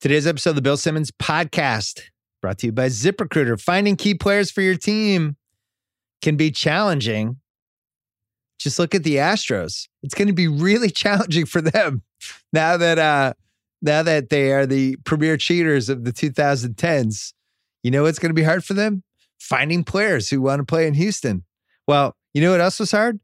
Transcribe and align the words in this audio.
Today's 0.00 0.28
episode 0.28 0.50
of 0.50 0.56
the 0.56 0.62
Bill 0.62 0.76
Simmons 0.76 1.10
podcast 1.10 2.02
brought 2.40 2.58
to 2.58 2.66
you 2.66 2.72
by 2.72 2.86
ZipRecruiter. 2.86 3.60
Finding 3.60 3.96
key 3.96 4.14
players 4.14 4.48
for 4.48 4.62
your 4.62 4.76
team 4.76 5.36
can 6.22 6.36
be 6.36 6.52
challenging. 6.52 7.38
Just 8.60 8.78
look 8.78 8.94
at 8.94 9.02
the 9.02 9.16
Astros. 9.16 9.88
It's 10.04 10.14
going 10.14 10.28
to 10.28 10.34
be 10.34 10.46
really 10.46 10.88
challenging 10.92 11.46
for 11.46 11.60
them 11.60 12.02
now 12.52 12.76
that 12.76 13.00
uh 13.00 13.32
now 13.82 14.04
that 14.04 14.30
they 14.30 14.52
are 14.52 14.66
the 14.66 14.94
premier 15.04 15.36
cheaters 15.36 15.88
of 15.88 16.04
the 16.04 16.12
2010s. 16.12 17.32
You 17.82 17.90
know 17.90 18.04
what's 18.04 18.20
going 18.20 18.30
to 18.30 18.34
be 18.34 18.44
hard 18.44 18.64
for 18.64 18.74
them? 18.74 19.02
Finding 19.40 19.82
players 19.82 20.30
who 20.30 20.40
want 20.40 20.60
to 20.60 20.64
play 20.64 20.86
in 20.86 20.94
Houston. 20.94 21.42
Well, 21.88 22.16
you 22.34 22.40
know 22.40 22.52
what 22.52 22.60
else 22.60 22.78
was 22.78 22.92
hard? 22.92 23.18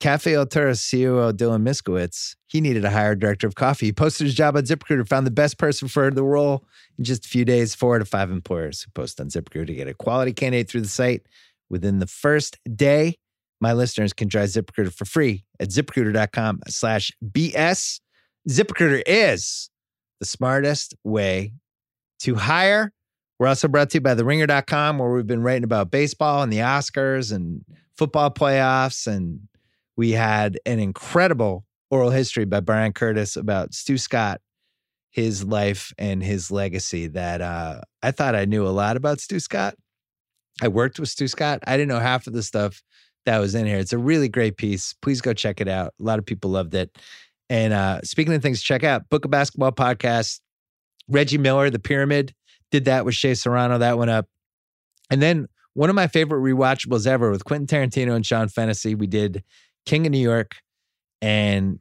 Cafe 0.00 0.36
Altura's 0.36 0.80
CEO 0.80 1.32
Dylan 1.32 1.62
Miskowitz, 1.62 2.36
he 2.46 2.60
needed 2.60 2.84
a 2.84 2.90
hire 2.90 3.16
director 3.16 3.48
of 3.48 3.56
coffee. 3.56 3.86
He 3.86 3.92
posted 3.92 4.26
his 4.26 4.34
job 4.34 4.56
on 4.56 4.62
ZipRecruiter, 4.62 5.08
found 5.08 5.26
the 5.26 5.32
best 5.32 5.58
person 5.58 5.88
for 5.88 6.10
the 6.10 6.22
role 6.22 6.64
in 6.96 7.04
just 7.04 7.26
a 7.26 7.28
few 7.28 7.44
days. 7.44 7.74
Four 7.74 7.98
to 7.98 8.04
five 8.04 8.30
employers 8.30 8.82
who 8.82 8.90
post 8.92 9.20
on 9.20 9.28
ZipRecruiter 9.28 9.66
to 9.66 9.74
get 9.74 9.88
a 9.88 9.94
quality 9.94 10.32
candidate 10.32 10.68
through 10.68 10.82
the 10.82 10.88
site 10.88 11.22
within 11.68 11.98
the 11.98 12.06
first 12.06 12.58
day. 12.76 13.16
My 13.60 13.72
listeners 13.72 14.12
can 14.12 14.28
try 14.28 14.44
ZipRecruiter 14.44 14.94
for 14.94 15.04
free 15.04 15.44
at 15.58 15.70
ziprecruiter.com 15.70 16.60
slash 16.68 17.10
BS. 17.24 18.00
ZipRecruiter 18.48 19.02
is 19.04 19.68
the 20.20 20.26
smartest 20.26 20.94
way 21.02 21.54
to 22.20 22.36
hire. 22.36 22.92
We're 23.40 23.48
also 23.48 23.66
brought 23.66 23.90
to 23.90 23.96
you 23.96 24.00
by 24.00 24.14
theringer.com, 24.14 24.98
where 24.98 25.10
we've 25.10 25.26
been 25.26 25.42
writing 25.42 25.64
about 25.64 25.90
baseball 25.90 26.42
and 26.42 26.52
the 26.52 26.58
Oscars 26.58 27.32
and 27.32 27.64
football 27.96 28.30
playoffs 28.30 29.06
and 29.08 29.40
we 29.98 30.12
had 30.12 30.60
an 30.64 30.78
incredible 30.78 31.64
oral 31.90 32.10
history 32.10 32.44
by 32.44 32.60
Bryan 32.60 32.92
Curtis 32.92 33.36
about 33.36 33.74
Stu 33.74 33.98
Scott, 33.98 34.40
his 35.10 35.42
life 35.42 35.92
and 35.98 36.22
his 36.22 36.52
legacy. 36.52 37.08
That 37.08 37.42
uh, 37.42 37.80
I 38.00 38.12
thought 38.12 38.36
I 38.36 38.44
knew 38.44 38.64
a 38.64 38.70
lot 38.70 38.96
about 38.96 39.20
Stu 39.20 39.40
Scott. 39.40 39.74
I 40.62 40.68
worked 40.68 41.00
with 41.00 41.08
Stu 41.08 41.26
Scott. 41.26 41.58
I 41.66 41.76
didn't 41.76 41.88
know 41.88 41.98
half 41.98 42.28
of 42.28 42.32
the 42.32 42.44
stuff 42.44 42.80
that 43.26 43.38
was 43.38 43.56
in 43.56 43.66
here. 43.66 43.78
It's 43.78 43.92
a 43.92 43.98
really 43.98 44.28
great 44.28 44.56
piece. 44.56 44.94
Please 45.02 45.20
go 45.20 45.34
check 45.34 45.60
it 45.60 45.68
out. 45.68 45.94
A 46.00 46.04
lot 46.04 46.20
of 46.20 46.24
people 46.24 46.50
loved 46.50 46.74
it. 46.74 46.96
And 47.50 47.72
uh, 47.72 48.00
speaking 48.02 48.32
of 48.34 48.40
things, 48.40 48.62
check 48.62 48.84
out 48.84 49.08
Book 49.08 49.24
of 49.24 49.32
Basketball 49.32 49.72
podcast. 49.72 50.40
Reggie 51.08 51.38
Miller, 51.38 51.70
The 51.70 51.78
Pyramid, 51.80 52.34
did 52.70 52.84
that 52.84 53.04
with 53.04 53.16
Shea 53.16 53.34
Serrano. 53.34 53.78
That 53.78 53.98
went 53.98 54.10
up. 54.12 54.26
And 55.10 55.20
then 55.20 55.48
one 55.74 55.90
of 55.90 55.96
my 55.96 56.06
favorite 56.06 56.40
rewatchables 56.40 57.06
ever 57.06 57.30
with 57.30 57.44
Quentin 57.44 57.66
Tarantino 57.66 58.14
and 58.14 58.24
Sean 58.24 58.48
Fennessy. 58.48 58.94
We 58.94 59.06
did 59.06 59.42
King 59.88 60.04
of 60.06 60.12
New 60.12 60.18
York, 60.18 60.56
and 61.22 61.80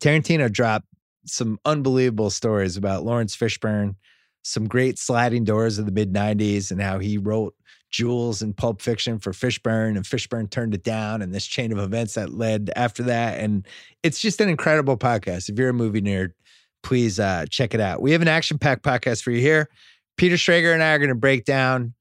Tarantino 0.00 0.50
dropped 0.50 0.86
some 1.26 1.58
unbelievable 1.66 2.30
stories 2.30 2.78
about 2.78 3.04
Laurence 3.04 3.36
Fishburne, 3.36 3.94
some 4.42 4.66
great 4.66 4.98
sliding 4.98 5.44
doors 5.44 5.78
of 5.78 5.84
the 5.84 5.92
mid 5.92 6.14
90s, 6.14 6.70
and 6.70 6.80
how 6.80 6.98
he 6.98 7.18
wrote 7.18 7.54
Jules 7.90 8.40
and 8.40 8.56
Pulp 8.56 8.80
Fiction 8.80 9.18
for 9.18 9.32
Fishburne, 9.32 9.96
and 9.96 10.06
Fishburne 10.06 10.48
turned 10.48 10.72
it 10.72 10.82
down, 10.82 11.20
and 11.20 11.34
this 11.34 11.46
chain 11.46 11.72
of 11.72 11.78
events 11.78 12.14
that 12.14 12.32
led 12.32 12.70
after 12.74 13.02
that. 13.02 13.38
And 13.38 13.68
it's 14.02 14.18
just 14.18 14.40
an 14.40 14.48
incredible 14.48 14.96
podcast. 14.96 15.50
If 15.50 15.58
you're 15.58 15.68
a 15.68 15.74
movie 15.74 16.00
nerd, 16.00 16.32
please 16.82 17.20
uh, 17.20 17.44
check 17.50 17.74
it 17.74 17.80
out. 17.80 18.00
We 18.00 18.12
have 18.12 18.22
an 18.22 18.28
action 18.28 18.56
packed 18.56 18.82
podcast 18.82 19.22
for 19.22 19.30
you 19.30 19.42
here. 19.42 19.68
Peter 20.16 20.36
Schrager 20.36 20.72
and 20.72 20.82
I 20.82 20.92
are 20.92 20.98
going 20.98 21.10
to 21.10 21.14
break 21.14 21.44
down 21.44 21.92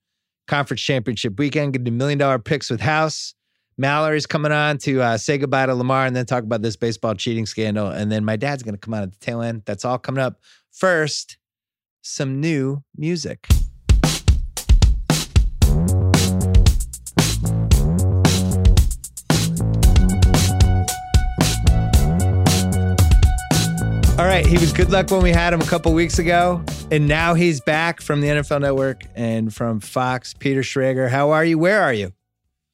conference 0.47 0.81
championship 0.81 1.37
weekend, 1.37 1.73
get 1.73 1.85
a 1.85 1.91
million 1.91 2.17
dollar 2.17 2.39
picks 2.39 2.69
with 2.69 2.79
House. 2.79 3.35
Mallory's 3.79 4.25
coming 4.25 4.51
on 4.51 4.77
to 4.79 5.01
uh, 5.01 5.17
say 5.17 5.37
goodbye 5.37 5.65
to 5.65 5.73
Lamar 5.73 6.05
and 6.05 6.13
then 6.13 6.25
talk 6.25 6.43
about 6.43 6.61
this 6.61 6.75
baseball 6.75 7.15
cheating 7.15 7.45
scandal. 7.45 7.87
And 7.87 8.11
then 8.11 8.25
my 8.25 8.35
dad's 8.35 8.61
going 8.61 8.75
to 8.75 8.79
come 8.79 8.93
out 8.93 9.03
at 9.03 9.13
the 9.13 9.19
tail 9.19 9.41
end. 9.41 9.61
That's 9.65 9.85
all 9.85 9.97
coming 9.97 10.21
up. 10.21 10.41
First, 10.69 11.37
some 12.01 12.41
new 12.41 12.83
music. 12.97 13.47
All 24.19 24.25
right, 24.25 24.45
he 24.45 24.57
was 24.57 24.73
good 24.73 24.89
luck 24.89 25.09
when 25.09 25.21
we 25.21 25.31
had 25.31 25.53
him 25.53 25.61
a 25.61 25.65
couple 25.65 25.93
weeks 25.93 26.19
ago, 26.19 26.61
and 26.91 27.07
now 27.07 27.33
he's 27.33 27.61
back 27.61 28.01
from 28.01 28.19
the 28.19 28.27
NFL 28.27 28.59
Network 28.59 29.03
and 29.15 29.55
from 29.55 29.79
Fox. 29.79 30.33
Peter 30.33 30.63
Schrager, 30.63 31.07
how 31.07 31.29
are 31.29 31.45
you? 31.45 31.57
Where 31.57 31.81
are 31.81 31.93
you? 31.93 32.11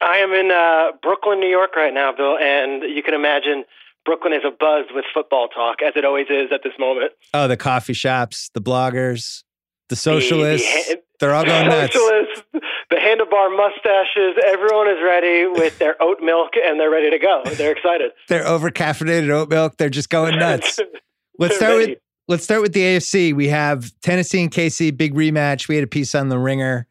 I 0.00 0.18
am 0.18 0.32
in 0.32 0.50
uh, 0.50 0.96
Brooklyn, 1.02 1.40
New 1.40 1.48
York 1.48 1.74
right 1.74 1.92
now, 1.92 2.12
Bill, 2.12 2.36
and 2.38 2.82
you 2.82 3.02
can 3.02 3.14
imagine 3.14 3.64
Brooklyn 4.04 4.32
is 4.32 4.42
a 4.46 4.50
buzz 4.50 4.86
with 4.94 5.04
football 5.12 5.48
talk, 5.48 5.82
as 5.82 5.94
it 5.96 6.04
always 6.04 6.26
is 6.30 6.52
at 6.52 6.62
this 6.62 6.74
moment. 6.78 7.12
Oh, 7.34 7.48
the 7.48 7.56
coffee 7.56 7.92
shops, 7.92 8.50
the 8.54 8.60
bloggers, 8.60 9.42
the 9.88 9.96
socialists. 9.96 10.68
The, 10.88 10.94
the, 10.94 11.02
they're 11.18 11.34
all 11.34 11.44
going 11.44 11.68
nuts. 11.68 11.94
Socialists, 11.94 12.42
the 12.90 12.96
handlebar 12.96 13.56
mustaches, 13.56 14.40
everyone 14.46 14.88
is 14.88 14.98
ready 15.02 15.46
with 15.46 15.78
their 15.78 16.00
oat 16.00 16.18
milk 16.20 16.50
and 16.62 16.78
they're 16.78 16.90
ready 16.90 17.10
to 17.10 17.18
go. 17.18 17.42
They're 17.54 17.72
excited. 17.72 18.12
they're 18.28 18.46
over 18.46 18.70
caffeinated 18.70 19.30
oat 19.30 19.48
milk. 19.48 19.76
They're 19.76 19.88
just 19.88 20.10
going 20.10 20.38
nuts. 20.38 20.78
let's 21.38 21.56
start 21.56 21.78
ready. 21.78 21.92
with 21.92 21.98
let's 22.28 22.44
start 22.44 22.62
with 22.62 22.74
the 22.74 22.80
AFC. 22.80 23.34
We 23.34 23.48
have 23.48 23.92
Tennessee 24.02 24.42
and 24.42 24.50
KC, 24.50 24.96
big 24.96 25.14
rematch. 25.14 25.68
We 25.68 25.76
had 25.76 25.84
a 25.84 25.88
piece 25.88 26.14
on 26.14 26.28
the 26.28 26.38
ringer 26.38 26.86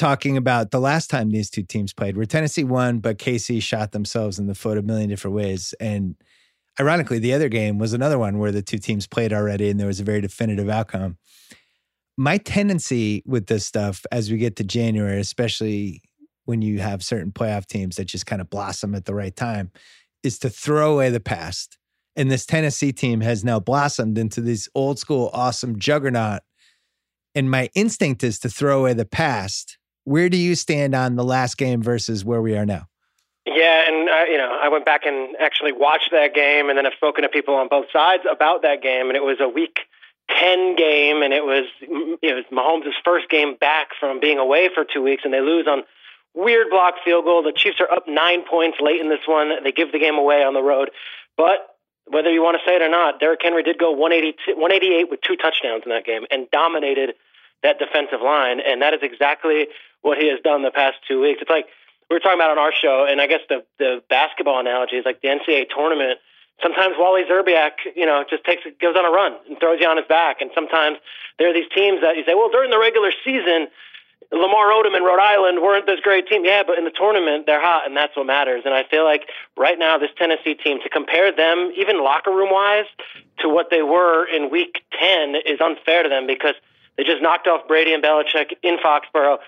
talking 0.00 0.38
about 0.38 0.70
the 0.70 0.80
last 0.80 1.10
time 1.10 1.30
these 1.30 1.50
two 1.50 1.62
teams 1.62 1.92
played, 1.92 2.16
where 2.16 2.24
Tennessee 2.24 2.64
won, 2.64 3.00
but 3.00 3.18
KC 3.18 3.62
shot 3.62 3.92
themselves 3.92 4.38
in 4.38 4.46
the 4.46 4.54
foot 4.54 4.78
a 4.78 4.82
million 4.82 5.10
different 5.10 5.36
ways. 5.36 5.74
And 5.78 6.16
ironically, 6.80 7.18
the 7.18 7.34
other 7.34 7.50
game 7.50 7.78
was 7.78 7.92
another 7.92 8.18
one 8.18 8.38
where 8.38 8.50
the 8.50 8.62
two 8.62 8.78
teams 8.78 9.06
played 9.06 9.30
already 9.30 9.68
and 9.68 9.78
there 9.78 9.86
was 9.86 10.00
a 10.00 10.04
very 10.04 10.22
definitive 10.22 10.70
outcome. 10.70 11.18
My 12.16 12.38
tendency 12.38 13.22
with 13.26 13.46
this 13.46 13.66
stuff 13.66 14.06
as 14.10 14.30
we 14.30 14.38
get 14.38 14.56
to 14.56 14.64
January, 14.64 15.20
especially 15.20 16.00
when 16.46 16.62
you 16.62 16.78
have 16.78 17.04
certain 17.04 17.30
playoff 17.30 17.66
teams 17.66 17.96
that 17.96 18.06
just 18.06 18.24
kind 18.24 18.40
of 18.40 18.48
blossom 18.48 18.94
at 18.94 19.04
the 19.04 19.14
right 19.14 19.36
time, 19.36 19.70
is 20.22 20.38
to 20.38 20.48
throw 20.48 20.94
away 20.94 21.10
the 21.10 21.20
past. 21.20 21.76
And 22.16 22.30
this 22.30 22.46
Tennessee 22.46 22.92
team 22.92 23.20
has 23.20 23.44
now 23.44 23.60
blossomed 23.60 24.16
into 24.16 24.40
this 24.40 24.66
old 24.74 24.98
school, 24.98 25.28
awesome 25.34 25.78
juggernaut. 25.78 26.40
And 27.34 27.50
my 27.50 27.68
instinct 27.74 28.24
is 28.24 28.38
to 28.38 28.48
throw 28.48 28.80
away 28.80 28.94
the 28.94 29.04
past 29.04 29.76
where 30.10 30.28
do 30.28 30.36
you 30.36 30.56
stand 30.56 30.92
on 30.92 31.14
the 31.14 31.22
last 31.22 31.56
game 31.56 31.80
versus 31.80 32.24
where 32.24 32.42
we 32.42 32.56
are 32.56 32.66
now? 32.66 32.88
Yeah, 33.46 33.84
and 33.86 34.08
uh, 34.08 34.24
you 34.28 34.36
know, 34.36 34.58
I 34.60 34.68
went 34.68 34.84
back 34.84 35.06
and 35.06 35.36
actually 35.40 35.70
watched 35.72 36.10
that 36.10 36.34
game, 36.34 36.68
and 36.68 36.76
then 36.76 36.84
I've 36.84 36.94
spoken 36.94 37.22
to 37.22 37.28
people 37.28 37.54
on 37.54 37.68
both 37.68 37.86
sides 37.92 38.24
about 38.30 38.62
that 38.62 38.82
game, 38.82 39.06
and 39.06 39.16
it 39.16 39.22
was 39.22 39.38
a 39.40 39.48
week 39.48 39.78
ten 40.28 40.74
game, 40.74 41.22
and 41.22 41.32
it 41.32 41.44
was 41.44 41.64
it 41.80 42.34
was 42.34 42.44
Mahomes' 42.52 42.92
first 43.04 43.30
game 43.30 43.54
back 43.54 43.90
from 44.00 44.18
being 44.18 44.38
away 44.38 44.68
for 44.74 44.84
two 44.84 45.00
weeks, 45.00 45.22
and 45.24 45.32
they 45.32 45.40
lose 45.40 45.68
on 45.68 45.84
weird 46.34 46.70
block 46.70 46.94
field 47.04 47.24
goal. 47.24 47.44
The 47.44 47.52
Chiefs 47.52 47.80
are 47.80 47.90
up 47.90 48.08
nine 48.08 48.42
points 48.42 48.78
late 48.80 49.00
in 49.00 49.08
this 49.08 49.26
one. 49.26 49.62
They 49.62 49.72
give 49.72 49.92
the 49.92 50.00
game 50.00 50.16
away 50.16 50.42
on 50.42 50.54
the 50.54 50.62
road, 50.62 50.90
but 51.36 51.76
whether 52.06 52.30
you 52.30 52.42
want 52.42 52.58
to 52.60 52.68
say 52.68 52.74
it 52.74 52.82
or 52.82 52.90
not, 52.90 53.20
Derrick 53.20 53.40
Henry 53.42 53.62
did 53.62 53.78
go 53.78 53.92
188 53.92 55.08
with 55.08 55.20
two 55.20 55.36
touchdowns 55.36 55.84
in 55.86 55.90
that 55.90 56.04
game 56.04 56.26
and 56.32 56.50
dominated 56.50 57.14
that 57.62 57.78
defensive 57.78 58.20
line, 58.22 58.60
and 58.60 58.82
that 58.82 58.94
is 58.94 59.00
exactly 59.02 59.68
what 60.02 60.18
he 60.18 60.28
has 60.28 60.40
done 60.40 60.62
the 60.62 60.70
past 60.70 60.96
two 61.06 61.20
weeks. 61.20 61.40
It's 61.40 61.50
like 61.50 61.66
we 62.08 62.16
were 62.16 62.20
talking 62.20 62.38
about 62.38 62.50
on 62.50 62.58
our 62.58 62.72
show, 62.72 63.06
and 63.08 63.20
I 63.20 63.26
guess 63.26 63.40
the 63.48 63.64
the 63.78 64.02
basketball 64.08 64.60
analogy 64.60 64.96
is 64.96 65.04
like 65.04 65.22
the 65.22 65.28
NCAA 65.28 65.68
tournament. 65.74 66.18
Sometimes 66.62 66.94
Wally 66.98 67.22
Szczerbiak, 67.24 67.96
you 67.96 68.04
know, 68.04 68.24
just 68.28 68.44
takes 68.44 68.62
goes 68.80 68.96
on 68.96 69.04
a 69.04 69.10
run 69.10 69.36
and 69.48 69.58
throws 69.58 69.80
you 69.80 69.88
on 69.88 69.96
his 69.96 70.06
back, 70.06 70.40
and 70.40 70.50
sometimes 70.54 70.98
there 71.38 71.48
are 71.48 71.54
these 71.54 71.70
teams 71.74 72.00
that 72.02 72.16
you 72.16 72.24
say, 72.24 72.34
well, 72.34 72.50
during 72.50 72.70
the 72.70 72.78
regular 72.78 73.12
season, 73.24 73.68
Lamar 74.32 74.70
Odom 74.70 74.94
and 74.94 75.04
Rhode 75.04 75.20
Island 75.20 75.60
weren't 75.60 75.86
this 75.86 75.98
great 76.00 76.28
team. 76.28 76.44
Yeah, 76.44 76.62
but 76.64 76.78
in 76.78 76.84
the 76.84 76.92
tournament, 76.92 77.46
they're 77.46 77.60
hot, 77.60 77.86
and 77.86 77.96
that's 77.96 78.16
what 78.16 78.26
matters. 78.26 78.62
And 78.64 78.74
I 78.74 78.84
feel 78.84 79.04
like 79.04 79.28
right 79.56 79.78
now, 79.78 79.98
this 79.98 80.10
Tennessee 80.16 80.54
team, 80.54 80.78
to 80.82 80.88
compare 80.88 81.32
them, 81.34 81.72
even 81.76 82.02
locker 82.02 82.30
room 82.30 82.50
wise, 82.52 82.86
to 83.40 83.48
what 83.48 83.70
they 83.70 83.82
were 83.82 84.24
in 84.26 84.50
week 84.50 84.82
10 85.00 85.34
is 85.46 85.60
unfair 85.60 86.04
to 86.04 86.08
them 86.08 86.26
because 86.26 86.54
they 86.96 87.02
just 87.02 87.22
knocked 87.22 87.48
off 87.48 87.66
Brady 87.66 87.92
and 87.92 88.02
Belichick 88.02 88.52
in 88.62 88.76
Foxborough. 88.78 89.38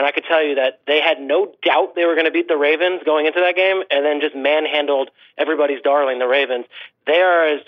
And 0.00 0.06
I 0.06 0.12
could 0.12 0.24
tell 0.24 0.42
you 0.42 0.54
that 0.54 0.80
they 0.86 0.98
had 0.98 1.20
no 1.20 1.52
doubt 1.62 1.94
they 1.94 2.06
were 2.06 2.14
going 2.14 2.24
to 2.24 2.30
beat 2.30 2.48
the 2.48 2.56
Ravens 2.56 3.02
going 3.04 3.26
into 3.26 3.38
that 3.40 3.54
game, 3.54 3.82
and 3.90 4.02
then 4.02 4.22
just 4.22 4.34
manhandled 4.34 5.10
everybody's 5.36 5.82
darling, 5.82 6.18
the 6.18 6.26
Ravens. 6.26 6.64
They 7.06 7.20
are 7.20 7.48
as, 7.48 7.60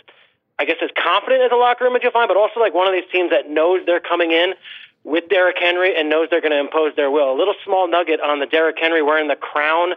I 0.59 0.65
guess, 0.65 0.79
as 0.83 0.89
confident 0.97 1.43
as 1.43 1.51
a 1.53 1.57
locker 1.57 1.85
room 1.85 1.95
as 1.95 2.01
you'll 2.03 2.11
find, 2.11 2.29
but 2.29 2.39
also 2.39 2.59
like 2.59 2.73
one 2.73 2.89
of 2.89 2.95
these 2.95 3.05
teams 3.13 3.33
that 3.33 3.51
knows 3.51 3.85
they're 3.85 4.01
coming 4.01 4.31
in 4.33 4.55
with 5.05 5.29
Derrick 5.29 5.59
Henry 5.61 5.95
and 5.95 6.09
knows 6.09 6.29
they're 6.31 6.41
going 6.41 6.57
to 6.57 6.59
impose 6.59 6.97
their 6.97 7.11
will. 7.11 7.31
A 7.31 7.37
little 7.37 7.53
small 7.67 7.87
nugget 7.87 8.23
on 8.23 8.41
the 8.41 8.47
Derrick 8.47 8.79
Henry 8.81 9.03
wearing 9.03 9.29
the 9.29 9.37
crown 9.37 9.93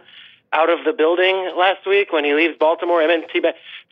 out 0.52 0.70
of 0.70 0.84
the 0.84 0.92
building 0.92 1.52
last 1.56 1.86
week 1.86 2.12
when 2.12 2.24
he 2.24 2.34
leaves 2.34 2.54
Baltimore. 2.58 3.06
Mean, 3.06 3.24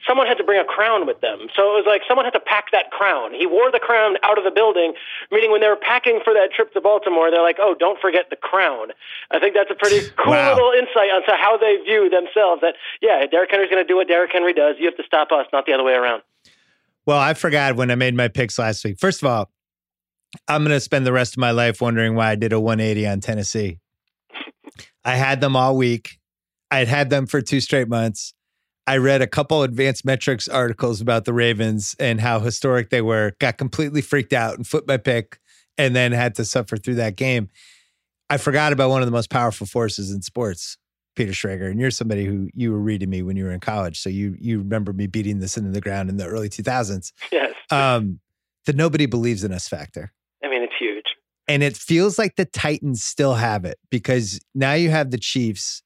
someone 0.06 0.26
had 0.26 0.38
to 0.38 0.44
bring 0.44 0.60
a 0.60 0.64
crown 0.64 1.06
with 1.06 1.20
them. 1.20 1.48
So 1.56 1.62
it 1.72 1.74
was 1.74 1.84
like 1.86 2.02
someone 2.06 2.24
had 2.24 2.32
to 2.34 2.40
pack 2.40 2.70
that 2.72 2.90
crown. 2.90 3.34
He 3.34 3.46
wore 3.46 3.70
the 3.70 3.80
crown 3.80 4.16
out 4.22 4.38
of 4.38 4.44
the 4.44 4.50
building, 4.50 4.94
meaning 5.30 5.50
when 5.50 5.60
they 5.60 5.68
were 5.68 5.80
packing 5.80 6.20
for 6.22 6.32
that 6.32 6.50
trip 6.54 6.72
to 6.74 6.80
Baltimore, 6.80 7.30
they're 7.30 7.42
like, 7.42 7.58
oh, 7.60 7.74
don't 7.78 8.00
forget 8.00 8.30
the 8.30 8.36
crown. 8.36 8.92
I 9.30 9.38
think 9.38 9.54
that's 9.54 9.70
a 9.70 9.74
pretty 9.74 10.08
cool 10.22 10.32
wow. 10.32 10.54
little 10.54 10.72
insight 10.72 11.10
onto 11.10 11.32
how 11.32 11.56
they 11.56 11.76
view 11.84 12.08
themselves 12.08 12.60
that, 12.62 12.74
yeah, 13.00 13.26
Derrick 13.26 13.50
Henry's 13.50 13.70
going 13.70 13.82
to 13.82 13.88
do 13.88 13.96
what 13.96 14.08
Derrick 14.08 14.32
Henry 14.32 14.52
does. 14.52 14.76
You 14.78 14.86
have 14.86 14.96
to 14.96 15.04
stop 15.04 15.32
us, 15.32 15.46
not 15.52 15.66
the 15.66 15.72
other 15.72 15.84
way 15.84 15.94
around. 15.94 16.22
Well, 17.06 17.18
I 17.18 17.34
forgot 17.34 17.76
when 17.76 17.90
I 17.90 17.96
made 17.96 18.14
my 18.14 18.28
picks 18.28 18.58
last 18.58 18.84
week. 18.84 18.98
First 18.98 19.22
of 19.22 19.28
all, 19.28 19.50
I'm 20.48 20.62
going 20.62 20.74
to 20.74 20.80
spend 20.80 21.06
the 21.06 21.12
rest 21.12 21.34
of 21.34 21.38
my 21.38 21.50
life 21.50 21.80
wondering 21.80 22.14
why 22.14 22.30
I 22.30 22.34
did 22.34 22.52
a 22.52 22.60
180 22.60 23.06
on 23.06 23.20
Tennessee. 23.20 23.78
I 25.04 25.16
had 25.16 25.40
them 25.40 25.54
all 25.54 25.76
week. 25.76 26.18
I 26.70 26.78
had 26.78 26.88
had 26.88 27.10
them 27.10 27.26
for 27.26 27.40
two 27.40 27.60
straight 27.60 27.88
months. 27.88 28.34
I 28.86 28.98
read 28.98 29.22
a 29.22 29.26
couple 29.26 29.62
advanced 29.62 30.04
metrics 30.04 30.46
articles 30.46 31.00
about 31.00 31.24
the 31.24 31.32
Ravens 31.32 31.96
and 31.98 32.20
how 32.20 32.40
historic 32.40 32.90
they 32.90 33.00
were, 33.00 33.32
got 33.38 33.56
completely 33.56 34.02
freaked 34.02 34.32
out 34.32 34.56
and 34.56 34.66
flipped 34.66 34.88
my 34.88 34.98
pick, 34.98 35.38
and 35.78 35.96
then 35.96 36.12
had 36.12 36.34
to 36.36 36.44
suffer 36.44 36.76
through 36.76 36.96
that 36.96 37.16
game. 37.16 37.48
I 38.28 38.36
forgot 38.36 38.72
about 38.72 38.90
one 38.90 39.02
of 39.02 39.06
the 39.06 39.12
most 39.12 39.30
powerful 39.30 39.66
forces 39.66 40.10
in 40.10 40.22
sports, 40.22 40.76
Peter 41.16 41.32
Schrager. 41.32 41.70
And 41.70 41.80
you're 41.80 41.90
somebody 41.90 42.24
who 42.24 42.48
you 42.54 42.72
were 42.72 42.78
reading 42.78 43.10
me 43.10 43.22
when 43.22 43.36
you 43.36 43.44
were 43.44 43.52
in 43.52 43.60
college. 43.60 44.00
So 44.00 44.10
you 44.10 44.36
you 44.38 44.58
remember 44.58 44.92
me 44.92 45.06
beating 45.06 45.38
this 45.38 45.56
into 45.56 45.70
the 45.70 45.80
ground 45.80 46.10
in 46.10 46.16
the 46.16 46.26
early 46.26 46.48
2000s. 46.48 47.12
Yes. 47.32 47.54
Um, 47.70 48.20
the 48.66 48.72
nobody 48.72 49.06
believes 49.06 49.44
in 49.44 49.52
us 49.52 49.68
factor. 49.68 50.12
I 50.42 50.48
mean, 50.48 50.62
it's 50.62 50.74
huge. 50.78 51.04
And 51.46 51.62
it 51.62 51.76
feels 51.76 52.18
like 52.18 52.36
the 52.36 52.46
Titans 52.46 53.02
still 53.02 53.34
have 53.34 53.64
it 53.64 53.78
because 53.90 54.40
now 54.54 54.72
you 54.72 54.90
have 54.90 55.10
the 55.10 55.18
Chiefs 55.18 55.82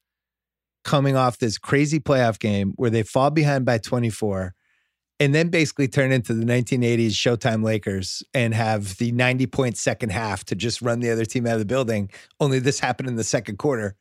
coming 0.83 1.15
off 1.15 1.37
this 1.37 1.57
crazy 1.57 1.99
playoff 1.99 2.39
game 2.39 2.73
where 2.75 2.89
they 2.89 3.03
fall 3.03 3.29
behind 3.29 3.65
by 3.65 3.77
24 3.77 4.53
and 5.19 5.35
then 5.35 5.49
basically 5.49 5.87
turn 5.87 6.11
into 6.11 6.33
the 6.33 6.45
1980s 6.45 7.11
Showtime 7.11 7.63
Lakers 7.63 8.23
and 8.33 8.53
have 8.53 8.97
the 8.97 9.11
90 9.11 9.47
point 9.47 9.77
second 9.77 10.11
half 10.11 10.45
to 10.45 10.55
just 10.55 10.81
run 10.81 11.01
the 11.01 11.11
other 11.11 11.25
team 11.25 11.45
out 11.45 11.53
of 11.53 11.59
the 11.59 11.65
building. 11.65 12.09
Only 12.39 12.59
this 12.59 12.79
happened 12.79 13.09
in 13.09 13.17
the 13.17 13.23
second 13.23 13.57
quarter. 13.57 13.95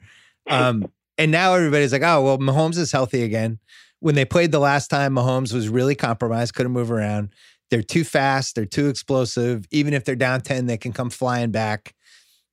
Um, 0.49 0.91
and 1.19 1.33
now 1.33 1.55
everybody's 1.55 1.93
like, 1.93 2.03
oh, 2.03 2.23
well, 2.23 2.39
Mahomes 2.39 2.79
is 2.79 2.93
healthy 2.93 3.23
again. 3.25 3.59
When 4.01 4.15
they 4.15 4.25
played 4.25 4.53
the 4.53 4.61
last 4.61 4.89
time, 4.89 5.15
Mahomes 5.15 5.53
was 5.53 5.69
really 5.69 5.97
compromised, 5.97 6.55
couldn't 6.55 6.73
move 6.73 6.93
around. 6.93 7.35
They're 7.71 7.83
too 7.83 8.05
fast, 8.05 8.55
they're 8.55 8.65
too 8.65 8.89
explosive. 8.89 9.67
Even 9.73 9.93
if 9.93 10.05
they're 10.05 10.15
down 10.15 10.41
10, 10.41 10.67
they 10.67 10.79
can 10.79 10.93
come 10.93 11.11
flying 11.11 11.51
back. 11.51 11.95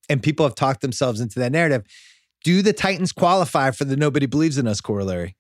And 0.10 0.22
people 0.22 0.45
have 0.45 0.56
talked 0.56 0.81
themselves 0.81 1.22
into 1.22 1.39
that 1.39 1.51
narrative. 1.51 1.83
Do 2.45 2.62
the 2.62 2.74
Titans 2.74 3.12
qualify 3.12 3.71
for 3.71 3.86
the 3.86 3.97
nobody 3.97 4.27
believes 4.27 4.59
in 4.59 4.68
us 4.68 4.80
corollary? 4.80 5.36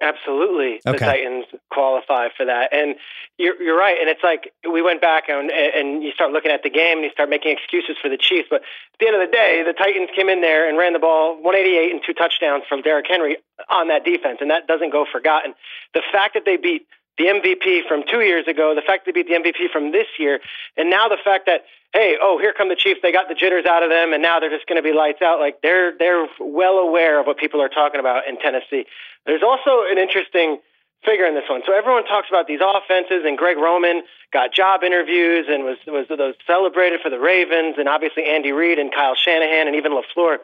Absolutely, 0.00 0.80
the 0.86 0.94
Titans 0.94 1.44
qualify 1.70 2.28
for 2.34 2.46
that, 2.46 2.72
and 2.72 2.94
you're 3.36 3.60
you're 3.60 3.76
right. 3.76 3.98
And 4.00 4.08
it's 4.08 4.24
like 4.24 4.50
we 4.64 4.80
went 4.80 5.02
back 5.02 5.24
and 5.28 5.50
and 5.50 6.02
you 6.02 6.12
start 6.12 6.32
looking 6.32 6.50
at 6.50 6.62
the 6.62 6.70
game 6.70 6.96
and 6.96 7.04
you 7.04 7.10
start 7.10 7.28
making 7.28 7.52
excuses 7.52 7.96
for 8.00 8.08
the 8.08 8.16
Chiefs. 8.16 8.48
But 8.48 8.62
at 8.62 8.98
the 9.00 9.06
end 9.08 9.20
of 9.20 9.28
the 9.28 9.30
day, 9.30 9.62
the 9.66 9.74
Titans 9.74 10.08
came 10.16 10.30
in 10.30 10.40
there 10.40 10.66
and 10.66 10.78
ran 10.78 10.94
the 10.94 10.98
ball 10.98 11.34
188 11.42 11.92
and 11.92 12.00
two 12.00 12.14
touchdowns 12.14 12.64
from 12.66 12.80
Derrick 12.80 13.04
Henry 13.06 13.36
on 13.68 13.88
that 13.88 14.06
defense, 14.06 14.38
and 14.40 14.50
that 14.50 14.66
doesn't 14.66 14.92
go 14.92 15.04
forgotten. 15.12 15.52
The 15.92 16.00
fact 16.10 16.32
that 16.32 16.46
they 16.46 16.56
beat 16.56 16.86
the 17.20 17.28
MVP 17.28 17.86
from 17.86 18.02
two 18.10 18.22
years 18.22 18.48
ago, 18.48 18.74
the 18.74 18.80
fact 18.80 19.04
they 19.04 19.12
beat 19.12 19.28
the 19.28 19.34
MVP 19.34 19.70
from 19.70 19.92
this 19.92 20.06
year, 20.18 20.40
and 20.76 20.88
now 20.88 21.08
the 21.08 21.18
fact 21.22 21.44
that 21.44 21.64
hey, 21.92 22.16
oh, 22.22 22.38
here 22.38 22.54
come 22.56 22.68
the 22.68 22.76
Chiefs. 22.76 23.00
They 23.02 23.12
got 23.12 23.28
the 23.28 23.34
jitters 23.34 23.66
out 23.66 23.82
of 23.82 23.90
them, 23.90 24.12
and 24.12 24.22
now 24.22 24.38
they're 24.40 24.50
just 24.50 24.66
going 24.66 24.82
to 24.82 24.82
be 24.82 24.96
lights 24.96 25.20
out. 25.20 25.38
Like 25.38 25.60
they're 25.60 25.92
they're 25.98 26.26
well 26.40 26.78
aware 26.78 27.20
of 27.20 27.26
what 27.26 27.36
people 27.36 27.60
are 27.60 27.68
talking 27.68 28.00
about 28.00 28.26
in 28.26 28.38
Tennessee. 28.38 28.86
There's 29.26 29.42
also 29.42 29.84
an 29.90 29.98
interesting 29.98 30.58
figure 31.04 31.26
in 31.26 31.34
this 31.34 31.48
one. 31.48 31.62
So 31.66 31.76
everyone 31.76 32.04
talks 32.04 32.28
about 32.28 32.46
these 32.46 32.60
offenses, 32.64 33.24
and 33.24 33.36
Greg 33.36 33.56
Roman 33.56 34.02
got 34.32 34.54
job 34.54 34.82
interviews 34.82 35.46
and 35.48 35.64
was 35.64 35.76
was 35.86 36.06
those 36.08 36.34
celebrated 36.46 37.00
for 37.02 37.10
the 37.10 37.20
Ravens, 37.20 37.76
and 37.76 37.88
obviously 37.88 38.24
Andy 38.24 38.52
Reid 38.52 38.78
and 38.78 38.92
Kyle 38.92 39.14
Shanahan 39.14 39.66
and 39.66 39.76
even 39.76 39.92
LaFleur. 39.92 40.38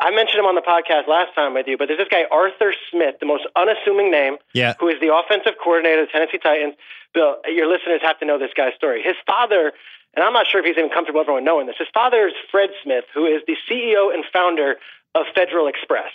I 0.00 0.10
mentioned 0.10 0.40
him 0.40 0.46
on 0.46 0.54
the 0.56 0.62
podcast 0.62 1.06
last 1.06 1.34
time 1.34 1.54
with 1.54 1.66
you, 1.68 1.76
but 1.78 1.86
there's 1.86 1.98
this 1.98 2.08
guy 2.10 2.24
Arthur 2.30 2.74
Smith, 2.90 3.16
the 3.20 3.26
most 3.26 3.46
unassuming 3.54 4.10
name, 4.10 4.36
Yeah. 4.52 4.74
who 4.80 4.88
is 4.88 4.98
the 5.00 5.14
offensive 5.14 5.54
coordinator 5.62 6.02
of 6.02 6.08
the 6.08 6.12
Tennessee 6.12 6.38
Titans. 6.38 6.74
Bill, 7.14 7.36
your 7.46 7.66
listeners 7.70 8.00
have 8.02 8.18
to 8.20 8.24
know 8.24 8.38
this 8.38 8.50
guy's 8.56 8.74
story. 8.74 9.02
His 9.02 9.16
father, 9.26 9.72
and 10.14 10.24
I'm 10.24 10.32
not 10.32 10.46
sure 10.48 10.60
if 10.60 10.66
he's 10.66 10.76
even 10.78 10.90
comfortable 10.90 11.20
everyone 11.20 11.44
knowing 11.44 11.66
this. 11.66 11.76
His 11.78 11.88
father 11.94 12.26
is 12.26 12.34
Fred 12.50 12.70
Smith, 12.82 13.04
who 13.14 13.26
is 13.26 13.42
the 13.46 13.54
CEO 13.70 14.12
and 14.12 14.24
founder 14.32 14.76
of 15.14 15.26
Federal 15.34 15.68
Express. 15.68 16.10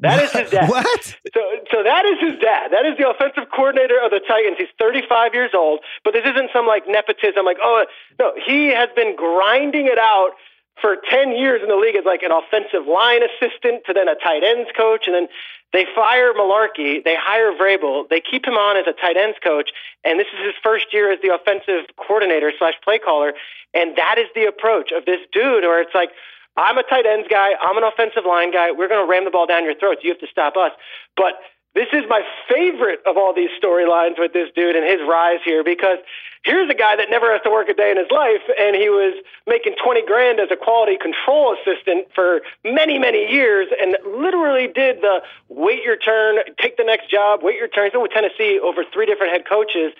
That 0.00 0.22
is 0.22 0.30
his 0.32 0.50
dad. 0.54 0.68
What? 0.68 1.02
So, 1.32 1.40
so 1.72 1.82
that 1.82 2.04
is 2.04 2.18
his 2.20 2.38
dad. 2.40 2.70
That 2.72 2.84
is 2.84 2.98
the 2.98 3.08
offensive 3.08 3.50
coordinator 3.54 3.98
of 4.04 4.10
the 4.10 4.20
Titans. 4.20 4.56
He's 4.58 4.68
35 4.78 5.34
years 5.34 5.50
old, 5.54 5.80
but 6.04 6.12
this 6.12 6.26
isn't 6.26 6.50
some 6.52 6.66
like 6.66 6.84
nepotism. 6.86 7.44
Like, 7.46 7.58
oh 7.62 7.86
no, 8.20 8.32
he 8.46 8.68
has 8.68 8.90
been 8.94 9.16
grinding 9.16 9.86
it 9.86 9.98
out 9.98 10.32
for 10.80 10.96
10 11.10 11.32
years 11.32 11.62
in 11.62 11.68
the 11.68 11.76
league 11.76 11.96
as 11.96 12.04
like 12.04 12.22
an 12.22 12.32
offensive 12.32 12.86
line 12.86 13.22
assistant 13.22 13.84
to 13.86 13.92
then 13.92 14.08
a 14.08 14.14
tight 14.14 14.42
ends 14.42 14.70
coach, 14.76 15.06
and 15.06 15.14
then 15.14 15.28
they 15.72 15.86
fire 15.94 16.32
Mularkey, 16.34 17.02
they 17.02 17.16
hire 17.18 17.52
Vrabel, 17.52 18.08
they 18.08 18.20
keep 18.20 18.46
him 18.46 18.54
on 18.54 18.76
as 18.76 18.86
a 18.86 18.92
tight 18.92 19.16
ends 19.16 19.38
coach, 19.42 19.70
and 20.04 20.18
this 20.18 20.26
is 20.34 20.46
his 20.46 20.54
first 20.62 20.86
year 20.92 21.12
as 21.12 21.18
the 21.22 21.34
offensive 21.34 21.86
coordinator 21.96 22.52
slash 22.58 22.74
play 22.82 22.98
caller, 22.98 23.34
and 23.72 23.96
that 23.96 24.18
is 24.18 24.26
the 24.34 24.46
approach 24.46 24.92
of 24.92 25.04
this 25.04 25.20
dude, 25.32 25.64
where 25.64 25.80
it's 25.80 25.94
like. 25.94 26.10
I'm 26.56 26.78
a 26.78 26.84
tight 26.84 27.04
ends 27.04 27.26
guy. 27.28 27.50
I'm 27.60 27.76
an 27.76 27.82
offensive 27.82 28.22
line 28.24 28.52
guy. 28.52 28.70
We're 28.70 28.86
going 28.86 29.04
to 29.04 29.10
ram 29.10 29.24
the 29.24 29.32
ball 29.32 29.44
down 29.44 29.64
your 29.64 29.74
throats. 29.74 30.04
You 30.04 30.10
have 30.10 30.20
to 30.20 30.28
stop 30.28 30.56
us. 30.56 30.70
But 31.16 31.34
this 31.74 31.88
is 31.92 32.04
my 32.08 32.22
favorite 32.48 33.00
of 33.06 33.16
all 33.16 33.34
these 33.34 33.50
storylines 33.60 34.18
with 34.18 34.32
this 34.32 34.48
dude 34.54 34.76
and 34.76 34.88
his 34.88 35.00
rise 35.06 35.40
here 35.44 35.64
because 35.64 35.98
here's 36.44 36.70
a 36.70 36.74
guy 36.74 36.94
that 36.96 37.08
never 37.10 37.32
has 37.32 37.40
to 37.42 37.50
work 37.50 37.68
a 37.68 37.74
day 37.74 37.90
in 37.90 37.96
his 37.96 38.10
life 38.10 38.44
and 38.58 38.76
he 38.76 38.88
was 38.88 39.16
making 39.46 39.74
20 39.82 40.06
grand 40.06 40.38
as 40.38 40.48
a 40.52 40.56
quality 40.56 40.96
control 40.96 41.56
assistant 41.56 42.06
for 42.14 42.42
many 42.64 42.98
many 42.98 43.30
years 43.30 43.68
and 43.80 43.96
literally 44.06 44.68
did 44.68 45.00
the 45.00 45.20
wait 45.48 45.82
your 45.82 45.96
turn 45.96 46.36
take 46.60 46.76
the 46.76 46.84
next 46.84 47.10
job 47.10 47.40
wait 47.42 47.56
your 47.56 47.68
turn. 47.68 47.84
He's 47.84 47.92
been 47.92 48.02
with 48.02 48.12
tennessee 48.12 48.60
over 48.62 48.84
three 48.92 49.06
different 49.06 49.32
head 49.32 49.48
coaches 49.48 49.92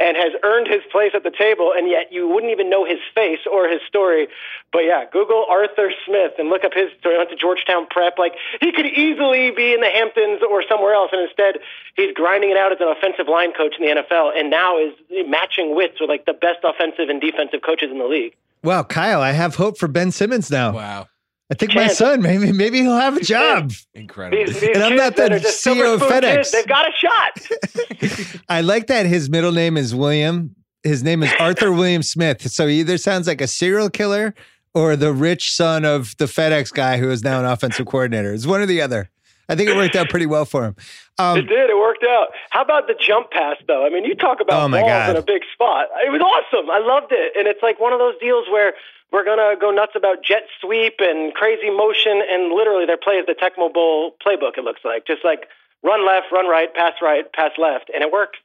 and 0.00 0.16
has 0.16 0.32
earned 0.42 0.66
his 0.66 0.80
place 0.90 1.12
at 1.14 1.22
the 1.22 1.30
table, 1.30 1.72
and 1.76 1.88
yet 1.88 2.10
you 2.10 2.26
wouldn't 2.26 2.50
even 2.50 2.70
know 2.70 2.84
his 2.84 2.98
face 3.14 3.40
or 3.44 3.68
his 3.68 3.80
story. 3.86 4.28
But 4.72 4.80
yeah, 4.88 5.04
Google 5.04 5.44
Arthur 5.48 5.92
Smith 6.06 6.32
and 6.38 6.48
look 6.48 6.64
up 6.64 6.72
his 6.72 6.88
story. 6.98 7.14
He 7.14 7.18
went 7.18 7.30
to 7.30 7.36
Georgetown 7.36 7.86
Prep. 7.88 8.18
Like 8.18 8.32
he 8.60 8.72
could 8.72 8.86
easily 8.86 9.50
be 9.50 9.74
in 9.74 9.80
the 9.80 9.92
Hamptons 9.92 10.40
or 10.48 10.64
somewhere 10.66 10.94
else, 10.94 11.10
and 11.12 11.20
instead 11.20 11.60
he's 11.96 12.14
grinding 12.14 12.50
it 12.50 12.56
out 12.56 12.72
as 12.72 12.80
an 12.80 12.88
offensive 12.88 13.28
line 13.28 13.52
coach 13.52 13.74
in 13.78 13.84
the 13.84 14.02
NFL, 14.02 14.32
and 14.34 14.48
now 14.48 14.78
is 14.78 14.94
matching 15.28 15.76
wits 15.76 16.00
with 16.00 16.08
like 16.08 16.24
the 16.24 16.32
best 16.32 16.64
offensive 16.64 17.08
and 17.08 17.20
defensive 17.20 17.60
coaches 17.60 17.90
in 17.90 17.98
the 17.98 18.08
league. 18.08 18.34
Wow, 18.62 18.82
Kyle, 18.82 19.20
I 19.20 19.32
have 19.32 19.56
hope 19.56 19.78
for 19.78 19.88
Ben 19.88 20.10
Simmons 20.10 20.50
now. 20.50 20.72
Wow. 20.72 21.08
I 21.50 21.54
think 21.54 21.74
my 21.74 21.88
son, 21.88 22.22
maybe 22.22 22.52
maybe 22.52 22.78
he'll 22.80 22.96
have 22.96 23.16
a 23.16 23.20
job. 23.24 23.72
Incredible. 23.94 24.44
These, 24.44 24.60
these 24.60 24.70
And 24.76 24.84
I'm 24.84 24.94
not 24.96 25.16
that 25.16 25.30
the 25.32 25.48
CEO 25.48 25.94
of 25.94 26.00
FedEx. 26.02 26.34
kids, 26.36 26.52
they've 26.52 26.66
got 26.66 26.86
a 26.86 26.92
shot. 26.96 28.40
I 28.48 28.60
like 28.60 28.86
that 28.86 29.06
his 29.06 29.28
middle 29.28 29.52
name 29.52 29.76
is 29.76 29.94
William. 29.94 30.54
His 30.84 31.02
name 31.02 31.22
is 31.22 31.30
Arthur 31.40 31.72
William 31.72 32.02
Smith. 32.02 32.48
So 32.50 32.66
he 32.66 32.80
either 32.80 32.96
sounds 32.98 33.26
like 33.26 33.40
a 33.40 33.46
serial 33.46 33.90
killer 33.90 34.34
or 34.74 34.94
the 34.96 35.12
rich 35.12 35.52
son 35.54 35.84
of 35.84 36.16
the 36.18 36.26
FedEx 36.26 36.72
guy 36.72 36.98
who 36.98 37.10
is 37.10 37.22
now 37.24 37.40
an 37.40 37.44
offensive 37.44 37.86
coordinator. 37.86 38.32
It's 38.32 38.46
one 38.46 38.60
or 38.60 38.66
the 38.66 38.80
other. 38.80 39.10
I 39.48 39.56
think 39.56 39.68
it 39.68 39.74
worked 39.76 39.96
out 39.96 40.08
pretty 40.08 40.26
well 40.26 40.44
for 40.44 40.64
him. 40.64 40.76
It 40.78 41.20
Um, 41.22 41.36
did. 41.44 41.50
It 41.70 41.76
worked 41.76 42.04
out. 42.08 42.28
How 42.50 42.62
about 42.62 42.86
the 42.86 42.94
jump 42.94 43.32
pass, 43.32 43.56
though? 43.66 43.84
I 43.84 43.90
mean, 43.90 44.04
you 44.04 44.14
talk 44.14 44.40
about 44.40 44.62
Oh, 44.62 44.68
my 44.68 44.80
balls 44.80 44.88
God. 44.90 45.10
in 45.10 45.16
a 45.16 45.22
big 45.22 45.42
spot. 45.52 45.88
It 46.06 46.10
was 46.10 46.20
awesome. 46.22 46.70
I 46.70 46.78
loved 46.78 47.10
it. 47.10 47.32
And 47.36 47.48
it's 47.48 47.60
like 47.62 47.80
one 47.80 47.92
of 47.92 47.98
those 47.98 48.14
deals 48.20 48.46
where 48.48 48.74
we're 49.12 49.24
going 49.24 49.38
to 49.38 49.60
go 49.60 49.70
nuts 49.70 49.92
about 49.96 50.24
jet 50.24 50.44
sweep 50.60 50.94
and 51.00 51.34
crazy 51.34 51.70
motion. 51.70 52.22
And 52.28 52.52
literally, 52.52 52.86
their 52.86 52.96
play 52.96 53.14
is 53.14 53.26
the 53.26 53.34
Tecmo 53.34 53.72
Bowl 53.72 54.16
playbook, 54.24 54.56
it 54.56 54.64
looks 54.64 54.80
like. 54.84 55.06
Just 55.06 55.24
like 55.24 55.48
run 55.82 56.06
left, 56.06 56.26
run 56.32 56.46
right, 56.46 56.72
pass 56.74 56.94
right, 57.02 57.30
pass 57.32 57.52
left. 57.58 57.90
And 57.92 58.02
it 58.02 58.12
worked. 58.12 58.36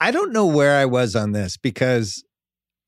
I 0.00 0.10
don't 0.10 0.32
know 0.32 0.46
where 0.46 0.76
I 0.76 0.84
was 0.84 1.16
on 1.16 1.32
this 1.32 1.56
because 1.56 2.24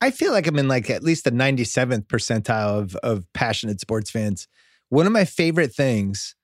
I 0.01 0.11
feel 0.11 0.33
like 0.33 0.47
I'm 0.47 0.59
in 0.59 0.69
like 0.69 0.89
at 0.89 1.03
least 1.03 1.25
the 1.25 1.33
97th 1.33 2.07
percentile 2.07 2.79
of, 2.79 2.97
of 2.97 3.31
passionate 3.33 3.81
sports 3.81 4.11
fans. 4.11 4.49
One 4.89 5.07
of 5.07 5.13
my 5.13 5.25
favorite 5.25 5.75
things 5.75 6.35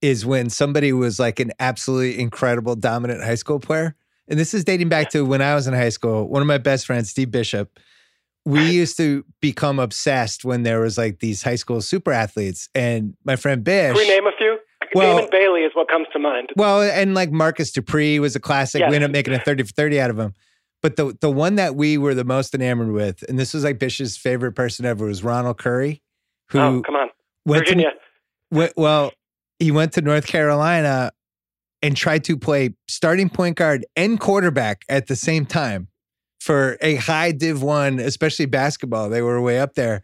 is 0.00 0.24
when 0.24 0.50
somebody 0.50 0.92
was 0.92 1.18
like 1.18 1.40
an 1.40 1.52
absolutely 1.58 2.20
incredible, 2.20 2.76
dominant 2.76 3.22
high 3.22 3.34
school 3.34 3.58
player. 3.58 3.94
And 4.28 4.38
this 4.38 4.54
is 4.54 4.64
dating 4.64 4.88
back 4.88 5.10
to 5.10 5.24
when 5.24 5.42
I 5.42 5.54
was 5.54 5.66
in 5.66 5.74
high 5.74 5.90
school. 5.90 6.28
One 6.28 6.40
of 6.40 6.48
my 6.48 6.58
best 6.58 6.86
friends, 6.86 7.10
Steve 7.10 7.30
Bishop, 7.30 7.78
we 8.44 8.70
used 8.70 8.96
to 8.98 9.24
become 9.40 9.78
obsessed 9.78 10.44
when 10.44 10.62
there 10.62 10.80
was 10.80 10.98
like 10.98 11.20
these 11.20 11.42
high 11.42 11.54
school 11.54 11.80
super 11.80 12.12
athletes. 12.12 12.68
And 12.74 13.16
my 13.24 13.36
friend 13.36 13.64
Bish. 13.64 13.96
Can 13.96 13.96
we 13.96 14.08
name 14.08 14.26
a 14.26 14.32
few? 14.36 14.58
Well- 14.94 15.16
Damon 15.16 15.30
Bailey 15.30 15.60
is 15.60 15.72
what 15.74 15.88
comes 15.88 16.06
to 16.12 16.18
mind. 16.18 16.50
Well, 16.56 16.82
and 16.82 17.14
like 17.14 17.32
Marcus 17.32 17.72
Dupree 17.72 18.18
was 18.18 18.36
a 18.36 18.40
classic. 18.40 18.80
Yes. 18.80 18.90
We 18.90 18.96
ended 18.96 19.10
up 19.10 19.12
making 19.12 19.34
a 19.34 19.38
30 19.38 19.64
for 19.64 19.72
30 19.72 20.00
out 20.00 20.10
of 20.10 20.18
him. 20.18 20.34
But 20.82 20.96
the 20.96 21.16
the 21.18 21.30
one 21.30 21.54
that 21.54 21.76
we 21.76 21.96
were 21.96 22.14
the 22.14 22.24
most 22.24 22.54
enamored 22.54 22.92
with, 22.92 23.24
and 23.26 23.38
this 23.38 23.54
was 23.54 23.64
like 23.64 23.78
Bish's 23.78 24.18
favorite 24.18 24.52
person 24.52 24.84
ever, 24.84 25.06
was 25.06 25.24
Ronald 25.24 25.56
Curry, 25.56 26.02
who 26.50 26.58
oh, 26.58 26.82
come 26.82 26.94
on. 26.94 27.08
went 27.46 27.62
Virginia. 27.62 27.92
to 27.92 27.96
went, 28.54 28.72
well, 28.76 29.10
he 29.58 29.70
went 29.70 29.94
to 29.94 30.02
North 30.02 30.26
Carolina 30.26 31.10
and 31.80 31.96
tried 31.96 32.24
to 32.24 32.36
play 32.36 32.74
starting 32.86 33.30
point 33.30 33.56
guard 33.56 33.86
and 33.96 34.20
quarterback 34.20 34.84
at 34.90 35.06
the 35.06 35.16
same 35.16 35.46
time 35.46 35.88
for 36.44 36.76
a 36.82 36.96
high 36.96 37.32
div 37.32 37.62
one, 37.62 37.98
especially 37.98 38.44
basketball. 38.44 39.08
They 39.08 39.22
were 39.22 39.40
way 39.40 39.58
up 39.58 39.74
there. 39.74 40.02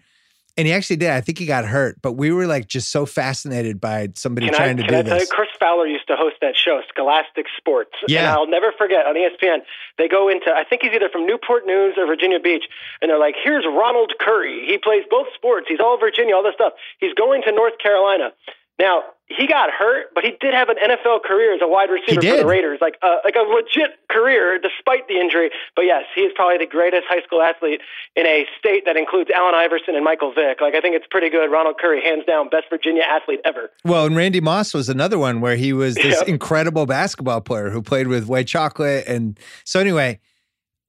And 0.57 0.67
he 0.67 0.73
actually 0.73 0.97
did. 0.97 1.11
I 1.11 1.21
think 1.21 1.39
he 1.39 1.47
got 1.47 1.65
hurt, 1.65 2.03
but 2.03 2.13
we 2.13 2.33
were 2.33 2.47
like 2.47 2.67
just 2.67 2.91
so 2.91 3.07
fascinated 3.07 3.81
by 3.81 4.09
somebody 4.15 4.47
Can 4.47 4.55
I, 4.55 4.59
trying 4.59 4.77
to 4.79 4.83
can 4.83 4.93
do 4.93 4.99
I 4.99 5.03
tell 5.03 5.15
you, 5.15 5.21
this. 5.21 5.31
Chris 5.31 5.49
Fowler 5.61 5.87
used 5.87 6.09
to 6.09 6.17
host 6.17 6.37
that 6.41 6.57
show, 6.57 6.81
Scholastic 6.89 7.47
Sports. 7.57 7.93
Yeah. 8.09 8.21
And 8.21 8.29
I'll 8.29 8.49
never 8.49 8.73
forget 8.73 9.07
on 9.07 9.15
ESPN, 9.15 9.59
they 9.97 10.09
go 10.09 10.29
into, 10.29 10.51
I 10.51 10.65
think 10.65 10.83
he's 10.83 10.93
either 10.93 11.09
from 11.09 11.25
Newport 11.27 11.67
News 11.67 11.95
or 11.97 12.07
Virginia 12.07 12.41
Beach, 12.41 12.65
and 13.01 13.11
they're 13.11 13.19
like, 13.19 13.37
here's 13.43 13.65
Ronald 13.65 14.13
Curry. 14.19 14.67
He 14.67 14.77
plays 14.77 15.05
both 15.09 15.29
sports. 15.35 15.67
He's 15.69 15.81
all 15.81 15.99
Virginia, 15.99 16.35
all 16.35 16.43
this 16.43 16.55
stuff. 16.55 16.73
He's 16.99 17.15
going 17.15 17.43
to 17.43 17.53
North 17.53 17.79
Carolina. 17.79 18.33
Now, 18.81 19.03
he 19.29 19.47
got 19.47 19.71
hurt, 19.71 20.07
but 20.15 20.25
he 20.25 20.33
did 20.41 20.55
have 20.55 20.69
an 20.71 20.77
NFL 20.83 21.23
career 21.23 21.55
as 21.55 21.61
a 21.63 21.69
wide 21.69 21.89
receiver 21.89 22.21
for 22.21 22.37
the 22.39 22.47
Raiders, 22.47 22.79
like 22.81 22.97
a, 23.01 23.19
like 23.23 23.37
a 23.37 23.43
legit 23.47 23.91
career 24.11 24.59
despite 24.59 25.07
the 25.07 25.21
injury. 25.21 25.51
But 25.77 25.85
yes, 25.85 26.03
he 26.17 26.23
is 26.23 26.33
probably 26.35 26.59
the 26.59 26.67
greatest 26.67 27.05
high 27.09 27.23
school 27.23 27.41
athlete 27.41 27.81
in 28.17 28.27
a 28.27 28.45
state 28.59 28.85
that 28.87 28.97
includes 28.97 29.31
Allen 29.31 29.55
Iverson 29.55 29.95
and 29.95 30.05
Michael 30.05 30.33
Vick. 30.35 30.61
Like 30.61 30.75
I 30.75 30.81
think 30.81 30.97
it's 30.97 31.07
pretty 31.09 31.31
good. 31.31 31.49
Ronald 31.49 31.77
Curry, 31.79 32.03
hands 32.03 32.25
down, 32.27 32.49
best 32.49 32.65
Virginia 32.71 33.03
athlete 33.03 33.41
ever. 33.45 33.71
Well, 33.85 34.07
and 34.07 34.17
Randy 34.17 34.41
Moss 34.41 34.75
was 34.75 34.89
another 34.89 35.19
one 35.19 35.41
where 35.41 35.55
he 35.55 35.73
was 35.73 35.95
this 35.95 36.19
Yep. 36.19 36.29
incredible 36.29 36.87
basketball 36.87 37.41
player 37.41 37.71
who 37.71 37.83
played 37.83 38.09
with 38.09 38.27
White 38.27 38.49
Chocolate, 38.49 39.05
and 39.07 39.39
so 39.65 39.79
anyway, 39.79 40.19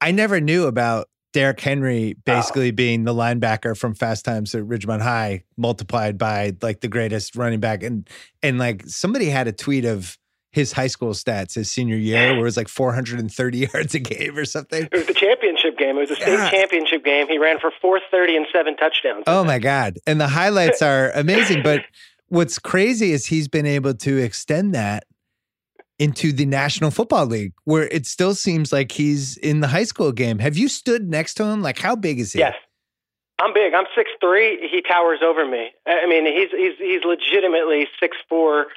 I 0.01 0.09
never 0.09 0.41
knew 0.41 0.65
about 0.65 1.09
Derrick 1.33 1.59
Henry 1.61 2.13
basically 2.25 2.71
being 2.71 3.03
the 3.05 3.13
linebacker 3.13 3.77
from 3.77 3.93
Fast 3.95 4.25
Times 4.25 4.53
at 4.53 4.63
Ridgemont 4.63 5.01
High 5.01 5.43
multiplied 5.57 6.17
by 6.17 6.55
like 6.61 6.81
the 6.81 6.87
greatest 6.87 7.35
running 7.35 7.59
back. 7.59 7.83
And 7.83 8.09
and 8.43 8.57
like 8.57 8.83
somebody 8.87 9.29
had 9.29 9.47
a 9.47 9.51
tweet 9.51 9.85
of 9.85 10.17
his 10.51 10.73
high 10.73 10.87
school 10.87 11.11
stats 11.13 11.55
his 11.55 11.71
senior 11.71 11.95
year 11.95 12.31
where 12.31 12.41
it 12.41 12.43
was 12.43 12.57
like 12.57 12.67
430 12.67 13.57
yards 13.73 13.95
a 13.95 13.99
game 13.99 14.37
or 14.37 14.43
something. 14.43 14.83
It 14.83 14.91
was 14.93 15.05
the 15.07 15.13
championship 15.13 15.77
game. 15.77 15.95
It 15.97 16.01
was 16.01 16.11
a 16.11 16.15
state 16.17 16.27
Yeah. 16.33 16.49
championship 16.49 17.05
game. 17.05 17.27
He 17.29 17.37
ran 17.37 17.57
for 17.59 17.71
430 17.81 18.35
and 18.35 18.45
seven 18.51 18.75
touchdowns. 18.75 19.23
Oh 19.27 19.45
my 19.45 19.59
God. 19.59 19.97
And 20.05 20.19
the 20.19 20.27
highlights 20.27 20.81
are 20.81 21.11
amazing. 21.11 21.63
But 21.63 21.83
what's 22.27 22.59
crazy 22.59 23.13
is 23.13 23.25
he's 23.27 23.47
been 23.47 23.65
able 23.65 23.93
to 23.93 24.17
extend 24.17 24.75
that 24.75 25.05
into 26.01 26.31
the 26.31 26.47
National 26.47 26.89
Football 26.89 27.27
League, 27.27 27.53
where 27.65 27.87
it 27.89 28.07
still 28.07 28.33
seems 28.33 28.73
like 28.73 28.91
he's 28.91 29.37
in 29.37 29.59
the 29.59 29.67
high 29.67 29.83
school 29.83 30.11
game. 30.11 30.39
Have 30.39 30.57
you 30.57 30.67
stood 30.67 31.07
next 31.07 31.35
to 31.35 31.43
him? 31.43 31.61
Like, 31.61 31.77
how 31.77 31.95
big 31.95 32.19
is 32.19 32.33
he? 32.33 32.39
Yes. 32.39 32.55
I'm 33.39 33.53
big. 33.53 33.75
I'm 33.75 33.85
six 33.95 34.09
three. 34.19 34.67
He 34.67 34.81
towers 34.81 35.19
over 35.23 35.45
me. 35.45 35.69
I 35.85 36.07
mean, 36.07 36.25
he's 36.25 36.49
he's 36.51 36.73
he's 36.79 37.03
legitimately 37.03 37.87
six 37.99 38.17
four, 38.27 38.67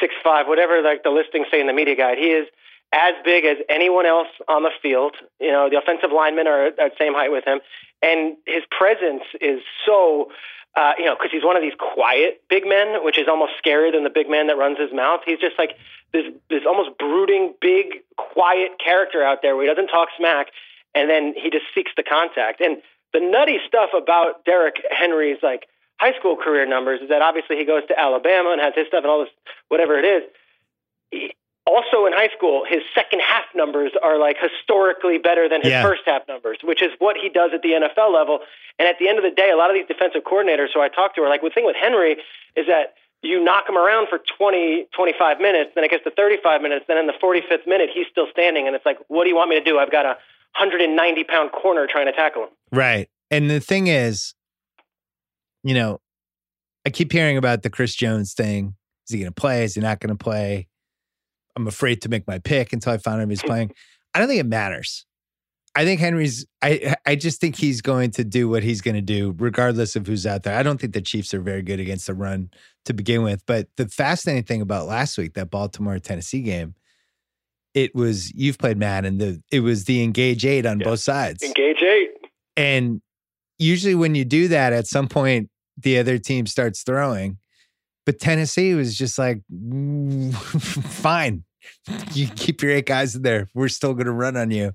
six 0.00 0.14
five, 0.24 0.46
whatever 0.48 0.80
like 0.80 1.02
the 1.02 1.10
listings 1.10 1.46
say 1.50 1.60
in 1.60 1.66
the 1.66 1.74
media 1.74 1.94
guide. 1.94 2.16
He 2.16 2.30
is 2.32 2.46
as 2.92 3.12
big 3.22 3.44
as 3.44 3.58
anyone 3.68 4.06
else 4.06 4.28
on 4.48 4.62
the 4.62 4.70
field. 4.82 5.16
You 5.40 5.52
know, 5.52 5.68
the 5.70 5.76
offensive 5.76 6.10
linemen 6.10 6.46
are 6.46 6.68
at 6.68 6.92
same 6.98 7.12
height 7.12 7.30
with 7.30 7.44
him, 7.44 7.60
and 8.00 8.36
his 8.46 8.62
presence 8.70 9.24
is 9.42 9.60
so. 9.84 10.30
Uh, 10.74 10.92
you 10.96 11.04
know, 11.04 11.14
because 11.14 11.30
he's 11.30 11.44
one 11.44 11.54
of 11.54 11.62
these 11.62 11.76
quiet 11.78 12.40
big 12.48 12.64
men, 12.66 13.04
which 13.04 13.18
is 13.18 13.28
almost 13.28 13.52
scarier 13.62 13.92
than 13.92 14.04
the 14.04 14.10
big 14.10 14.30
man 14.30 14.46
that 14.46 14.56
runs 14.56 14.78
his 14.78 14.90
mouth. 14.90 15.20
He's 15.26 15.38
just 15.38 15.58
like 15.58 15.76
this, 16.14 16.24
this 16.48 16.62
almost 16.66 16.96
brooding, 16.98 17.52
big, 17.60 18.00
quiet 18.16 18.80
character 18.82 19.22
out 19.22 19.42
there 19.42 19.54
where 19.54 19.68
he 19.68 19.68
doesn't 19.68 19.88
talk 19.88 20.08
smack, 20.16 20.48
and 20.94 21.10
then 21.10 21.34
he 21.36 21.50
just 21.50 21.66
seeks 21.74 21.92
the 21.94 22.02
contact. 22.02 22.62
And 22.62 22.80
the 23.12 23.20
nutty 23.20 23.58
stuff 23.66 23.90
about 23.94 24.46
Derrick 24.46 24.76
Henry's 24.90 25.38
like 25.42 25.68
high 26.00 26.16
school 26.18 26.36
career 26.36 26.66
numbers 26.66 27.00
is 27.02 27.10
that 27.10 27.22
obviously 27.22 27.56
he 27.56 27.64
goes 27.64 27.86
to 27.88 27.98
Alabama 27.98 28.52
and 28.52 28.60
has 28.60 28.72
his 28.74 28.86
stuff 28.88 29.04
and 29.04 29.10
all 29.10 29.20
this 29.20 29.32
whatever 29.68 29.98
it 29.98 30.04
is. 30.04 31.32
Also 31.66 32.06
in 32.06 32.12
high 32.12 32.28
school, 32.36 32.64
his 32.68 32.82
second 32.94 33.20
half 33.20 33.44
numbers 33.54 33.92
are 34.02 34.18
like 34.18 34.36
historically 34.40 35.18
better 35.18 35.48
than 35.48 35.62
his 35.62 35.70
Yeah. 35.70 35.82
first 35.82 36.02
half 36.04 36.26
numbers, 36.26 36.58
which 36.62 36.82
is 36.82 36.90
what 36.98 37.16
he 37.16 37.28
does 37.28 37.52
at 37.54 37.62
the 37.62 37.72
NFL 37.74 38.12
level. 38.12 38.40
And 38.78 38.88
at 38.88 38.98
the 38.98 39.08
end 39.08 39.18
of 39.18 39.24
the 39.24 39.30
day, 39.30 39.50
a 39.50 39.56
lot 39.56 39.70
of 39.70 39.74
these 39.74 39.86
defensive 39.86 40.22
coordinators 40.24 40.68
who 40.74 40.80
I 40.80 40.88
talk 40.88 41.14
to 41.14 41.22
are 41.22 41.28
like, 41.28 41.40
the 41.42 41.50
thing 41.50 41.64
with 41.64 41.76
Henry 41.76 42.16
is 42.56 42.66
that 42.66 42.94
you 43.22 43.42
knock 43.42 43.68
him 43.68 43.78
around 43.78 44.08
for 44.08 44.18
20, 44.36 44.88
25 44.92 45.38
minutes, 45.40 45.70
then 45.76 45.84
it 45.84 45.90
gets 45.92 46.02
to 46.02 46.10
35 46.10 46.60
minutes, 46.60 46.84
then 46.88 46.98
in 46.98 47.06
the 47.06 47.12
45th 47.22 47.66
minute, 47.68 47.88
he's 47.94 48.06
still 48.10 48.26
standing. 48.32 48.66
And 48.66 48.74
it's 48.74 48.84
like, 48.84 48.98
what 49.06 49.22
do 49.22 49.30
you 49.30 49.36
want 49.36 49.48
me 49.48 49.56
to 49.56 49.64
do? 49.64 49.78
I've 49.78 49.92
got 49.92 50.04
a 50.04 50.16
190 50.58 51.22
pound 51.24 51.52
corner 51.52 51.86
trying 51.86 52.06
to 52.06 52.12
tackle 52.12 52.42
him. 52.42 52.48
Right. 52.72 53.08
And 53.30 53.48
the 53.48 53.60
thing 53.60 53.86
is, 53.86 54.34
you 55.62 55.74
know, 55.74 56.00
I 56.84 56.90
keep 56.90 57.12
hearing 57.12 57.36
about 57.36 57.62
the 57.62 57.70
Chris 57.70 57.94
Jones 57.94 58.34
thing. 58.34 58.74
Is 59.06 59.12
he 59.14 59.18
going 59.20 59.32
to 59.32 59.40
play? 59.40 59.62
Is 59.62 59.76
he 59.76 59.80
not 59.80 60.00
going 60.00 60.16
to 60.16 60.22
play? 60.22 60.66
I'm 61.56 61.66
afraid 61.66 62.02
to 62.02 62.08
make 62.08 62.26
my 62.26 62.38
pick 62.38 62.72
until 62.72 62.92
I 62.92 62.98
find 62.98 63.20
out 63.20 63.28
he's 63.28 63.42
playing. 63.42 63.72
I 64.14 64.18
don't 64.18 64.28
think 64.28 64.40
it 64.40 64.46
matters. 64.46 65.06
I 65.74 65.84
think 65.84 66.00
Henry's. 66.00 66.44
I 66.60 66.94
I 67.06 67.14
just 67.16 67.40
think 67.40 67.56
he's 67.56 67.80
going 67.80 68.10
to 68.12 68.24
do 68.24 68.48
what 68.48 68.62
he's 68.62 68.82
going 68.82 68.94
to 68.94 69.00
do, 69.00 69.34
regardless 69.38 69.96
of 69.96 70.06
who's 70.06 70.26
out 70.26 70.42
there. 70.42 70.56
I 70.58 70.62
don't 70.62 70.78
think 70.80 70.92
the 70.92 71.00
Chiefs 71.00 71.32
are 71.32 71.40
very 71.40 71.62
good 71.62 71.80
against 71.80 72.06
the 72.06 72.14
run 72.14 72.50
to 72.84 72.92
begin 72.92 73.22
with. 73.22 73.42
But 73.46 73.68
the 73.76 73.88
fascinating 73.88 74.44
thing 74.44 74.60
about 74.60 74.86
last 74.86 75.16
week, 75.16 75.32
that 75.34 75.50
Baltimore 75.50 75.98
Tennessee 75.98 76.42
game, 76.42 76.74
it 77.72 77.94
was 77.94 78.32
you've 78.34 78.58
played 78.58 78.76
Madden. 78.76 79.14
And 79.14 79.20
the 79.20 79.42
it 79.50 79.60
was 79.60 79.84
the 79.86 80.02
engage 80.02 80.44
eight 80.44 80.66
on 80.66 80.78
Yeah. 80.80 80.84
both 80.84 81.00
sides. 81.00 81.42
Engage 81.42 81.82
eight. 81.82 82.10
And 82.54 83.00
usually 83.58 83.94
when 83.94 84.14
you 84.14 84.26
do 84.26 84.48
that, 84.48 84.74
at 84.74 84.86
some 84.86 85.08
point 85.08 85.48
the 85.78 85.98
other 85.98 86.18
team 86.18 86.44
starts 86.44 86.82
throwing. 86.82 87.38
But 88.04 88.18
Tennessee 88.18 88.74
was 88.74 88.96
just 88.96 89.18
like, 89.18 89.42
fine. 90.32 91.44
You 92.12 92.26
keep 92.28 92.62
your 92.62 92.72
eight 92.72 92.86
guys 92.86 93.14
in 93.14 93.22
there. 93.22 93.48
We're 93.54 93.68
still 93.68 93.94
going 93.94 94.06
to 94.06 94.12
run 94.12 94.36
on 94.36 94.50
you. 94.50 94.72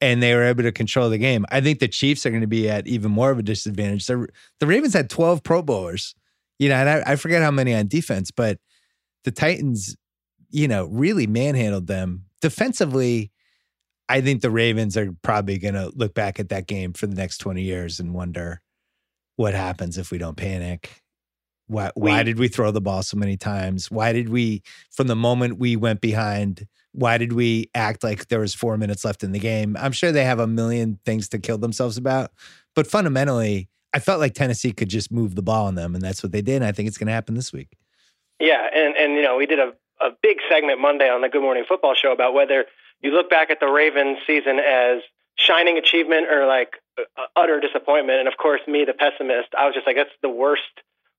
And 0.00 0.22
they 0.22 0.34
were 0.34 0.42
able 0.42 0.64
to 0.64 0.72
control 0.72 1.08
the 1.08 1.18
game. 1.18 1.46
I 1.50 1.60
think 1.60 1.78
the 1.78 1.88
Chiefs 1.88 2.26
are 2.26 2.30
going 2.30 2.42
to 2.42 2.46
be 2.46 2.68
at 2.68 2.86
even 2.86 3.10
more 3.10 3.30
of 3.30 3.38
a 3.38 3.42
disadvantage. 3.42 4.06
The, 4.06 4.26
the 4.60 4.66
Ravens 4.66 4.92
had 4.92 5.08
12 5.08 5.42
Pro 5.42 5.62
Bowlers, 5.62 6.14
you 6.58 6.68
know, 6.68 6.74
and 6.74 6.88
I, 6.88 7.12
I 7.12 7.16
forget 7.16 7.42
how 7.42 7.50
many 7.50 7.74
on 7.74 7.86
defense, 7.86 8.30
but 8.30 8.58
the 9.22 9.30
Titans, 9.30 9.96
you 10.50 10.68
know, 10.68 10.86
really 10.86 11.26
manhandled 11.26 11.86
them 11.86 12.24
defensively. 12.42 13.30
I 14.08 14.20
think 14.20 14.42
the 14.42 14.50
Ravens 14.50 14.96
are 14.96 15.14
probably 15.22 15.58
going 15.58 15.74
to 15.74 15.90
look 15.94 16.12
back 16.12 16.38
at 16.38 16.50
that 16.50 16.66
game 16.66 16.92
for 16.92 17.06
the 17.06 17.16
next 17.16 17.38
20 17.38 17.62
years 17.62 18.00
and 18.00 18.12
wonder 18.12 18.60
what 19.36 19.54
happens 19.54 19.96
if 19.96 20.10
we 20.10 20.18
don't 20.18 20.36
panic. 20.36 21.03
Why, 21.66 21.90
why 21.94 22.18
We- 22.18 22.24
did 22.24 22.38
we 22.38 22.48
throw 22.48 22.70
the 22.70 22.80
ball 22.80 23.02
so 23.02 23.16
many 23.16 23.36
times? 23.36 23.90
Why 23.90 24.12
did 24.12 24.28
we, 24.28 24.62
from 24.90 25.06
the 25.06 25.16
moment 25.16 25.58
we 25.58 25.76
went 25.76 26.00
behind, 26.00 26.66
why 26.92 27.18
did 27.18 27.32
we 27.32 27.70
act 27.74 28.04
like 28.04 28.28
there 28.28 28.40
was 28.40 28.54
four 28.54 28.76
minutes 28.76 29.04
left 29.04 29.24
in 29.24 29.32
the 29.32 29.38
game? 29.38 29.76
I'm 29.80 29.92
sure 29.92 30.12
they 30.12 30.24
have 30.24 30.38
a 30.38 30.46
million 30.46 30.98
things 31.04 31.28
to 31.30 31.38
kill 31.38 31.58
themselves 31.58 31.96
about. 31.96 32.30
But 32.74 32.86
fundamentally, 32.86 33.68
I 33.92 33.98
felt 34.00 34.20
like 34.20 34.34
Tennessee 34.34 34.72
could 34.72 34.88
just 34.88 35.10
move 35.10 35.34
the 35.34 35.42
ball 35.42 35.66
on 35.66 35.74
them, 35.74 35.94
and 35.94 36.02
that's 36.02 36.22
what 36.22 36.32
they 36.32 36.42
did. 36.42 36.56
And 36.56 36.64
I 36.64 36.72
think 36.72 36.88
it's 36.88 36.98
going 36.98 37.06
to 37.06 37.12
happen 37.12 37.34
this 37.34 37.52
week. 37.52 37.68
Yeah, 38.40 38.66
and 38.74 38.96
and 38.96 39.14
you 39.14 39.22
know 39.22 39.36
we 39.36 39.46
did 39.46 39.60
a 39.60 39.72
a 40.00 40.10
big 40.22 40.38
segment 40.50 40.80
Monday 40.80 41.08
on 41.08 41.20
the 41.20 41.28
Good 41.28 41.42
Morning 41.42 41.64
Football 41.66 41.94
show 41.94 42.12
about 42.12 42.34
whether 42.34 42.64
you 43.00 43.12
look 43.12 43.30
back 43.30 43.50
at 43.50 43.60
the 43.60 43.66
Ravens 43.66 44.18
season 44.26 44.58
as 44.58 45.02
shining 45.36 45.78
achievement 45.78 46.26
or 46.28 46.46
like 46.46 46.74
uh, 46.98 47.26
utter 47.36 47.60
disappointment. 47.60 48.18
And 48.18 48.28
of 48.28 48.36
course, 48.36 48.60
me, 48.66 48.84
the 48.84 48.92
pessimist, 48.92 49.48
I 49.56 49.66
was 49.66 49.74
just 49.74 49.86
like, 49.86 49.94
that's 49.96 50.10
the 50.20 50.28
worst 50.28 50.62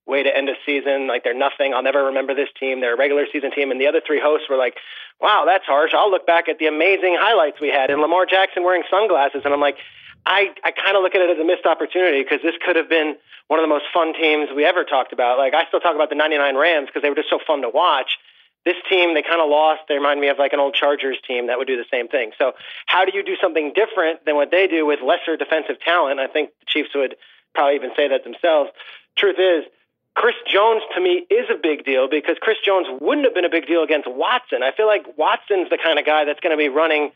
way 0.07 0.23
to 0.23 0.35
end 0.35 0.49
a 0.49 0.53
season. 0.65 1.07
Like 1.07 1.23
they're 1.23 1.37
nothing. 1.37 1.73
I'll 1.73 1.83
never 1.83 2.05
remember 2.05 2.35
this 2.35 2.49
team. 2.59 2.81
They're 2.81 2.93
a 2.93 2.97
regular 2.97 3.25
season 3.31 3.51
team. 3.51 3.71
And 3.71 3.81
the 3.81 3.87
other 3.87 4.01
three 4.05 4.19
hosts 4.21 4.47
were 4.49 4.57
like, 4.57 4.75
wow, 5.19 5.43
that's 5.45 5.65
harsh. 5.65 5.91
I'll 5.95 6.11
look 6.11 6.27
back 6.27 6.47
at 6.47 6.59
the 6.59 6.67
amazing 6.67 7.17
highlights 7.19 7.59
we 7.59 7.69
had 7.69 7.89
and 7.89 8.01
Lamar 8.01 8.25
Jackson 8.25 8.63
wearing 8.63 8.83
sunglasses. 8.89 9.41
And 9.45 9.53
I'm 9.53 9.59
like, 9.59 9.77
I, 10.25 10.49
I 10.63 10.71
kind 10.71 10.97
of 10.97 11.03
look 11.03 11.13
at 11.13 11.21
it 11.21 11.29
as 11.29 11.39
a 11.39 11.45
missed 11.45 11.65
opportunity 11.65 12.23
because 12.23 12.41
this 12.41 12.55
could 12.65 12.75
have 12.75 12.89
been 12.89 13.15
one 13.47 13.59
of 13.59 13.63
the 13.63 13.69
most 13.69 13.85
fun 13.93 14.13
teams 14.13 14.49
we 14.55 14.65
ever 14.65 14.83
talked 14.83 15.13
about. 15.13 15.37
Like 15.37 15.53
I 15.53 15.65
still 15.67 15.79
talk 15.79 15.95
about 15.95 16.09
the 16.09 16.15
99 16.15 16.55
Rams 16.55 16.87
because 16.87 17.01
they 17.01 17.09
were 17.09 17.15
just 17.15 17.29
so 17.29 17.39
fun 17.45 17.61
to 17.61 17.69
watch. 17.69 18.17
This 18.65 18.75
team, 18.89 19.13
they 19.13 19.21
kind 19.21 19.41
of 19.41 19.49
lost. 19.49 19.81
They 19.87 19.93
remind 19.93 20.19
me 20.19 20.29
of 20.29 20.39
like 20.39 20.51
an 20.51 20.59
old 20.59 20.73
Chargers 20.73 21.17
team 21.27 21.47
that 21.47 21.59
would 21.59 21.67
do 21.67 21.77
the 21.77 21.85
same 21.91 22.07
thing. 22.07 22.31
So 22.39 22.53
how 22.87 23.05
do 23.05 23.11
you 23.13 23.23
do 23.23 23.35
something 23.39 23.73
different 23.75 24.25
than 24.25 24.35
what 24.35 24.49
they 24.49 24.65
do 24.65 24.87
with 24.87 24.99
lesser 25.05 25.37
defensive 25.37 25.79
talent? 25.85 26.19
I 26.19 26.25
think 26.25 26.49
the 26.59 26.65
Chiefs 26.65 26.89
would 26.95 27.15
probably 27.53 27.75
even 27.75 27.91
say 27.95 28.07
that 28.07 28.23
themselves. 28.23 28.71
Truth 29.15 29.37
is, 29.37 29.65
Chris 30.15 30.35
Jones 30.47 30.81
to 30.95 31.01
me 31.01 31.27
is 31.29 31.45
a 31.51 31.59
big 31.61 31.83
deal 31.83 32.07
because 32.09 32.37
Chris 32.41 32.57
Jones 32.63 32.87
wouldn't 33.01 33.25
have 33.25 33.35
been 33.35 33.45
a 33.45 33.49
big 33.49 33.67
deal 33.67 33.83
against 33.83 34.07
Watson. 34.09 34.63
I 34.63 34.71
feel 34.71 34.87
like 34.87 35.17
Watson's 35.17 35.69
the 35.69 35.77
kind 35.77 35.99
of 35.99 36.05
guy 36.05 36.23
that's 36.23 36.39
going 36.39 36.55
to 36.55 36.57
be 36.57 36.69
running 36.69 37.11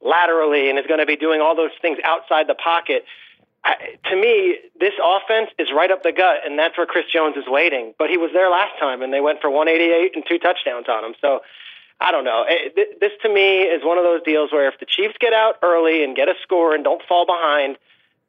laterally 0.00 0.70
and 0.70 0.78
is 0.78 0.86
going 0.86 1.00
to 1.00 1.06
be 1.06 1.16
doing 1.16 1.40
all 1.40 1.56
those 1.56 1.74
things 1.82 1.98
outside 2.04 2.46
the 2.46 2.54
pocket. 2.54 3.04
I, 3.64 3.98
to 4.10 4.16
me, 4.16 4.58
this 4.78 4.92
offense 5.02 5.50
is 5.58 5.68
right 5.74 5.90
up 5.90 6.02
the 6.04 6.12
gut, 6.12 6.46
and 6.46 6.56
that's 6.58 6.76
where 6.78 6.86
Chris 6.86 7.06
Jones 7.12 7.36
is 7.36 7.44
waiting. 7.48 7.94
But 7.98 8.10
he 8.10 8.18
was 8.18 8.30
there 8.32 8.50
last 8.50 8.78
time, 8.78 9.02
and 9.02 9.12
they 9.12 9.20
went 9.20 9.40
for 9.40 9.50
188 9.50 10.14
and 10.14 10.24
two 10.28 10.38
touchdowns 10.38 10.86
on 10.88 11.04
him. 11.04 11.14
So 11.20 11.40
I 12.00 12.12
don't 12.12 12.24
know. 12.24 12.44
It, 12.46 12.76
th- 12.76 12.98
this 13.00 13.12
to 13.22 13.28
me 13.28 13.62
is 13.62 13.82
one 13.82 13.98
of 13.98 14.04
those 14.04 14.22
deals 14.22 14.52
where 14.52 14.68
if 14.68 14.78
the 14.78 14.86
Chiefs 14.86 15.14
get 15.18 15.32
out 15.32 15.56
early 15.62 16.04
and 16.04 16.14
get 16.14 16.28
a 16.28 16.34
score 16.42 16.74
and 16.74 16.84
don't 16.84 17.02
fall 17.08 17.26
behind, 17.26 17.78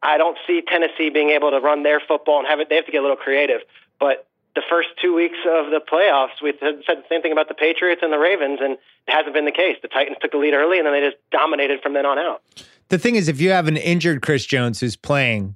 I 0.02 0.18
don't 0.18 0.38
see 0.48 0.64
Tennessee 0.66 1.10
being 1.10 1.30
able 1.30 1.52
to 1.52 1.60
run 1.60 1.84
their 1.84 2.00
football 2.00 2.40
and 2.40 2.48
have 2.48 2.60
it. 2.60 2.70
They 2.70 2.76
have 2.76 2.86
to 2.86 2.92
get 2.92 3.00
a 3.00 3.02
little 3.02 3.18
creative. 3.18 3.62
But 4.00 4.28
the 4.56 4.62
first 4.70 4.90
two 5.02 5.14
weeks 5.14 5.38
of 5.46 5.72
the 5.72 5.82
playoffs, 5.82 6.42
we 6.42 6.54
said 6.60 6.80
the 6.88 7.04
same 7.10 7.22
thing 7.22 7.32
about 7.32 7.48
the 7.48 7.54
Patriots 7.54 8.02
and 8.04 8.12
the 8.12 8.18
Ravens, 8.18 8.60
and 8.62 8.74
it 8.74 8.80
hasn't 9.08 9.34
been 9.34 9.46
the 9.46 9.52
case. 9.52 9.78
The 9.82 9.88
Titans 9.88 10.18
took 10.22 10.32
the 10.32 10.38
lead 10.38 10.54
early, 10.54 10.78
and 10.78 10.86
then 10.88 10.94
they 10.94 11.02
just 11.02 11.18
dominated 11.32 11.82
from 11.82 11.94
then 11.94 12.06
on 12.06 12.18
out. 12.18 12.42
The 12.90 12.98
thing 12.98 13.16
is, 13.16 13.28
if 13.28 13.42
you 13.42 13.52
have 13.52 13.68
an 13.68 13.78
injured 13.78 14.22
Chris 14.22 14.46
Jones 14.46 14.80
who's 14.80 14.96
playing, 14.96 15.56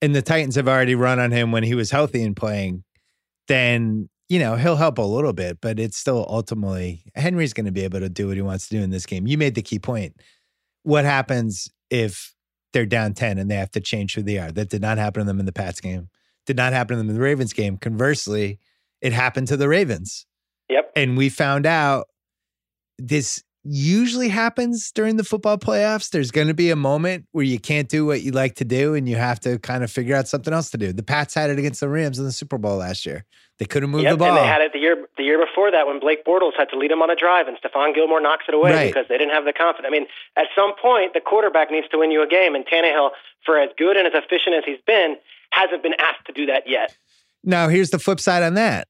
and 0.00 0.14
the 0.14 0.22
Titans 0.22 0.56
have 0.56 0.68
already 0.68 0.94
run 0.94 1.18
on 1.18 1.30
him 1.30 1.52
when 1.52 1.62
he 1.62 1.74
was 1.74 1.90
healthy 1.90 2.22
and 2.22 2.36
playing, 2.36 2.84
then 3.48 4.08
you 4.28 4.38
know, 4.38 4.56
he'll 4.56 4.76
help 4.76 4.98
a 4.98 5.02
little 5.02 5.32
bit, 5.32 5.58
but 5.60 5.80
it's 5.80 5.96
still 5.96 6.26
ultimately 6.28 7.02
Henry's 7.14 7.54
going 7.54 7.66
to 7.66 7.72
be 7.72 7.84
able 7.84 8.00
to 8.00 8.10
do 8.10 8.28
what 8.28 8.36
he 8.36 8.42
wants 8.42 8.68
to 8.68 8.76
do 8.76 8.82
in 8.82 8.90
this 8.90 9.06
game. 9.06 9.26
You 9.26 9.38
made 9.38 9.54
the 9.54 9.62
key 9.62 9.78
point. 9.78 10.16
What 10.82 11.04
happens 11.04 11.70
if 11.90 12.34
they're 12.72 12.86
down 12.86 13.14
10 13.14 13.38
and 13.38 13.50
they 13.50 13.54
have 13.54 13.70
to 13.72 13.80
change 13.80 14.14
who 14.14 14.22
they 14.22 14.38
are? 14.38 14.52
That 14.52 14.68
did 14.68 14.82
not 14.82 14.98
happen 14.98 15.22
to 15.22 15.26
them 15.26 15.40
in 15.40 15.46
the 15.46 15.52
Pats 15.52 15.80
game, 15.80 16.10
did 16.48 16.56
not 16.56 16.72
happen 16.72 16.96
to 16.96 16.98
them 16.98 17.10
in 17.10 17.14
the 17.14 17.20
Ravens 17.20 17.52
game. 17.52 17.76
Conversely, 17.76 18.58
it 19.02 19.12
happened 19.12 19.46
to 19.48 19.56
the 19.56 19.68
Ravens. 19.68 20.26
Yep. 20.70 20.92
And 20.96 21.16
we 21.16 21.28
found 21.28 21.66
out 21.66 22.08
this 22.98 23.42
usually 23.64 24.28
happens 24.30 24.90
during 24.92 25.18
the 25.18 25.24
football 25.24 25.58
playoffs. 25.58 26.08
There's 26.08 26.30
going 26.30 26.48
to 26.48 26.54
be 26.54 26.70
a 26.70 26.76
moment 26.76 27.26
where 27.32 27.44
you 27.44 27.58
can't 27.58 27.86
do 27.88 28.06
what 28.06 28.22
you 28.22 28.32
like 28.32 28.54
to 28.56 28.64
do 28.64 28.94
and 28.94 29.06
you 29.06 29.16
have 29.16 29.38
to 29.40 29.58
kind 29.58 29.84
of 29.84 29.90
figure 29.90 30.16
out 30.16 30.26
something 30.26 30.54
else 30.54 30.70
to 30.70 30.78
do. 30.78 30.90
The 30.92 31.02
Pats 31.02 31.34
had 31.34 31.50
it 31.50 31.58
against 31.58 31.80
the 31.80 31.88
Rams 31.88 32.18
in 32.18 32.24
the 32.24 32.32
Super 32.32 32.56
Bowl 32.56 32.78
last 32.78 33.04
year. 33.04 33.26
They 33.58 33.66
couldn't 33.66 33.90
move 33.90 34.02
yep, 34.04 34.12
the 34.12 34.16
ball. 34.16 34.28
And 34.28 34.38
they 34.38 34.46
had 34.46 34.62
it 34.62 34.72
the 34.72 34.78
year 34.78 34.96
the 35.18 35.24
year 35.24 35.38
before 35.44 35.70
that 35.70 35.86
when 35.86 36.00
Blake 36.00 36.24
Bortles 36.24 36.52
had 36.56 36.70
to 36.70 36.78
lead 36.78 36.90
him 36.90 37.02
on 37.02 37.10
a 37.10 37.16
drive 37.16 37.46
and 37.46 37.58
Stephon 37.58 37.94
Gilmore 37.94 38.22
knocks 38.22 38.44
it 38.48 38.54
away 38.54 38.72
Right. 38.72 38.86
because 38.86 39.06
they 39.08 39.18
didn't 39.18 39.34
have 39.34 39.44
the 39.44 39.52
confidence. 39.52 39.86
I 39.86 39.92
mean, 39.92 40.06
at 40.36 40.46
some 40.56 40.72
point 40.80 41.12
the 41.12 41.20
quarterback 41.20 41.70
needs 41.70 41.88
to 41.88 41.98
win 41.98 42.10
you 42.10 42.22
a 42.22 42.26
game 42.26 42.54
and 42.54 42.64
Tannehill, 42.64 43.10
for 43.44 43.58
as 43.58 43.70
good 43.76 43.96
and 43.96 44.06
as 44.06 44.14
efficient 44.14 44.54
as 44.56 44.64
he's 44.64 44.80
been, 44.86 45.16
hasn't 45.50 45.82
been 45.82 45.94
asked 45.98 46.26
to 46.26 46.32
do 46.32 46.46
that 46.46 46.64
yet. 46.66 46.96
Now, 47.44 47.68
here's 47.68 47.90
the 47.90 47.98
flip 47.98 48.20
side 48.20 48.42
on 48.42 48.54
that. 48.54 48.88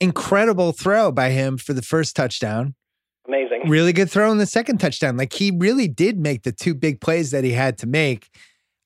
Incredible 0.00 0.72
throw 0.72 1.12
by 1.12 1.30
him 1.30 1.58
for 1.58 1.72
the 1.74 1.82
first 1.82 2.16
touchdown. 2.16 2.74
Amazing. 3.28 3.68
Really 3.68 3.92
good 3.92 4.10
throw 4.10 4.32
in 4.32 4.38
the 4.38 4.46
second 4.46 4.78
touchdown. 4.78 5.16
Like 5.16 5.32
he 5.34 5.50
really 5.54 5.88
did 5.88 6.18
make 6.18 6.42
the 6.42 6.52
two 6.52 6.74
big 6.74 7.00
plays 7.00 7.30
that 7.32 7.44
he 7.44 7.52
had 7.52 7.76
to 7.78 7.86
make. 7.86 8.28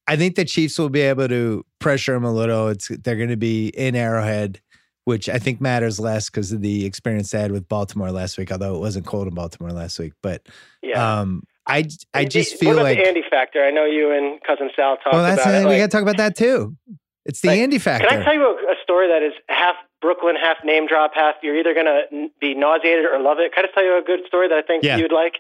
I 0.08 0.16
think 0.16 0.34
the 0.34 0.44
Chiefs 0.44 0.78
will 0.78 0.90
be 0.90 1.00
able 1.00 1.28
to 1.28 1.64
pressure 1.78 2.14
him 2.14 2.24
a 2.24 2.32
little. 2.32 2.68
It's 2.68 2.88
they're 2.88 3.16
going 3.16 3.28
to 3.30 3.36
be 3.36 3.68
in 3.68 3.94
Arrowhead, 3.94 4.60
which 5.04 5.28
I 5.28 5.38
think 5.38 5.60
matters 5.60 5.98
less 6.00 6.28
because 6.28 6.50
of 6.52 6.60
the 6.60 6.84
experience 6.84 7.30
they 7.30 7.40
had 7.40 7.52
with 7.52 7.68
Baltimore 7.68 8.10
last 8.10 8.36
week. 8.36 8.50
Although 8.50 8.74
it 8.74 8.80
wasn't 8.80 9.06
cold 9.06 9.28
in 9.28 9.34
Baltimore 9.34 9.72
last 9.72 9.98
week, 10.00 10.12
but 10.20 10.42
Yeah. 10.82 11.20
um, 11.20 11.44
I 11.66 11.84
I 12.12 12.24
just 12.24 12.52
the- 12.58 12.66
feel 12.66 12.76
like 12.76 12.98
the 12.98 13.06
Andy 13.06 13.22
factor? 13.28 13.64
I 13.64 13.70
know 13.70 13.84
you 13.84 14.10
and 14.12 14.40
cousin 14.42 14.70
Sal 14.76 14.96
talked 14.96 15.12
well, 15.14 15.22
that's 15.22 15.40
about 15.42 15.54
it. 15.54 15.58
we 15.60 15.64
Like, 15.72 15.78
got 15.80 15.86
to 15.86 15.96
talk 15.96 16.02
about 16.02 16.16
that 16.18 16.36
too. 16.36 16.76
It's 17.24 17.40
the 17.40 17.48
Like, 17.48 17.60
Andy 17.60 17.78
factor. 17.78 18.06
Can 18.08 18.20
I 18.20 18.24
tell 18.24 18.34
you 18.34 18.44
a, 18.44 18.72
a 18.72 18.76
story 18.82 19.08
that 19.08 19.22
is 19.22 19.32
half 19.48 19.76
Brooklyn, 20.02 20.36
half 20.36 20.58
name 20.62 20.86
drop, 20.86 21.12
half 21.14 21.36
you're 21.42 21.56
either 21.58 21.72
going 21.72 21.86
to 21.86 22.28
be 22.38 22.54
nauseated 22.54 23.06
or 23.06 23.18
love 23.18 23.38
it? 23.38 23.54
Can 23.54 23.64
I 23.64 23.66
just 23.68 23.74
tell 23.74 23.84
you 23.84 23.96
a 23.96 24.02
good 24.02 24.20
story 24.26 24.46
that 24.48 24.58
I 24.58 24.62
think 24.62 24.84
Yeah. 24.84 24.98
you'd 24.98 25.12
like? 25.12 25.38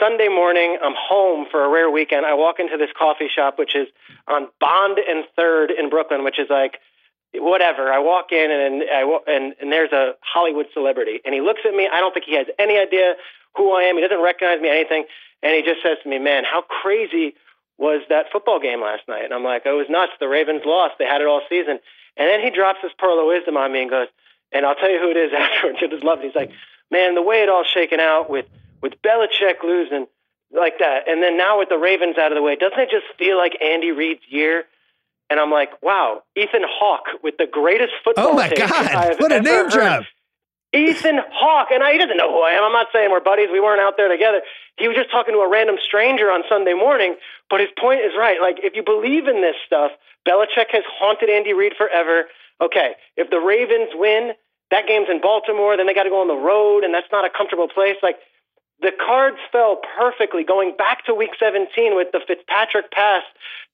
Sunday 0.00 0.28
morning, 0.28 0.78
I'm 0.82 0.94
home 0.96 1.46
for 1.50 1.64
a 1.64 1.68
rare 1.68 1.90
weekend. 1.90 2.24
I 2.24 2.34
walk 2.34 2.58
into 2.58 2.76
this 2.76 2.90
coffee 2.96 3.28
shop, 3.34 3.58
which 3.58 3.74
is 3.74 3.88
on 4.28 4.48
Bond 4.60 4.98
and 4.98 5.24
Third 5.36 5.70
in 5.70 5.90
Brooklyn, 5.90 6.24
which 6.24 6.38
is 6.38 6.46
like 6.48 6.78
whatever. 7.34 7.92
I 7.92 7.98
walk 7.98 8.32
in 8.32 8.50
and 8.50 8.82
I 8.90 9.04
wa- 9.04 9.20
and 9.26 9.54
and 9.60 9.70
there's 9.72 9.92
a 9.92 10.12
Hollywood 10.22 10.66
celebrity, 10.72 11.20
and 11.24 11.34
he 11.34 11.40
looks 11.42 11.60
at 11.66 11.74
me. 11.74 11.88
I 11.92 12.00
don't 12.00 12.14
think 12.14 12.24
he 12.26 12.34
has 12.36 12.46
any 12.58 12.78
idea 12.78 13.14
who 13.56 13.72
I 13.72 13.82
am. 13.84 13.96
He 13.96 14.02
doesn't 14.02 14.22
recognize 14.22 14.60
me, 14.60 14.68
anything, 14.68 15.04
and 15.42 15.54
he 15.54 15.62
just 15.62 15.82
says 15.82 15.98
to 16.02 16.08
me, 16.08 16.18
"Man, 16.18 16.44
how 16.44 16.62
crazy 16.62 17.34
was 17.78 18.02
that 18.08 18.26
football 18.32 18.60
game 18.60 18.80
last 18.80 19.06
night?" 19.08 19.24
And 19.24 19.32
I'm 19.34 19.44
like, 19.44 19.62
"Oh, 19.66 19.74
"It 19.74 19.78
was 19.78 19.90
nuts. 19.90 20.12
The 20.20 20.28
Ravens 20.28 20.62
lost. 20.64 20.94
They 20.98 21.06
had 21.06 21.20
it 21.20 21.26
all 21.26 21.42
season." 21.48 21.80
And 22.16 22.28
then 22.28 22.40
he 22.40 22.50
drops 22.50 22.80
this 22.82 22.92
pearl 22.98 23.18
of 23.18 23.26
wisdom 23.26 23.56
on 23.56 23.72
me 23.72 23.82
and 23.82 23.90
goes, 23.90 24.08
"And 24.52 24.64
I'll 24.64 24.76
tell 24.76 24.90
you 24.90 24.98
who 24.98 25.10
it 25.10 25.16
is 25.16 25.32
afterwards. 25.36 25.78
You 25.80 25.88
just 25.88 26.04
love 26.04 26.20
it." 26.20 26.26
He's 26.26 26.34
like, 26.34 26.52
"Man, 26.90 27.14
the 27.14 27.22
way 27.22 27.42
it 27.42 27.48
all 27.48 27.64
shaken 27.64 28.00
out 28.00 28.30
with 28.30 28.46
with 28.80 28.94
Belichick 29.02 29.62
losing." 29.62 30.06
Like 30.52 30.78
that, 30.78 31.08
and 31.08 31.20
then 31.20 31.36
now 31.36 31.58
with 31.58 31.68
the 31.68 31.78
Ravens 31.78 32.16
out 32.16 32.30
of 32.30 32.36
the 32.36 32.42
way, 32.42 32.54
doesn't 32.54 32.78
it 32.78 32.88
just 32.88 33.06
feel 33.18 33.36
like 33.36 33.60
Andy 33.60 33.90
Reid's 33.90 34.22
year? 34.28 34.66
And 35.28 35.40
I'm 35.40 35.50
like, 35.50 35.82
wow, 35.82 36.22
Ethan 36.36 36.62
Hawke 36.64 37.08
with 37.24 37.38
the 37.38 37.46
greatest 37.50 37.92
football. 38.04 38.28
oh 38.28 38.34
my 38.34 38.52
God! 38.54 39.16
What 39.18 39.32
a 39.32 39.40
name 39.40 39.64
heard. 39.64 39.70
drop! 39.70 40.04
Ethan 40.74 41.20
Hawke, 41.30 41.70
and 41.70 41.82
I, 41.82 41.92
he 41.92 41.98
doesn't 41.98 42.16
know 42.16 42.34
who 42.34 42.42
I 42.42 42.58
am. 42.58 42.64
I'm 42.64 42.72
not 42.72 42.88
saying 42.92 43.10
we're 43.10 43.22
buddies. 43.22 43.48
We 43.50 43.60
weren't 43.60 43.80
out 43.80 43.94
there 43.96 44.08
together. 44.08 44.42
He 44.76 44.88
was 44.88 44.96
just 44.96 45.10
talking 45.10 45.32
to 45.32 45.40
a 45.40 45.48
random 45.48 45.76
stranger 45.80 46.30
on 46.34 46.42
Sunday 46.48 46.74
morning. 46.74 47.14
But 47.48 47.60
his 47.60 47.70
point 47.78 48.00
is 48.00 48.12
right. 48.18 48.40
Like, 48.40 48.58
if 48.58 48.74
you 48.74 48.82
believe 48.82 49.28
in 49.28 49.40
this 49.40 49.54
stuff, 49.64 49.92
Belichick 50.26 50.74
has 50.74 50.82
haunted 50.98 51.30
Andy 51.30 51.54
Reid 51.54 51.74
forever. 51.78 52.26
Okay, 52.60 52.98
if 53.16 53.30
the 53.30 53.38
Ravens 53.38 53.94
win, 53.94 54.32
that 54.70 54.86
game's 54.88 55.06
in 55.08 55.20
Baltimore. 55.20 55.76
Then 55.76 55.86
they 55.86 55.94
got 55.94 56.04
to 56.04 56.10
go 56.10 56.20
on 56.20 56.28
the 56.28 56.34
road, 56.34 56.82
and 56.82 56.92
that's 56.92 57.10
not 57.12 57.24
a 57.24 57.30
comfortable 57.30 57.68
place. 57.68 57.96
Like, 58.02 58.18
the 58.80 58.90
cards 58.90 59.38
fell 59.52 59.78
perfectly 59.96 60.42
going 60.42 60.74
back 60.76 61.06
to 61.06 61.14
week 61.14 61.38
17 61.38 61.94
with 61.94 62.08
the 62.10 62.20
Fitzpatrick 62.26 62.90
pass 62.90 63.22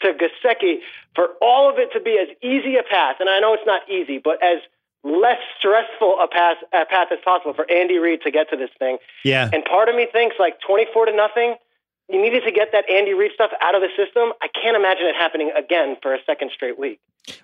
to 0.03 0.13
Gesicki 0.13 0.85
for 1.15 1.31
all 1.41 1.71
of 1.71 1.79
it 1.79 1.93
to 1.95 2.01
be 2.01 2.21
as 2.21 2.29
easy 2.43 2.77
a 2.77 2.83
pass. 2.83 3.17
And 3.21 3.29
I 3.29 3.41
know 3.41 3.55
it's 3.55 3.67
not 3.67 3.89
easy, 3.89 4.21
but 4.23 4.43
as 4.45 4.61
less 5.03 5.39
stressful 5.59 6.17
a 6.23 6.29
pass 6.29 6.57
a 6.73 6.85
path 6.87 7.09
as 7.13 7.19
possible 7.25 7.55
for 7.55 7.71
Andy 7.71 7.99
Reid 7.99 8.21
to 8.23 8.31
get 8.31 8.51
to 8.51 8.57
this 8.57 8.71
thing. 8.79 8.99
Yeah, 9.25 9.49
And 9.53 9.65
part 9.65 9.89
of 9.89 9.95
me 9.95 10.07
thinks 10.13 10.37
like 10.39 10.61
24 10.67 11.07
to 11.07 11.17
nothing, 11.17 11.55
you 12.09 12.21
needed 12.21 12.43
to 12.45 12.53
get 12.53 12.69
that 12.73 12.89
Andy 12.91 13.15
Reid 13.15 13.33
stuff 13.33 13.51
out 13.61 13.75
of 13.75 13.83
the 13.83 13.89
system. 13.97 14.33
I 14.43 14.49
can't 14.49 14.77
imagine 14.77 15.07
it 15.07 15.15
happening 15.15 15.53
again 15.57 15.97
for 16.03 16.15
a 16.15 16.19
second 16.27 16.51
straight 16.55 16.79
week. 16.79 17.01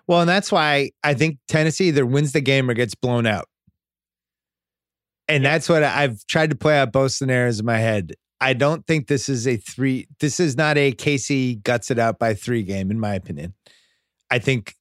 Well, 0.06 0.20
and 0.20 0.28
that's 0.28 0.50
why 0.50 0.90
I 1.02 1.14
think 1.14 1.38
Tennessee 1.48 1.88
either 1.88 2.04
wins 2.04 2.32
the 2.32 2.40
game 2.40 2.68
or 2.68 2.74
gets 2.74 2.94
blown 2.94 3.26
out. 3.26 3.48
And 5.28 5.44
that's 5.44 5.68
what 5.68 5.82
I've 5.82 6.24
tried 6.26 6.50
to 6.50 6.56
play 6.56 6.78
out 6.78 6.92
both 6.92 7.12
scenarios 7.12 7.58
in 7.60 7.66
my 7.66 7.78
head. 7.78 8.14
I 8.40 8.52
don't 8.52 8.86
think 8.86 9.06
this 9.06 9.28
is 9.28 9.46
a 9.46 9.56
three, 9.56 10.06
this 10.20 10.38
is 10.38 10.56
not 10.56 10.76
a 10.76 10.92
KC 10.92 11.62
guts 11.62 11.90
it 11.90 11.98
out 11.98 12.18
by 12.18 12.34
three 12.34 12.62
game, 12.62 12.90
in 12.90 13.00
my 13.00 13.14
opinion. 13.14 13.54
I 14.30 14.38
think 14.38 14.74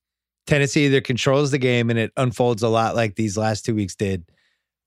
Tennessee 0.47 0.85
either 0.85 1.01
controls 1.01 1.51
the 1.51 1.57
game 1.57 1.89
and 1.89 1.97
it 1.97 2.11
unfolds 2.17 2.61
a 2.63 2.69
lot 2.69 2.95
like 2.95 3.15
these 3.15 3.37
last 3.37 3.65
two 3.65 3.73
weeks 3.75 3.95
did, 3.95 4.23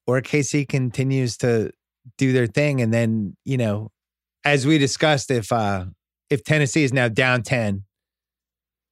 or 0.07 0.21
KC 0.21 0.69
continues 0.69 1.37
to 1.39 1.71
do 2.17 2.33
their 2.33 2.47
thing. 2.47 2.81
And 2.81 2.93
then, 2.95 3.37
you 3.45 3.57
know, 3.57 3.91
as 4.45 4.67
we 4.67 4.79
discussed, 4.79 5.31
if 5.31 5.51
uh 5.53 5.87
if 6.31 6.45
Tennessee 6.45 6.85
is 6.85 6.93
now 6.93 7.09
down 7.09 7.43
10 7.43 7.85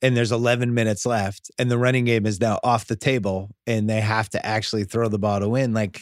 and 0.02 0.16
there's 0.16 0.32
11 0.32 0.72
minutes 0.74 1.06
left 1.06 1.50
and 1.58 1.70
the 1.70 1.78
running 1.78 2.04
game 2.04 2.26
is 2.26 2.40
now 2.40 2.58
off 2.64 2.86
the 2.86 2.96
table 2.96 3.50
and 3.66 3.88
they 3.88 4.00
have 4.00 4.28
to 4.30 4.44
actually 4.44 4.84
throw 4.84 5.08
the 5.08 5.18
ball 5.18 5.40
to 5.40 5.48
win 5.48 5.72
like 5.74 6.00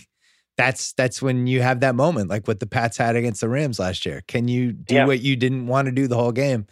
that's 0.57 0.93
that's 0.93 1.21
when 1.21 1.47
you 1.49 1.61
have 1.63 1.81
that 1.81 1.95
moment 1.97 2.29
like 2.31 2.47
what 2.47 2.61
the 2.61 2.67
Pats 2.67 2.97
had 2.97 3.17
against 3.17 3.41
the 3.41 3.49
Rams 3.49 3.79
last 3.81 4.05
year 4.07 4.23
can 4.29 4.47
you 4.49 4.73
do 4.73 4.95
Yeah. 4.97 5.07
what 5.07 5.21
you 5.21 5.35
didn't 5.37 5.67
want 5.67 5.87
to 5.87 5.93
do 5.93 6.07
the 6.07 6.17
whole 6.17 6.33
game 6.33 6.67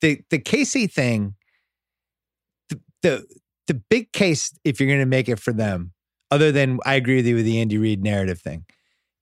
the 0.00 0.20
the 0.30 0.38
KC 0.38 0.90
thing 0.90 1.34
the 3.02 3.24
the, 3.66 3.74
big 3.74 4.12
case 4.12 4.52
if 4.64 4.80
you're 4.80 4.88
going 4.88 4.98
to 5.00 5.06
make 5.06 5.28
it 5.28 5.38
for 5.38 5.52
them 5.52 5.92
other 6.30 6.50
than 6.50 6.78
I 6.84 6.94
agree 6.94 7.16
with 7.16 7.26
you 7.26 7.36
with 7.36 7.44
the 7.44 7.60
Andy 7.60 7.78
Reid 7.78 8.02
narrative 8.02 8.40
thing 8.40 8.64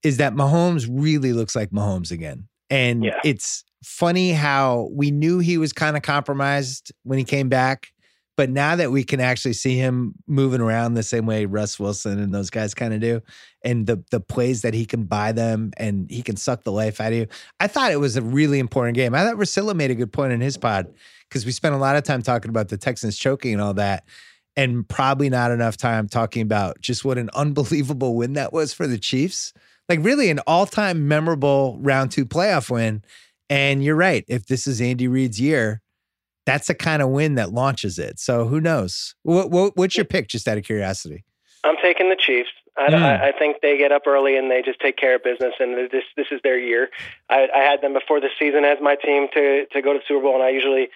is 0.02 0.16
that 0.18 0.32
Mahomes 0.32 0.86
really 0.90 1.32
looks 1.32 1.54
like 1.54 1.70
Mahomes 1.70 2.10
again 2.10 2.48
and 2.70 3.04
Yeah. 3.04 3.18
it's 3.24 3.64
funny 3.84 4.32
how 4.32 4.88
we 4.92 5.10
knew 5.10 5.38
he 5.38 5.58
was 5.58 5.72
kind 5.72 5.96
of 5.96 6.02
compromised 6.02 6.92
when 7.04 7.18
he 7.18 7.24
came 7.24 7.48
back. 7.48 7.88
But 8.36 8.50
now 8.50 8.76
that 8.76 8.92
we 8.92 9.02
can 9.02 9.20
actually 9.20 9.54
see 9.54 9.76
him 9.76 10.14
moving 10.28 10.60
around 10.60 10.94
the 10.94 11.02
same 11.02 11.26
way 11.26 11.44
Russ 11.44 11.80
Wilson 11.80 12.20
and 12.20 12.32
those 12.32 12.50
guys 12.50 12.72
kind 12.72 12.94
of 12.94 13.00
do, 13.00 13.20
and 13.64 13.84
the 13.86 14.02
the 14.12 14.20
plays 14.20 14.62
that 14.62 14.74
he 14.74 14.86
can 14.86 15.04
buy 15.04 15.32
them 15.32 15.72
and 15.76 16.08
he 16.08 16.22
can 16.22 16.36
suck 16.36 16.62
the 16.62 16.70
life 16.70 17.00
out 17.00 17.12
of 17.12 17.18
you, 17.18 17.26
I 17.58 17.66
thought 17.66 17.90
it 17.90 17.98
was 17.98 18.16
a 18.16 18.22
really 18.22 18.60
important 18.60 18.94
game. 18.94 19.12
I 19.12 19.24
thought 19.24 19.34
Russillo 19.36 19.74
made 19.74 19.90
a 19.90 19.96
good 19.96 20.12
point 20.12 20.32
in 20.32 20.40
his 20.40 20.56
pod 20.56 20.86
because 21.28 21.44
we 21.44 21.52
spent 21.52 21.74
a 21.74 21.78
lot 21.78 21.96
of 21.96 22.04
time 22.04 22.22
talking 22.22 22.48
about 22.48 22.68
the 22.68 22.76
Texans 22.76 23.18
choking 23.18 23.52
and 23.52 23.62
all 23.62 23.74
that, 23.74 24.04
and 24.56 24.88
probably 24.88 25.28
not 25.28 25.50
enough 25.50 25.76
time 25.76 26.08
talking 26.08 26.42
about 26.42 26.80
just 26.80 27.04
what 27.04 27.18
an 27.18 27.30
unbelievable 27.34 28.16
win 28.16 28.34
that 28.34 28.52
was 28.52 28.72
for 28.72 28.86
the 28.86 28.98
Chiefs. 28.98 29.52
Like 29.88 30.00
really 30.02 30.30
an 30.30 30.40
all-time 30.46 31.08
memorable 31.08 31.78
round 31.80 32.10
two 32.10 32.26
playoff 32.26 32.70
win. 32.70 33.02
And 33.48 33.82
you're 33.82 33.96
right. 33.96 34.24
If 34.28 34.46
this 34.46 34.66
is 34.66 34.82
Andy 34.82 35.08
Reid's 35.08 35.40
year, 35.40 35.80
that's 36.44 36.66
the 36.66 36.74
kind 36.74 37.00
of 37.00 37.08
win 37.08 37.36
that 37.36 37.52
launches 37.52 37.98
it. 37.98 38.18
So 38.18 38.46
who 38.46 38.60
knows? 38.60 39.14
What, 39.22 39.50
what, 39.50 39.76
what's 39.76 39.96
your 39.96 40.04
pick, 40.04 40.28
just 40.28 40.46
out 40.46 40.58
of 40.58 40.64
curiosity? 40.64 41.24
I'm 41.64 41.76
taking 41.82 42.10
the 42.10 42.16
Chiefs. 42.16 42.50
I, 42.76 42.90
Mm. 42.90 42.94
I, 42.94 43.28
I 43.28 43.32
think 43.32 43.56
they 43.60 43.76
get 43.76 43.90
up 43.90 44.06
early 44.06 44.36
and 44.36 44.50
they 44.50 44.62
just 44.62 44.78
take 44.80 44.96
care 44.96 45.16
of 45.16 45.24
business, 45.24 45.54
and 45.58 45.90
this 45.90 46.04
this 46.16 46.28
is 46.30 46.40
their 46.44 46.58
year. 46.58 46.90
I, 47.28 47.48
I 47.52 47.58
had 47.58 47.82
them 47.82 47.92
before 47.92 48.20
the 48.20 48.28
season 48.38 48.64
as 48.64 48.78
my 48.80 48.94
team 48.94 49.26
to 49.34 49.66
to 49.72 49.82
go 49.82 49.92
to 49.94 49.98
the 49.98 50.04
Super 50.06 50.22
Bowl, 50.22 50.34
and 50.34 50.44
I 50.44 50.50
usually 50.50 50.88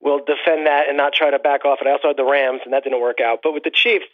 will 0.00 0.18
defend 0.18 0.66
that 0.66 0.88
and 0.88 0.96
not 0.96 1.12
try 1.12 1.30
to 1.30 1.38
back 1.38 1.64
off 1.64 1.78
it. 1.80 1.86
I 1.86 1.92
also 1.92 2.08
had 2.08 2.16
the 2.16 2.24
Rams, 2.24 2.60
and 2.64 2.72
that 2.72 2.84
didn't 2.84 3.00
work 3.00 3.20
out. 3.20 3.40
But 3.42 3.54
with 3.54 3.64
the 3.64 3.70
Chiefs, 3.70 4.06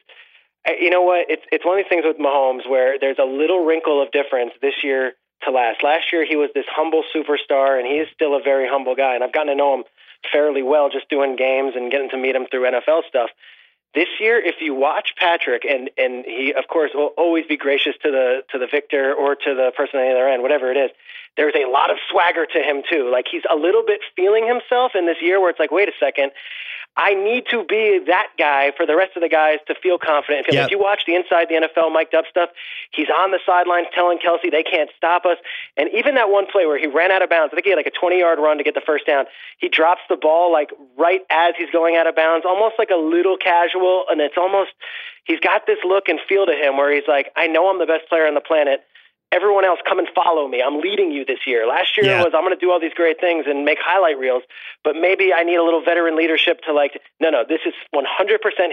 you 0.68 0.90
know 0.90 1.02
what? 1.02 1.26
It's 1.28 1.42
it's 1.50 1.64
one 1.64 1.78
of 1.78 1.84
these 1.84 1.88
things 1.88 2.04
with 2.06 2.18
Mahomes 2.18 2.68
where 2.68 2.98
there's 2.98 3.18
a 3.18 3.24
little 3.24 3.64
wrinkle 3.64 4.02
of 4.02 4.12
difference 4.12 4.52
this 4.60 4.84
year 4.84 5.14
to 5.44 5.50
last. 5.50 5.82
Last 5.82 6.12
year 6.12 6.24
he 6.24 6.36
was 6.36 6.50
this 6.54 6.66
humble 6.68 7.02
superstar, 7.14 7.78
and 7.78 7.86
he 7.86 7.94
is 7.94 8.08
still 8.14 8.36
a 8.36 8.42
very 8.42 8.68
humble 8.68 8.94
guy. 8.94 9.14
And 9.14 9.24
I've 9.24 9.32
gotten 9.32 9.48
to 9.48 9.54
know 9.54 9.74
him 9.74 9.84
fairly 10.30 10.62
well 10.62 10.90
just 10.90 11.08
doing 11.08 11.36
games 11.36 11.72
and 11.76 11.90
getting 11.90 12.10
to 12.10 12.18
meet 12.18 12.36
him 12.36 12.46
through 12.50 12.70
NFL 12.70 13.08
stuff. 13.08 13.30
This 13.94 14.08
year, 14.20 14.38
if 14.38 14.56
you 14.60 14.74
watch 14.74 15.14
Patrick, 15.18 15.64
and 15.64 15.90
and 15.96 16.24
he 16.24 16.52
of 16.56 16.68
course 16.68 16.90
will 16.94 17.12
always 17.16 17.46
be 17.46 17.56
gracious 17.56 17.94
to 18.02 18.10
the 18.10 18.42
to 18.52 18.58
the 18.58 18.68
victor 18.70 19.14
or 19.14 19.34
to 19.34 19.54
the 19.54 19.72
person 19.76 19.98
on 19.98 20.06
the 20.06 20.12
other 20.12 20.28
end, 20.28 20.42
whatever 20.42 20.70
it 20.70 20.76
is. 20.76 20.90
There's 21.40 21.56
a 21.56 21.70
lot 21.70 21.90
of 21.90 21.96
swagger 22.10 22.44
to 22.44 22.58
him 22.60 22.82
too. 22.84 23.08
Like 23.10 23.24
he's 23.30 23.44
a 23.50 23.56
little 23.56 23.82
bit 23.82 24.00
feeling 24.14 24.46
himself 24.46 24.92
in 24.94 25.06
this 25.06 25.16
year 25.22 25.40
where 25.40 25.48
it's 25.48 25.58
like, 25.58 25.70
wait 25.72 25.88
a 25.88 25.96
second, 25.98 26.32
I 26.98 27.14
need 27.14 27.44
to 27.50 27.64
be 27.64 28.00
that 28.08 28.28
guy 28.36 28.72
for 28.76 28.84
the 28.84 28.94
rest 28.94 29.12
of 29.16 29.22
the 29.22 29.28
guys 29.30 29.56
to 29.68 29.74
feel 29.74 29.96
confident. 29.96 30.44
Because 30.44 30.56
Yep. 30.56 30.64
if 30.66 30.70
you 30.70 30.78
watch 30.78 31.06
the 31.06 31.14
Inside 31.14 31.48
the 31.48 31.54
NFL 31.54 31.92
mic'd 31.94 32.14
up 32.14 32.26
stuff, 32.28 32.50
he's 32.90 33.08
on 33.08 33.30
the 33.30 33.38
sidelines 33.46 33.86
telling 33.94 34.18
Kelce 34.18 34.50
they 34.50 34.64
can't 34.64 34.90
stop 34.98 35.24
us. 35.24 35.38
And 35.78 35.88
even 35.94 36.16
that 36.16 36.28
one 36.28 36.44
play 36.44 36.66
where 36.66 36.78
he 36.78 36.86
ran 36.88 37.10
out 37.10 37.22
of 37.22 37.30
bounds, 37.30 37.54
I 37.54 37.56
think 37.56 37.64
he 37.64 37.70
had 37.70 37.76
like 37.76 37.86
a 37.86 37.96
20 37.98 38.18
yard 38.18 38.38
run 38.38 38.58
to 38.58 38.64
get 38.64 38.74
the 38.74 38.84
first 38.84 39.06
down. 39.06 39.24
He 39.56 39.68
drops 39.70 40.02
the 40.10 40.16
ball 40.16 40.52
like 40.52 40.70
right 40.98 41.22
as 41.30 41.54
he's 41.56 41.70
going 41.70 41.96
out 41.96 42.06
of 42.06 42.16
bounds, 42.16 42.44
almost 42.44 42.74
like 42.76 42.90
a 42.90 43.00
little 43.00 43.38
casual. 43.38 44.04
And 44.10 44.20
it's 44.20 44.36
almost, 44.36 44.70
he's 45.24 45.40
got 45.40 45.66
this 45.66 45.78
look 45.84 46.08
and 46.08 46.18
feel 46.28 46.44
to 46.44 46.52
him 46.52 46.76
where 46.76 46.92
he's 46.92 47.08
like, 47.08 47.30
I 47.36 47.46
know 47.46 47.70
I'm 47.70 47.78
the 47.78 47.86
best 47.86 48.08
player 48.10 48.26
on 48.26 48.34
the 48.34 48.42
planet. 48.42 48.82
Everyone 49.32 49.64
else, 49.64 49.78
come 49.88 49.98
and 49.98 50.08
follow 50.14 50.48
me. 50.48 50.60
I'm 50.60 50.80
leading 50.80 51.12
you 51.12 51.24
this 51.24 51.46
year. 51.46 51.66
Last 51.66 51.96
year 51.96 52.06
Yeah. 52.06 52.24
was 52.24 52.32
I'm 52.34 52.42
going 52.42 52.54
to 52.54 52.60
do 52.60 52.70
all 52.72 52.80
these 52.80 52.94
great 52.94 53.20
things 53.20 53.46
and 53.46 53.64
make 53.64 53.78
highlight 53.80 54.18
reels, 54.18 54.42
but 54.82 54.96
maybe 54.96 55.32
I 55.32 55.44
need 55.44 55.56
a 55.56 55.62
little 55.62 55.84
veteran 55.84 56.16
leadership 56.16 56.62
to 56.66 56.72
like, 56.72 57.00
no, 57.20 57.30
no, 57.30 57.44
this 57.48 57.60
is 57.64 57.74
100% 57.94 58.02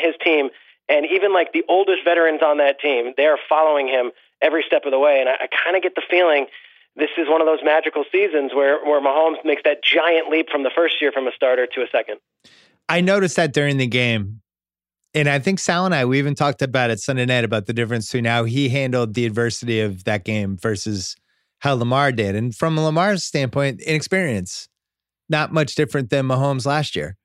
his 0.02 0.16
team. 0.24 0.50
And 0.90 1.06
even 1.06 1.32
like 1.34 1.54
the 1.54 1.64
oldest 1.70 2.04
veterans 2.04 2.42
on 2.42 2.58
that 2.58 2.80
team, 2.80 3.14
they 3.18 3.26
are 3.26 3.38
following 3.48 3.88
him 3.88 4.12
every 4.42 4.64
step 4.66 4.86
of 4.86 4.92
the 4.92 5.00
way. 5.00 5.20
And 5.20 5.30
I, 5.30 5.34
I 5.34 5.48
kind 5.48 5.76
of 5.76 5.84
get 5.84 5.94
the 5.96 6.04
feeling 6.10 6.48
this 6.96 7.10
is 7.18 7.28
one 7.30 7.42
of 7.42 7.46
those 7.48 7.60
magical 7.64 8.04
seasons 8.12 8.54
where, 8.56 8.84
where 8.84 9.00
Mahomes 9.00 9.44
makes 9.46 9.62
that 9.64 9.84
giant 9.84 10.30
leap 10.30 10.50
from 10.50 10.64
the 10.64 10.72
first 10.76 11.00
year 11.00 11.12
from 11.12 11.28
a 11.28 11.32
starter 11.32 11.68
to 11.68 11.82
a 11.82 11.88
second. 11.92 12.18
I 12.90 13.02
noticed 13.02 13.36
that 13.36 13.54
during 13.54 13.78
the 13.78 13.86
game. 13.88 14.42
And 15.18 15.28
I 15.28 15.40
think 15.40 15.58
Sal 15.58 15.84
and 15.84 15.96
I, 15.96 16.06
we 16.06 16.20
even 16.20 16.36
talked 16.36 16.62
about 16.62 16.92
it 16.92 17.00
Sunday 17.00 17.26
night 17.26 17.44
about 17.44 17.66
the 17.66 17.74
difference 17.74 18.06
between 18.06 18.26
how 18.26 18.44
he 18.44 18.70
handled 18.70 19.16
the 19.16 19.26
adversity 19.26 19.80
of 19.80 20.04
that 20.04 20.24
game 20.24 20.58
versus 20.58 21.16
how 21.58 21.74
Lamar 21.74 22.12
did. 22.12 22.36
And 22.36 22.56
from 22.56 22.78
Lamar's 22.78 23.24
standpoint, 23.24 23.82
inexperience, 23.82 24.70
not 25.28 25.52
much 25.52 25.74
different 25.74 26.12
than 26.12 26.28
Mahomes 26.28 26.68
last 26.68 26.96
year. 26.96 27.18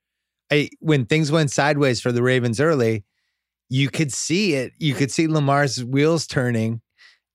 I, 0.50 0.70
when 0.80 1.04
things 1.04 1.30
went 1.30 1.50
sideways 1.50 2.00
for 2.00 2.12
the 2.12 2.22
Ravens 2.22 2.60
early, 2.60 3.04
you 3.68 3.90
could 3.90 4.10
see 4.10 4.54
it. 4.54 4.72
You 4.78 4.94
could 4.94 5.10
see 5.10 5.26
Lamar's 5.26 5.84
wheels 5.84 6.26
turning, 6.26 6.80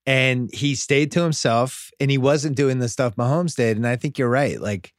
and 0.07 0.49
he 0.51 0.73
stayed 0.73 1.11
to 1.11 1.21
himself, 1.21 1.91
and 1.99 2.09
he 2.09 2.17
wasn't 2.17 2.57
doing 2.57 2.79
the 2.79 2.89
stuff 2.89 3.15
Mahomes 3.15 3.55
did. 3.55 3.77
And 3.77 3.85
I 3.85 3.95
think 3.95 4.17
you're 4.17 4.27
right. 4.27 4.59
Like, 4.59 4.91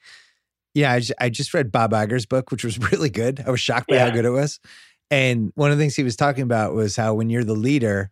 yeah, 0.73 0.92
I 0.92 1.01
just, 1.01 1.12
I 1.21 1.31
just 1.31 1.53
read 1.53 1.73
Bob 1.73 1.90
Iger's 1.90 2.27
book, 2.27 2.53
which 2.53 2.62
was 2.62 2.79
really 2.92 3.11
good. 3.11 3.42
I 3.44 3.51
was 3.51 3.59
shocked 3.59 3.88
by 3.88 3.99
how 3.99 4.11
good 4.11 4.25
it 4.25 4.31
was. 4.31 4.61
And 5.11 5.53
one 5.55 5.71
of 5.71 5.79
the 5.79 5.83
things 5.83 5.97
he 5.97 6.03
was 6.03 6.16
talking 6.16 6.42
about 6.42 6.75
was 6.75 6.97
how 6.97 7.14
when 7.14 7.31
you're 7.31 7.44
the 7.44 7.55
leader, 7.55 8.11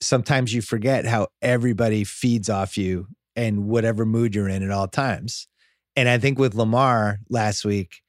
sometimes 0.00 0.52
you 0.52 0.60
forget 0.60 1.06
how 1.06 1.28
everybody 1.40 2.04
feeds 2.04 2.50
off 2.50 2.76
you 2.76 3.06
and 3.36 3.66
whatever 3.66 4.04
mood 4.04 4.34
you're 4.34 4.48
in 4.48 4.62
at 4.62 4.70
all 4.70 4.88
times. 4.88 5.46
And 5.94 6.08
I 6.08 6.18
think 6.18 6.38
with 6.38 6.54
Lamar 6.54 7.18
last 7.28 7.64
week, 7.64 8.02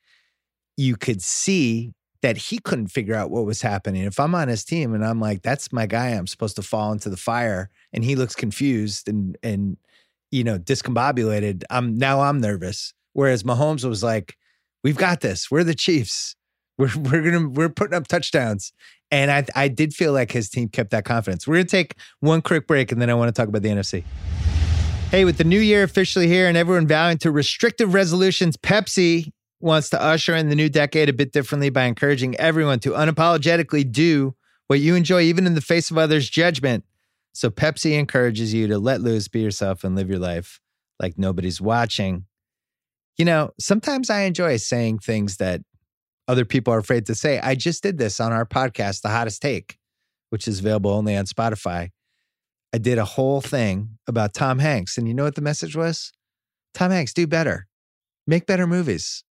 you 0.75 0.95
could 0.95 1.21
see 1.21 1.93
that 2.21 2.37
he 2.37 2.59
couldn't 2.59 2.87
figure 2.87 3.15
out 3.15 3.29
what 3.29 3.45
was 3.45 3.61
happening. 3.61 4.03
If 4.03 4.19
I'm 4.19 4.35
on 4.35 4.47
his 4.47 4.65
team 4.65 4.93
and 4.93 5.05
I'm 5.05 5.19
like, 5.19 5.41
that's 5.41 5.71
my 5.71 5.85
guy, 5.85 6.09
I'm 6.09 6.27
supposed 6.27 6.55
to 6.55 6.61
fall 6.61 6.91
into 6.91 7.09
the 7.09 7.17
fire, 7.17 7.69
and 7.93 8.03
he 8.03 8.15
looks 8.15 8.35
confused 8.35 9.07
and 9.07 9.37
and 9.43 9.77
you 10.31 10.43
know 10.43 10.57
discombobulated. 10.57 11.63
I'm 11.69 11.97
now 11.97 12.21
I'm 12.21 12.41
nervous. 12.41 12.93
Whereas 13.13 13.43
Mahomes 13.43 13.87
was 13.87 14.03
like, 14.03 14.35
we've 14.83 14.97
got 14.97 15.21
this. 15.21 15.49
We're 15.49 15.63
the 15.63 15.75
Chiefs. 15.75 16.35
We're 16.77 16.89
we're 16.95 17.23
gonna 17.23 17.49
we're 17.49 17.69
putting 17.69 17.95
up 17.95 18.07
touchdowns. 18.07 18.73
And 19.09 19.31
I 19.31 19.45
I 19.55 19.67
did 19.67 19.93
feel 19.93 20.13
like 20.13 20.31
his 20.31 20.49
team 20.49 20.69
kept 20.69 20.91
that 20.91 21.05
confidence. 21.05 21.47
We're 21.47 21.55
gonna 21.55 21.65
take 21.65 21.95
one 22.19 22.41
quick 22.41 22.67
break 22.67 22.91
and 22.91 23.01
then 23.01 23.09
I 23.09 23.13
want 23.13 23.33
to 23.33 23.39
talk 23.39 23.49
about 23.49 23.61
the 23.61 23.69
NFC. 23.69 24.03
Hey, 25.09 25.23
with 25.23 25.37
the 25.37 25.45
new 25.45 25.59
year 25.59 25.83
officially 25.83 26.27
here 26.27 26.47
and 26.47 26.57
everyone 26.57 26.85
vowing 26.85 27.17
to 27.19 27.31
restrictive 27.31 27.93
resolutions, 27.93 28.57
Pepsi 28.57 29.31
wants 29.59 29.89
to 29.89 30.01
usher 30.01 30.35
in 30.35 30.49
the 30.49 30.55
new 30.55 30.69
decade 30.69 31.09
a 31.09 31.13
bit 31.13 31.31
differently 31.31 31.69
by 31.69 31.85
encouraging 31.85 32.35
everyone 32.35 32.79
to 32.79 32.91
unapologetically 32.91 33.89
do 33.89 34.35
what 34.67 34.79
you 34.79 34.95
enjoy, 34.95 35.21
even 35.21 35.47
in 35.47 35.55
the 35.55 35.61
face 35.61 35.89
of 35.89 35.97
others' 35.97 36.29
judgment. 36.29 36.83
So 37.33 37.49
Pepsi 37.49 37.97
encourages 37.97 38.53
you 38.53 38.67
to 38.67 38.77
let 38.77 39.01
loose, 39.01 39.27
be 39.27 39.39
yourself, 39.39 39.83
and 39.83 39.95
live 39.95 40.09
your 40.09 40.19
life 40.19 40.59
like 40.99 41.17
nobody's 41.17 41.61
watching. 41.61 42.25
You 43.17 43.25
know, 43.25 43.51
sometimes 43.59 44.09
I 44.09 44.21
enjoy 44.21 44.57
saying 44.57 44.99
things 44.99 45.37
that 45.37 45.61
other 46.27 46.45
people 46.45 46.73
are 46.73 46.79
afraid 46.79 47.05
to 47.07 47.15
say. 47.15 47.39
I 47.39 47.55
just 47.55 47.83
did 47.83 47.97
this 47.97 48.19
on 48.19 48.31
our 48.31 48.45
podcast, 48.45 49.01
The 49.01 49.09
Hottest 49.09 49.41
Take, 49.41 49.77
which 50.29 50.47
is 50.47 50.59
available 50.59 50.91
only 50.91 51.15
on 51.15 51.25
Spotify. 51.25 51.89
I 52.73 52.77
did 52.77 52.97
a 52.97 53.05
whole 53.05 53.41
thing 53.41 53.97
about 54.07 54.33
Tom 54.33 54.59
Hanks. 54.59 54.97
And 54.97 55.07
you 55.07 55.13
know 55.13 55.23
what 55.23 55.35
the 55.35 55.41
message 55.41 55.75
was? 55.75 56.11
Tom 56.73 56.91
Hanks, 56.91 57.13
do 57.13 57.25
better. 57.25 57.67
Make 58.27 58.45
better 58.45 58.67
movies. 58.67 59.23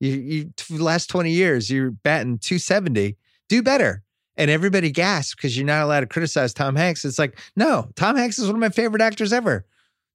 You, 0.00 0.50
you 0.68 0.78
last 0.78 1.08
20 1.08 1.30
years, 1.30 1.70
you're 1.70 1.92
batting 1.92 2.38
270. 2.38 3.16
Do 3.48 3.62
better. 3.62 4.02
And 4.36 4.50
everybody 4.50 4.90
gasps 4.90 5.34
because 5.34 5.56
you're 5.56 5.66
not 5.66 5.82
allowed 5.82 6.00
to 6.00 6.06
criticize 6.06 6.54
Tom 6.54 6.74
Hanks. 6.74 7.04
It's 7.04 7.18
like, 7.18 7.38
no, 7.54 7.90
Tom 7.94 8.16
Hanks 8.16 8.38
is 8.38 8.46
one 8.46 8.56
of 8.56 8.60
my 8.60 8.70
favorite 8.70 9.02
actors 9.02 9.32
ever. 9.32 9.66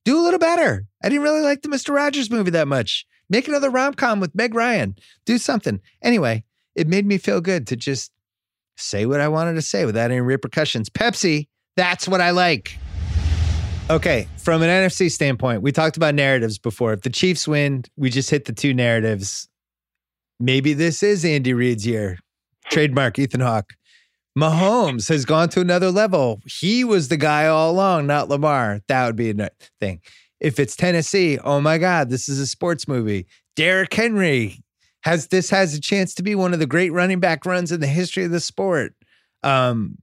Do 0.03 0.19
a 0.19 0.23
little 0.23 0.39
better. 0.39 0.85
I 1.03 1.09
didn't 1.09 1.23
really 1.23 1.41
like 1.41 1.61
the 1.61 1.69
Mr. 1.69 1.93
Rogers 1.93 2.29
movie 2.29 2.51
that 2.51 2.67
much. 2.67 3.05
Make 3.29 3.47
another 3.47 3.69
rom 3.69 3.93
com 3.93 4.19
with 4.19 4.35
Meg 4.35 4.53
Ryan. 4.53 4.95
Do 5.25 5.37
something. 5.37 5.81
Anyway, 6.01 6.43
it 6.75 6.87
made 6.87 7.05
me 7.05 7.17
feel 7.17 7.41
good 7.41 7.67
to 7.67 7.75
just 7.75 8.11
say 8.77 9.05
what 9.05 9.21
I 9.21 9.27
wanted 9.27 9.53
to 9.53 9.61
say 9.61 9.85
without 9.85 10.11
any 10.11 10.21
repercussions. 10.21 10.89
Pepsi, 10.89 11.47
that's 11.75 12.07
what 12.07 12.21
I 12.21 12.31
like. 12.31 12.77
Okay, 13.89 14.27
from 14.37 14.63
an 14.63 14.69
NFC 14.69 15.11
standpoint, 15.11 15.61
we 15.61 15.71
talked 15.71 15.95
about 15.95 16.15
narratives 16.15 16.57
before. 16.57 16.93
If 16.93 17.01
the 17.01 17.09
Chiefs 17.09 17.47
win, 17.47 17.83
we 17.95 18.09
just 18.09 18.31
hit 18.31 18.45
the 18.45 18.53
two 18.53 18.73
narratives. 18.73 19.47
Maybe 20.39 20.73
this 20.73 21.03
is 21.03 21.23
Andy 21.23 21.53
Reid's 21.53 21.85
year. 21.85 22.17
Trademark 22.69 23.19
Ethan 23.19 23.41
Hawke. 23.41 23.73
Mahomes 24.37 25.07
has 25.07 25.23
gone 25.23 25.49
to 25.49 25.61
another 25.61 25.91
level. 25.91 26.41
He 26.45 26.83
was 26.83 27.07
the 27.07 27.15
guy 27.15 27.47
all 27.47 27.71
along, 27.71 28.07
not 28.07 28.27
Lamar. 28.27 28.81
That 28.87 29.05
would 29.05 29.15
be 29.15 29.29
a 29.29 29.49
thing. 29.79 30.01
If 30.45 30.59
it's 30.59 30.75
Tennessee, 30.75 31.39
oh 31.39 31.59
my 31.59 31.79
God, 31.79 32.11
this 32.11 32.29
is 32.29 32.39
a 32.39 32.45
sports 32.45 32.87
movie. 32.87 33.25
Derrick 33.55 33.91
Henry 33.91 34.63
has 35.01 35.29
this 35.29 35.49
has 35.49 35.73
a 35.73 35.81
chance 35.81 36.13
to 36.13 36.21
be 36.21 36.35
one 36.35 36.53
of 36.53 36.59
the 36.59 36.67
great 36.67 36.93
running 36.93 37.19
back 37.19 37.47
runs 37.47 37.71
in 37.71 37.79
the 37.79 37.87
history 37.87 38.25
of 38.25 38.29
the 38.29 38.39
sport. 38.39 38.93
Um, 39.41 39.97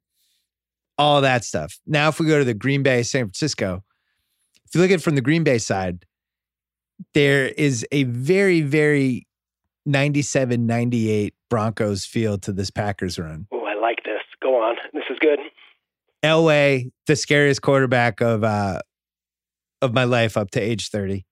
all 0.99 1.21
that 1.21 1.45
stuff. 1.45 1.79
Now, 1.87 2.09
if 2.09 2.19
we 2.19 2.27
go 2.27 2.41
to 2.41 2.45
the 2.45 2.55
Green 2.55 2.83
Bay, 2.83 3.05
San 3.05 3.27
Francisco, 3.27 3.85
if 4.67 4.75
you 4.75 4.81
look 4.81 4.91
at 4.91 4.95
it 4.95 5.03
from 5.03 5.15
the 5.15 5.21
Green 5.21 5.45
Bay 5.45 5.59
side, 5.59 6.07
there 7.15 7.47
is 7.47 7.87
a 7.93 8.03
very, 8.03 8.63
very 8.63 9.29
97 9.87 10.67
98 10.67 11.35
Broncos 11.51 12.05
feel 12.05 12.37
to 12.39 12.53
this 12.53 12.73
Packers 12.73 13.17
run. 13.17 13.47
Oh, 13.53 13.63
I 13.63 13.81
like 13.81 14.03
this. 14.05 14.23
Go 14.43 14.61
on. 14.61 14.75
This 14.93 15.05
is 15.09 15.21
good. 15.21 15.39
Elway, 16.25 16.91
the 17.07 17.15
scariest 17.15 17.63
quarterback 17.63 18.21
of 18.21 18.43
uh 18.43 18.81
of 19.83 19.92
my 19.92 20.05
life 20.05 20.37
up 20.37 20.51
to 20.53 20.61
age 20.61 20.88
30. 20.88 21.27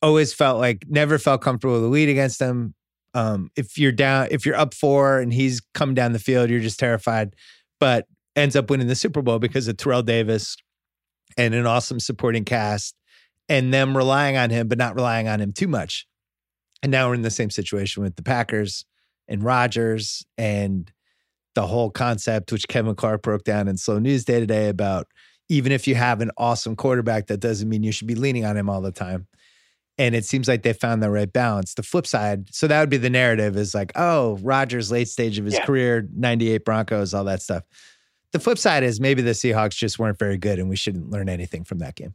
Always 0.00 0.32
felt 0.32 0.58
like 0.58 0.84
never 0.88 1.18
felt 1.18 1.42
comfortable 1.42 1.74
with 1.74 1.82
the 1.82 1.88
lead 1.88 2.08
against 2.08 2.40
him. 2.40 2.74
Um, 3.12 3.50
if 3.56 3.76
you're 3.78 3.92
down, 3.92 4.28
if 4.30 4.46
you're 4.46 4.56
up 4.56 4.74
four 4.74 5.20
and 5.20 5.32
he's 5.32 5.60
come 5.74 5.94
down 5.94 6.12
the 6.12 6.18
field, 6.18 6.50
you're 6.50 6.60
just 6.60 6.78
terrified. 6.78 7.34
But 7.80 8.06
ends 8.36 8.56
up 8.56 8.70
winning 8.70 8.86
the 8.86 8.94
Super 8.94 9.22
Bowl 9.22 9.38
because 9.38 9.68
of 9.68 9.76
Terrell 9.76 10.02
Davis 10.02 10.56
and 11.36 11.54
an 11.54 11.66
awesome 11.66 12.00
supporting 12.00 12.44
cast 12.44 12.94
and 13.48 13.72
them 13.72 13.96
relying 13.96 14.36
on 14.36 14.50
him, 14.50 14.68
but 14.68 14.78
not 14.78 14.94
relying 14.94 15.28
on 15.28 15.40
him 15.40 15.52
too 15.52 15.68
much. 15.68 16.06
And 16.82 16.90
now 16.90 17.08
we're 17.08 17.14
in 17.14 17.22
the 17.22 17.30
same 17.30 17.50
situation 17.50 18.02
with 18.02 18.16
the 18.16 18.22
Packers 18.22 18.84
and 19.28 19.42
Rodgers 19.42 20.24
and 20.36 20.90
the 21.54 21.66
whole 21.66 21.90
concept, 21.90 22.52
which 22.52 22.68
Kevin 22.68 22.94
Clark 22.94 23.22
broke 23.22 23.44
down 23.44 23.68
in 23.68 23.76
Slow 23.76 23.98
News 23.98 24.24
Day 24.24 24.40
today 24.40 24.68
about 24.68 25.06
even 25.48 25.72
if 25.72 25.86
you 25.86 25.94
have 25.94 26.20
an 26.20 26.30
awesome 26.36 26.76
quarterback, 26.76 27.26
that 27.28 27.40
doesn't 27.40 27.68
mean 27.68 27.82
you 27.82 27.92
should 27.92 28.08
be 28.08 28.14
leaning 28.14 28.44
on 28.44 28.56
him 28.56 28.68
all 28.70 28.80
the 28.80 28.92
time. 28.92 29.26
And 29.96 30.14
it 30.16 30.24
seems 30.24 30.48
like 30.48 30.62
they 30.62 30.72
found 30.72 31.02
the 31.02 31.10
right 31.10 31.32
balance. 31.32 31.74
The 31.74 31.82
flip 31.84 32.06
side, 32.06 32.52
so 32.52 32.66
that 32.66 32.80
would 32.80 32.90
be 32.90 32.96
the 32.96 33.10
narrative 33.10 33.56
is 33.56 33.74
like, 33.74 33.92
oh, 33.94 34.38
Rodgers, 34.42 34.90
late 34.90 35.08
stage 35.08 35.38
of 35.38 35.44
his 35.44 35.54
Yeah. 35.54 35.64
career, 35.64 36.08
98 36.16 36.64
Broncos, 36.64 37.14
all 37.14 37.24
that 37.24 37.42
stuff. 37.42 37.62
The 38.32 38.40
flip 38.40 38.58
side 38.58 38.82
is 38.82 38.98
maybe 39.00 39.22
the 39.22 39.30
Seahawks 39.30 39.76
just 39.76 39.98
weren't 40.00 40.18
very 40.18 40.36
good 40.36 40.58
and 40.58 40.68
we 40.68 40.74
shouldn't 40.74 41.10
learn 41.10 41.28
anything 41.28 41.62
from 41.64 41.78
that 41.78 41.94
game. 41.94 42.14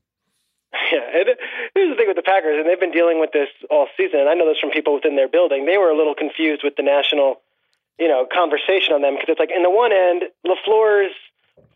Yeah, 0.92 1.06
and 1.14 1.30
here's 1.76 1.90
the 1.92 1.96
thing 1.96 2.08
with 2.08 2.16
the 2.18 2.24
Packers, 2.26 2.58
and 2.58 2.66
they've 2.68 2.80
been 2.80 2.92
dealing 2.92 3.20
with 3.20 3.32
this 3.32 3.48
all 3.70 3.88
season. 3.96 4.20
And 4.22 4.28
I 4.30 4.34
know 4.34 4.48
this 4.50 4.58
from 4.60 4.72
people 4.72 4.96
within 4.96 5.16
their 5.16 5.28
building. 5.30 5.66
They 5.68 5.78
were 5.78 5.90
a 5.92 5.96
little 5.98 6.16
confused 6.16 6.62
with 6.64 6.76
the 6.78 6.82
national, 6.84 7.42
you 8.00 8.08
know, 8.08 8.26
conversation 8.26 8.94
on 8.98 9.02
them 9.04 9.14
because 9.14 9.30
it's 9.30 9.40
like, 9.40 9.52
in 9.56 9.62
the 9.62 9.70
one 9.70 9.94
end, 9.94 10.24
LaFleur's 10.46 11.14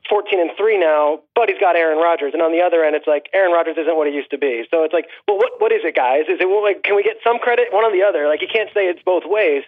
14 0.10 0.40
and 0.40 0.52
three 0.58 0.78
now, 0.78 1.22
but 1.36 1.50
he's 1.50 1.60
got 1.60 1.76
Aaron 1.76 1.98
Rodgers, 1.98 2.34
and 2.34 2.42
on 2.42 2.52
the 2.52 2.62
other 2.62 2.84
end, 2.84 2.96
it's 2.96 3.08
like 3.08 3.30
Aaron 3.34 3.52
Rodgers 3.52 3.78
isn't 3.78 3.96
what 3.96 4.08
he 4.08 4.14
used 4.14 4.32
to 4.32 4.38
be. 4.38 4.66
So 4.70 4.84
it's 4.84 4.94
like, 4.94 5.08
well, 5.28 5.38
what 5.38 5.60
what 5.60 5.72
is 5.72 5.82
it, 5.84 5.96
guys? 5.96 6.26
Is 6.28 6.40
it 6.40 6.50
well, 6.50 6.64
like, 6.64 6.84
can 6.84 6.96
we 6.96 7.04
get 7.04 7.18
some 7.24 7.40
credit 7.40 7.72
one 7.72 7.86
on 7.86 7.94
the 7.94 8.04
other? 8.04 8.28
Like, 8.28 8.42
you 8.42 8.48
can't 8.52 8.70
say 8.74 8.88
it's 8.88 9.02
both 9.04 9.24
ways. 9.26 9.64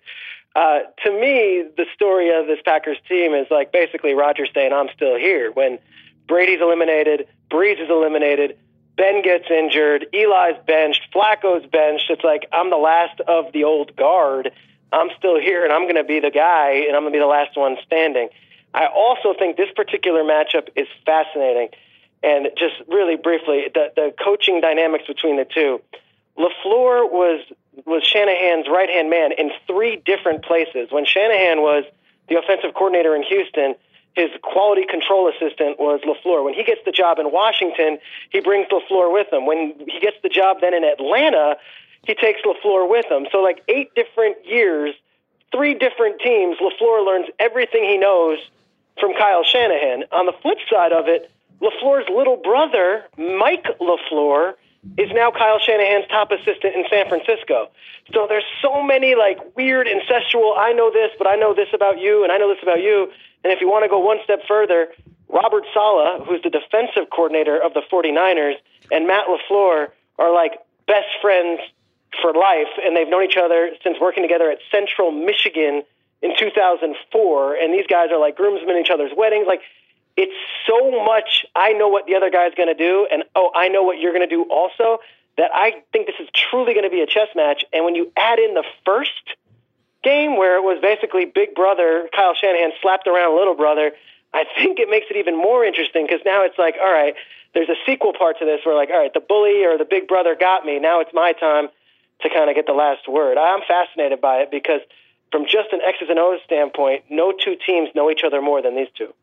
Uh, 0.55 0.79
to 1.03 1.11
me, 1.11 1.65
the 1.75 1.85
story 1.93 2.31
of 2.37 2.47
this 2.47 2.59
Packers 2.63 2.97
team 3.07 3.33
is 3.33 3.47
like 3.49 3.71
basically 3.71 4.13
Rodgers 4.13 4.49
saying, 4.53 4.73
"I'm 4.73 4.89
still 4.95 5.17
here." 5.17 5.51
When 5.51 5.79
Brady's 6.27 6.61
eliminated, 6.61 7.27
Brees 7.49 7.81
is 7.81 7.89
eliminated, 7.89 8.57
Ben 8.97 9.21
gets 9.21 9.45
injured, 9.49 10.07
Eli's 10.13 10.57
benched, 10.65 11.01
Flacco's 11.13 11.65
benched. 11.69 12.09
It's 12.09 12.23
like 12.23 12.47
I'm 12.51 12.69
the 12.69 12.77
last 12.77 13.19
of 13.21 13.51
the 13.51 13.63
old 13.65 13.95
guard. 13.95 14.51
I'm 14.91 15.09
still 15.17 15.39
here 15.39 15.63
and 15.63 15.73
I'm 15.73 15.83
going 15.83 15.95
to 15.95 16.03
be 16.03 16.19
the 16.19 16.31
guy 16.31 16.85
and 16.87 16.95
I'm 16.95 17.03
going 17.03 17.13
to 17.13 17.17
be 17.17 17.21
the 17.21 17.27
last 17.27 17.57
one 17.57 17.75
standing. 17.85 18.29
I 18.75 18.87
also 18.87 19.33
think 19.33 19.55
this 19.55 19.71
particular 19.73 20.21
matchup 20.23 20.67
is 20.75 20.87
fascinating. 21.05 21.69
And 22.21 22.49
just 22.57 22.75
really 22.89 23.15
briefly, 23.15 23.71
the, 23.73 23.91
the 23.95 24.13
coaching 24.21 24.59
dynamics 24.59 25.05
between 25.07 25.37
the 25.37 25.45
two. 25.45 25.81
LaFleur 26.37 27.09
was 27.09 27.41
was 27.85 28.03
Shanahan's 28.03 28.67
right 28.67 28.89
hand 28.89 29.09
man 29.09 29.31
in 29.31 29.51
three 29.67 30.01
different 30.05 30.43
places. 30.43 30.89
When 30.91 31.05
Shanahan 31.05 31.61
was 31.61 31.83
the 32.27 32.37
offensive 32.37 32.73
coordinator 32.73 33.15
in 33.15 33.23
Houston, 33.23 33.75
his 34.15 34.29
quality 34.41 34.85
control 34.89 35.29
assistant 35.29 35.79
was 35.79 36.01
LaFleur. 36.01 36.43
When 36.43 36.53
he 36.53 36.63
gets 36.63 36.81
the 36.83 36.91
job 36.91 37.19
in 37.19 37.31
Washington, 37.31 37.99
he 38.29 38.41
brings 38.41 38.67
LaFleur 38.67 39.11
with 39.11 39.31
him. 39.31 39.45
When 39.45 39.75
he 39.87 39.99
gets 40.01 40.17
the 40.23 40.29
job 40.29 40.57
then 40.59 40.73
in 40.73 40.83
Atlanta, 40.83 41.55
he 42.05 42.15
takes 42.15 42.41
LaFleur 42.41 42.89
with 42.89 43.05
him. 43.09 43.27
So, 43.31 43.39
like 43.39 43.63
eight 43.69 43.95
different 43.95 44.37
years, 44.45 44.95
three 45.51 45.73
different 45.73 46.19
teams, 46.19 46.57
LaFleur 46.59 47.05
learns 47.05 47.27
everything 47.39 47.83
he 47.83 47.97
knows 47.97 48.39
from 48.99 49.13
Kyle 49.13 49.43
Shanahan. 49.43 50.05
On 50.11 50.25
the 50.25 50.33
flip 50.41 50.57
side 50.69 50.91
of 50.91 51.07
it, 51.07 51.31
LaFleur's 51.61 52.09
little 52.09 52.37
brother, 52.37 53.05
Mike 53.17 53.65
LaFleur, 53.79 54.53
is 54.97 55.09
now 55.13 55.31
Kyle 55.31 55.59
Shanahan's 55.59 56.07
top 56.09 56.31
assistant 56.31 56.75
in 56.75 56.85
San 56.89 57.07
Francisco. 57.09 57.69
So 58.13 58.27
there's 58.29 58.45
so 58.61 58.83
many 58.83 59.15
like 59.15 59.39
weird 59.55 59.87
incestual, 59.87 60.57
I 60.57 60.73
know 60.73 60.91
this, 60.91 61.11
but 61.17 61.27
I 61.27 61.35
know 61.35 61.53
this 61.55 61.69
about 61.73 61.99
you, 61.99 62.23
and 62.23 62.31
I 62.31 62.37
know 62.37 62.53
this 62.53 62.61
about 62.61 62.81
you. 62.81 63.11
And 63.43 63.51
if 63.51 63.61
you 63.61 63.67
want 63.67 63.83
to 63.83 63.89
go 63.89 63.99
one 63.99 64.17
step 64.23 64.41
further, 64.47 64.89
Robert 65.27 65.65
Saleh, 65.73 66.25
who's 66.27 66.41
the 66.43 66.51
defensive 66.51 67.09
coordinator 67.09 67.57
of 67.57 67.73
the 67.73 67.81
49ers, 67.91 68.55
and 68.91 69.07
Matt 69.07 69.25
LaFleur 69.27 69.89
are 70.19 70.33
like 70.33 70.59
best 70.87 71.09
friends 71.21 71.59
for 72.21 72.33
life, 72.33 72.71
and 72.83 72.95
they've 72.95 73.09
known 73.09 73.23
each 73.23 73.37
other 73.37 73.71
since 73.83 73.97
working 73.99 74.23
together 74.23 74.51
at 74.51 74.59
Central 74.71 75.11
Michigan 75.11 75.83
in 76.25 76.33
2004. 76.37 77.55
And 77.55 77.73
these 77.73 77.87
guys 77.87 78.09
are 78.11 78.19
like 78.19 78.35
groomsmen 78.35 78.75
in 78.75 78.81
each 78.81 78.89
other's 78.89 79.11
weddings. 79.15 79.45
Like 79.47 79.61
it's 80.17 80.33
so 80.67 81.05
much 81.05 81.45
I 81.55 81.73
know 81.73 81.89
what 81.89 82.07
the 82.07 82.15
other 82.15 82.29
guy's 82.29 82.53
going 82.55 82.69
to 82.69 82.75
do, 82.75 83.07
and 83.11 83.23
oh, 83.35 83.51
I 83.53 83.67
know 83.67 83.83
what 83.83 83.99
you're 83.99 84.13
going 84.13 84.27
to 84.27 84.33
do 84.33 84.43
also, 84.43 84.99
that 85.37 85.51
I 85.53 85.83
think 85.91 86.07
this 86.07 86.15
is 86.19 86.29
truly 86.33 86.73
going 86.73 86.85
to 86.85 86.89
be 86.89 87.01
a 87.01 87.07
chess 87.07 87.27
match. 87.35 87.65
And 87.73 87.83
when 87.83 87.95
you 87.95 88.11
add 88.15 88.39
in 88.39 88.53
the 88.53 88.63
first 88.85 89.11
game 90.03 90.37
where 90.37 90.55
it 90.55 90.63
was 90.63 90.79
basically 90.81 91.25
Big 91.25 91.53
Brother, 91.53 92.07
Kyle 92.15 92.33
Shanahan 92.33 92.71
slapped 92.81 93.07
around 93.07 93.37
Little 93.37 93.55
Brother, 93.55 93.91
I 94.33 94.45
think 94.55 94.79
it 94.79 94.89
makes 94.89 95.07
it 95.09 95.17
even 95.17 95.35
more 95.35 95.65
interesting 95.65 96.05
because 96.07 96.21
now 96.25 96.45
it's 96.45 96.57
like, 96.57 96.75
all 96.79 96.91
right, 96.91 97.15
there's 97.53 97.69
a 97.69 97.75
sequel 97.85 98.13
part 98.13 98.39
to 98.39 98.45
this 98.45 98.61
where, 98.65 98.75
like, 98.75 98.89
all 98.89 98.99
right, 98.99 99.13
the 99.13 99.19
bully 99.19 99.65
or 99.65 99.77
the 99.77 99.87
Big 99.89 100.07
Brother 100.07 100.35
got 100.35 100.65
me. 100.65 100.79
Now 100.79 101.01
it's 101.01 101.13
my 101.13 101.33
time 101.33 101.67
to 102.21 102.29
kind 102.29 102.49
of 102.49 102.55
get 102.55 102.65
the 102.65 102.73
last 102.73 103.07
word. 103.07 103.37
I'm 103.37 103.61
fascinated 103.67 104.21
by 104.21 104.37
it 104.39 104.51
because, 104.51 104.81
from 105.31 105.43
just 105.43 105.71
an 105.71 105.79
X's 105.85 106.07
and 106.09 106.19
O's 106.19 106.39
standpoint, 106.45 107.03
no 107.09 107.31
two 107.31 107.55
teams 107.65 107.89
know 107.95 108.09
each 108.09 108.21
other 108.25 108.41
more 108.41 108.61
than 108.61 108.75
these 108.75 108.87
two. 108.97 109.13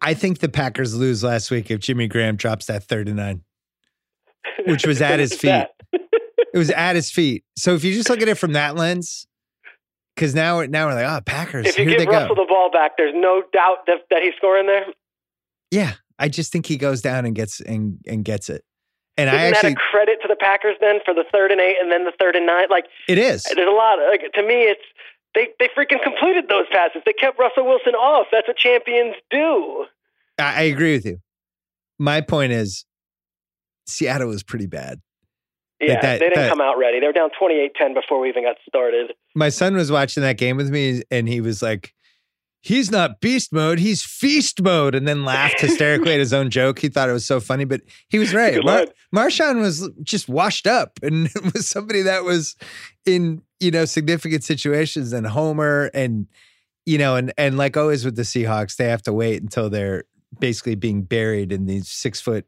I 0.00 0.14
think 0.14 0.38
the 0.38 0.48
Packers 0.48 0.94
lose 0.94 1.22
last 1.22 1.50
week 1.50 1.70
if 1.70 1.80
Jimmy 1.80 2.08
Graham 2.08 2.36
drops 2.36 2.66
that 2.66 2.84
third 2.84 3.08
and 3.08 3.16
nine, 3.16 3.42
which 4.66 4.86
was 4.86 5.02
at 5.02 5.20
his 5.20 5.34
feet. 5.34 5.66
it 5.92 6.58
was 6.58 6.70
at 6.70 6.96
his 6.96 7.10
feet. 7.10 7.44
So 7.56 7.74
if 7.74 7.84
you 7.84 7.92
just 7.92 8.08
look 8.08 8.22
at 8.22 8.28
it 8.28 8.38
from 8.38 8.54
that 8.54 8.76
lens, 8.76 9.26
because 10.14 10.34
now 10.34 10.62
now 10.62 10.86
we're 10.86 10.94
like, 10.94 11.06
oh, 11.06 11.20
Packers. 11.24 11.66
If 11.66 11.78
you 11.78 11.84
give 11.84 12.06
Russell 12.06 12.34
go. 12.34 12.42
the 12.42 12.48
ball 12.48 12.70
back, 12.70 12.92
there's 12.96 13.14
no 13.14 13.42
doubt 13.52 13.86
that, 13.86 13.98
that 14.10 14.22
he's 14.22 14.34
scoring 14.36 14.66
there. 14.66 14.86
Yeah, 15.70 15.94
I 16.18 16.28
just 16.28 16.52
think 16.52 16.66
he 16.66 16.76
goes 16.76 17.00
down 17.00 17.24
and 17.24 17.34
gets 17.34 17.60
and 17.60 17.98
and 18.06 18.24
gets 18.24 18.48
it. 18.48 18.64
And 19.20 19.28
Isn't 19.28 19.38
I 19.38 19.46
actually 19.48 19.74
that 19.74 19.82
a 19.82 19.90
credit 19.90 20.18
to 20.22 20.28
the 20.28 20.36
Packers 20.36 20.76
then 20.80 21.00
for 21.04 21.12
the 21.12 21.24
third 21.30 21.50
and 21.50 21.60
eight 21.60 21.76
and 21.78 21.92
then 21.92 22.04
the 22.04 22.12
third 22.18 22.36
and 22.36 22.46
nine. 22.46 22.68
Like 22.70 22.86
it 23.06 23.18
is. 23.18 23.42
There's 23.42 23.68
a 23.68 23.70
lot. 23.70 24.00
Of, 24.00 24.08
like 24.08 24.32
to 24.32 24.42
me, 24.42 24.64
it's 24.64 24.80
they 25.34 25.48
they 25.58 25.68
freaking 25.76 26.02
completed 26.02 26.48
those 26.48 26.64
passes. 26.72 27.02
They 27.04 27.12
kept 27.12 27.38
Russell 27.38 27.66
Wilson 27.66 27.94
off. 27.94 28.28
That's 28.32 28.48
what 28.48 28.56
champions 28.56 29.16
do. 29.30 29.84
I, 30.38 30.54
I 30.54 30.62
agree 30.62 30.94
with 30.94 31.04
you. 31.04 31.18
My 31.98 32.22
point 32.22 32.52
is, 32.52 32.86
Seattle 33.86 34.28
was 34.28 34.42
pretty 34.42 34.66
bad. 34.66 35.02
Yeah, 35.80 35.94
like 35.94 36.02
that, 36.02 36.20
they 36.20 36.28
didn't 36.28 36.42
that, 36.42 36.48
come 36.48 36.60
out 36.60 36.78
ready. 36.78 37.00
They 37.00 37.06
were 37.06 37.12
down 37.12 37.30
28-10 37.40 37.94
before 37.94 38.20
we 38.20 38.28
even 38.28 38.44
got 38.44 38.56
started. 38.68 39.12
My 39.34 39.48
son 39.48 39.74
was 39.74 39.90
watching 39.90 40.22
that 40.22 40.36
game 40.36 40.56
with 40.56 40.70
me, 40.70 41.02
and 41.10 41.26
he 41.26 41.40
was 41.40 41.62
like, 41.62 41.94
he's 42.60 42.90
not 42.90 43.20
beast 43.20 43.52
mode, 43.52 43.78
he's 43.78 44.02
feast 44.02 44.62
mode, 44.62 44.94
and 44.94 45.08
then 45.08 45.24
laughed 45.24 45.60
hysterically 45.60 46.12
at 46.12 46.18
his 46.18 46.32
own 46.32 46.50
joke. 46.50 46.78
He 46.78 46.88
thought 46.88 47.08
it 47.08 47.12
was 47.12 47.26
so 47.26 47.40
funny, 47.40 47.64
but 47.64 47.80
he 48.08 48.18
was 48.18 48.34
right. 48.34 48.62
Mar- 48.64 48.86
Marshawn 49.14 49.60
was 49.60 49.88
just 50.02 50.28
washed 50.28 50.66
up 50.66 50.98
and 51.02 51.30
was 51.54 51.66
somebody 51.66 52.02
that 52.02 52.24
was 52.24 52.56
in, 53.06 53.42
you 53.58 53.70
know, 53.70 53.84
significant 53.84 54.44
situations 54.44 55.12
and 55.12 55.26
Homer 55.26 55.90
and, 55.94 56.26
you 56.86 56.98
know, 56.98 57.16
and 57.16 57.32
and 57.36 57.56
like 57.56 57.76
always 57.76 58.04
with 58.04 58.16
the 58.16 58.22
Seahawks, 58.22 58.76
they 58.76 58.88
have 58.88 59.02
to 59.02 59.12
wait 59.12 59.42
until 59.42 59.70
they're 59.70 60.04
basically 60.38 60.74
being 60.74 61.02
buried 61.02 61.52
in 61.52 61.66
these 61.66 61.88
six 61.88 62.20
foot 62.20 62.46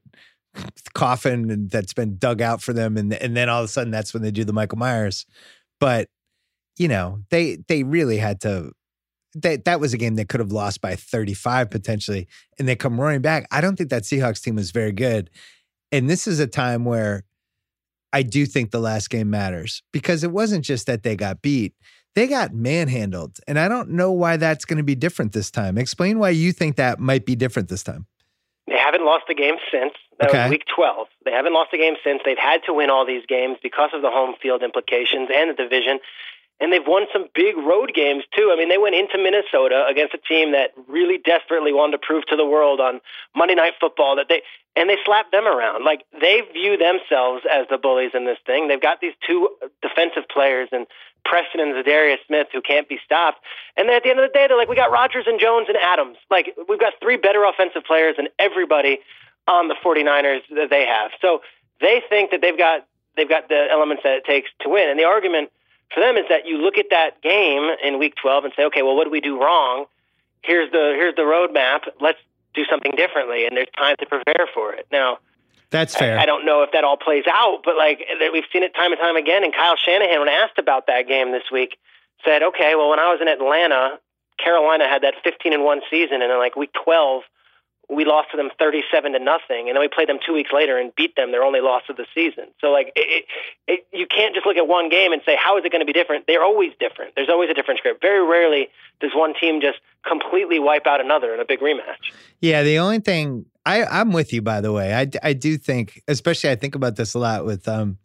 coffin 0.94 1.68
that's 1.68 1.94
been 1.94 2.18
dug 2.18 2.42
out 2.42 2.60
for 2.60 2.74
them 2.74 2.98
and 2.98 3.14
and 3.14 3.34
then 3.34 3.48
all 3.48 3.60
of 3.60 3.64
a 3.64 3.68
sudden 3.68 3.90
that's 3.90 4.12
when 4.12 4.22
they 4.22 4.30
do 4.30 4.44
the 4.44 4.52
Michael 4.52 4.78
Myers. 4.78 5.26
But 5.80 6.08
you 6.78 6.88
know, 6.88 7.20
they 7.30 7.58
they 7.68 7.82
really 7.82 8.18
had 8.18 8.40
to 8.42 8.72
that 9.34 9.64
that 9.64 9.80
was 9.80 9.94
a 9.94 9.98
game 9.98 10.14
they 10.14 10.24
could 10.24 10.40
have 10.40 10.52
lost 10.52 10.80
by 10.80 10.96
35 10.96 11.70
potentially, 11.70 12.28
and 12.58 12.68
they 12.68 12.76
come 12.76 13.00
roaring 13.00 13.22
back. 13.22 13.46
I 13.50 13.60
don't 13.60 13.76
think 13.76 13.90
that 13.90 14.02
Seahawks 14.02 14.42
team 14.42 14.56
was 14.56 14.70
very 14.70 14.92
good. 14.92 15.30
And 15.90 16.08
this 16.08 16.26
is 16.26 16.40
a 16.40 16.46
time 16.46 16.84
where 16.84 17.24
I 18.12 18.22
do 18.22 18.46
think 18.46 18.70
the 18.70 18.80
last 18.80 19.10
game 19.10 19.30
matters 19.30 19.82
because 19.92 20.24
it 20.24 20.32
wasn't 20.32 20.64
just 20.64 20.86
that 20.86 21.02
they 21.02 21.16
got 21.16 21.42
beat, 21.42 21.74
they 22.14 22.26
got 22.26 22.54
manhandled. 22.54 23.38
And 23.46 23.58
I 23.58 23.68
don't 23.68 23.90
know 23.90 24.12
why 24.12 24.36
that's 24.36 24.64
going 24.64 24.78
to 24.78 24.82
be 24.82 24.94
different 24.94 25.32
this 25.32 25.50
time. 25.50 25.78
Explain 25.78 26.18
why 26.18 26.30
you 26.30 26.52
think 26.52 26.76
that 26.76 26.98
might 26.98 27.24
be 27.24 27.34
different 27.34 27.68
this 27.68 27.82
time. 27.82 28.06
They 28.66 28.78
haven't 28.78 29.04
lost 29.04 29.24
a 29.30 29.34
game 29.34 29.56
since. 29.70 29.94
That 30.20 30.28
okay. 30.28 30.42
was 30.44 30.50
week 30.50 30.64
12. 30.74 31.08
They 31.24 31.32
haven't 31.32 31.52
lost 31.52 31.72
a 31.72 31.78
game 31.78 31.94
since. 32.04 32.22
They've 32.24 32.38
had 32.38 32.60
to 32.66 32.74
win 32.74 32.90
all 32.90 33.06
these 33.06 33.24
games 33.26 33.58
because 33.62 33.90
of 33.92 34.02
the 34.02 34.10
home 34.10 34.34
field 34.40 34.62
implications 34.62 35.30
and 35.34 35.50
the 35.50 35.54
division 35.54 35.98
and 36.60 36.72
they've 36.72 36.86
won 36.86 37.06
some 37.12 37.26
big 37.34 37.56
road 37.56 37.92
games 37.94 38.24
too. 38.36 38.50
I 38.52 38.56
mean, 38.56 38.68
they 38.68 38.78
went 38.78 38.94
into 38.94 39.18
Minnesota 39.18 39.84
against 39.88 40.14
a 40.14 40.18
team 40.18 40.52
that 40.52 40.70
really 40.88 41.18
desperately 41.18 41.72
wanted 41.72 41.92
to 41.92 42.06
prove 42.06 42.24
to 42.26 42.36
the 42.36 42.46
world 42.46 42.80
on 42.80 43.00
Monday 43.34 43.54
Night 43.54 43.74
Football 43.80 44.16
that 44.16 44.26
they 44.28 44.42
and 44.74 44.88
they 44.88 44.96
slapped 45.04 45.32
them 45.32 45.46
around. 45.46 45.84
Like 45.84 46.04
they 46.12 46.40
view 46.52 46.76
themselves 46.76 47.42
as 47.50 47.66
the 47.68 47.78
bullies 47.78 48.12
in 48.14 48.24
this 48.24 48.38
thing. 48.46 48.68
They've 48.68 48.80
got 48.80 49.00
these 49.00 49.14
two 49.26 49.50
defensive 49.82 50.28
players 50.32 50.68
and 50.72 50.86
Preston 51.24 51.60
and 51.60 51.74
Za'Darius 51.74 52.18
Smith 52.26 52.48
who 52.52 52.60
can't 52.60 52.88
be 52.88 52.98
stopped. 53.04 53.40
And 53.76 53.88
then 53.88 53.96
at 53.96 54.02
the 54.02 54.10
end 54.10 54.18
of 54.18 54.28
the 54.28 54.32
day, 54.32 54.46
they're 54.48 54.56
like, 54.56 54.68
we 54.68 54.76
got 54.76 54.90
Rodgers 54.90 55.24
and 55.26 55.38
Jones 55.38 55.66
and 55.68 55.76
Adams. 55.76 56.16
Like 56.30 56.56
we've 56.68 56.80
got 56.80 56.94
three 57.02 57.16
better 57.16 57.44
offensive 57.44 57.84
players 57.84 58.16
than 58.16 58.28
everybody 58.38 59.00
on 59.46 59.68
the 59.68 59.76
49ers 59.84 60.42
that 60.54 60.70
they 60.70 60.86
have. 60.86 61.10
So 61.20 61.40
they 61.80 62.02
think 62.08 62.30
that 62.30 62.40
they've 62.40 62.56
got 62.56 62.86
they've 63.16 63.28
got 63.28 63.48
the 63.48 63.66
elements 63.70 64.04
that 64.04 64.14
it 64.14 64.24
takes 64.24 64.48
to 64.60 64.68
win. 64.70 64.88
And 64.88 64.98
the 64.98 65.04
argument 65.04 65.50
for 65.92 66.00
them 66.00 66.16
is 66.16 66.24
that 66.28 66.46
you 66.46 66.58
look 66.58 66.78
at 66.78 66.86
that 66.90 67.22
game 67.22 67.70
in 67.82 67.98
week 67.98 68.14
12 68.20 68.44
and 68.44 68.52
say, 68.56 68.64
okay, 68.64 68.82
well, 68.82 68.96
what 68.96 69.04
did 69.04 69.12
we 69.12 69.20
do 69.20 69.40
wrong? 69.40 69.86
Here's 70.42 70.70
the 70.72 70.94
here's 70.96 71.14
the 71.14 71.22
roadmap. 71.22 71.82
Let's 72.00 72.18
do 72.54 72.64
something 72.64 72.92
differently, 72.96 73.46
and 73.46 73.56
there's 73.56 73.70
time 73.76 73.96
to 74.00 74.06
prepare 74.06 74.48
for 74.52 74.72
it. 74.74 74.86
Now, 74.90 75.18
that's 75.70 75.94
fair. 75.94 76.18
I, 76.18 76.22
I 76.22 76.26
don't 76.26 76.44
know 76.44 76.62
if 76.62 76.72
that 76.72 76.84
all 76.84 76.96
plays 76.96 77.24
out, 77.30 77.60
but 77.64 77.76
like 77.76 78.00
we've 78.32 78.44
seen 78.52 78.62
it 78.62 78.74
time 78.74 78.92
and 78.92 79.00
time 79.00 79.16
again. 79.16 79.44
And 79.44 79.54
Kyle 79.54 79.76
Shanahan, 79.76 80.20
when 80.20 80.28
asked 80.28 80.58
about 80.58 80.86
that 80.88 81.06
game 81.06 81.32
this 81.32 81.44
week, 81.52 81.78
said, 82.24 82.42
okay, 82.42 82.74
well, 82.74 82.90
when 82.90 82.98
I 82.98 83.10
was 83.12 83.20
in 83.20 83.28
Atlanta, 83.28 83.98
Carolina 84.42 84.88
had 84.88 85.02
that 85.02 85.14
15 85.22 85.52
and 85.52 85.64
one 85.64 85.80
season, 85.90 86.22
and 86.22 86.30
then 86.30 86.38
like 86.38 86.56
week 86.56 86.72
12 86.84 87.22
we 87.88 88.04
lost 88.04 88.30
to 88.30 88.36
them 88.36 88.50
37 88.58 89.12
to 89.12 89.18
nothing 89.18 89.68
and 89.68 89.76
then 89.76 89.80
we 89.80 89.88
played 89.88 90.08
them 90.08 90.18
two 90.24 90.32
weeks 90.32 90.50
later 90.52 90.78
and 90.78 90.94
beat 90.94 91.16
them 91.16 91.30
their 91.32 91.42
only 91.42 91.60
loss 91.60 91.82
of 91.88 91.96
the 91.96 92.06
season 92.14 92.46
so 92.60 92.70
like 92.70 92.92
it, 92.96 93.24
it, 93.66 93.86
you 93.92 94.06
can't 94.06 94.34
just 94.34 94.46
look 94.46 94.56
at 94.56 94.66
one 94.66 94.88
game 94.88 95.12
and 95.12 95.22
say 95.26 95.36
how 95.36 95.58
is 95.58 95.64
it 95.64 95.72
going 95.72 95.80
to 95.80 95.86
be 95.86 95.92
different 95.92 96.26
they're 96.26 96.44
always 96.44 96.72
different 96.78 97.12
there's 97.16 97.28
always 97.28 97.50
a 97.50 97.54
different 97.54 97.78
script 97.78 98.00
very 98.00 98.24
rarely 98.26 98.68
does 99.00 99.12
one 99.14 99.34
team 99.38 99.60
just 99.60 99.78
completely 100.06 100.58
wipe 100.58 100.86
out 100.86 101.00
another 101.00 101.34
in 101.34 101.40
a 101.40 101.44
big 101.44 101.60
rematch 101.60 102.12
yeah 102.40 102.62
the 102.62 102.78
only 102.78 103.00
thing 103.00 103.44
i 103.66 103.84
i'm 103.84 104.12
with 104.12 104.32
you 104.32 104.40
by 104.40 104.60
the 104.60 104.72
way 104.72 104.94
i 104.94 105.06
i 105.22 105.32
do 105.32 105.56
think 105.56 106.02
especially 106.08 106.50
i 106.50 106.56
think 106.56 106.74
about 106.74 106.96
this 106.96 107.14
a 107.14 107.18
lot 107.18 107.44
with 107.44 107.68
um 107.68 107.98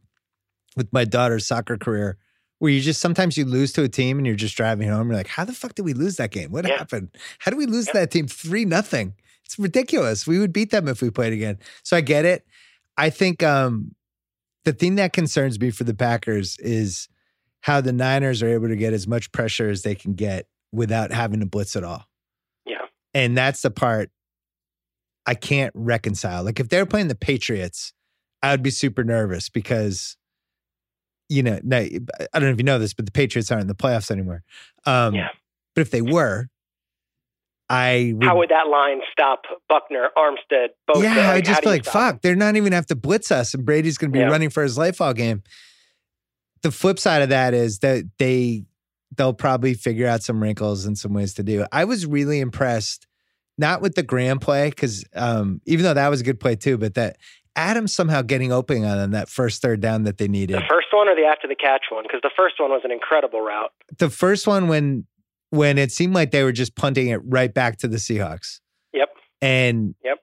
with 0.76 0.92
my 0.92 1.06
daughter's 1.06 1.46
soccer 1.48 1.78
career 1.78 2.18
where 2.60 2.72
you 2.72 2.82
just 2.82 3.00
sometimes 3.00 3.38
you 3.38 3.46
lose 3.46 3.72
to 3.74 3.84
a 3.84 3.90
team 3.90 4.18
and 4.18 4.26
you're 4.26 4.36
just 4.36 4.58
driving 4.58 4.90
home. 4.90 5.08
You're 5.08 5.18
like, 5.18 5.28
how 5.28 5.46
the 5.46 5.54
fuck 5.54 5.76
did 5.76 5.86
we 5.86 5.94
lose 5.94 6.16
that 6.16 6.32
game? 6.32 6.52
What 6.52 6.68
yeah. 6.68 6.78
happened? 6.78 7.10
How 7.40 7.52
did 7.52 7.58
we 7.58 7.68
lose 7.68 7.88
yeah. 7.88 8.02
that 8.02 8.12
team 8.12 8.28
three 8.28 8.66
nothing? 8.66 9.14
It's 9.48 9.58
ridiculous. 9.58 10.28
We 10.28 10.40
would 10.40 10.52
beat 10.52 10.72
them 10.72 10.90
if 10.90 11.02
we 11.02 11.10
played 11.10 11.32
again. 11.32 11.58
So 11.84 11.96
I 11.96 12.02
get 12.02 12.26
it. 12.26 12.46
I 12.98 13.10
think 13.10 13.44
um, 13.44 13.96
the 14.66 14.74
thing 14.74 14.96
that 14.96 15.14
concerns 15.14 15.58
me 15.58 15.72
for 15.72 15.86
the 15.86 15.94
Packers 15.94 16.58
is 16.60 17.08
how 17.62 17.80
the 17.80 17.94
Niners 17.94 18.44
are 18.44 18.50
able 18.50 18.68
to 18.68 18.76
get 18.76 18.92
as 18.92 19.08
much 19.08 19.32
pressure 19.32 19.70
as 19.70 19.84
they 19.84 19.96
can 19.96 20.16
get 20.16 20.48
without 20.74 21.12
having 21.12 21.40
to 21.40 21.46
blitz 21.46 21.78
at 21.78 21.86
all. 21.86 22.04
Yeah. 22.66 22.86
And 23.14 23.38
that's 23.38 23.62
the 23.62 23.72
part 23.72 24.12
I 25.26 25.34
can't 25.34 25.72
reconcile. 25.76 26.44
Like 26.44 26.60
if 26.60 26.68
they 26.68 26.80
were 26.80 26.86
playing 26.86 27.08
the 27.08 27.16
Patriots, 27.16 27.94
I 28.44 28.52
would 28.52 28.64
be 28.64 28.70
super 28.70 29.06
nervous 29.06 29.48
because 29.48 30.18
you 31.30 31.44
know, 31.44 31.60
no, 31.64 31.78
I 31.78 32.00
don't 32.34 32.44
know 32.44 32.50
if 32.50 32.58
you 32.58 32.64
know 32.64 32.80
this, 32.80 32.94
but 32.94 33.06
the 33.06 33.12
Patriots 33.12 33.50
aren't 33.50 33.62
in 33.62 33.68
the 33.68 33.76
playoffs 33.76 34.12
anymore. 34.12 34.44
Um, 34.86 35.14
Yeah. 35.16 35.30
But 35.76 35.82
if 35.82 35.92
they 35.92 36.02
were, 36.02 36.50
I 37.70 38.14
would, 38.16 38.24
How 38.24 38.38
would 38.38 38.50
that 38.50 38.68
line 38.70 39.02
stop 39.12 39.42
Buckner, 39.68 40.10
Armstead, 40.18 40.68
both? 40.88 41.04
yeah, 41.04 41.32
I 41.32 41.42
just 41.42 41.62
feel 41.64 41.72
like 41.72 41.84
fuck. 41.84 42.22
They're 42.22 42.36
not 42.36 42.56
even 42.56 42.72
have 42.74 42.86
to 42.88 42.96
blitz 42.96 43.32
us, 43.32 43.54
and 43.54 43.66
Brady's 43.66 43.98
going 43.98 44.12
to 44.12 44.14
be 44.14 44.20
Yeah. 44.20 44.30
running 44.30 44.50
for 44.50 44.64
his 44.64 44.78
life 44.78 45.02
all 45.02 45.14
game. 45.14 45.44
The 46.62 46.72
flip 46.72 46.98
side 47.00 47.22
of 47.22 47.30
that 47.30 47.54
is 47.54 47.80
that 47.80 48.06
they 48.20 48.64
they'll 49.16 49.34
probably 49.34 49.74
figure 49.74 50.08
out 50.08 50.22
some 50.24 50.42
wrinkles 50.42 50.86
and 50.86 50.98
some 50.98 51.14
ways 51.14 51.34
to 51.36 51.44
do 51.44 51.62
it. 51.62 51.68
I 51.72 51.86
was 51.86 52.06
really 52.06 52.40
impressed, 52.40 53.08
not 53.58 53.82
with 53.82 53.96
the 53.96 54.04
Graham 54.04 54.38
play 54.40 54.70
because 54.70 55.04
um, 55.16 55.62
even 55.66 55.84
though 55.84 55.94
that 55.94 56.10
was 56.10 56.22
a 56.22 56.24
good 56.24 56.40
play 56.40 56.56
too, 56.56 56.78
but 56.78 56.94
that 56.96 57.18
Adams 57.56 57.94
somehow 57.94 58.22
getting 58.22 58.52
open 58.52 58.84
on 58.86 58.98
them, 58.98 59.12
that 59.12 59.30
first 59.30 59.62
third 59.62 59.80
down 59.82 60.04
that 60.04 60.18
they 60.18 60.28
needed. 60.28 60.58
The 60.58 60.62
first 60.70 60.88
one 60.94 61.08
or 61.08 61.16
the 61.16 61.24
after 61.24 61.48
the 61.48 61.56
catch 61.56 61.86
one? 61.90 62.04
Because 62.04 62.20
the 62.22 62.32
first 62.38 62.56
one 62.60 62.70
was 62.70 62.82
an 62.84 62.92
incredible 62.92 63.42
route. 63.42 63.72
the 63.98 64.10
first 64.10 64.46
one 64.48 64.68
when 64.68 65.06
when 65.50 65.78
it 65.78 65.92
seemed 65.92 66.14
like 66.14 66.32
they 66.32 66.44
were 66.44 66.52
just 66.52 66.76
punting 66.76 67.08
it 67.08 67.22
right 67.24 67.54
back 67.54 67.78
to 67.78 67.88
the 67.88 67.98
Seahawks. 67.98 68.60
Yep. 68.94 69.10
And 69.42 69.96
Yep. 70.04 70.18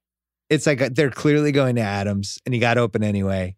it's 0.51 0.67
like 0.67 0.83
uh, 0.83 0.91
they're 0.93 1.11
clearly 1.11 1.53
going 1.53 1.77
to 1.77 1.83
Adams 1.83 2.39
and 2.45 2.53
he 2.55 2.61
got 2.61 2.79
open 2.79 3.03
anyway. 3.03 3.57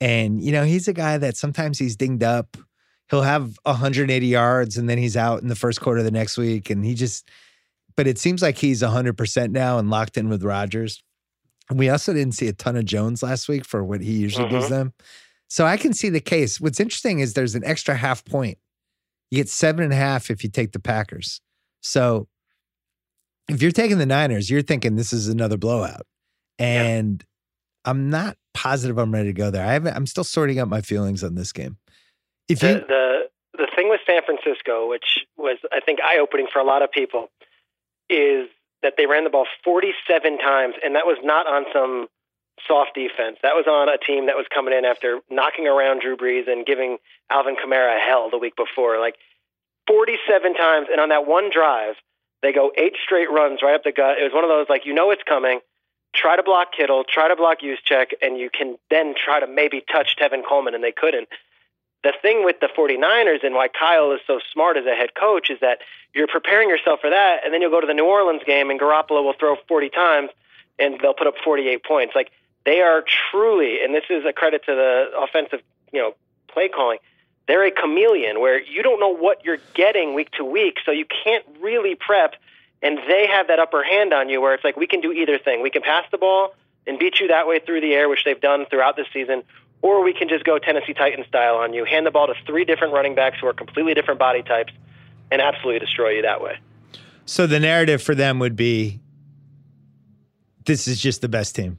And 0.00 0.42
you 0.42 0.52
know, 0.52 0.64
he's 0.64 0.88
a 0.88 0.92
guy 0.92 1.18
that 1.18 1.36
sometimes 1.36 1.78
he's 1.78 1.96
dinged 1.96 2.22
up. 2.22 2.56
He'll 3.10 3.22
have 3.22 3.58
180 3.64 4.26
yards 4.26 4.78
and 4.78 4.88
then 4.88 4.96
he's 4.98 5.16
out 5.16 5.42
in 5.42 5.48
the 5.48 5.54
first 5.54 5.80
quarter 5.80 5.98
of 5.98 6.04
the 6.04 6.10
next 6.10 6.38
week 6.38 6.70
and 6.70 6.84
he 6.84 6.94
just 6.94 7.28
but 7.94 8.06
it 8.06 8.16
seems 8.18 8.40
like 8.40 8.56
he's 8.56 8.80
100% 8.82 9.50
now 9.50 9.78
and 9.78 9.90
locked 9.90 10.16
in 10.16 10.30
with 10.30 10.42
Rodgers. 10.42 11.02
And 11.68 11.78
we 11.78 11.90
also 11.90 12.14
didn't 12.14 12.32
see 12.32 12.48
a 12.48 12.54
ton 12.54 12.74
of 12.76 12.86
Jones 12.86 13.22
last 13.22 13.48
week 13.50 13.66
for 13.66 13.84
what 13.84 14.00
he 14.00 14.12
usually 14.12 14.48
gives 14.48 14.66
Mhm. 14.66 14.70
them. 14.70 14.92
So 15.50 15.66
I 15.66 15.76
can 15.76 15.92
see 15.92 16.08
the 16.08 16.18
case. 16.20 16.58
What's 16.58 16.80
interesting 16.80 17.20
is 17.20 17.34
there's 17.34 17.54
an 17.54 17.64
extra 17.66 17.94
half 17.94 18.24
point. 18.24 18.56
You 19.32 19.38
get 19.38 19.48
seven 19.48 19.82
and 19.82 19.94
a 19.94 19.96
half 19.96 20.30
if 20.30 20.44
you 20.44 20.50
take 20.50 20.72
the 20.72 20.78
Packers. 20.78 21.40
So 21.80 22.28
if 23.48 23.62
you're 23.62 23.72
taking 23.72 23.96
the 23.96 24.04
Niners, 24.04 24.50
you're 24.50 24.60
thinking 24.60 24.96
this 24.96 25.10
is 25.10 25.26
another 25.26 25.56
blowout. 25.56 26.02
And 26.58 27.24
I'm 27.86 28.10
not 28.10 28.36
positive 28.52 28.98
I'm 28.98 29.10
ready 29.10 29.30
to 29.30 29.32
go 29.32 29.50
there. 29.50 29.66
I 29.66 29.72
haven't, 29.72 29.96
I'm 29.96 30.04
still 30.04 30.22
sorting 30.22 30.58
out 30.58 30.68
my 30.68 30.82
feelings 30.82 31.24
on 31.24 31.34
this 31.34 31.50
game. 31.50 31.78
If 32.46 32.60
The, 32.60 32.68
you, 32.68 32.74
the 32.86 33.22
the 33.54 33.68
thing 33.74 33.88
with 33.88 34.00
San 34.06 34.20
Francisco, 34.22 34.86
which 34.86 35.20
was 35.38 35.56
I 35.72 35.80
think 35.80 36.00
eye 36.04 36.18
opening 36.18 36.46
for 36.52 36.58
a 36.58 36.64
lot 36.64 36.82
of 36.82 36.92
people, 36.92 37.30
is 38.10 38.50
that 38.82 38.94
they 38.98 39.06
ran 39.06 39.24
the 39.24 39.30
ball 39.30 39.46
47 39.64 40.38
times, 40.40 40.74
and 40.84 40.94
that 40.94 41.06
was 41.06 41.16
not 41.24 41.46
on 41.46 41.64
some 41.72 42.08
soft 42.66 42.94
defense. 42.94 43.38
That 43.42 43.54
was 43.54 43.66
on 43.66 43.88
a 43.88 43.98
team 43.98 44.26
that 44.26 44.36
was 44.36 44.46
coming 44.52 44.74
in 44.74 44.84
after 44.84 45.20
knocking 45.30 45.66
around 45.66 46.02
Drew 46.02 46.16
Brees 46.16 46.50
and 46.50 46.64
giving 46.64 46.98
Alvin 47.30 47.56
Kamara 47.56 47.98
hell 47.98 48.30
the 48.30 48.38
week 48.38 48.56
before. 48.56 48.98
Like 49.00 49.16
47 49.86 50.54
times, 50.54 50.88
and 50.90 51.00
on 51.00 51.08
that 51.08 51.26
one 51.26 51.50
drive, 51.52 51.96
they 52.42 52.52
go 52.52 52.72
eight 52.76 52.94
straight 53.02 53.30
runs 53.30 53.60
right 53.62 53.74
up 53.74 53.84
the 53.84 53.92
gut. 53.92 54.18
It 54.18 54.22
was 54.22 54.32
one 54.32 54.44
of 54.44 54.50
those 54.50 54.66
like 54.68 54.86
you 54.86 54.94
know 54.94 55.10
it's 55.10 55.22
coming. 55.22 55.60
Try 56.14 56.36
to 56.36 56.42
block 56.42 56.72
Kittle, 56.76 57.04
try 57.08 57.28
to 57.28 57.36
block 57.36 57.60
Juszczyk, 57.60 58.12
and 58.20 58.36
you 58.36 58.50
can 58.50 58.76
then 58.90 59.14
try 59.14 59.40
to 59.40 59.46
maybe 59.46 59.82
touch 59.90 60.16
Tevin 60.20 60.42
Coleman, 60.46 60.74
and 60.74 60.84
they 60.84 60.92
couldn't 60.92 61.28
the 62.02 62.12
thing 62.20 62.44
with 62.44 62.60
the 62.60 62.68
49ers 62.76 63.44
and 63.44 63.54
why 63.54 63.68
Kyle 63.68 64.12
is 64.12 64.20
so 64.26 64.40
smart 64.52 64.76
as 64.76 64.86
a 64.86 64.94
head 64.94 65.14
coach 65.14 65.50
is 65.50 65.60
that 65.60 65.78
you're 66.14 66.26
preparing 66.26 66.68
yourself 66.68 67.00
for 67.00 67.10
that, 67.10 67.44
and 67.44 67.54
then 67.54 67.60
you'll 67.62 67.70
go 67.70 67.80
to 67.80 67.86
the 67.86 67.94
New 67.94 68.06
Orleans 68.06 68.42
game 68.44 68.70
and 68.70 68.80
Garoppolo 68.80 69.22
will 69.22 69.34
throw 69.38 69.56
40 69.68 69.88
times 69.90 70.30
and 70.78 70.98
they'll 71.00 71.14
put 71.14 71.26
up 71.26 71.34
48 71.44 71.84
points. 71.84 72.14
Like 72.14 72.30
they 72.64 72.80
are 72.80 73.02
truly, 73.30 73.82
and 73.82 73.94
this 73.94 74.04
is 74.08 74.24
a 74.24 74.32
credit 74.32 74.64
to 74.66 74.74
the 74.74 75.18
offensive, 75.18 75.60
you 75.92 76.00
know, 76.00 76.14
play 76.48 76.68
calling. 76.68 76.98
They're 77.48 77.66
a 77.66 77.70
chameleon 77.70 78.40
where 78.40 78.62
you 78.62 78.82
don't 78.82 79.00
know 79.00 79.14
what 79.14 79.44
you're 79.44 79.58
getting 79.74 80.14
week 80.14 80.30
to 80.32 80.44
week, 80.44 80.78
so 80.84 80.92
you 80.92 81.04
can't 81.24 81.44
really 81.60 81.94
prep. 81.96 82.34
And 82.82 82.98
they 83.08 83.26
have 83.26 83.48
that 83.48 83.58
upper 83.58 83.82
hand 83.82 84.12
on 84.12 84.28
you 84.28 84.40
where 84.40 84.54
it's 84.54 84.64
like 84.64 84.76
we 84.76 84.86
can 84.86 85.00
do 85.00 85.12
either 85.12 85.38
thing. 85.38 85.62
We 85.62 85.70
can 85.70 85.82
pass 85.82 86.04
the 86.10 86.18
ball 86.18 86.54
and 86.86 86.98
beat 86.98 87.20
you 87.20 87.28
that 87.28 87.46
way 87.46 87.58
through 87.58 87.80
the 87.80 87.94
air, 87.94 88.08
which 88.08 88.24
they've 88.24 88.40
done 88.40 88.66
throughout 88.66 88.96
the 88.96 89.04
season, 89.12 89.42
or 89.82 90.02
we 90.02 90.12
can 90.12 90.28
just 90.28 90.44
go 90.44 90.58
Tennessee 90.58 90.94
Titan 90.94 91.24
style 91.26 91.56
on 91.56 91.72
you, 91.74 91.84
hand 91.84 92.06
the 92.06 92.10
ball 92.10 92.28
to 92.28 92.34
three 92.46 92.64
different 92.64 92.92
running 92.92 93.14
backs 93.14 93.38
who 93.40 93.46
are 93.46 93.52
completely 93.52 93.94
different 93.94 94.18
body 94.18 94.42
types, 94.42 94.72
and 95.30 95.40
absolutely 95.42 95.80
destroy 95.80 96.10
you 96.10 96.22
that 96.22 96.40
way. 96.40 96.58
so 97.24 97.46
the 97.46 97.60
narrative 97.60 98.02
for 98.02 98.14
them 98.14 98.38
would 98.38 98.56
be 98.56 99.00
this 100.64 100.86
is 100.86 101.00
just 101.00 101.20
the 101.20 101.28
best 101.28 101.56
team. 101.56 101.78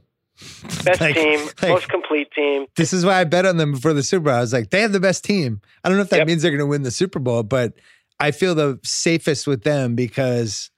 Best 0.84 1.00
Like- 1.00 1.14
team, 1.14 1.40
like- 1.62 1.70
most 1.70 1.88
complete 1.88 2.30
team. 2.32 2.66
This 2.76 2.92
is 2.92 3.04
why 3.04 3.20
I 3.20 3.24
bet 3.24 3.46
on 3.46 3.56
them 3.56 3.72
before 3.72 3.92
the 3.92 4.02
Super 4.02 4.24
Bowl. 4.26 4.34
I 4.34 4.40
was 4.40 4.52
like, 4.52 4.70
they 4.70 4.80
have 4.80 4.92
the 4.92 5.00
best 5.00 5.24
team. 5.24 5.60
I 5.82 5.88
don't 5.88 5.96
know 5.98 6.02
if 6.02 6.10
that 6.10 6.18
Yep. 6.18 6.26
means 6.26 6.42
they're 6.42 6.50
going 6.50 6.58
to 6.58 6.66
win 6.66 6.82
the 6.82 6.90
Super 6.90 7.18
Bowl, 7.18 7.42
but 7.42 7.74
I 8.20 8.30
feel 8.30 8.54
the 8.54 8.78
safest 8.84 9.46
with 9.46 9.62
them 9.62 9.94
because 9.94 10.70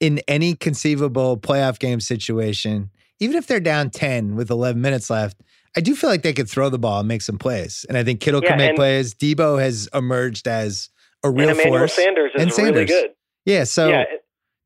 in 0.00 0.20
any 0.28 0.54
conceivable 0.54 1.36
playoff 1.38 1.78
game 1.78 2.00
situation, 2.00 2.90
even 3.20 3.36
if 3.36 3.46
they're 3.46 3.58
down 3.60 3.90
10 3.90 4.36
with 4.36 4.50
11 4.50 4.80
minutes 4.80 5.10
left, 5.10 5.42
I 5.76 5.80
do 5.80 5.94
feel 5.96 6.08
like 6.10 6.22
they 6.22 6.32
could 6.32 6.48
throw 6.48 6.68
the 6.70 6.78
ball 6.78 7.00
and 7.00 7.08
make 7.08 7.22
some 7.22 7.38
plays. 7.38 7.84
And 7.88 7.98
I 7.98 8.04
think 8.04 8.20
Kittle 8.20 8.42
Yeah, 8.42 8.50
can 8.50 8.58
make 8.58 8.68
and- 8.70 8.76
plays. 8.76 9.14
Debo 9.14 9.60
has 9.60 9.88
emerged 9.92 10.46
as 10.48 10.88
a 11.24 11.30
real 11.30 11.48
and 11.48 11.58
Emmanuel 11.58 11.80
force. 11.80 11.94
Sanders 11.94 12.30
is 12.34 12.42
And 12.42 12.50
really 12.52 12.64
Sanders. 12.86 12.90
good. 12.90 13.10
Yeah, 13.44 13.64
so 13.64 13.88
yeah, 13.88 14.04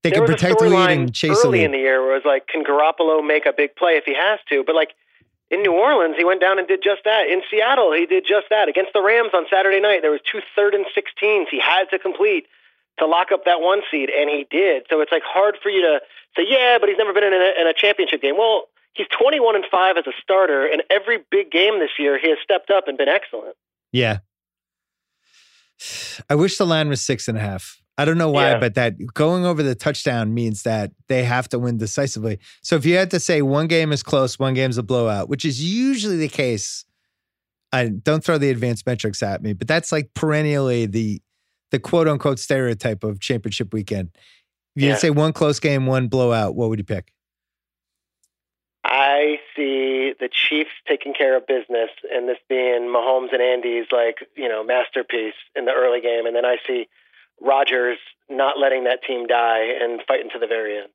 they 0.02 0.10
there 0.10 0.20
can 0.20 0.26
protect 0.26 0.58
the 0.58 0.68
lead 0.68 0.90
and 0.90 1.14
chase 1.14 1.40
the 1.42 1.48
early 1.48 1.58
lead. 1.60 1.64
in 1.66 1.72
the 1.72 1.78
year 1.78 2.02
where 2.02 2.12
it 2.12 2.24
was 2.24 2.26
like, 2.26 2.48
can 2.48 2.64
Garoppolo 2.64 3.24
make 3.26 3.46
a 3.46 3.52
big 3.52 3.76
play 3.76 3.92
if 3.92 4.04
he 4.04 4.14
has 4.14 4.40
to? 4.48 4.64
But 4.64 4.74
like 4.74 4.94
in 5.50 5.62
New 5.62 5.72
Orleans, 5.72 6.16
he 6.16 6.24
went 6.24 6.40
down 6.40 6.58
and 6.58 6.66
did 6.66 6.82
just 6.82 7.02
that. 7.04 7.28
In 7.28 7.42
Seattle, 7.50 7.92
he 7.92 8.06
did 8.06 8.24
just 8.26 8.46
that. 8.50 8.68
Against 8.68 8.92
the 8.94 9.02
Rams 9.02 9.30
on 9.34 9.44
Saturday 9.50 9.80
night, 9.80 10.00
there 10.02 10.10
was 10.10 10.20
two 10.30 10.40
third 10.56 10.74
and 10.74 10.86
sixteens 10.94 11.48
he 11.50 11.60
had 11.60 11.90
to 11.90 11.98
complete 11.98 12.46
to 12.98 13.06
lock 13.06 13.32
up 13.32 13.44
that 13.44 13.60
one 13.60 13.82
seed, 13.90 14.10
and 14.10 14.28
he 14.28 14.46
did. 14.50 14.84
So 14.90 15.00
it's 15.00 15.12
like 15.12 15.22
hard 15.24 15.56
for 15.62 15.68
you 15.68 15.82
to 15.82 16.00
say, 16.36 16.44
yeah, 16.48 16.78
but 16.80 16.88
he's 16.88 16.98
never 16.98 17.12
been 17.12 17.24
in 17.24 17.32
a, 17.34 17.60
in 17.60 17.66
a 17.66 17.74
championship 17.74 18.22
game. 18.22 18.36
Well, 18.36 18.68
he's 18.94 19.06
21 19.18 19.56
and 19.56 19.64
five 19.70 19.96
as 19.96 20.06
a 20.06 20.12
starter, 20.22 20.66
and 20.66 20.82
every 20.90 21.18
big 21.30 21.50
game 21.50 21.78
this 21.78 21.90
year, 21.98 22.18
he 22.18 22.28
has 22.30 22.38
stepped 22.42 22.70
up 22.70 22.88
and 22.88 22.98
been 22.98 23.08
excellent. 23.08 23.56
Yeah. 23.92 24.18
I 26.30 26.34
wish 26.34 26.58
the 26.58 26.66
line 26.66 26.88
was 26.88 27.02
six 27.02 27.28
and 27.28 27.36
a 27.36 27.40
half. 27.40 27.81
I 27.98 28.04
don't 28.06 28.16
know 28.18 28.30
why, 28.30 28.50
Yeah. 28.52 28.58
but 28.58 28.74
that 28.74 28.94
going 29.14 29.44
over 29.44 29.62
the 29.62 29.74
touchdown 29.74 30.32
means 30.32 30.62
that 30.62 30.92
they 31.08 31.24
have 31.24 31.48
to 31.50 31.58
win 31.58 31.76
decisively. 31.76 32.38
So 32.62 32.76
if 32.76 32.86
you 32.86 32.96
had 32.96 33.10
to 33.10 33.20
say 33.20 33.42
one 33.42 33.66
game 33.66 33.92
is 33.92 34.02
close, 34.02 34.38
one 34.38 34.54
game's 34.54 34.78
a 34.78 34.82
blowout, 34.82 35.28
which 35.28 35.44
is 35.44 35.62
usually 35.62 36.16
the 36.16 36.28
case, 36.28 36.84
I 37.72 37.88
don't 37.88 38.24
throw 38.24 38.38
the 38.38 38.50
advanced 38.50 38.86
metrics 38.86 39.22
at 39.22 39.42
me, 39.42 39.52
but 39.52 39.68
that's 39.68 39.92
like 39.92 40.12
perennially 40.14 40.86
the 40.86 41.20
the 41.70 41.78
quote 41.78 42.06
unquote 42.08 42.38
stereotype 42.38 43.02
of 43.04 43.18
championship 43.20 43.72
weekend. 43.72 44.10
If 44.76 44.82
you 44.82 44.88
had 44.88 44.88
Yeah. 44.88 44.94
to 44.94 45.00
say 45.00 45.10
one 45.10 45.32
close 45.32 45.58
game, 45.60 45.86
one 45.86 46.08
blowout, 46.08 46.54
what 46.54 46.68
would 46.70 46.78
you 46.78 46.84
pick? 46.84 47.12
I 48.84 49.38
see 49.54 50.12
the 50.18 50.28
Chiefs 50.28 50.70
taking 50.88 51.14
care 51.14 51.36
of 51.36 51.46
business, 51.46 51.90
and 52.12 52.28
this 52.28 52.38
being 52.48 52.88
Mahomes 52.92 53.32
and 53.32 53.40
Andy's 53.40 53.86
like 53.92 54.26
you 54.34 54.48
know 54.48 54.64
masterpiece 54.64 55.34
in 55.54 55.66
the 55.66 55.72
early 55.72 56.00
game, 56.00 56.26
and 56.26 56.34
then 56.34 56.44
I 56.44 56.56
see 56.66 56.88
Rodgers 57.44 57.98
not 58.30 58.58
letting 58.58 58.84
that 58.84 59.00
team 59.06 59.26
die 59.26 59.64
and 59.80 60.00
fighting 60.06 60.30
to 60.32 60.38
the 60.38 60.46
very 60.46 60.78
end. 60.78 60.88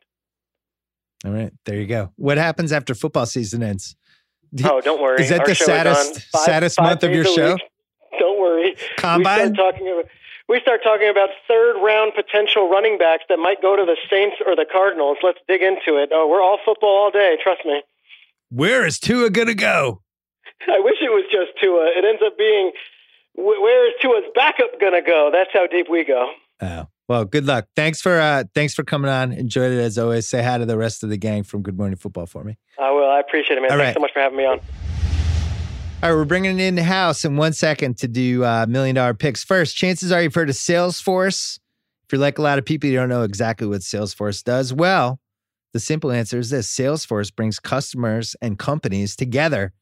All 1.26 1.32
right, 1.32 1.52
there 1.66 1.76
you 1.76 1.88
go. 1.88 2.12
What 2.16 2.38
happens 2.38 2.72
after 2.72 2.94
football 2.96 3.26
season 3.26 3.64
ends? 3.64 3.96
Oh, 4.64 4.80
don't 4.82 5.02
worry. 5.02 5.22
Is 5.22 5.30
that 5.30 5.42
Our 5.42 5.48
the 5.48 5.56
saddest- 5.56 6.22
five- 6.32 6.42
saddest 6.44 6.76
five 6.78 6.86
month 6.86 7.04
of 7.04 7.12
your 7.12 7.26
show? 7.26 7.54
week. 7.56 7.64
Don't 8.20 8.40
worry. 8.40 8.76
Combine? 8.98 9.50
We 9.50 9.56
start 9.56 9.74
talking 9.74 9.88
about. 9.92 10.06
We 10.50 10.62
start 10.62 10.80
talking 10.82 11.10
about 11.10 11.30
third 11.46 11.76
round 11.84 12.14
potential 12.16 12.70
running 12.70 12.98
backs 12.98 13.24
that 13.28 13.38
might 13.38 13.62
go 13.62 13.76
to 13.76 13.84
the 13.84 13.98
Saints 14.10 14.38
or 14.48 14.56
the 14.56 14.66
Cardinals. 14.72 15.18
Let's 15.22 15.40
dig 15.48 15.62
into 15.62 15.98
it. 16.02 16.10
Oh, 16.14 16.26
we're 16.30 16.42
all 16.42 16.58
football 16.64 16.90
all 17.04 17.12
day. 17.12 17.38
Trust 17.44 17.66
me. 17.66 17.84
Where 18.50 18.86
is 18.86 18.98
Tua 18.98 19.30
gonna 19.30 19.54
go? 19.56 20.02
I 20.72 20.80
wish 20.80 20.96
it 21.02 21.10
was 21.12 21.26
just 21.30 21.52
Tua. 21.62 21.92
It 21.98 22.06
ends 22.06 22.22
up 22.26 22.38
being 22.38 22.72
where 23.38 23.88
is 23.88 23.94
Tua's 24.02 24.24
backup 24.36 24.80
gonna 24.82 25.02
go? 25.02 25.30
That's 25.32 25.52
how 25.54 25.68
deep 25.68 25.88
we 25.90 26.04
go. 26.04 26.32
Oh, 26.62 26.88
well, 27.08 27.24
good 27.24 27.46
luck. 27.46 27.68
Thanks 27.76 28.02
for 28.02 28.20
uh 28.20 28.44
thanks 28.54 28.74
for 28.74 28.84
coming 28.84 29.10
on. 29.10 29.32
Enjoyed 29.32 29.72
it 29.72 29.80
as 29.80 29.98
always. 29.98 30.28
Say 30.28 30.44
hi 30.44 30.58
to 30.58 30.66
the 30.66 30.78
rest 30.78 31.04
of 31.04 31.10
the 31.10 31.18
gang 31.18 31.44
from 31.44 31.62
Good 31.62 31.78
Morning 31.78 31.96
Football 31.96 32.26
for 32.26 32.44
me. 32.44 32.58
I 32.80 32.92
will. 32.92 33.10
I 33.10 33.20
appreciate 33.20 33.58
it, 33.58 33.62
man. 33.62 33.72
All 33.72 33.78
Thanks 33.78 33.90
right. 33.90 33.94
so 33.96 34.02
much 34.02 34.12
for 34.14 34.20
having 34.20 34.38
me 34.38 34.46
on. 34.46 34.60
All 36.04 36.10
right, 36.10 36.16
we're 36.16 36.26
bringing 36.26 36.60
it 36.60 36.64
in 36.64 36.76
the 36.76 36.84
house 36.84 37.26
in 37.26 37.38
one 37.38 37.54
second 37.54 37.98
to 38.00 38.08
do 38.08 38.44
uh, 38.44 38.66
million 38.70 38.96
dollar 38.96 39.16
picks. 39.16 39.44
First, 39.44 39.76
chances 39.76 40.12
are 40.12 40.22
you've 40.22 40.36
heard 40.36 40.50
of 40.50 40.56
Salesforce. 40.56 41.58
If 42.06 42.12
you're 42.14 42.22
like 42.22 42.38
a 42.38 42.44
lot 42.44 42.60
of 42.60 42.66
people, 42.66 42.88
you 42.90 42.96
don't 42.96 43.10
know 43.10 43.24
exactly 43.24 43.68
what 43.68 43.82
Salesforce 43.82 44.44
does. 44.44 44.74
Well, 44.74 45.20
the 45.74 45.80
simple 45.80 46.12
answer 46.12 46.38
is 46.38 46.52
this 46.52 46.68
Salesforce 46.74 47.36
brings 47.36 47.60
customers 47.60 48.36
and 48.42 48.60
companies 48.60 49.16
together. 49.16 49.74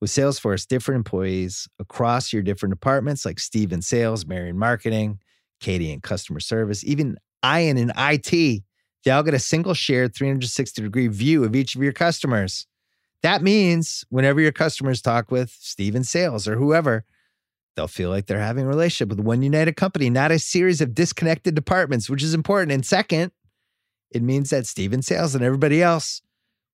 With 0.00 0.10
Salesforce, 0.10 0.66
different 0.66 0.98
employees 0.98 1.68
across 1.78 2.32
your 2.32 2.42
different 2.42 2.72
departments, 2.72 3.24
like 3.24 3.38
Steve 3.40 3.72
in 3.72 3.80
sales, 3.80 4.26
Mary 4.26 4.50
in 4.50 4.58
marketing, 4.58 5.20
Katie 5.60 5.90
in 5.90 6.00
customer 6.00 6.40
service, 6.40 6.84
even 6.84 7.16
Ian 7.44 7.78
in 7.78 7.92
IT, 7.96 8.62
they 9.04 9.10
all 9.10 9.22
get 9.22 9.34
a 9.34 9.38
single 9.38 9.72
shared 9.72 10.14
360 10.14 10.82
degree 10.82 11.06
view 11.08 11.44
of 11.44 11.54
each 11.56 11.74
of 11.74 11.82
your 11.82 11.92
customers. 11.92 12.66
That 13.22 13.42
means 13.42 14.04
whenever 14.10 14.40
your 14.40 14.52
customers 14.52 15.00
talk 15.00 15.30
with 15.30 15.56
Steve 15.60 15.94
in 15.94 16.04
sales 16.04 16.46
or 16.46 16.56
whoever, 16.56 17.04
they'll 17.74 17.88
feel 17.88 18.10
like 18.10 18.26
they're 18.26 18.40
having 18.40 18.64
a 18.64 18.68
relationship 18.68 19.08
with 19.08 19.20
one 19.20 19.42
united 19.42 19.76
company, 19.76 20.10
not 20.10 20.32
a 20.32 20.38
series 20.38 20.80
of 20.80 20.94
disconnected 20.94 21.54
departments, 21.54 22.10
which 22.10 22.22
is 22.22 22.34
important. 22.34 22.72
And 22.72 22.84
second, 22.84 23.32
it 24.10 24.22
means 24.22 24.50
that 24.50 24.66
Steve 24.66 24.92
in 24.92 25.02
sales 25.02 25.34
and 25.34 25.44
everybody 25.44 25.82
else 25.82 26.20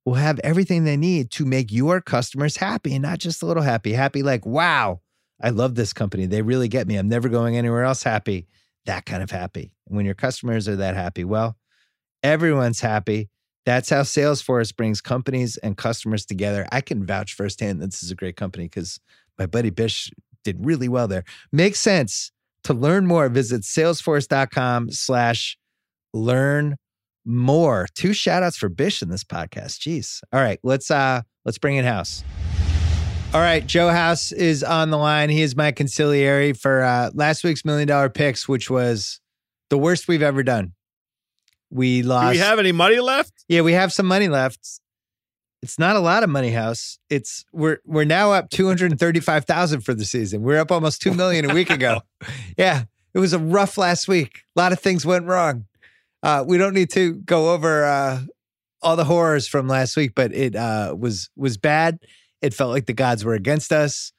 will 0.05 0.15
have 0.15 0.39
everything 0.41 0.85
they 0.85 0.97
need 0.97 1.31
to 1.31 1.45
make 1.45 1.71
your 1.71 2.01
customers 2.01 2.57
happy 2.57 2.95
and 2.95 3.03
not 3.03 3.19
just 3.19 3.43
a 3.43 3.47
little 3.47 3.63
happy. 3.63 3.93
Happy, 3.93 4.23
like, 4.23 4.45
wow, 4.45 5.01
I 5.41 5.51
love 5.51 5.75
this 5.75 5.93
company. 5.93 6.27
They 6.27 6.43
really 6.43 6.69
get 6.69 6.87
me. 6.87 6.97
I'm 6.97 7.09
never 7.09 7.29
going 7.29 7.57
anywhere 7.57 7.85
else 7.85 8.03
happy. 8.03 8.47
That 8.87 9.07
kind 9.07 9.23
of 9.23 9.31
happy. 9.31 9.73
When 9.87 10.05
your 10.05 10.15
customers 10.15 10.69
are 10.69 10.77
that 10.77 10.97
happy, 10.97 11.25
well, 11.25 11.57
everyone's 12.23 12.81
happy. 12.81 13.29
That's 13.65 13.91
how 13.91 14.03
Salesforce 14.03 14.75
brings 14.75 15.01
companies 15.01 15.57
and 15.59 15.77
customers 15.77 16.27
together. 16.27 16.67
I 16.73 16.81
can 16.81 17.07
vouch 17.07 17.35
firsthand 17.35 17.81
that 17.81 17.87
this 17.87 18.03
is 18.03 18.11
a 18.11 18.17
great 18.17 18.37
company 18.37 18.65
because 18.65 18.99
my 19.39 19.47
buddy 19.47 19.71
Bish 19.71 20.11
did 20.43 20.65
really 20.67 20.89
well 20.89 21.07
there. 21.07 21.25
Makes 21.53 21.79
sense. 21.79 22.33
To 22.65 22.75
learn 22.75 23.07
more, 23.07 23.29
visit 23.29 23.63
salesforce.com 23.63 24.91
slash 24.91 25.57
learn 26.13 26.77
more. 27.25 27.87
Two 27.95 28.13
shout 28.13 28.43
outs 28.43 28.57
for 28.57 28.69
Bish 28.69 29.03
in 29.03 29.09
this 29.09 29.25
podcast. 29.25 29.79
Jeez. 29.79 30.21
All 30.33 30.41
right, 30.41 30.59
let's 30.63 30.91
uh 30.91 31.23
let's 31.45 31.59
bring 31.59 31.77
in 31.77 31.85
House. 31.85 32.25
All 33.35 33.41
right, 33.41 33.67
Joe 33.67 33.89
House 33.89 34.31
is 34.31 34.63
on 34.63 34.91
the 34.91 34.99
line. 34.99 35.31
He 35.31 35.43
is 35.43 35.57
my 35.57 35.73
conciliary 35.73 36.53
for 36.53 36.83
uh 36.83 37.11
last 37.15 37.45
week's 37.45 37.65
million 37.65 37.89
dollar 37.89 38.09
picks, 38.09 38.49
which 38.49 38.69
was 38.69 39.21
the 39.71 39.79
worst 39.79 40.09
we've 40.09 40.23
ever 40.23 40.43
done. 40.43 40.73
We 41.71 42.03
lost. 42.03 42.27
Do 42.27 42.31
we 42.33 42.39
have 42.39 42.59
any 42.59 42.73
money 42.73 43.01
left? 43.01 43.33
Yeah, 43.49 43.63
we 43.63 43.73
have 43.73 43.93
some 43.93 44.07
money 44.07 44.29
left. 44.29 44.81
It's 45.63 45.79
not 45.79 45.97
a 45.97 46.01
lot 46.01 46.25
of 46.25 46.29
money, 46.29 46.51
House. 46.51 46.99
It's 47.09 47.45
we're 47.53 47.79
we're 47.87 48.05
now 48.05 48.33
up 48.33 48.51
two 48.51 48.67
hundred 48.67 48.99
thirty 48.99 49.21
five 49.21 49.45
thousand 49.45 49.83
for 49.83 49.95
the 49.95 50.05
season. 50.05 50.43
We're 50.43 50.59
up 50.59 50.71
almost 50.73 51.01
two 51.01 51.15
million 51.15 51.49
a 51.51 51.55
week 51.55 51.71
ago. 51.71 52.03
yeah, 52.59 52.85
it 53.15 53.19
was 53.19 53.33
a 53.33 53.39
rough 53.39 53.79
last 53.79 54.09
week. 54.09 54.43
A 54.57 54.61
lot 54.61 54.73
of 54.73 54.81
things 54.81 55.07
went 55.07 55.25
wrong. 55.27 55.67
Uh, 56.23 56.45
we 56.47 56.59
don't 56.59 56.75
need 56.75 56.91
to 56.91 57.15
go 57.15 57.53
over 57.53 57.85
uh, 57.85 58.21
all 58.81 58.97
the 58.97 59.05
horrors 59.05 59.49
from 59.49 59.69
last 59.69 59.97
week, 59.97 60.13
but 60.15 60.33
it 60.33 60.55
uh, 60.55 60.95
was 60.99 61.31
was 61.37 61.57
bad. 61.57 61.99
It 62.41 62.55
felt 62.55 62.71
like 62.71 62.87
the 62.87 62.93
gods 62.93 63.25
were 63.25 63.35
against 63.35 63.73
us. 63.73 64.13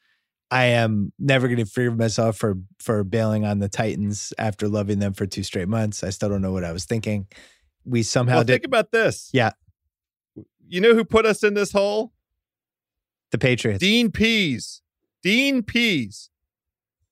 I 0.52 0.66
am 0.66 1.12
never 1.18 1.48
going 1.48 1.60
to 1.60 1.66
forgive 1.66 1.98
myself 1.98 2.38
for 2.38 2.58
for 2.80 3.04
bailing 3.04 3.46
on 3.46 3.60
the 3.60 3.70
Titans 3.70 4.34
after 4.38 4.68
loving 4.68 5.00
them 5.00 5.14
for 5.14 5.26
two 5.26 5.44
straight 5.44 5.68
months. 5.68 6.04
I 6.04 6.10
still 6.10 6.30
don't 6.30 6.42
know 6.42 6.52
what 6.52 6.64
I 6.64 6.72
was 6.72 6.86
thinking. 6.86 7.28
We 7.86 8.04
somehow 8.04 8.36
well, 8.36 8.44
did. 8.44 8.54
Think 8.54 8.66
about 8.66 8.92
this. 8.92 9.30
Yeah, 9.34 9.52
you 10.68 10.82
know 10.82 10.94
who 10.94 11.06
put 11.06 11.26
us 11.26 11.44
in 11.44 11.54
this 11.54 11.72
hole? 11.72 12.14
The 13.32 13.38
Patriots. 13.38 13.80
Dean 13.80 14.12
Pees. 14.12 14.82
Dean 15.24 15.64
Pees. 15.64 16.30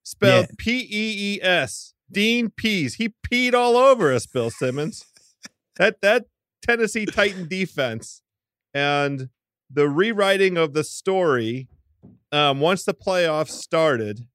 Spelled 0.04 0.48
Yeah. 0.50 0.56
P 0.58 0.80
E 0.82 1.36
E 1.36 1.40
S. 1.42 1.94
Dean 2.12 2.50
Pees. 2.50 2.96
He 2.96 3.14
peed 3.30 3.54
all 3.54 3.78
over 3.78 4.14
us, 4.14 4.26
Bill 4.26 4.50
Simmons. 4.50 5.06
that 5.78 6.02
that 6.02 6.26
Tennessee 6.62 7.06
Titan 7.06 7.48
defense 7.48 8.22
and 8.74 9.30
the 9.70 9.90
rewriting 9.90 10.58
of 10.58 10.74
the 10.74 10.84
story 10.84 11.68
um, 12.32 12.60
once 12.60 12.84
the 12.84 12.94
playoffs 12.94 13.50
started. 13.50 14.28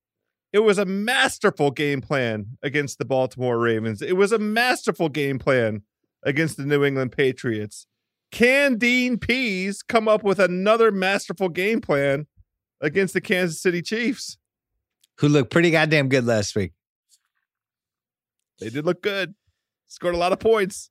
It 0.52 0.60
was 0.60 0.78
a 0.78 0.86
masterful 0.86 1.70
game 1.70 2.00
plan 2.00 2.56
against 2.62 2.98
the 2.98 3.04
Baltimore 3.04 3.58
Ravens. 3.58 4.00
It 4.00 4.16
was 4.16 4.32
a 4.32 4.38
masterful 4.38 5.08
game 5.08 5.38
plan 5.38 5.82
against 6.22 6.56
the 6.56 6.64
New 6.64 6.84
England 6.84 7.12
Patriots. 7.12 7.86
Can 8.32 8.78
Dean 8.78 9.18
Pees 9.18 9.82
come 9.82 10.08
up 10.08 10.24
with 10.24 10.38
another 10.38 10.90
masterful 10.90 11.48
game 11.48 11.80
plan 11.80 12.26
against 12.80 13.12
the 13.12 13.20
Kansas 13.20 13.60
City 13.60 13.82
Chiefs? 13.82 14.38
who 15.18 15.28
looked 15.28 15.50
pretty 15.50 15.70
goddamn 15.70 16.08
good 16.08 16.26
last 16.26 16.54
week. 16.54 16.72
They 18.58 18.70
did 18.70 18.84
look 18.84 19.02
good. 19.02 19.34
Scored 19.86 20.14
a 20.14 20.18
lot 20.18 20.32
of 20.32 20.40
points. 20.40 20.90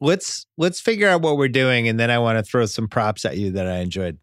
Let's 0.00 0.46
let's 0.56 0.80
figure 0.80 1.08
out 1.08 1.22
what 1.22 1.36
we're 1.36 1.48
doing, 1.48 1.86
and 1.86 1.98
then 1.98 2.10
I 2.10 2.18
want 2.18 2.38
to 2.38 2.42
throw 2.42 2.66
some 2.66 2.88
props 2.88 3.24
at 3.24 3.36
you 3.36 3.52
that 3.52 3.66
I 3.66 3.78
enjoyed. 3.78 4.18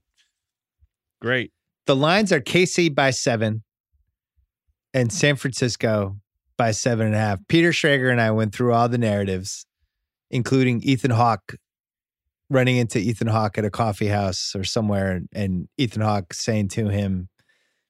Great. 1.22 1.52
The 1.86 1.96
lines 1.96 2.32
are 2.32 2.42
KC 2.42 2.94
by 2.94 3.12
seven 3.12 3.64
and 4.94 5.12
San 5.12 5.36
Francisco 5.36 6.18
by 6.58 6.72
seven 6.72 7.08
and 7.08 7.16
a 7.16 7.20
half. 7.20 7.40
Peter 7.48 7.72
Schrager 7.72 8.12
and 8.12 8.20
I 8.20 8.32
went 8.32 8.54
through 8.54 8.74
all 8.74 8.90
the 8.90 8.98
narratives, 8.98 9.66
including 10.30 10.82
Ethan 10.84 11.12
Hawke 11.12 11.56
running 12.50 12.78
into 12.78 13.00
Ethan 13.00 13.28
Hawke 13.28 13.58
at 13.58 13.66
a 13.66 13.70
coffee 13.70 14.08
house 14.08 14.56
or 14.56 14.64
somewhere, 14.64 15.22
and 15.34 15.68
Ethan 15.78 16.02
Hawke 16.02 16.34
saying 16.34 16.70
to 16.70 16.88
him, 16.88 17.30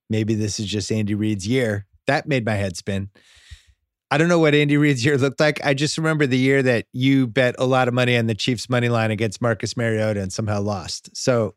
maybe 0.10 0.34
this 0.36 0.60
is 0.60 0.66
just 0.66 0.92
Andy 0.92 1.16
Reid's 1.16 1.48
year. 1.48 1.86
That 2.08 2.28
made 2.28 2.46
my 2.46 2.56
head 2.56 2.76
spin. 2.76 3.10
I 4.12 4.18
don't 4.18 4.28
know 4.28 4.40
what 4.40 4.56
Andy 4.56 4.76
Reid's 4.78 5.06
year 5.06 5.18
looked 5.18 5.40
like. 5.40 5.64
I 5.64 5.74
just 5.74 5.98
remember 5.98 6.26
the 6.26 6.38
year 6.38 6.64
that 6.64 6.86
you 6.94 7.28
bet 7.28 7.56
a 7.60 7.66
lot 7.66 7.88
of 7.88 7.94
money 7.94 8.18
on 8.18 8.26
the 8.26 8.34
Chiefs 8.36 8.70
money 8.70 8.90
line 8.90 9.12
against 9.12 9.42
Marcus 9.42 9.78
Mariota 9.78 10.22
and 10.22 10.34
somehow 10.34 10.62
lost. 10.62 11.16
So 11.16 11.54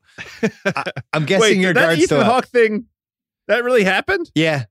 I, 0.67 0.85
am 1.15 1.25
guessing 1.25 1.41
Wait, 1.41 1.57
your 1.59 1.73
guard's 1.73 2.03
Ethan. 2.03 2.21
Hawke 2.21 2.47
thing, 2.49 2.87
that 3.49 3.65
really 3.65 3.85
happened? 3.85 4.31
Yeah. 4.35 4.65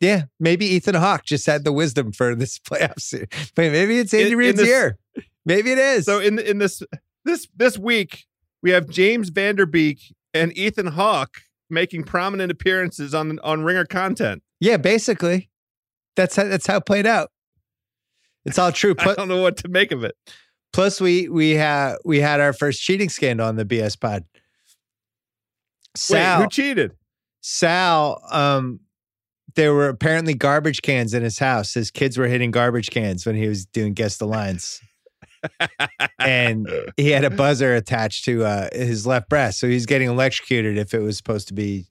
Yeah. 0.00 0.24
Maybe 0.40 0.66
Ethan 0.66 0.94
Hawke 0.96 1.24
just 1.24 1.46
had 1.46 1.62
the 1.64 1.72
wisdom 1.72 2.10
for 2.12 2.34
this 2.34 2.58
playoffs. 2.68 3.12
But 3.54 3.70
maybe 3.70 3.98
it's 3.98 4.12
Andy 4.12 4.26
In- 4.26 4.32
in 4.32 4.38
Reid's 4.38 4.58
this- 4.58 4.66
year. 4.68 4.98
Maybe 5.46 5.72
it 5.72 5.78
is. 5.78 6.04
So 6.06 6.18
in 6.20 6.38
in 6.38 6.58
this 6.58 6.82
this 7.24 7.48
this 7.56 7.78
week, 7.78 8.24
we 8.62 8.70
have 8.72 8.88
James 8.88 9.30
Van 9.30 9.56
Der 9.56 9.66
Beek 9.66 10.14
and 10.34 10.56
Ethan 10.56 10.88
Hawke 10.88 11.38
making 11.70 12.04
prominent 12.04 12.50
appearances 12.52 13.14
on 13.14 13.38
on 13.40 13.62
Ringer 13.62 13.86
content. 13.86 14.42
yeah, 14.60 14.76
basically. 14.76 15.48
That's 16.16 16.36
how 16.36 16.44
that's 16.44 16.66
how 16.66 16.78
it 16.78 16.86
played 16.86 17.06
out. 17.06 17.30
It's 18.44 18.58
all 18.58 18.72
true. 18.72 18.94
I 18.98 19.14
don't 19.14 19.28
know 19.28 19.42
what 19.42 19.56
to 19.58 19.68
make 19.68 19.92
of 19.92 20.04
it. 20.04 20.14
plus 20.72 21.00
we 21.00 21.28
we 21.28 21.50
had 21.50 21.96
we 22.04 22.20
had 22.20 22.40
our 22.40 22.52
first 22.52 22.82
cheating 22.82 23.08
scandal 23.08 23.46
on 23.46 23.56
the 23.56 23.64
BS 23.64 23.98
pod. 23.98 24.24
Sal 25.96 26.38
Wait, 26.38 26.44
who 26.44 26.48
cheated? 26.50 26.92
Sal, 27.40 28.22
um, 28.30 28.80
there 29.56 29.74
were 29.74 29.88
apparently 29.88 30.34
garbage 30.34 30.82
cans 30.82 31.14
in 31.14 31.22
his 31.22 31.38
house. 31.38 31.74
His 31.74 31.90
kids 31.90 32.16
were 32.16 32.26
hitting 32.26 32.50
garbage 32.50 32.90
cans 32.90 33.26
when 33.26 33.34
he 33.34 33.48
was 33.48 33.66
doing 33.66 33.94
guess 33.94 34.18
the 34.18 34.26
lines. 34.26 34.80
and 36.18 36.68
he 36.96 37.10
had 37.10 37.24
a 37.24 37.30
buzzer 37.30 37.74
attached 37.74 38.24
to 38.26 38.44
uh, 38.44 38.68
his 38.72 39.06
left 39.06 39.28
breast. 39.28 39.58
So 39.58 39.68
he's 39.68 39.86
getting 39.86 40.08
electrocuted 40.08 40.76
if 40.76 40.94
it 40.94 41.00
was 41.00 41.16
supposed 41.16 41.48
to 41.48 41.54
be, 41.54 41.86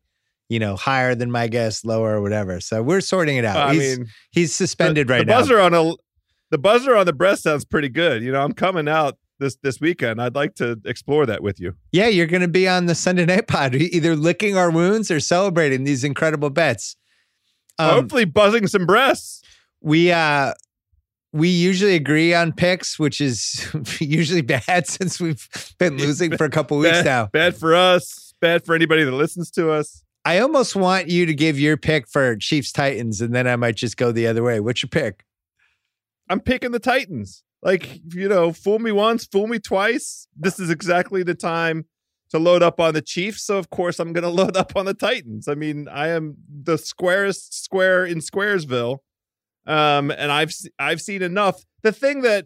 you 0.49 0.59
know, 0.59 0.75
higher 0.75 1.15
than 1.15 1.31
my 1.31 1.47
guess, 1.47 1.85
lower 1.85 2.15
or 2.15 2.21
whatever. 2.21 2.59
So 2.59 2.83
we're 2.83 3.01
sorting 3.01 3.37
it 3.37 3.45
out. 3.45 3.57
I 3.57 3.73
he's, 3.73 3.97
mean, 3.99 4.07
he's 4.31 4.55
suspended 4.55 5.07
the, 5.07 5.13
right 5.13 5.19
the 5.19 5.25
now. 5.25 5.39
buzzer 5.39 5.59
on 5.59 5.73
a 5.73 5.93
the 6.51 6.57
buzzer 6.57 6.95
on 6.95 7.05
the 7.05 7.13
breast 7.13 7.43
sounds 7.43 7.63
pretty 7.63 7.89
good. 7.89 8.23
You 8.23 8.31
know, 8.31 8.41
I'm 8.41 8.53
coming 8.53 8.87
out 8.87 9.17
this 9.39 9.57
this 9.61 9.79
weekend. 9.79 10.21
I'd 10.21 10.35
like 10.35 10.55
to 10.55 10.79
explore 10.85 11.25
that 11.27 11.43
with 11.43 11.59
you. 11.59 11.75
Yeah, 11.91 12.07
you're 12.07 12.27
going 12.27 12.41
to 12.41 12.47
be 12.47 12.67
on 12.67 12.87
the 12.87 12.95
Sunday 12.95 13.25
night 13.25 13.47
pod, 13.47 13.75
either 13.75 14.15
licking 14.15 14.57
our 14.57 14.71
wounds 14.71 15.11
or 15.11 15.19
celebrating 15.19 15.83
these 15.83 16.03
incredible 16.03 16.49
bets. 16.49 16.95
Um, 17.77 17.91
Hopefully, 17.91 18.25
buzzing 18.25 18.67
some 18.67 18.85
breasts. 18.85 19.41
we 19.81 20.11
uh 20.11 20.53
we 21.31 21.49
usually 21.49 21.95
agree 21.95 22.33
on 22.33 22.51
picks, 22.51 22.97
which 22.97 23.21
is 23.21 23.67
usually 23.99 24.41
bad 24.41 24.87
since 24.87 25.19
we've 25.19 25.47
been 25.77 25.97
losing 25.97 26.35
for 26.35 26.45
a 26.45 26.49
couple 26.49 26.77
weeks 26.77 26.97
bad, 26.97 27.05
now. 27.05 27.25
bad 27.27 27.55
for 27.55 27.75
us. 27.75 28.33
Bad 28.41 28.65
for 28.65 28.73
anybody 28.73 29.03
that 29.03 29.11
listens 29.11 29.51
to 29.51 29.69
us. 29.71 30.03
I 30.25 30.39
almost 30.39 30.75
want 30.75 31.07
you 31.07 31.25
to 31.25 31.33
give 31.33 31.59
your 31.59 31.77
pick 31.77 32.07
for 32.07 32.35
Chiefs 32.35 32.71
Titans, 32.71 33.21
and 33.21 33.33
then 33.33 33.47
I 33.47 33.55
might 33.55 33.75
just 33.75 33.97
go 33.97 34.11
the 34.11 34.27
other 34.27 34.43
way. 34.43 34.59
What's 34.59 34.83
your 34.83 34.89
pick? 34.89 35.23
I'm 36.29 36.39
picking 36.39 36.71
the 36.71 36.79
Titans. 36.79 37.43
Like, 37.61 38.01
you 38.13 38.29
know, 38.29 38.53
fool 38.53 38.79
me 38.79 38.91
once, 38.91 39.25
fool 39.25 39.47
me 39.47 39.59
twice. 39.59 40.27
This 40.37 40.59
is 40.59 40.69
exactly 40.69 41.23
the 41.23 41.35
time 41.35 41.85
to 42.29 42.39
load 42.39 42.63
up 42.63 42.79
on 42.79 42.93
the 42.93 43.01
Chiefs. 43.01 43.43
So, 43.43 43.57
of 43.57 43.69
course, 43.69 43.99
I'm 43.99 44.13
going 44.13 44.23
to 44.23 44.29
load 44.29 44.55
up 44.55 44.75
on 44.75 44.85
the 44.85 44.93
Titans. 44.93 45.47
I 45.47 45.55
mean, 45.55 45.87
I 45.87 46.09
am 46.09 46.35
the 46.47 46.77
squarest 46.77 47.63
square 47.63 48.05
in 48.05 48.19
Squaresville. 48.19 48.99
Um, 49.65 50.09
and 50.11 50.31
I've 50.31 50.53
I've 50.79 51.01
seen 51.01 51.21
enough. 51.21 51.63
The 51.83 51.91
thing 51.91 52.21
that 52.21 52.45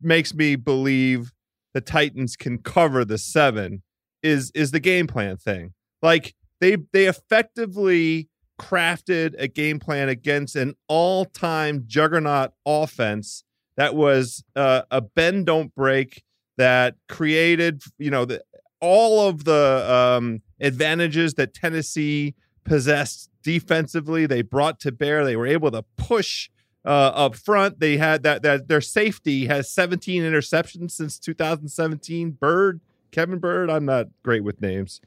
makes 0.00 0.32
me 0.32 0.56
believe 0.56 1.32
the 1.74 1.80
Titans 1.80 2.36
can 2.36 2.58
cover 2.58 3.04
the 3.04 3.18
seven 3.18 3.82
is 4.22 4.50
is 4.54 4.70
the 4.70 4.80
game 4.80 5.06
plan 5.06 5.36
thing. 5.36 5.74
Like 6.00 6.34
they 6.60 6.76
they 6.92 7.06
effectively 7.06 8.28
crafted 8.58 9.34
a 9.38 9.48
game 9.48 9.78
plan 9.78 10.08
against 10.08 10.54
an 10.54 10.74
all-time 10.86 11.84
juggernaut 11.86 12.52
offense 12.66 13.42
that 13.76 13.94
was 13.94 14.44
uh, 14.54 14.82
a 14.90 15.00
bend 15.00 15.46
don't 15.46 15.74
break 15.74 16.22
that 16.58 16.94
created 17.08 17.82
you 17.98 18.10
know 18.10 18.24
the, 18.24 18.42
all 18.80 19.26
of 19.28 19.44
the 19.44 19.86
um, 19.90 20.42
advantages 20.60 21.34
that 21.34 21.54
Tennessee 21.54 22.34
possessed 22.64 23.30
defensively 23.42 24.26
they 24.26 24.42
brought 24.42 24.78
to 24.80 24.92
bear 24.92 25.24
they 25.24 25.36
were 25.36 25.46
able 25.46 25.70
to 25.70 25.82
push 25.96 26.50
uh, 26.84 26.88
up 27.14 27.34
front 27.34 27.80
they 27.80 27.96
had 27.96 28.22
that 28.22 28.42
that 28.42 28.68
their 28.68 28.80
safety 28.82 29.46
has 29.46 29.70
17 29.70 30.22
interceptions 30.22 30.90
since 30.90 31.18
2017 31.18 32.32
bird 32.32 32.80
Kevin 33.10 33.38
Bird. 33.38 33.70
I'm 33.70 33.84
not 33.84 34.06
great 34.22 34.44
with 34.44 34.60
names. 34.60 35.00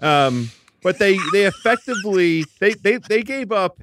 Um, 0.00 0.50
but 0.82 0.98
they 0.98 1.18
they 1.32 1.44
effectively 1.46 2.44
they 2.60 2.74
they 2.74 2.96
they 2.98 3.22
gave 3.22 3.52
up 3.52 3.82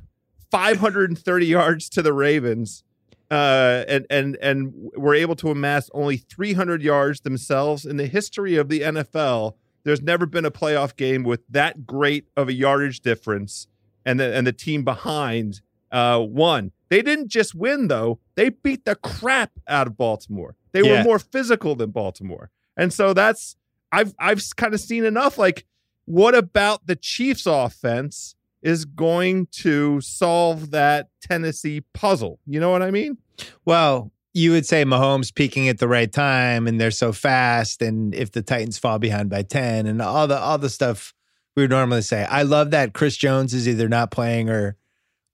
530 0.52 1.46
yards 1.46 1.90
to 1.90 2.02
the 2.02 2.14
Ravens, 2.14 2.84
uh, 3.30 3.84
and 3.88 4.06
and 4.10 4.38
and 4.42 4.74
were 4.96 5.14
able 5.16 5.36
to 5.38 5.50
amass 5.50 5.90
only 5.94 6.18
300 6.18 6.82
yards 6.82 7.22
themselves 7.22 7.86
in 7.86 7.98
the 7.98 8.08
history 8.08 8.56
of 8.56 8.70
the 8.70 8.82
NFL. 8.82 9.54
There's 9.84 10.02
never 10.02 10.26
been 10.26 10.46
a 10.46 10.52
playoff 10.52 10.96
game 10.96 11.24
with 11.24 11.42
that 11.50 11.86
great 11.86 12.28
of 12.36 12.48
a 12.50 12.54
yardage 12.54 13.02
difference, 13.02 13.68
and 14.06 14.20
the 14.20 14.34
and 14.36 14.46
the 14.48 14.54
team 14.54 14.84
behind 14.84 15.62
uh, 15.92 16.24
won. 16.28 16.72
They 16.90 17.02
didn't 17.02 17.30
just 17.30 17.54
win 17.56 17.88
though; 17.88 18.20
they 18.36 18.50
beat 18.50 18.86
the 18.86 18.96
crap 18.96 19.52
out 19.68 19.88
of 19.88 19.98
Baltimore. 19.98 20.56
They 20.72 20.82
Yeah. 20.84 21.00
were 21.00 21.04
more 21.04 21.20
physical 21.20 21.76
than 21.76 21.92
Baltimore, 21.92 22.50
and 22.76 22.94
so 22.94 23.14
that's 23.14 23.56
I've 23.92 24.14
I've 24.20 24.42
kind 24.56 24.74
of 24.74 24.80
seen 24.82 25.04
enough. 25.06 25.38
Like, 25.38 25.66
what 26.08 26.34
about 26.36 26.88
the 26.88 26.96
Chiefs' 26.96 27.46
offense 27.46 28.34
is 28.62 28.86
going 28.86 29.48
to 29.48 30.00
solve 30.00 30.72
that 30.72 31.10
Tennessee 31.22 31.82
puzzle? 31.94 32.40
You 32.48 32.62
know 32.62 32.72
what 32.72 32.82
I 32.82 32.92
mean? 32.92 33.18
Well, 33.66 34.14
you 34.34 34.52
would 34.52 34.66
say 34.66 34.86
Mahomes 34.86 35.36
peaking 35.36 35.68
at 35.68 35.80
the 35.80 35.88
right 35.88 36.12
time 36.12 36.66
and 36.66 36.80
they're 36.80 36.92
so 36.92 37.12
fast 37.12 37.82
and 37.82 38.16
if 38.16 38.32
the 38.32 38.42
Titans 38.42 38.78
fall 38.78 39.00
behind 39.00 39.30
by 39.30 39.42
10 39.42 39.86
and 39.86 40.02
all 40.02 40.28
the 40.28 40.38
all 40.38 40.58
the 40.58 40.70
stuff 40.70 41.14
we 41.56 41.64
would 41.64 41.72
normally 41.72 42.02
say. 42.02 42.24
I 42.24 42.44
love 42.44 42.72
that 42.72 42.94
Chris 42.94 43.18
Jones 43.18 43.54
is 43.54 43.68
either 43.68 43.90
not 43.90 44.10
playing 44.10 44.50
or 44.50 44.78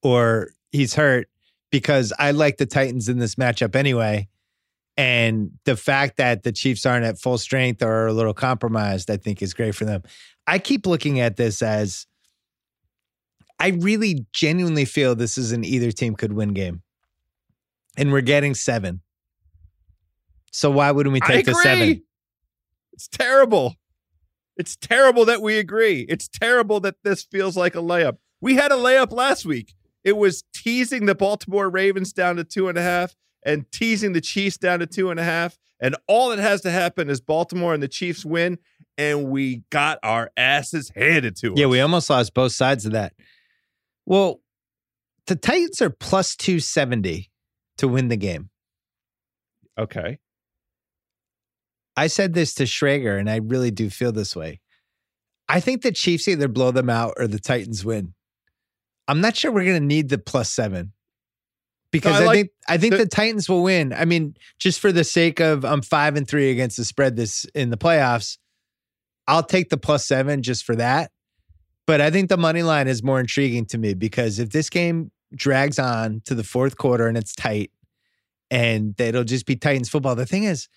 or 0.01 0.49
he's 0.71 0.95
hurt 0.95 1.29
because 1.69 2.13
I 2.17 2.31
like 2.31 2.57
the 2.57 2.65
Titans 2.65 3.09
in 3.09 3.19
this 3.19 3.35
matchup 3.35 3.75
anyway. 3.75 4.27
And 4.95 5.51
the 5.65 5.75
fact 5.75 6.17
that 6.17 6.43
the 6.43 6.51
Chiefs 6.51 6.85
aren't 6.85 7.05
at 7.05 7.19
full 7.19 7.37
strength 7.37 7.81
or 7.81 7.91
are 7.91 8.07
a 8.07 8.13
little 8.13 8.33
compromised, 8.33 9.09
I 9.09 9.17
think 9.17 9.41
is 9.41 9.53
great 9.53 9.75
for 9.75 9.85
them. 9.85 10.03
I 10.47 10.59
keep 10.59 10.85
looking 10.85 11.19
at 11.19 11.37
this 11.37 11.61
as 11.61 12.05
I 13.59 13.69
really 13.69 14.25
genuinely 14.33 14.85
feel 14.85 15.15
this 15.15 15.37
is 15.37 15.51
an 15.51 15.63
either 15.63 15.91
team 15.91 16.15
could 16.15 16.33
win 16.33 16.53
game. 16.53 16.81
And 17.97 18.11
we're 18.11 18.21
getting 18.21 18.55
seven. 18.55 19.01
So 20.51 20.69
why 20.69 20.91
wouldn't 20.91 21.13
we 21.13 21.19
take 21.21 21.45
the 21.45 21.53
seven? 21.55 22.03
It's 22.91 23.07
terrible. 23.07 23.75
It's 24.57 24.75
terrible 24.75 25.25
that 25.25 25.41
we 25.41 25.57
agree. 25.57 26.05
It's 26.09 26.27
terrible 26.27 26.79
that 26.81 26.95
this 27.03 27.23
feels 27.23 27.57
like 27.57 27.75
a 27.75 27.79
layup. 27.79 28.17
We 28.41 28.55
had 28.55 28.71
a 28.71 28.75
layup 28.75 29.11
last 29.11 29.45
week. 29.45 29.73
It 30.03 30.17
was 30.17 30.43
teasing 30.53 31.05
the 31.05 31.15
Baltimore 31.15 31.69
Ravens 31.69 32.13
down 32.13 32.35
to 32.35 32.43
two 32.43 32.67
and 32.67 32.77
a 32.77 32.81
half 32.81 33.15
and 33.45 33.71
teasing 33.71 34.13
the 34.13 34.21
Chiefs 34.21 34.57
down 34.57 34.79
to 34.79 34.85
two 34.85 35.09
and 35.09 35.19
a 35.19 35.23
half. 35.23 35.57
And 35.79 35.95
all 36.07 36.29
that 36.29 36.39
has 36.39 36.61
to 36.61 36.71
happen 36.71 37.09
is 37.09 37.19
Baltimore 37.19 37.73
and 37.73 37.81
the 37.81 37.87
Chiefs 37.87 38.23
win, 38.23 38.57
and 38.97 39.29
we 39.29 39.63
got 39.69 39.99
our 40.03 40.31
asses 40.37 40.91
handed 40.95 41.35
to 41.37 41.53
us. 41.53 41.59
Yeah, 41.59 41.65
we 41.67 41.79
almost 41.79 42.09
lost 42.09 42.33
both 42.33 42.51
sides 42.51 42.85
of 42.85 42.91
that. 42.93 43.13
Well, 44.05 44.41
the 45.27 45.35
Titans 45.35 45.81
are 45.81 45.89
plus 45.89 46.35
270 46.35 47.31
to 47.77 47.87
win 47.87 48.07
the 48.09 48.17
game. 48.17 48.49
okay. 49.79 50.19
I 51.95 52.07
said 52.07 52.33
this 52.33 52.55
to 52.55 52.63
Schrager, 52.63 53.19
and 53.19 53.29
I 53.29 53.35
really 53.37 53.69
do 53.69 53.89
feel 53.91 54.11
this 54.11 54.35
way. 54.35 54.61
I 55.47 55.59
think 55.59 55.83
the 55.83 55.91
Chiefs 55.91 56.27
either 56.27 56.47
blow 56.47 56.71
them 56.71 56.89
out 56.89 57.13
or 57.17 57.27
the 57.27 57.39
Titans 57.39 57.85
win. 57.85 58.15
I'm 59.07 59.21
not 59.21 59.35
sure 59.35 59.51
we're 59.51 59.65
going 59.65 59.79
to 59.79 59.85
need 59.85 60.09
the 60.09 60.17
plus 60.17 60.49
seven 60.49 60.93
because 61.91 62.15
I 62.19 62.23
I, 62.23 62.25
like 62.25 62.35
think 62.35 62.49
I 62.67 62.77
think 62.77 62.91
the- 62.93 62.97
the 63.03 63.07
Titans 63.07 63.47
will 63.47 63.61
win. 63.61 63.93
I 63.93 64.05
mean, 64.05 64.35
just 64.57 64.79
for 64.79 64.91
the 64.91 65.03
sake 65.03 65.39
of 65.39 65.63
I'm 65.63 65.83
five 65.83 66.15
and 66.15 66.27
three 66.27 66.49
against 66.49 66.77
the 66.77 66.85
spread 66.85 67.15
this 67.15 67.45
in 67.53 67.69
the 67.69 67.77
playoffs, 67.77 68.37
I'll 69.27 69.43
take 69.43 69.69
the 69.69 69.77
plus 69.77 70.05
seven 70.05 70.41
just 70.41 70.63
for 70.63 70.75
that. 70.75 71.11
But 71.85 72.01
I 72.01 72.11
think 72.11 72.29
the 72.29 72.37
money 72.37 72.63
line 72.63 72.87
is 72.87 73.03
more 73.03 73.19
intriguing 73.19 73.65
to 73.67 73.77
me 73.77 73.93
because 73.93 74.39
if 74.39 74.49
this 74.49 74.69
game 74.69 75.11
drags 75.35 75.79
on 75.79 76.21
to 76.25 76.35
the 76.35 76.43
fourth 76.43 76.77
quarter 76.77 77.07
and 77.07 77.17
it's 77.17 77.35
tight, 77.35 77.71
and 78.53 78.99
it'll 78.99 79.23
just 79.23 79.45
be 79.45 79.55
Titans 79.55 79.89
football. 79.89 80.15
The 80.15 80.27
thing 80.27 80.43
is, 80.43 80.67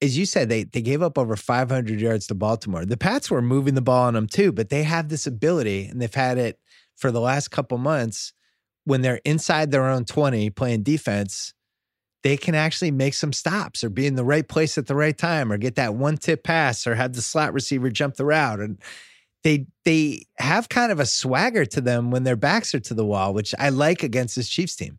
as 0.00 0.16
you 0.16 0.24
said, 0.24 0.48
they 0.48 0.64
they 0.64 0.80
gave 0.80 1.02
up 1.02 1.18
over 1.18 1.36
500 1.36 2.00
yards 2.00 2.26
to 2.28 2.34
Baltimore. 2.34 2.86
The 2.86 2.96
Pats 2.96 3.30
were 3.30 3.42
moving 3.42 3.74
the 3.74 3.82
ball 3.82 4.06
on 4.06 4.14
them 4.14 4.26
too, 4.26 4.50
but 4.50 4.70
they 4.70 4.82
have 4.84 5.08
this 5.08 5.26
ability, 5.26 5.86
and 5.86 6.00
they've 6.00 6.14
had 6.14 6.38
it 6.38 6.58
for 6.96 7.10
the 7.10 7.20
last 7.20 7.48
couple 7.48 7.78
months. 7.78 8.32
When 8.84 9.02
they're 9.02 9.20
inside 9.26 9.70
their 9.70 9.86
own 9.86 10.06
20 10.06 10.50
playing 10.50 10.84
defense, 10.84 11.52
they 12.22 12.36
can 12.36 12.54
actually 12.54 12.90
make 12.90 13.14
some 13.14 13.32
stops 13.32 13.82
or 13.82 13.88
be 13.88 14.06
in 14.06 14.14
the 14.14 14.24
right 14.24 14.46
place 14.46 14.76
at 14.76 14.86
the 14.86 14.94
right 14.94 15.16
time 15.16 15.50
or 15.50 15.58
get 15.58 15.76
that 15.76 15.94
one 15.94 16.16
tip 16.16 16.44
pass 16.44 16.86
or 16.86 16.94
have 16.94 17.14
the 17.14 17.22
slot 17.22 17.52
receiver 17.52 17.90
jump 17.90 18.16
the 18.16 18.26
route. 18.26 18.60
And 18.60 18.78
they 19.42 19.66
they 19.84 20.26
have 20.38 20.68
kind 20.68 20.92
of 20.92 21.00
a 21.00 21.06
swagger 21.06 21.64
to 21.64 21.80
them 21.80 22.10
when 22.10 22.24
their 22.24 22.36
backs 22.36 22.74
are 22.74 22.80
to 22.80 22.94
the 22.94 23.06
wall, 23.06 23.32
which 23.32 23.54
I 23.58 23.70
like 23.70 24.02
against 24.02 24.36
this 24.36 24.48
Chiefs 24.48 24.76
team. 24.76 24.98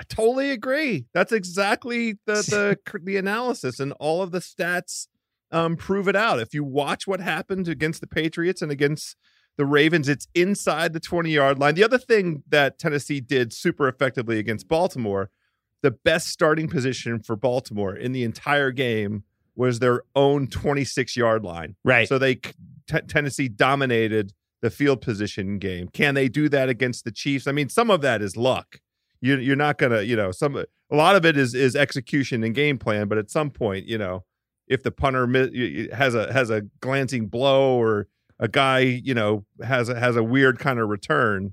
I 0.00 0.04
totally 0.08 0.50
agree. 0.50 1.06
That's 1.12 1.32
exactly 1.32 2.18
the 2.26 2.34
the 2.86 3.00
the 3.02 3.16
analysis, 3.16 3.80
and 3.80 3.92
all 4.00 4.22
of 4.22 4.30
the 4.30 4.40
stats 4.40 5.08
um, 5.50 5.76
prove 5.76 6.08
it 6.08 6.16
out. 6.16 6.40
If 6.40 6.54
you 6.54 6.64
watch 6.64 7.06
what 7.06 7.20
happened 7.20 7.68
against 7.68 8.00
the 8.00 8.06
Patriots 8.06 8.62
and 8.62 8.72
against 8.72 9.16
the 9.58 9.66
Ravens, 9.66 10.08
it's 10.08 10.26
inside 10.34 10.94
the 10.94 11.00
twenty 11.00 11.30
yard 11.30 11.58
line. 11.58 11.74
The 11.74 11.84
other 11.84 11.98
thing 11.98 12.42
that 12.48 12.78
Tennessee 12.78 13.20
did 13.20 13.52
super 13.52 13.88
effectively 13.88 14.38
against 14.38 14.68
Baltimore, 14.68 15.30
the 15.82 15.90
best 15.90 16.28
starting 16.28 16.68
position 16.68 17.20
for 17.20 17.36
Baltimore 17.36 17.94
in 17.94 18.12
the 18.12 18.24
entire 18.24 18.70
game 18.70 19.24
was 19.54 19.78
their 19.80 20.02
own 20.16 20.46
twenty 20.46 20.84
six 20.84 21.16
yard 21.16 21.44
line. 21.44 21.76
Right. 21.84 22.08
So 22.08 22.18
they 22.18 22.36
t- 22.36 22.52
Tennessee 23.06 23.48
dominated 23.48 24.32
the 24.62 24.70
field 24.70 25.00
position 25.00 25.58
game. 25.58 25.88
Can 25.88 26.14
they 26.14 26.28
do 26.28 26.48
that 26.48 26.68
against 26.68 27.04
the 27.04 27.10
Chiefs? 27.10 27.46
I 27.46 27.52
mean, 27.52 27.68
some 27.68 27.90
of 27.90 28.00
that 28.00 28.22
is 28.22 28.36
luck. 28.36 28.80
You, 29.20 29.36
you're 29.36 29.56
not 29.56 29.76
gonna, 29.78 30.02
you 30.02 30.16
know, 30.16 30.30
some 30.32 30.56
a 30.56 30.66
lot 30.96 31.16
of 31.16 31.26
it 31.26 31.36
is 31.36 31.54
is 31.54 31.76
execution 31.76 32.42
and 32.44 32.54
game 32.54 32.78
plan. 32.78 33.08
But 33.08 33.18
at 33.18 33.30
some 33.30 33.50
point, 33.50 33.86
you 33.86 33.98
know, 33.98 34.24
if 34.68 34.82
the 34.82 34.90
punter 34.90 35.26
has 35.94 36.14
a 36.14 36.32
has 36.32 36.50
a 36.50 36.62
glancing 36.80 37.26
blow 37.26 37.76
or 37.76 38.08
a 38.38 38.48
guy, 38.48 38.80
you 38.80 39.14
know, 39.14 39.44
has 39.62 39.88
a, 39.88 39.98
has 39.98 40.16
a 40.16 40.22
weird 40.22 40.58
kind 40.58 40.78
of 40.78 40.88
return. 40.88 41.52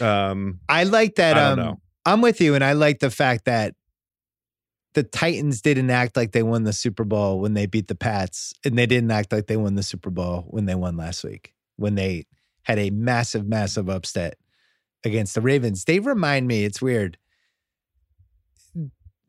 Um, 0.00 0.60
I 0.68 0.84
like 0.84 1.16
that. 1.16 1.36
I 1.36 1.44
um, 1.44 1.56
don't 1.56 1.66
know. 1.66 1.80
I'm 2.04 2.20
with 2.20 2.40
you, 2.40 2.54
and 2.54 2.64
I 2.64 2.72
like 2.72 3.00
the 3.00 3.10
fact 3.10 3.44
that 3.44 3.74
the 4.94 5.02
Titans 5.02 5.60
didn't 5.60 5.90
act 5.90 6.16
like 6.16 6.32
they 6.32 6.42
won 6.42 6.64
the 6.64 6.72
Super 6.72 7.04
Bowl 7.04 7.40
when 7.40 7.54
they 7.54 7.66
beat 7.66 7.88
the 7.88 7.94
Pats, 7.94 8.52
and 8.64 8.76
they 8.78 8.86
didn't 8.86 9.10
act 9.10 9.32
like 9.32 9.46
they 9.46 9.56
won 9.56 9.74
the 9.74 9.82
Super 9.82 10.10
Bowl 10.10 10.46
when 10.48 10.66
they 10.66 10.74
won 10.74 10.96
last 10.96 11.22
week, 11.22 11.54
when 11.76 11.94
they 11.94 12.26
had 12.62 12.78
a 12.78 12.90
massive, 12.90 13.46
massive 13.46 13.88
upset 13.88 14.36
against 15.04 15.34
the 15.34 15.40
Ravens. 15.40 15.84
They 15.84 16.00
remind 16.00 16.46
me, 16.46 16.64
it's 16.64 16.82
weird. 16.82 17.18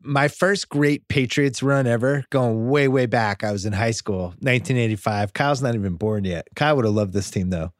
My 0.03 0.28
first 0.28 0.67
great 0.69 1.07
Patriots 1.07 1.61
run 1.61 1.86
ever, 1.86 2.26
going 2.32 2.69
way, 2.69 2.88
way 2.88 3.05
back. 3.05 3.43
I 3.43 3.51
was 3.51 3.65
in 3.65 3.74
high 3.74 3.91
school, 3.91 4.30
1985. 4.39 5.34
Kyle's 5.34 5.61
not 5.61 5.76
even 5.76 5.93
born 5.93 6.24
yet. 6.24 6.47
Kyle 6.55 6.76
would 6.76 6.86
have 6.86 6.93
loved 6.93 7.13
this 7.13 7.30
team 7.30 7.51
though. 7.51 7.72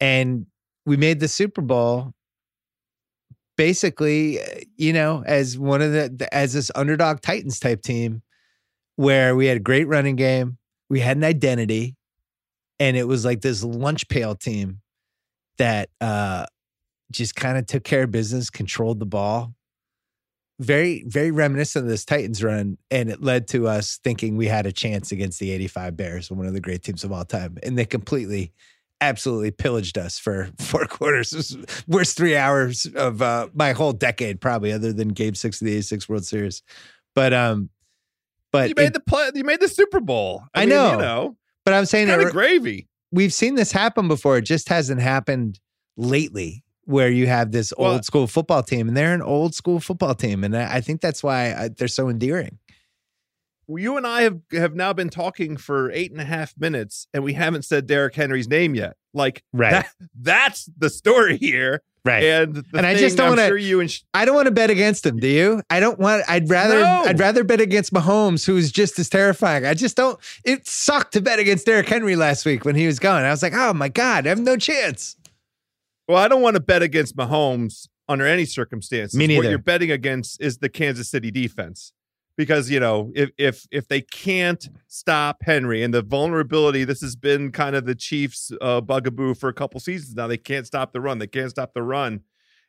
And 0.00 0.46
we 0.84 0.98
made 0.98 1.20
the 1.20 1.28
Super 1.28 1.62
Bowl 1.62 2.12
basically, 3.56 4.40
uh, 4.40 4.44
you 4.76 4.92
know, 4.92 5.22
as 5.26 5.58
one 5.58 5.82
of 5.82 5.92
the, 5.92 6.12
the- 6.14 6.34
as 6.34 6.52
this 6.52 6.70
underdog 6.74 7.20
Titans 7.20 7.58
type 7.58 7.82
team 7.82 8.22
where 8.96 9.34
we 9.34 9.46
had 9.46 9.56
a 9.56 9.60
great 9.60 9.88
running 9.88 10.16
game, 10.16 10.58
we 10.88 11.00
had 11.00 11.16
an 11.16 11.24
identity, 11.24 11.96
and 12.78 12.96
it 12.96 13.08
was 13.08 13.24
like 13.24 13.40
this 13.40 13.62
lunch 13.64 14.08
pail 14.08 14.34
team 14.34 14.80
that 15.58 15.88
uh 16.00 16.46
just 17.10 17.36
kind 17.36 17.56
of 17.56 17.66
took 17.66 17.84
care 17.84 18.04
of 18.04 18.10
business, 18.10 18.50
controlled 18.50 18.98
the 18.98 19.06
ball. 19.06 19.54
Very, 20.60 21.04
very 21.06 21.30
reminiscent 21.30 21.84
of 21.84 21.88
this 21.88 22.04
Titans 22.04 22.42
run. 22.42 22.78
And 22.90 23.08
it 23.10 23.22
led 23.22 23.48
to 23.48 23.68
us 23.68 23.98
thinking 24.02 24.36
we 24.36 24.46
had 24.46 24.66
a 24.66 24.72
chance 24.72 25.12
against 25.12 25.38
the 25.40 25.50
85 25.50 25.96
Bears, 25.96 26.30
one 26.30 26.46
of 26.46 26.54
the 26.54 26.60
great 26.60 26.82
teams 26.82 27.04
of 27.04 27.12
all 27.12 27.24
time. 27.24 27.58
And 27.62 27.78
they 27.78 27.84
completely 27.84 28.52
absolutely 29.08 29.50
pillaged 29.50 29.96
us 29.98 30.18
for 30.18 30.48
four 30.58 30.86
quarters. 30.86 31.32
It 31.32 31.36
was 31.36 31.56
worst 31.86 32.16
three 32.16 32.36
hours 32.36 32.86
of 32.94 33.22
uh, 33.22 33.48
my 33.54 33.72
whole 33.72 33.92
decade, 33.92 34.40
probably, 34.40 34.72
other 34.72 34.92
than 34.92 35.08
Game 35.08 35.34
Six 35.34 35.60
of 35.60 35.66
the 35.66 35.72
'86 35.72 36.08
World 36.08 36.24
Series. 36.24 36.62
But 37.14 37.32
um, 37.32 37.70
but 38.52 38.68
you 38.68 38.74
made 38.76 38.86
it- 38.88 38.94
the 38.94 39.00
play. 39.00 39.30
You 39.34 39.44
made 39.44 39.60
the 39.60 39.68
Super 39.68 40.00
Bowl. 40.00 40.42
I 40.54 40.60
mean, 40.60 40.70
know. 40.70 40.92
You 40.92 40.98
know, 40.98 41.36
but 41.64 41.74
I'm 41.74 41.86
saying 41.86 42.08
kind 42.08 42.22
of 42.22 42.32
gravy. 42.32 42.88
we've 43.12 43.32
seen 43.32 43.54
this 43.54 43.72
happen 43.72 44.08
before. 44.08 44.38
It 44.38 44.42
just 44.44 44.68
hasn't 44.68 45.00
happened 45.00 45.60
lately, 45.96 46.64
where 46.84 47.10
you 47.10 47.26
have 47.26 47.52
this 47.52 47.72
Well- 47.78 47.92
old 47.92 48.04
school 48.04 48.26
football 48.26 48.62
team, 48.62 48.88
and 48.88 48.96
they're 48.96 49.14
an 49.14 49.22
old 49.22 49.54
school 49.54 49.80
football 49.80 50.14
team, 50.14 50.44
and 50.44 50.56
I 50.56 50.76
I 50.76 50.80
think 50.80 51.00
that's 51.00 51.22
why 51.22 51.54
I, 51.54 51.68
they're 51.68 51.88
so 51.88 52.08
endearing. 52.08 52.58
You 53.68 53.96
and 53.96 54.06
I 54.06 54.22
have 54.22 54.40
have 54.52 54.74
now 54.74 54.92
been 54.92 55.10
talking 55.10 55.56
for 55.56 55.90
eight 55.92 56.10
and 56.12 56.20
a 56.20 56.24
half 56.24 56.54
minutes, 56.58 57.06
and 57.14 57.22
we 57.24 57.32
haven't 57.34 57.64
said 57.64 57.86
Derrick 57.86 58.14
Henry's 58.14 58.48
name 58.48 58.74
yet. 58.74 58.96
Like 59.12 59.42
Right. 59.52 59.70
that, 59.72 59.88
that's 60.20 60.68
the 60.76 60.90
story 60.90 61.36
here. 61.36 61.82
Right. 62.04 62.22
And 62.24 62.56
the 62.56 62.64
And 62.76 62.84
I 62.86 62.94
just 62.96 63.16
don't 63.16 63.30
wanna- 63.30 63.46
sure 63.48 63.56
you 63.56 63.80
and 63.80 63.90
Sh- 63.90 64.00
I 64.12 64.26
don't 64.26 64.34
want 64.34 64.44
to 64.46 64.50
bet 64.52 64.68
against 64.68 65.06
him. 65.06 65.18
Do 65.18 65.26
you? 65.26 65.62
I 65.70 65.80
don't 65.80 65.98
want. 65.98 66.22
I'd 66.28 66.50
rather. 66.50 66.80
No. 66.80 67.04
I'd 67.06 67.18
rather 67.18 67.44
bet 67.44 67.62
against 67.62 67.94
Mahomes, 67.94 68.44
who's 68.44 68.70
just 68.70 68.98
as 68.98 69.08
terrifying. 69.08 69.64
I 69.64 69.72
just 69.72 69.96
don't. 69.96 70.18
It 70.44 70.66
sucked 70.68 71.14
to 71.14 71.22
bet 71.22 71.38
against 71.38 71.64
Derrick 71.64 71.88
Henry 71.88 72.14
last 72.16 72.44
week 72.44 72.66
when 72.66 72.74
he 72.74 72.86
was 72.86 72.98
gone. 72.98 73.22
I 73.24 73.30
was 73.30 73.42
like, 73.42 73.54
oh 73.54 73.72
my 73.72 73.88
god, 73.88 74.26
I 74.26 74.30
have 74.30 74.40
no 74.40 74.56
chance. 74.58 75.16
well, 76.06 76.18
I 76.18 76.28
don't 76.28 76.42
want 76.42 76.56
to 76.56 76.60
bet 76.60 76.82
against 76.82 77.16
Mahomes 77.16 77.88
under 78.06 78.26
any 78.26 78.44
circumstances. 78.44 79.16
Me 79.16 79.26
neither. 79.26 79.40
What 79.44 79.48
you're 79.48 79.58
betting 79.58 79.90
against 79.90 80.38
is 80.42 80.58
the 80.58 80.68
Kansas 80.68 81.08
City 81.08 81.30
defense. 81.30 81.94
Because 82.36 82.68
you 82.68 82.80
know, 82.80 83.12
if 83.14 83.30
if 83.38 83.66
if 83.70 83.86
they 83.86 84.00
can't 84.00 84.68
stop 84.88 85.42
Henry 85.42 85.82
and 85.84 85.94
the 85.94 86.02
vulnerability, 86.02 86.82
this 86.84 87.00
has 87.00 87.14
been 87.14 87.52
kind 87.52 87.76
of 87.76 87.86
the 87.86 87.94
Chiefs' 87.94 88.50
uh, 88.60 88.80
bugaboo 88.80 89.34
for 89.34 89.48
a 89.48 89.52
couple 89.54 89.78
seasons 89.78 90.16
now. 90.16 90.26
They 90.26 90.36
can't 90.36 90.66
stop 90.66 90.92
the 90.92 91.00
run. 91.00 91.18
They 91.18 91.28
can't 91.28 91.50
stop 91.50 91.74
the 91.74 91.82
run. 91.82 92.22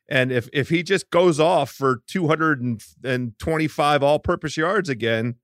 And 0.08 0.32
if 0.32 0.48
if 0.54 0.70
he 0.70 0.84
just 0.84 1.10
goes 1.10 1.40
off 1.40 1.72
for 1.72 2.04
225 2.08 4.04
all-purpose 4.04 4.58
yards 4.58 4.90
again, 4.90 5.36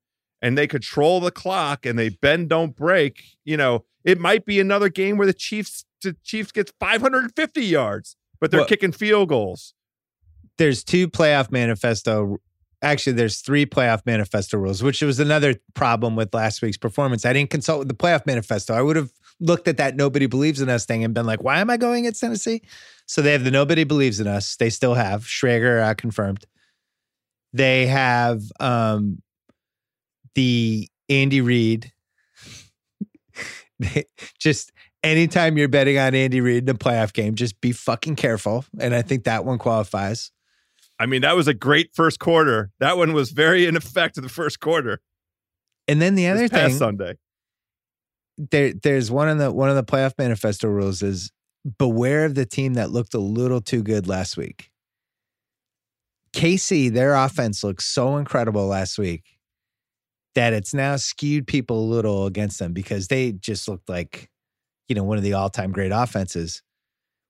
and 0.41 0.57
they 0.57 0.67
control 0.67 1.19
the 1.19 1.31
clock 1.31 1.85
and 1.85 1.97
they 1.97 2.09
bend 2.09 2.49
don't 2.49 2.75
break, 2.75 3.23
you 3.43 3.57
know, 3.57 3.85
it 4.03 4.19
might 4.19 4.45
be 4.45 4.59
another 4.59 4.89
game 4.89 5.17
where 5.17 5.27
the 5.27 5.33
Chiefs 5.33 5.85
the 6.03 6.15
Chiefs 6.23 6.51
gets 6.51 6.71
550 6.79 7.63
yards, 7.63 8.15
but 8.39 8.51
they're 8.51 8.61
Well- 8.61 8.67
kicking 8.67 8.91
field 8.91 9.29
goals. 9.29 9.73
There's 10.57 10.83
two 10.83 11.07
playoff 11.07 11.51
manifesto. 11.51 12.37
Actually, 12.81 13.13
there's 13.13 13.41
three 13.41 13.65
playoff 13.65 14.05
manifesto 14.05 14.57
rules, 14.57 14.81
which 14.81 15.01
was 15.01 15.19
another 15.19 15.55
problem 15.75 16.15
with 16.15 16.33
last 16.33 16.61
week's 16.61 16.77
performance. 16.77 17.25
I 17.25 17.33
didn't 17.33 17.51
consult 17.51 17.79
with 17.79 17.87
the 17.87 17.93
playoff 17.93 18.25
manifesto. 18.25 18.73
I 18.73 18.81
would 18.81 18.95
have 18.95 19.11
looked 19.39 19.67
at 19.67 19.77
that 19.77 19.95
nobody 19.95 20.25
believes 20.25 20.61
in 20.61 20.69
us 20.69 20.85
thing 20.85 21.03
and 21.03 21.13
been 21.13 21.25
like, 21.25 21.43
why 21.43 21.59
am 21.59 21.69
I 21.69 21.77
going 21.77 22.05
against 22.05 22.21
Tennessee? 22.21 22.61
So 23.05 23.21
they 23.21 23.33
have 23.33 23.43
the 23.43 23.51
nobody 23.51 23.83
believes 23.83 24.19
in 24.19 24.27
us. 24.27 24.55
They 24.55 24.69
still 24.69 24.93
have 24.93 25.23
Schrager 25.23 25.83
uh, 25.83 25.93
confirmed. 25.93 26.45
They 27.53 27.87
have 27.87 28.41
um, 28.59 29.21
the 30.35 30.89
Andy 31.09 31.41
Reid. 31.41 31.91
Just 34.39 34.71
anytime 35.03 35.57
you're 35.57 35.67
betting 35.67 35.97
on 35.97 36.15
Andy 36.15 36.41
Reid 36.41 36.69
in 36.69 36.75
a 36.75 36.77
playoff 36.77 37.13
game, 37.13 37.35
just 37.35 37.59
be 37.61 37.71
fucking 37.71 38.15
careful. 38.15 38.65
And 38.79 38.93
I 38.93 39.01
think 39.01 39.23
that 39.23 39.45
one 39.45 39.57
qualifies. 39.57 40.31
I 41.01 41.07
mean, 41.07 41.23
that 41.23 41.35
was 41.35 41.47
a 41.47 41.53
great 41.55 41.95
first 41.95 42.19
quarter. 42.19 42.69
That 42.79 42.95
one 42.95 43.13
was 43.13 43.31
very 43.31 43.65
in 43.65 43.75
effect 43.75 44.17
in 44.17 44.23
the 44.23 44.29
first 44.29 44.59
quarter. 44.59 45.01
And 45.87 45.99
then 45.99 46.13
the 46.13 46.27
other 46.27 46.47
thing, 46.47 46.73
Sunday. 46.73 47.17
there, 48.37 48.73
there's 48.73 49.09
one 49.09 49.27
of 49.27 49.39
the 49.39 49.51
one 49.51 49.67
of 49.67 49.75
the 49.75 49.83
playoff 49.83 50.13
manifesto 50.19 50.67
rules 50.67 51.01
is 51.01 51.31
beware 51.79 52.25
of 52.25 52.35
the 52.35 52.45
team 52.45 52.75
that 52.75 52.91
looked 52.91 53.15
a 53.15 53.19
little 53.19 53.61
too 53.61 53.81
good 53.81 54.07
last 54.07 54.37
week. 54.37 54.69
KC, 56.33 56.93
their 56.93 57.15
offense 57.15 57.63
looked 57.63 57.81
so 57.81 58.17
incredible 58.17 58.67
last 58.67 58.99
week 58.99 59.23
that 60.35 60.53
it's 60.53 60.71
now 60.71 60.97
skewed 60.97 61.47
people 61.47 61.79
a 61.79 61.89
little 61.91 62.27
against 62.27 62.59
them 62.59 62.73
because 62.73 63.07
they 63.07 63.31
just 63.31 63.67
looked 63.67 63.89
like, 63.89 64.29
you 64.87 64.93
know, 64.93 65.03
one 65.03 65.17
of 65.17 65.23
the 65.23 65.33
all-time 65.33 65.71
great 65.71 65.91
offenses. 65.91 66.61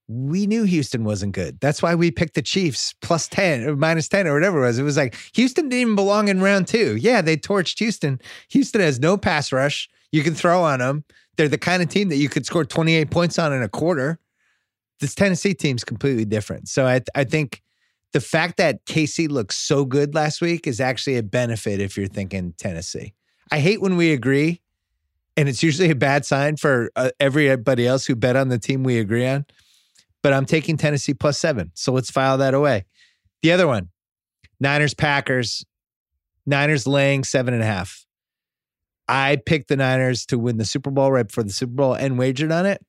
We 0.08 0.46
knew 0.46 0.64
Houston 0.64 1.04
wasn't 1.04 1.34
good. 1.34 1.60
That's 1.62 1.82
why 1.82 1.96
we 1.96 2.12
picked 2.12 2.34
the 2.34 2.42
Chiefs 2.42 2.94
plus 3.02 3.28
10 3.30 3.64
or 3.64 3.76
minus 3.76 4.10
10 4.10 4.28
or 4.28 4.34
whatever 4.34 4.64
it 4.64 4.68
was. 4.68 4.80
It 4.80 4.84
was 4.84 4.98
like 4.98 5.16
Houston 5.36 5.70
didn't 5.70 5.82
even 5.82 5.96
belong 5.96 6.28
in 6.28 6.42
round 6.42 6.68
two. 6.68 6.98
Yeah, 6.98 7.22
they 7.22 7.38
torched 7.38 7.80
Houston. 7.80 8.20
Houston 8.50 8.82
has 8.82 9.00
no 9.00 9.18
pass 9.18 9.52
rush. 9.52 9.90
You 10.12 10.24
can 10.24 10.36
throw 10.36 10.64
on 10.64 10.80
them. 10.80 11.06
They're 11.38 11.48
the 11.48 11.58
kind 11.58 11.82
of 11.82 11.90
team 11.90 12.10
that 12.10 12.18
you 12.18 12.30
could 12.30 12.46
score 12.46 12.66
28 12.66 13.10
points 13.10 13.40
on 13.40 13.54
in 13.54 13.64
a 13.64 13.70
quarter. 13.70 14.20
This 15.00 15.16
Tennessee 15.16 15.54
team's 15.54 15.84
completely 15.84 16.26
different. 16.26 16.68
So 16.68 16.86
I, 16.86 17.02
I 17.16 17.24
think 17.24 17.62
the 18.14 18.20
fact 18.20 18.58
that 18.58 18.86
KC 18.86 19.30
looked 19.30 19.54
so 19.54 19.86
good 19.86 20.14
last 20.14 20.42
week 20.42 20.68
is 20.68 20.80
actually 20.82 21.18
a 21.18 21.24
benefit 21.24 21.80
if 21.80 21.98
you're 21.98 22.08
thinking 22.08 22.54
Tennessee. 22.58 23.14
I 23.52 23.60
hate 23.60 23.82
when 23.82 23.98
we 23.98 24.12
agree, 24.12 24.62
and 25.38 25.48
it's 25.50 25.64
usually 25.64 25.90
a 25.90 25.96
bad 25.96 26.26
sign 26.26 26.58
for 26.58 26.92
uh, 26.96 27.12
everybody 27.20 27.88
else 27.88 28.06
who 28.06 28.16
bet 28.16 28.36
on 28.36 28.50
the 28.50 28.60
team 28.60 28.84
we 28.84 29.00
agree 29.00 29.26
on. 29.26 29.46
But 30.24 30.34
I'm 30.34 30.46
taking 30.46 30.78
Tennessee 30.78 31.14
plus 31.14 31.40
seven. 31.40 31.72
So 31.74 31.92
let's 31.92 32.12
file 32.12 32.38
that 32.38 32.54
away. 32.54 32.86
The 33.42 33.52
other 33.52 33.68
one 33.68 33.90
Niners, 34.60 34.94
Packers. 34.94 35.66
Niners 36.46 36.88
laying 36.88 37.24
seven 37.24 37.54
and 37.54 37.64
a 37.64 37.66
half. 37.66 38.06
I 39.08 39.38
picked 39.46 39.68
the 39.68 39.76
Niners 39.76 40.26
to 40.28 40.40
win 40.40 40.58
the 40.58 40.66
Super 40.66 40.90
Bowl 40.90 41.12
right 41.12 41.28
before 41.28 41.44
the 41.44 41.52
Super 41.52 41.74
Bowl 41.74 41.94
and 41.94 42.18
wagered 42.18 42.52
on 42.52 42.66
it. 42.66 42.84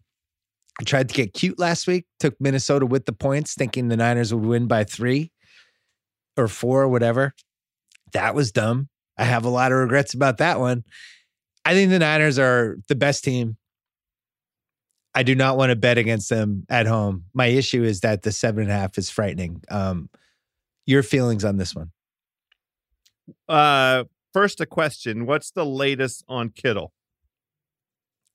I 0.81 0.85
tried 0.85 1.09
to 1.09 1.15
get 1.15 1.35
cute 1.35 1.59
last 1.59 1.87
week, 1.87 2.07
took 2.19 2.35
Minnesota 2.41 2.87
with 2.87 3.05
the 3.05 3.13
points, 3.13 3.55
thinking 3.55 3.89
the 3.89 3.97
Niners 3.97 4.33
would 4.33 4.45
win 4.45 4.67
by 4.67 4.85
three 4.85 5.33
or 6.37 6.49
four 6.49 6.83
or 6.83 6.89
whatever. 6.89 7.35
That 8.13 8.35
was 8.35 8.53
dumb. 8.53 8.89
I 9.19 9.25
have 9.25 9.45
a 9.45 9.51
lot 9.51 9.73
of 9.73 9.79
regrets 9.79 10.15
about 10.15 10.39
that 10.39 10.61
one. 10.61 10.85
I 11.65 11.75
think 11.75 11.91
the 11.91 11.99
Niners 11.99 12.39
are 12.39 12.77
the 12.89 12.95
best 12.95 13.25
team. 13.25 13.57
I 15.15 15.23
do 15.23 15.35
not 15.35 15.57
want 15.57 15.71
to 15.71 15.77
bet 15.77 15.99
against 15.99 16.31
them 16.31 16.65
at 16.69 16.87
home. 16.87 17.25
My 17.35 17.47
issue 17.47 17.83
is 17.83 18.01
that 18.01 18.23
the 18.23 18.33
seven 18.33 18.65
and 18.65 18.73
a 18.73 18.75
half 18.75 18.97
is 18.97 19.11
frightening. 19.11 19.63
Um, 19.71 20.09
your 20.87 21.03
feelings 21.03 21.45
on 21.45 21.59
this 21.59 21.75
one? 21.75 21.91
Uh, 23.49 24.05
first, 24.33 24.61
a 24.61 24.67
question: 24.67 25.27
What's 25.27 25.51
the 25.51 25.67
latest 25.67 26.25
on 26.29 26.51
Kittle? 26.51 26.93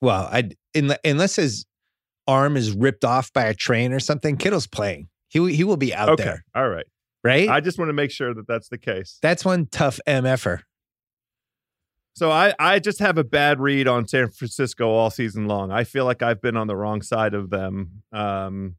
Well, 0.01 0.29
I 0.31 0.51
unless 1.03 1.35
his 1.35 1.65
arm 2.27 2.55
is 2.55 2.71
ripped 2.71 3.03
off 3.03 3.33
by 3.33 3.45
a 3.45 3.53
train 3.53 3.93
or 3.93 3.99
something, 3.99 4.37
Kittle's 4.37 4.67
playing. 4.67 5.09
He 5.29 5.53
he 5.53 5.63
will 5.63 5.77
be 5.77 5.93
out 5.93 6.09
okay, 6.09 6.23
there, 6.23 6.45
all 6.55 6.69
right. 6.69 6.85
right? 7.23 7.49
I 7.49 7.59
just 7.59 7.79
want 7.79 7.89
to 7.89 7.93
make 7.93 8.11
sure 8.11 8.33
that 8.33 8.47
that's 8.47 8.69
the 8.69 8.77
case. 8.77 9.17
That's 9.21 9.43
one 9.43 9.65
tough 9.65 9.99
mf'er. 10.07 10.61
So 12.17 12.31
I, 12.31 12.51
I 12.57 12.79
just 12.79 12.97
have 12.97 13.19
a 13.19 13.23
bad 13.23 13.59
read 13.59 13.87
on 13.87 14.07
San 14.07 14.31
Francisco 14.31 14.89
all 14.89 15.11
season 15.11 15.45
long. 15.45 15.69
I 15.69 15.83
feel 15.83 16.03
like 16.03 16.23
I've 16.23 16.41
been 16.41 16.57
on 16.57 16.65
the 16.65 16.75
wrong 16.75 17.03
side 17.03 17.35
of 17.35 17.51
them 17.51 18.01
um, 18.11 18.75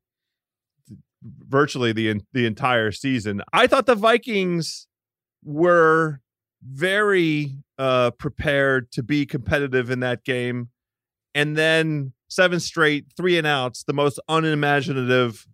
virtually 1.22 1.92
the 1.92 2.20
the 2.32 2.46
entire 2.46 2.90
season. 2.90 3.42
I 3.52 3.68
thought 3.68 3.86
the 3.86 3.94
Vikings 3.94 4.88
were 5.44 6.20
very 6.68 7.54
uh, 7.78 8.10
prepared 8.10 8.90
to 8.90 9.04
be 9.04 9.24
competitive 9.24 9.88
in 9.88 10.00
that 10.00 10.24
game, 10.24 10.70
and 11.32 11.56
then 11.56 12.14
seven 12.26 12.58
straight 12.58 13.04
three 13.16 13.38
and 13.38 13.46
outs, 13.46 13.84
the 13.84 13.94
most 13.94 14.18
unimaginative 14.28 15.46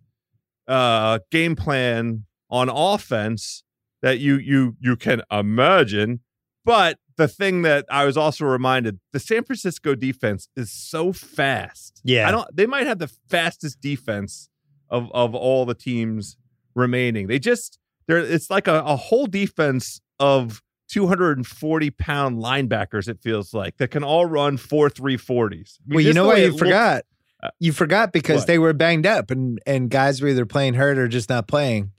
uh, 0.67 1.19
game 1.29 1.55
plan 1.55 2.25
on 2.49 2.67
offense 2.67 3.63
that 4.01 4.17
you 4.17 4.37
you 4.37 4.75
you 4.79 4.95
can 4.95 5.21
imagine. 5.29 6.21
But 6.63 6.97
the 7.17 7.27
thing 7.27 7.61
that 7.61 7.85
I 7.89 8.05
was 8.05 8.17
also 8.17 8.45
reminded, 8.45 8.99
the 9.13 9.19
San 9.19 9.43
Francisco 9.43 9.95
defense 9.95 10.49
is 10.55 10.71
so 10.71 11.13
fast. 11.13 12.01
Yeah. 12.03 12.27
I 12.27 12.31
don't 12.31 12.47
they 12.55 12.65
might 12.65 12.87
have 12.87 12.99
the 12.99 13.11
fastest 13.29 13.81
defense 13.81 14.49
of 14.89 15.11
of 15.13 15.33
all 15.33 15.65
the 15.65 15.75
teams 15.75 16.37
remaining. 16.75 17.27
They 17.27 17.39
just 17.39 17.79
they're 18.07 18.17
it's 18.17 18.49
like 18.49 18.67
a, 18.67 18.81
a 18.81 18.95
whole 18.95 19.27
defense 19.27 20.01
of 20.19 20.61
240 20.89 21.91
pound 21.91 22.37
linebackers, 22.37 23.07
it 23.07 23.19
feels 23.21 23.53
like, 23.53 23.77
that 23.77 23.89
can 23.89 24.03
all 24.03 24.25
run 24.25 24.57
four 24.57 24.89
three 24.89 25.17
forties. 25.17 25.79
well, 25.87 26.01
you 26.01 26.13
know 26.13 26.25
what 26.25 26.39
you 26.39 26.57
forgot? 26.57 27.03
Uh, 27.41 27.49
you 27.59 27.73
forgot 27.73 28.13
because 28.13 28.41
what? 28.41 28.47
they 28.47 28.59
were 28.59 28.73
banged 28.73 29.05
up 29.05 29.29
and 29.29 29.59
and 29.65 29.89
guys 29.89 30.21
were 30.21 30.29
either 30.29 30.45
playing 30.45 30.73
hurt 30.73 30.97
or 30.97 31.07
just 31.07 31.29
not 31.29 31.47
playing, 31.47 31.91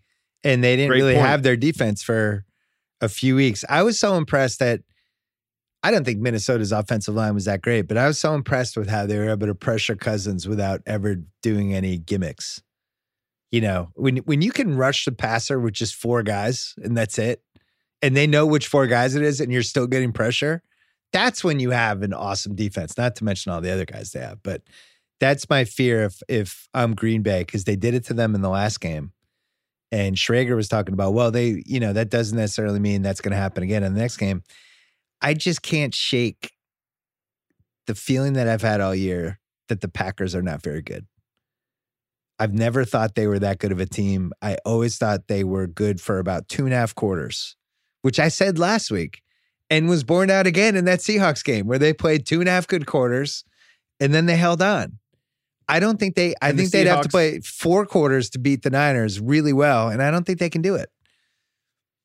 and 0.44 0.62
they 0.62 0.76
didn't 0.76 0.90
Great 0.90 0.98
really 0.98 1.14
point. 1.14 1.26
have 1.26 1.42
their 1.42 1.56
defense 1.56 2.02
for 2.02 2.44
a 3.00 3.08
few 3.08 3.36
weeks. 3.36 3.64
I 3.68 3.82
was 3.82 3.98
so 3.98 4.14
impressed 4.14 4.60
that 4.60 4.80
I 5.82 5.90
don't 5.90 6.04
think 6.04 6.18
Minnesota's 6.18 6.72
offensive 6.72 7.14
line 7.14 7.34
was 7.34 7.44
that 7.44 7.62
great, 7.62 7.82
but 7.82 7.96
I 7.96 8.06
was 8.06 8.18
so 8.18 8.34
impressed 8.34 8.76
with 8.76 8.88
how 8.88 9.06
they 9.06 9.18
were 9.18 9.30
able 9.30 9.46
to 9.46 9.54
pressure 9.54 9.94
Cousins 9.94 10.48
without 10.48 10.82
ever 10.86 11.16
doing 11.42 11.74
any 11.74 11.98
gimmicks. 11.98 12.62
You 13.52 13.60
know, 13.60 13.90
when 13.94 14.18
when 14.18 14.42
you 14.42 14.50
can 14.50 14.76
rush 14.76 15.04
the 15.04 15.12
passer 15.12 15.60
with 15.60 15.74
just 15.74 15.94
four 15.94 16.22
guys 16.22 16.74
and 16.82 16.96
that's 16.96 17.18
it, 17.18 17.42
and 18.02 18.16
they 18.16 18.26
know 18.26 18.46
which 18.46 18.66
four 18.66 18.86
guys 18.86 19.14
it 19.14 19.22
is, 19.22 19.40
and 19.40 19.52
you're 19.52 19.62
still 19.62 19.86
getting 19.86 20.12
pressure, 20.12 20.62
that's 21.12 21.44
when 21.44 21.60
you 21.60 21.70
have 21.70 22.02
an 22.02 22.12
awesome 22.12 22.54
defense. 22.54 22.98
Not 22.98 23.16
to 23.16 23.24
mention 23.24 23.52
all 23.52 23.60
the 23.60 23.72
other 23.72 23.84
guys 23.84 24.10
they 24.12 24.20
have, 24.20 24.42
but 24.42 24.62
that's 25.20 25.48
my 25.48 25.64
fear 25.64 26.04
if 26.04 26.22
if 26.28 26.68
I'm 26.74 26.94
Green 26.94 27.22
Bay 27.22 27.40
because 27.40 27.64
they 27.64 27.76
did 27.76 27.94
it 27.94 28.04
to 28.06 28.14
them 28.14 28.34
in 28.34 28.42
the 28.42 28.50
last 28.50 28.80
game. 28.80 29.12
And 29.92 30.16
Schrager 30.16 30.56
was 30.56 30.68
talking 30.68 30.94
about, 30.94 31.14
well, 31.14 31.30
they, 31.30 31.62
you 31.64 31.78
know, 31.78 31.92
that 31.92 32.10
doesn't 32.10 32.36
necessarily 32.36 32.80
mean 32.80 33.02
that's 33.02 33.20
going 33.20 33.30
to 33.30 33.38
happen 33.38 33.62
again 33.62 33.84
in 33.84 33.94
the 33.94 34.00
next 34.00 34.16
game. 34.16 34.42
I 35.20 35.34
just 35.34 35.62
can't 35.62 35.94
shake 35.94 36.52
the 37.86 37.94
feeling 37.94 38.34
that 38.34 38.48
I've 38.48 38.62
had 38.62 38.80
all 38.80 38.94
year 38.94 39.38
that 39.68 39.80
the 39.80 39.88
Packers 39.88 40.34
are 40.34 40.42
not 40.42 40.62
very 40.62 40.82
good. 40.82 41.06
I've 42.38 42.52
never 42.52 42.84
thought 42.84 43.14
they 43.14 43.26
were 43.26 43.38
that 43.38 43.58
good 43.58 43.72
of 43.72 43.80
a 43.80 43.86
team. 43.86 44.32
I 44.42 44.58
always 44.64 44.98
thought 44.98 45.28
they 45.28 45.42
were 45.42 45.66
good 45.66 46.00
for 46.00 46.18
about 46.18 46.48
two 46.48 46.64
and 46.64 46.74
a 46.74 46.76
half 46.76 46.94
quarters, 46.94 47.56
which 48.02 48.20
I 48.20 48.28
said 48.28 48.58
last 48.58 48.90
week 48.90 49.22
and 49.70 49.88
was 49.88 50.04
borne 50.04 50.30
out 50.30 50.46
again 50.46 50.76
in 50.76 50.84
that 50.84 51.00
Seahawks 51.00 51.42
game 51.42 51.66
where 51.66 51.78
they 51.78 51.92
played 51.92 52.26
two 52.26 52.40
and 52.40 52.48
a 52.48 52.52
half 52.52 52.66
good 52.66 52.86
quarters 52.86 53.44
and 53.98 54.12
then 54.12 54.26
they 54.26 54.36
held 54.36 54.60
on. 54.60 54.98
I 55.68 55.80
don't 55.80 55.98
think 55.98 56.14
they. 56.14 56.34
I 56.40 56.50
And 56.50 56.58
the 56.58 56.62
think 56.62 56.72
they'd 56.72 56.86
have 56.86 57.02
to 57.02 57.08
play 57.08 57.40
four 57.40 57.86
quarters 57.86 58.30
to 58.30 58.38
beat 58.38 58.62
the 58.62 58.70
Niners 58.70 59.18
really 59.18 59.52
well, 59.52 59.88
and 59.88 60.00
I 60.00 60.12
don't 60.12 60.24
think 60.24 60.38
they 60.38 60.50
can 60.50 60.62
do 60.62 60.76
it. 60.76 60.90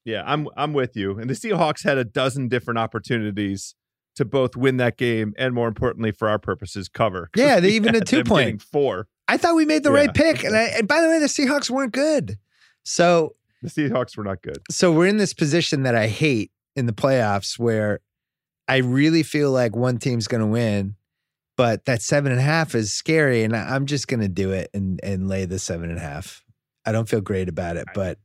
Yeah, 0.05 0.23
I'm 0.25 0.47
I'm 0.57 0.73
with 0.73 0.95
you. 0.95 1.17
And 1.19 1.29
the 1.29 1.33
Seahawks 1.33 1.83
had 1.83 1.97
a 1.97 2.03
dozen 2.03 2.47
different 2.47 2.79
opportunities 2.79 3.75
to 4.15 4.25
both 4.25 4.55
win 4.57 4.77
that 4.77 4.97
game 4.97 5.33
and 5.37 5.53
more 5.53 5.67
importantly 5.67 6.11
for 6.11 6.27
our 6.27 6.39
purposes 6.39 6.89
cover. 6.89 7.29
Yeah, 7.35 7.59
they 7.59 7.69
even 7.71 7.93
had 7.93 8.01
had 8.01 8.07
two 8.07 8.23
point. 8.23 8.61
four. 8.61 9.07
I 9.27 9.37
thought 9.37 9.55
we 9.55 9.65
made 9.65 9.83
the 9.83 9.91
right 9.91 10.13
pick, 10.13 10.43
and, 10.43 10.55
I, 10.55 10.63
and 10.63 10.87
by 10.87 11.01
the 11.01 11.07
way, 11.07 11.19
the 11.19 11.27
Seahawks 11.27 11.69
weren't 11.69 11.93
good. 11.93 12.37
So, 12.83 13.35
The 13.61 13.69
Seahawks 13.69 14.17
were 14.17 14.23
not 14.25 14.41
good. 14.41 14.57
so 14.69 14.91
we're 14.91 15.07
in 15.07 15.17
this 15.17 15.33
position 15.33 15.83
that 15.83 15.95
I 15.95 16.07
hate 16.07 16.51
in 16.75 16.85
the 16.87 16.93
playoffs, 16.93 17.57
where 17.59 18.01
I 18.67 18.77
really 18.77 19.23
feel 19.23 19.51
like 19.51 19.75
one 19.75 19.97
team's 19.99 20.27
going 20.27 20.41
to 20.41 20.47
win, 20.47 20.95
but 21.55 21.85
that 21.85 22.01
seven 22.01 22.31
and 22.31 22.41
a 22.41 22.43
half 22.43 22.75
is 22.75 22.91
scary, 22.93 23.43
and 23.43 23.55
I'm 23.55 23.85
just 23.85 24.07
going 24.07 24.19
to 24.21 24.27
do 24.27 24.51
it 24.51 24.69
and 24.73 24.99
and 25.03 25.29
lay 25.29 25.45
the 25.45 25.59
seven 25.59 25.89
and 25.89 25.99
a 25.99 26.01
half. 26.01 26.43
I 26.85 26.91
don't 26.91 27.07
feel 27.07 27.21
great 27.21 27.47
about 27.47 27.77
it, 27.77 27.85
but 27.93 28.17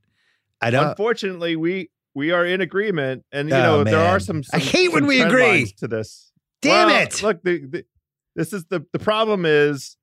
I 0.61 0.71
don't. 0.71 0.89
Unfortunately, 0.89 1.57
we 1.57 1.91
we 2.15 2.31
are 2.31 2.45
in 2.47 2.61
agreement, 2.61 3.25
and 3.33 3.49
you 3.49 3.55
Oh, 3.55 3.63
know 3.63 3.85
there 3.85 3.99
are 3.99 4.13
man. 4.13 4.21
some. 4.21 4.43
I 4.53 4.59
some- 4.59 4.69
hate 4.69 4.93
when 4.93 5.07
we 5.07 5.21
agree. 5.21 5.67
to 5.79 5.87
this. 5.89 6.33
Damn 6.63 6.89
Well, 6.89 7.03
it! 7.03 7.23
Look, 7.23 7.43
the, 7.43 7.59
the, 7.67 7.85
this 8.35 8.53
is 8.53 8.65
the 8.67 8.85
the 8.93 8.99
problem 8.99 9.45
is 9.45 9.97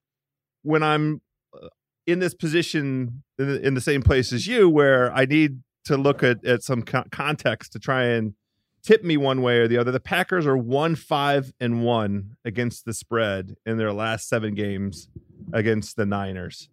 when 0.61 0.83
I'm 0.83 1.21
uh, 1.59 1.67
in 2.05 2.19
this 2.19 2.33
position 2.35 3.23
in 3.39 3.47
the, 3.47 3.67
in 3.67 3.73
the 3.73 3.81
same 3.81 4.03
place 4.03 4.31
as 4.31 4.45
you, 4.47 4.69
where 4.69 5.11
I 5.13 5.25
need 5.25 5.61
to 5.85 5.97
look 5.97 6.21
at 6.23 6.45
at 6.45 6.61
some 6.63 6.83
co- 6.83 7.03
context 7.11 7.73
to 7.73 7.79
try 7.79 8.03
and 8.03 8.35
tip 8.83 9.03
me 9.03 9.17
one 9.17 9.41
way 9.41 9.57
or 9.59 9.67
the 9.67 9.77
other. 9.77 9.91
The 9.91 9.99
Packers 9.99 10.45
are 10.45 10.55
one 10.57 10.95
five 10.95 11.51
and 11.59 11.83
one 11.83 12.35
against 12.45 12.85
the 12.85 12.93
spread 12.93 13.55
in 13.65 13.77
their 13.77 13.91
last 13.93 14.29
seven 14.29 14.53
games 14.53 15.09
against 15.51 15.95
the 15.95 16.05
Niners. 16.05 16.69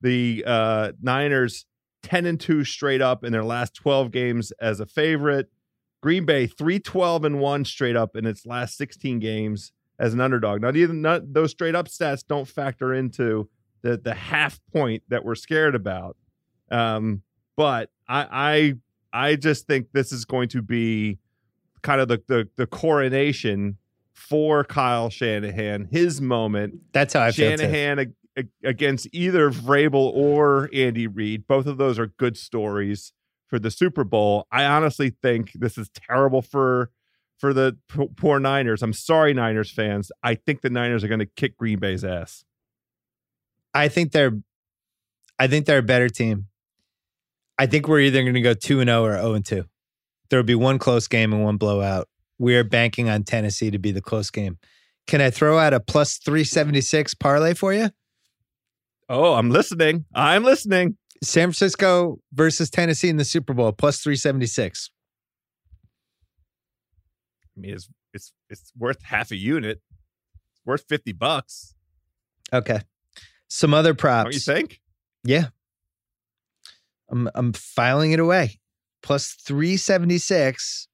The 0.00 0.44
uh, 0.46 0.92
Niners 1.02 1.66
ten 2.04 2.26
and 2.26 2.38
two 2.38 2.62
straight 2.62 3.02
up 3.02 3.24
in 3.24 3.32
their 3.32 3.44
last 3.44 3.74
twelve 3.74 4.12
games 4.12 4.52
as 4.60 4.78
a 4.78 4.86
favorite. 4.86 5.50
Green 6.02 6.26
Bay 6.26 6.46
312 6.46 7.24
and 7.24 7.40
1 7.40 7.64
straight 7.64 7.96
up 7.96 8.14
in 8.14 8.26
its 8.26 8.44
last 8.44 8.76
16 8.76 9.20
games 9.20 9.72
as 9.98 10.12
an 10.12 10.20
underdog. 10.20 10.60
Now, 10.60 10.70
even 10.72 11.00
not, 11.00 11.32
those 11.32 11.52
straight 11.52 11.74
up 11.74 11.88
stats 11.88 12.22
don't 12.26 12.46
factor 12.46 12.92
into 12.92 13.48
the 13.80 13.96
the 13.96 14.14
half 14.14 14.60
point 14.72 15.02
that 15.08 15.24
we're 15.24 15.34
scared 15.34 15.74
about. 15.74 16.16
Um, 16.70 17.22
but 17.56 17.90
I 18.08 18.74
I 19.12 19.28
I 19.30 19.36
just 19.36 19.66
think 19.66 19.92
this 19.92 20.12
is 20.12 20.24
going 20.24 20.48
to 20.50 20.62
be 20.62 21.18
kind 21.82 22.00
of 22.00 22.08
the 22.08 22.22
the, 22.26 22.48
the 22.56 22.66
coronation 22.66 23.78
for 24.12 24.64
Kyle 24.64 25.10
Shanahan, 25.10 25.88
his 25.90 26.20
moment. 26.20 26.80
That's 26.92 27.14
how 27.14 27.22
I 27.22 27.32
feel. 27.32 27.50
Shanahan 27.50 27.98
ag- 27.98 28.08
ag- 28.08 28.14
against 28.62 29.08
either 29.12 29.50
Vrabel 29.50 30.12
or 30.12 30.68
Andy 30.72 31.06
Reid. 31.06 31.46
Both 31.46 31.66
of 31.66 31.76
those 31.76 31.98
are 31.98 32.06
good 32.06 32.36
stories 32.36 33.12
for 33.48 33.58
the 33.58 33.70
Super 33.70 34.04
Bowl. 34.04 34.46
I 34.50 34.64
honestly 34.64 35.10
think 35.10 35.52
this 35.54 35.78
is 35.78 35.90
terrible 35.90 36.42
for 36.42 36.90
for 37.38 37.52
the 37.52 37.76
p- 37.88 38.08
poor 38.16 38.38
Niners. 38.38 38.82
I'm 38.82 38.92
sorry, 38.92 39.34
Niners 39.34 39.70
fans. 39.70 40.10
I 40.22 40.34
think 40.34 40.62
the 40.62 40.70
Niners 40.70 41.04
are 41.04 41.08
going 41.08 41.20
to 41.20 41.26
kick 41.36 41.56
Green 41.56 41.78
Bay's 41.78 42.04
ass. 42.04 42.44
I 43.72 43.88
think 43.88 44.12
they're 44.12 44.38
I 45.38 45.46
think 45.46 45.66
they're 45.66 45.78
a 45.78 45.82
better 45.82 46.08
team. 46.08 46.46
I 47.58 47.66
think 47.66 47.86
we're 47.86 48.00
either 48.00 48.22
going 48.22 48.34
to 48.34 48.40
go 48.40 48.54
2 48.54 48.80
and 48.80 48.88
0 48.88 49.04
or 49.04 49.16
0 49.16 49.34
and 49.34 49.44
2. 49.44 49.64
There 50.30 50.38
will 50.38 50.44
be 50.44 50.54
one 50.54 50.78
close 50.78 51.06
game 51.06 51.32
and 51.32 51.44
one 51.44 51.56
blowout. 51.56 52.08
We 52.38 52.56
are 52.56 52.64
banking 52.64 53.08
on 53.08 53.22
Tennessee 53.22 53.70
to 53.70 53.78
be 53.78 53.92
the 53.92 54.02
close 54.02 54.30
game. 54.30 54.58
Can 55.06 55.20
I 55.20 55.30
throw 55.30 55.58
out 55.58 55.74
a 55.74 55.80
plus 55.80 56.16
376 56.18 57.14
parlay 57.14 57.54
for 57.54 57.72
you? 57.72 57.90
Oh, 59.08 59.34
I'm 59.34 59.50
listening. 59.50 60.04
I'm 60.14 60.44
listening. 60.44 60.96
San 61.22 61.48
Francisco 61.48 62.18
versus 62.32 62.70
Tennessee 62.70 63.08
in 63.08 63.16
the 63.16 63.24
Super 63.24 63.54
Bowl 63.54 63.72
plus 63.72 64.00
376. 64.00 64.90
I 67.56 67.60
mean, 67.60 67.74
it's 67.74 67.88
it's 68.12 68.32
it's 68.50 68.72
worth 68.76 69.02
half 69.02 69.30
a 69.30 69.36
unit. 69.36 69.80
It's 70.52 70.62
worth 70.64 70.84
fifty 70.88 71.12
bucks. 71.12 71.74
Okay. 72.52 72.80
Some 73.48 73.74
other 73.74 73.94
props. 73.94 74.24
What 74.24 74.32
Don't 74.32 74.34
you 74.34 74.40
think? 74.40 74.80
Yeah. 75.22 75.46
I'm 77.10 77.28
I'm 77.34 77.52
filing 77.52 78.12
it 78.12 78.20
away. 78.20 78.58
Plus 79.02 79.32
376 79.32 80.88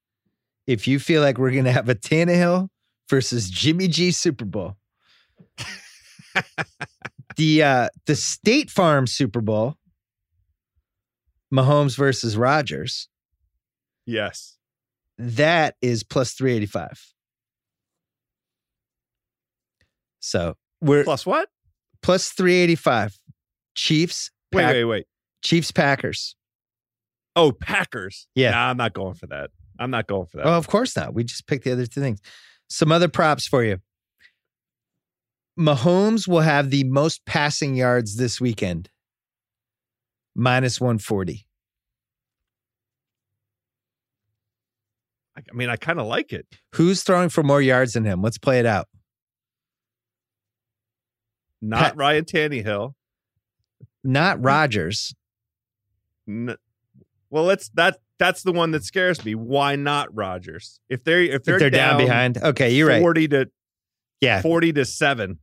if 0.67 0.87
you 0.89 0.99
feel 0.99 1.23
like 1.23 1.39
we're 1.39 1.53
gonna 1.53 1.73
have 1.73 1.89
a 1.89 1.95
Tannehill 1.95 2.69
versus 3.09 3.49
Jimmy 3.49 3.89
G 3.89 4.11
Super 4.11 4.45
Bowl. 4.45 4.77
the 7.37 7.63
uh 7.63 7.89
the 8.07 8.17
State 8.17 8.71
Farm 8.71 9.07
Super 9.07 9.41
Bowl, 9.41 9.77
Mahomes 11.53 11.97
versus 11.97 12.37
Rodgers, 12.37 13.09
Yes. 14.07 14.57
that 15.19 15.77
is 15.83 16.03
plus 16.03 16.33
385. 16.33 17.13
So 20.21 20.55
we're 20.81 21.05
Plus 21.05 21.25
what? 21.27 21.49
plus 22.03 22.31
385. 22.31 23.19
Chiefs, 23.75 24.31
Wait, 24.53 24.63
Pack- 24.63 24.73
wait, 24.75 24.85
wait. 24.85 25.07
Chiefs, 25.43 25.71
Packers. 25.71 26.37
Oh, 27.37 27.53
Packers. 27.53 28.27
Yeah. 28.35 28.51
Nah, 28.51 28.71
I'm 28.71 28.77
not 28.77 28.93
going 28.93 29.15
for 29.15 29.27
that. 29.29 29.51
I'm 29.79 29.91
not 29.91 30.07
going 30.07 30.27
for 30.27 30.39
that. 30.39 30.47
Oh, 30.47 30.53
of 30.55 30.67
course 30.67 30.97
not. 30.97 31.15
We 31.15 31.25
just 31.25 31.47
picked 31.47 31.65
the 31.65 31.73
other 31.73 31.87
two 31.87 32.01
things. 32.01 32.21
Some 32.69 32.93
other 32.93 33.09
props 33.09 33.47
for 33.47 33.65
you. 33.65 33.79
Mahomes 35.61 36.27
will 36.27 36.41
have 36.41 36.71
the 36.71 36.85
most 36.85 37.25
passing 37.27 37.75
yards 37.77 38.17
this 38.17 38.41
weekend, 38.41 38.89
minus 40.35 40.81
140. 40.81 41.47
I, 45.37 45.43
mean, 45.55 45.69
I 45.69 45.77
kind 45.77 46.01
of 46.01 46.07
like 46.07 46.33
it. 46.33 46.47
Who's 46.75 47.03
throwing 47.03 47.29
for 47.29 47.43
more 47.43 47.61
yards 47.63 47.93
than 47.93 48.05
him? 48.05 48.23
Let's 48.23 48.39
play 48.39 48.59
it 48.59 48.67
out. 48.67 48.89
Not 51.63 51.81
Pat- 51.83 51.97
Ryan 51.97 52.25
Tannehill. 52.25 52.95
Not 54.03 54.43
Rodgers. 54.43 55.15
N- 56.27 56.57
well, 57.29 57.45
let's 57.45 57.69
that 57.75 57.99
that's 58.19 58.43
the 58.43 58.53
one 58.53 58.71
that 58.71 58.83
scares 58.85 59.23
me. 59.25 59.35
Why 59.35 59.77
not 59.77 60.09
Rodgers? 60.15 60.81
If 60.89 61.05
they're 61.05 61.21
if 61.23 61.45
they're, 61.45 61.57
If 61.57 61.61
they're 61.61 61.71
down, 61.71 61.99
behind. 61.99 62.39
Okay, 62.39 62.71
you're 62.75 62.89
right. 62.89 63.01
forty 63.03 63.29
to 63.29 63.51
Yeah. 64.21 64.41
forty 64.41 64.73
to 64.73 64.85
seven. 64.87 65.39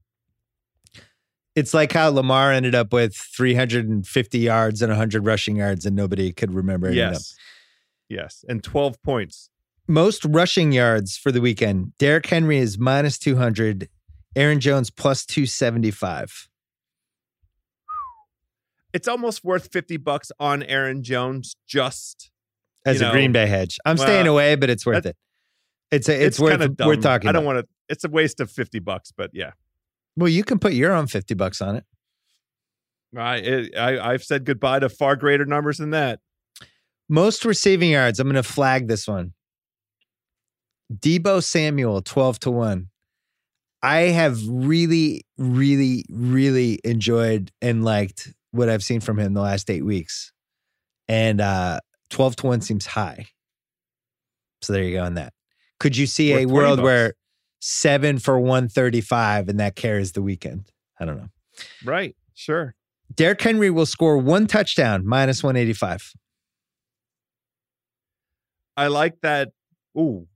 It's 1.58 1.74
like 1.74 1.92
how 1.92 2.10
Lamar 2.10 2.52
ended 2.52 2.76
up 2.76 2.94
with 2.94 3.16
350 3.16 4.38
yards 4.38 4.84
and 4.84 4.92
100 4.92 5.26
rushing 5.26 5.56
yards, 5.56 5.88
and 5.88 5.96
nobody 5.96 6.32
could 6.32 6.54
remember 6.54 6.90
it. 6.90 6.94
Yes, 6.94 7.36
yes, 8.08 8.46
and 8.48 8.64
twelve 8.64 9.02
points. 9.02 9.50
most 9.88 10.24
rushing 10.24 10.72
yards 10.72 11.18
for 11.18 11.32
the 11.32 11.42
weekend. 11.42 11.98
Derrick 11.98 12.28
Henry 12.28 12.60
is 12.60 12.78
minus 12.78 13.18
200. 13.18 13.90
Aaron 14.36 14.60
Jones 14.60 14.92
plus 14.92 15.26
275. 15.26 16.48
It's 18.94 19.08
almost 19.08 19.44
worth 19.44 19.72
fifty 19.72 19.98
bucks 19.98 20.32
on 20.40 20.62
Aaron 20.62 21.02
Jones. 21.02 21.56
Just 21.68 22.30
as 22.86 23.00
You 23.00 23.08
a 23.08 23.10
know, 23.10 23.14
Green 23.14 23.32
Bay 23.32 23.48
hedge. 23.48 23.80
I'm 23.84 23.98
well, 23.98 24.06
staying 24.06 24.28
away, 24.28 24.54
but 24.54 24.70
it's 24.70 24.86
worth 24.86 25.08
it. 25.08 25.18
It's 25.90 26.08
a, 26.08 26.24
it's, 26.24 26.40
worth 26.40 26.52
kinda 26.52 26.70
dumb. 26.70 26.88
we're 26.88 26.98
talking. 26.98 27.30
I 27.30 27.32
don't 27.32 27.46
want 27.46 27.58
to. 27.58 27.68
It's 27.90 28.04
a 28.04 28.10
waste 28.10 28.40
of 28.42 28.52
fifty 28.52 28.78
bucks, 28.78 29.12
but 29.12 29.32
yeah. 29.34 29.54
Well, 30.18 30.30
you 30.30 30.44
can 30.44 30.60
put 30.60 30.74
your 30.74 30.94
own 30.94 31.08
50 31.08 31.36
bucks 31.36 31.62
on 31.62 31.78
it. 31.78 31.86
I, 33.16 33.38
it, 33.38 33.78
I 33.78 34.14
I've 34.14 34.24
said 34.24 34.44
goodbye 34.44 34.80
to 34.80 34.90
far 34.90 35.16
greater 35.16 35.46
numbers 35.46 35.78
than 35.78 35.92
that. 35.92 36.20
Most 37.08 37.46
receiving 37.46 37.92
yards. 37.92 38.20
I'm 38.20 38.28
going 38.28 38.36
to 38.36 38.44
flag 38.44 38.88
this 38.88 39.08
one. 39.08 39.34
Debo 40.94 41.42
Samuel, 41.44 42.02
12 42.02 42.40
to 42.40 42.52
1. 42.52 42.88
I 43.84 43.98
have 43.98 44.40
really, 44.48 45.26
really, 45.38 46.04
really 46.10 46.80
enjoyed 46.84 47.52
and 47.62 47.86
liked 47.86 48.34
what 48.52 48.70
I've 48.70 48.84
seen 48.84 49.00
from 49.00 49.20
him 49.20 49.34
the 49.34 49.42
last 49.42 49.70
eight 49.70 49.86
weeks. 49.86 50.34
And 51.08 51.40
uh 51.40 51.80
12 52.10 52.38
to 52.38 52.48
1 52.48 52.62
seems 52.62 52.86
high. 52.86 53.28
So 54.62 54.74
there 54.74 54.84
you 54.84 54.98
go 54.98 55.04
on 55.04 55.14
that. 55.14 55.34
Could 55.80 55.96
you 55.96 56.08
see 56.08 56.34
a 56.34 56.46
world 56.46 56.78
bucks. 56.78 56.84
where 56.84 57.14
seven 57.60 58.20
for 58.20 58.40
135 58.40 59.50
and 59.50 59.60
that 59.60 59.76
carries 59.76 60.14
the 60.14 60.22
weekend? 60.22 60.72
I 61.00 61.06
don't 61.06 61.18
know. 61.18 61.30
Right. 61.84 62.16
Sure. 62.34 62.76
Derrick 63.14 63.42
Henry 63.42 63.70
will 63.70 63.86
score 63.86 64.18
one 64.18 64.48
touchdown, 64.48 65.06
minus 65.06 65.44
185. 65.44 66.14
I 68.76 68.88
like 68.88 69.22
that. 69.22 69.50
Ooh, 69.98 70.28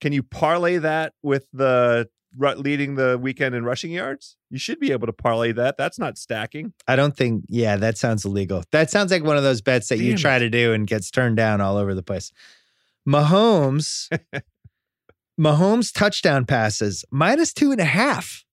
can 0.00 0.12
you 0.12 0.22
parlay 0.22 0.78
that 0.78 1.12
with 1.22 1.46
the 1.52 2.08
leading 2.38 2.94
the 2.94 3.18
weekend 3.18 3.54
in 3.54 3.64
rushing 3.64 3.90
yards? 3.90 4.36
You 4.50 4.58
should 4.58 4.78
be 4.80 4.92
able 4.92 5.06
to 5.06 5.12
parlay 5.12 5.52
that. 5.52 5.76
That's 5.76 5.98
not 5.98 6.16
stacking. 6.16 6.72
I 6.86 6.96
don't 6.96 7.16
think, 7.16 7.44
yeah, 7.48 7.76
that 7.76 7.98
sounds 7.98 8.24
illegal. 8.24 8.62
That 8.72 8.90
sounds 8.90 9.10
like 9.10 9.24
one 9.24 9.36
of 9.36 9.42
those 9.42 9.60
bets 9.60 9.88
that 9.88 9.98
you 9.98 10.12
Damn 10.12 10.18
try 10.18 10.38
to 10.38 10.48
do 10.48 10.72
and 10.72 10.86
gets 10.86 11.10
turned 11.10 11.36
down 11.36 11.60
all 11.60 11.76
over 11.76 11.94
the 11.94 12.02
place. 12.02 12.32
Mahomes, 13.06 14.08
Mahomes 15.38 15.92
touchdown 15.92 16.46
passes 16.46 17.04
minus 17.10 17.52
two 17.52 17.72
and 17.72 17.80
a 17.80 17.84
half. 17.84 18.44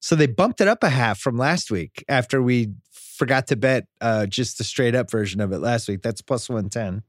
So 0.00 0.16
they 0.16 0.26
bumped 0.26 0.60
it 0.60 0.68
up 0.68 0.82
a 0.82 0.88
half 0.88 1.18
from 1.20 1.36
last 1.36 1.70
week 1.70 2.04
after 2.08 2.42
we 2.42 2.72
forgot 2.90 3.46
to 3.48 3.56
bet 3.56 3.86
uh, 4.00 4.26
just 4.26 4.58
the 4.58 4.64
straight 4.64 4.94
up 4.94 5.10
version 5.10 5.40
of 5.40 5.52
it 5.52 5.58
last 5.58 5.88
week. 5.88 6.02
That's 6.02 6.22
plus 6.22 6.48
110. 6.48 7.02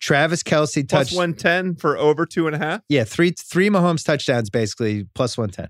Travis 0.00 0.42
Kelce 0.42 0.88
Plus 0.88 1.08
touched 1.08 1.16
110 1.16 1.76
for 1.76 1.96
over 1.96 2.24
two 2.26 2.46
and 2.46 2.54
a 2.54 2.58
half. 2.58 2.82
Yeah, 2.88 3.04
three 3.04 3.32
three 3.32 3.68
Mahomes 3.68 4.04
touchdowns 4.04 4.50
basically 4.50 5.06
plus 5.14 5.36
110. 5.36 5.68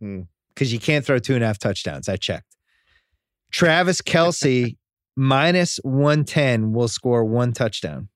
Hmm. 0.00 0.22
Because 0.48 0.72
you 0.72 0.78
can't 0.78 1.04
throw 1.04 1.18
two 1.18 1.34
and 1.34 1.44
a 1.44 1.46
half 1.46 1.58
touchdowns. 1.58 2.08
I 2.08 2.16
checked. 2.16 2.56
Travis 3.50 4.02
Kelce 4.02 4.76
minus 5.16 5.78
110 5.82 6.72
will 6.72 6.88
score 6.88 7.24
one 7.24 7.52
touchdown. 7.52 8.08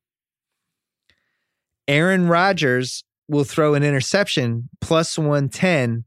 Aaron 1.88 2.28
Rodgers 2.28 3.04
will 3.28 3.44
throw 3.44 3.74
an 3.74 3.82
interception 3.82 4.68
plus 4.80 5.18
110. 5.18 6.04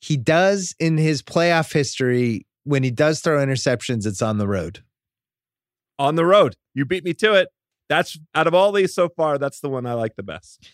He 0.00 0.16
does 0.16 0.74
in 0.78 0.96
his 0.98 1.22
playoff 1.22 1.72
history, 1.72 2.46
when 2.64 2.82
he 2.82 2.90
does 2.90 3.20
throw 3.20 3.44
interceptions, 3.44 4.06
it's 4.06 4.22
on 4.22 4.38
the 4.38 4.48
road. 4.48 4.82
On 5.98 6.14
the 6.14 6.24
road. 6.24 6.56
You 6.74 6.84
beat 6.84 7.04
me 7.04 7.14
to 7.14 7.34
it. 7.34 7.48
That's 7.88 8.18
out 8.34 8.46
of 8.46 8.54
all 8.54 8.72
these 8.72 8.94
so 8.94 9.08
far, 9.08 9.36
that's 9.36 9.60
the 9.60 9.68
one 9.68 9.84
I 9.84 9.94
like 9.94 10.16
the 10.16 10.22
best. 10.22 10.70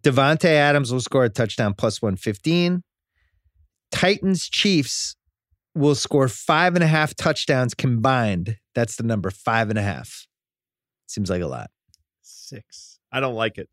Davante 0.00 0.46
Adams 0.46 0.92
will 0.92 1.00
score 1.00 1.24
a 1.24 1.28
touchdown 1.28 1.74
plus 1.74 2.00
115. 2.00 2.82
Titans 3.90 4.48
Chiefs 4.48 5.16
will 5.74 5.94
score 5.94 6.28
five 6.28 6.74
and 6.74 6.84
a 6.84 6.86
half 6.86 7.14
touchdowns 7.14 7.74
combined. 7.74 8.56
That's 8.74 8.96
the 8.96 9.02
number 9.02 9.30
five 9.30 9.70
and 9.70 9.78
a 9.78 9.82
half. 9.82 10.26
Seems 11.06 11.30
like 11.30 11.42
a 11.42 11.46
lot. 11.46 11.70
Six. 12.22 12.97
I 13.12 13.20
don't 13.20 13.34
like 13.34 13.58
it. 13.58 13.68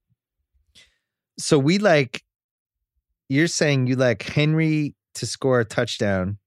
So 1.38 1.59
we 1.59 1.77
like, 1.77 2.23
you're 3.29 3.47
saying 3.47 3.88
you 3.88 3.95
like 3.95 4.23
Henry 4.23 4.95
to 5.15 5.25
score 5.25 5.59
a 5.59 5.65
touchdown 5.65 6.38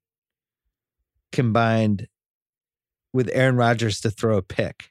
combined 1.32 2.09
with 3.12 3.30
Aaron 3.32 3.57
Rodgers 3.57 4.01
to 4.01 4.11
throw 4.11 4.36
a 4.36 4.43
pick. 4.43 4.91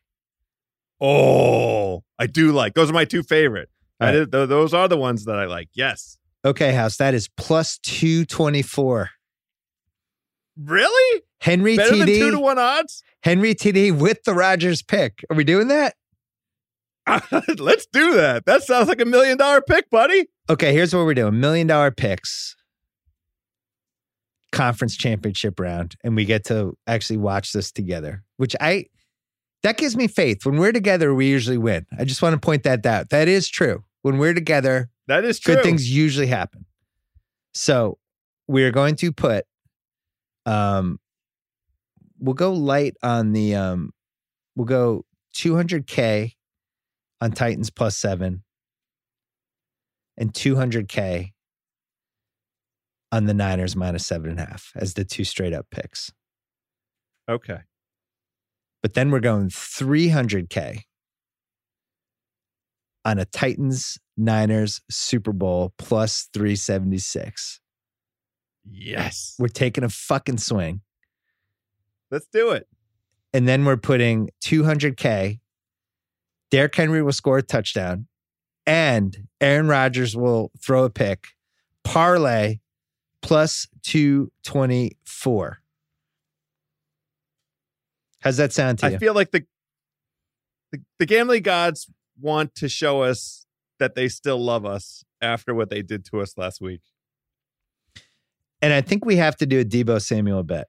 Oh, 1.00 2.04
I 2.18 2.28
do 2.28 2.52
like 2.52 2.74
those 2.74 2.90
are 2.90 2.94
my 2.94 3.06
two 3.06 3.24
favorite. 3.24 3.70
I 4.00 4.12
did, 4.12 4.32
th- 4.32 4.50
those 4.50 4.74
are 4.74 4.88
the 4.88 4.98
ones 4.98 5.26
that 5.26 5.40
I 5.40 5.46
like. 5.46 5.70
Yes. 5.74 6.18
Okay, 6.46 6.74
House, 6.74 6.98
that 6.98 7.14
is 7.14 7.28
plus 7.36 7.80
224. 7.80 9.10
Really? 10.64 11.22
Henry 11.42 11.76
Better 11.76 11.96
than 11.96 12.08
two 12.08 12.32
to 12.32 12.40
one 12.40 12.58
odds? 12.58 13.04
Henry 13.24 13.54
TD 13.54 13.98
with 13.98 14.24
the 14.24 14.34
Rodgers 14.34 14.82
pick. 14.82 15.24
Are 15.30 15.36
we 15.36 15.44
doing 15.44 15.68
that? 15.68 15.96
Let's 17.58 17.86
do 17.88 18.16
that. 18.16 18.44
That 18.46 18.64
sounds 18.64 18.88
like 18.88 19.02
a 19.02 19.06
million 19.06 19.38
dollar 19.38 19.62
pick, 19.62 19.90
buddy. 19.90 20.28
Okay, 20.50 20.74
here's 20.74 20.94
what 20.94 21.06
we're 21.06 21.14
doing 21.14 21.40
million 21.40 21.68
dollar 21.68 21.92
picks, 21.92 22.56
conference 24.52 24.96
championship 24.96 25.60
round, 25.60 25.96
and 26.04 26.16
we 26.16 26.26
get 26.26 26.46
to 26.46 26.78
actually 26.88 27.18
watch 27.18 27.54
this 27.54 27.72
together, 27.72 28.24
which 28.38 28.56
I, 28.60 28.86
that 29.64 29.78
gives 29.78 29.96
me 29.96 30.08
faith. 30.08 30.46
When 30.46 30.58
we're 30.58 30.72
together, 30.72 31.14
we 31.14 31.28
usually 31.28 31.58
win. 31.58 31.86
I 31.98 32.06
just 32.06 32.22
want 32.22 32.34
to 32.34 32.40
point 32.40 32.64
that 32.64 32.86
out. 32.86 33.10
That 33.10 33.28
is 33.28 33.48
true. 33.48 33.84
When 34.02 34.18
we're 34.18 34.34
together, 34.34 34.90
That 35.08 35.26
is 35.26 35.40
true. 35.40 35.56
good 35.56 35.64
things 35.64 35.90
usually 35.90 36.28
happen. 36.28 36.66
So 37.54 37.98
we're 38.48 38.72
going 38.72 38.96
to 38.98 39.12
put, 39.12 39.46
um, 40.46 41.00
we'll 42.20 42.36
go 42.36 42.54
light 42.54 42.96
on 43.04 43.34
the, 43.34 43.56
um, 43.56 43.92
we'll 44.56 44.66
go 44.66 45.04
200K 45.36 46.34
on 47.22 47.32
Titans 47.32 47.70
plus 47.70 47.98
seven 47.98 48.44
and 50.18 50.34
200K 50.34 51.32
on 53.12 53.26
the 53.26 53.34
Niners 53.34 53.76
minus 53.76 54.06
seven 54.06 54.32
and 54.32 54.40
a 54.40 54.46
half 54.46 54.72
as 54.76 54.94
the 54.94 55.06
two 55.06 55.24
straight 55.24 55.54
up 55.54 55.68
picks. 55.72 56.12
Okay. 57.30 57.60
But 58.82 58.94
then 58.94 59.12
we're 59.12 59.20
going 59.20 59.50
300K 59.50 60.82
on 63.06 63.20
a 63.20 63.26
Titans 63.26 63.98
Niners 64.18 64.82
Super 64.90 65.32
Bowl 65.32 65.74
plus 65.78 66.30
376. 66.34 67.62
Yes. 68.70 69.36
We're 69.40 69.48
taking 69.48 69.84
a 69.84 69.90
fucking 69.90 70.40
swing. 70.40 70.82
Let's 72.12 72.28
do 72.32 72.52
it. 72.52 72.68
And 73.34 73.48
then 73.48 73.66
we're 73.66 73.78
putting 73.78 74.30
200K. 74.44 75.40
Derrick 76.52 76.76
Henry 76.76 77.02
will 77.02 77.12
score 77.14 77.38
a 77.40 77.44
touchdown 77.44 78.08
and 78.66 79.28
Aaron 79.42 79.68
Rodgers 79.68 80.16
will 80.16 80.52
throw 80.62 80.84
a 80.86 80.90
pick. 80.90 81.28
Parlay 81.84 82.60
plus 83.22 83.68
224. 83.84 85.60
How's 88.20 88.38
that 88.38 88.52
sound 88.54 88.80
to 88.80 88.90
you? 88.90 88.96
I 88.96 89.00
feel 89.00 89.14
like 89.14 89.32
the, 89.32 89.46
the 90.72 90.82
the 91.00 91.06
gambling 91.06 91.44
gods 91.44 91.90
want 92.20 92.56
to 92.56 92.68
show 92.68 93.04
us 93.04 93.46
that 93.80 93.96
they 93.96 94.08
still 94.10 94.44
love 94.44 94.66
us 94.66 95.04
after 95.22 95.54
what 95.54 95.70
they 95.70 95.82
did 95.82 96.04
to 96.06 96.20
us 96.22 96.38
last 96.38 96.60
week. 96.62 96.82
and 98.62 98.74
I 98.74 98.82
think 98.82 99.06
we 99.06 99.18
have 99.18 99.36
to 99.38 99.46
do 99.46 99.60
a 99.60 99.66
Debo 99.66 100.02
Samuel 100.02 100.44
bet. 100.44 100.68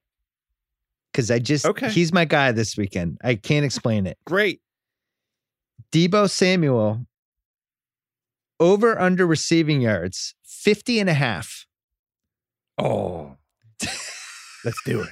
Because 1.11 1.31
I 1.31 1.39
just, 1.39 1.65
Okay. 1.65 1.89
he's 1.91 2.13
my 2.13 2.27
guy 2.27 2.53
this 2.53 2.77
weekend. 2.77 3.19
I 3.25 3.35
can't 3.35 3.65
explain 3.65 4.07
it. 4.07 4.19
Great. 4.27 4.61
Debo 5.93 6.29
Samuel 6.29 7.07
over 8.61 8.99
under 9.01 9.27
receiving 9.27 9.81
yards 9.81 10.35
50 10.45 11.01
and 11.01 11.09
a 11.09 11.15
half. 11.15 11.67
Oh. 12.77 13.37
Let's 14.65 14.83
do 14.85 15.03
it. 15.03 15.09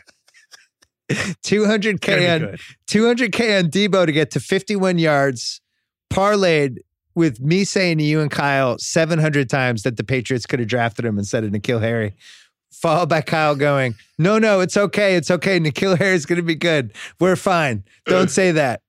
200k 1.45 2.35
on 2.35 2.59
200k 2.89 3.59
on 3.61 3.71
Debo 3.71 4.07
to 4.07 4.13
get 4.13 4.33
to 4.33 4.41
51 4.41 4.99
yards 4.99 5.61
parlayed 6.11 6.79
with 7.15 7.41
me 7.41 7.65
saying 7.65 7.99
to 7.99 8.05
you 8.05 8.21
and 8.21 8.31
Kyle 8.31 8.77
700 8.79 9.49
times 9.49 9.85
that 9.85 9.97
the 9.97 10.05
Patriots 10.05 10.47
could 10.47 10.59
have 10.59 10.69
drafted 10.69 11.05
him 11.05 11.19
instead 11.19 11.45
of 11.45 11.51
N'Keal 11.51 11.81
Harry. 11.81 12.15
Followed 12.73 13.09
by 13.09 13.23
Kyle 13.23 13.55
going, 13.55 13.95
No, 14.19 14.39
no, 14.39 14.61
it's 14.61 14.77
okay. 14.77 15.17
It's 15.17 15.31
okay. 15.31 15.59
N'Keal 15.59 15.97
Harry's 15.97 16.27
going 16.27 16.37
to 16.37 16.43
be 16.43 16.55
good. 16.55 16.93
We're 17.19 17.37
fine. 17.37 17.85
Don't 18.05 18.31
say 18.31 18.53
that. 18.53 18.83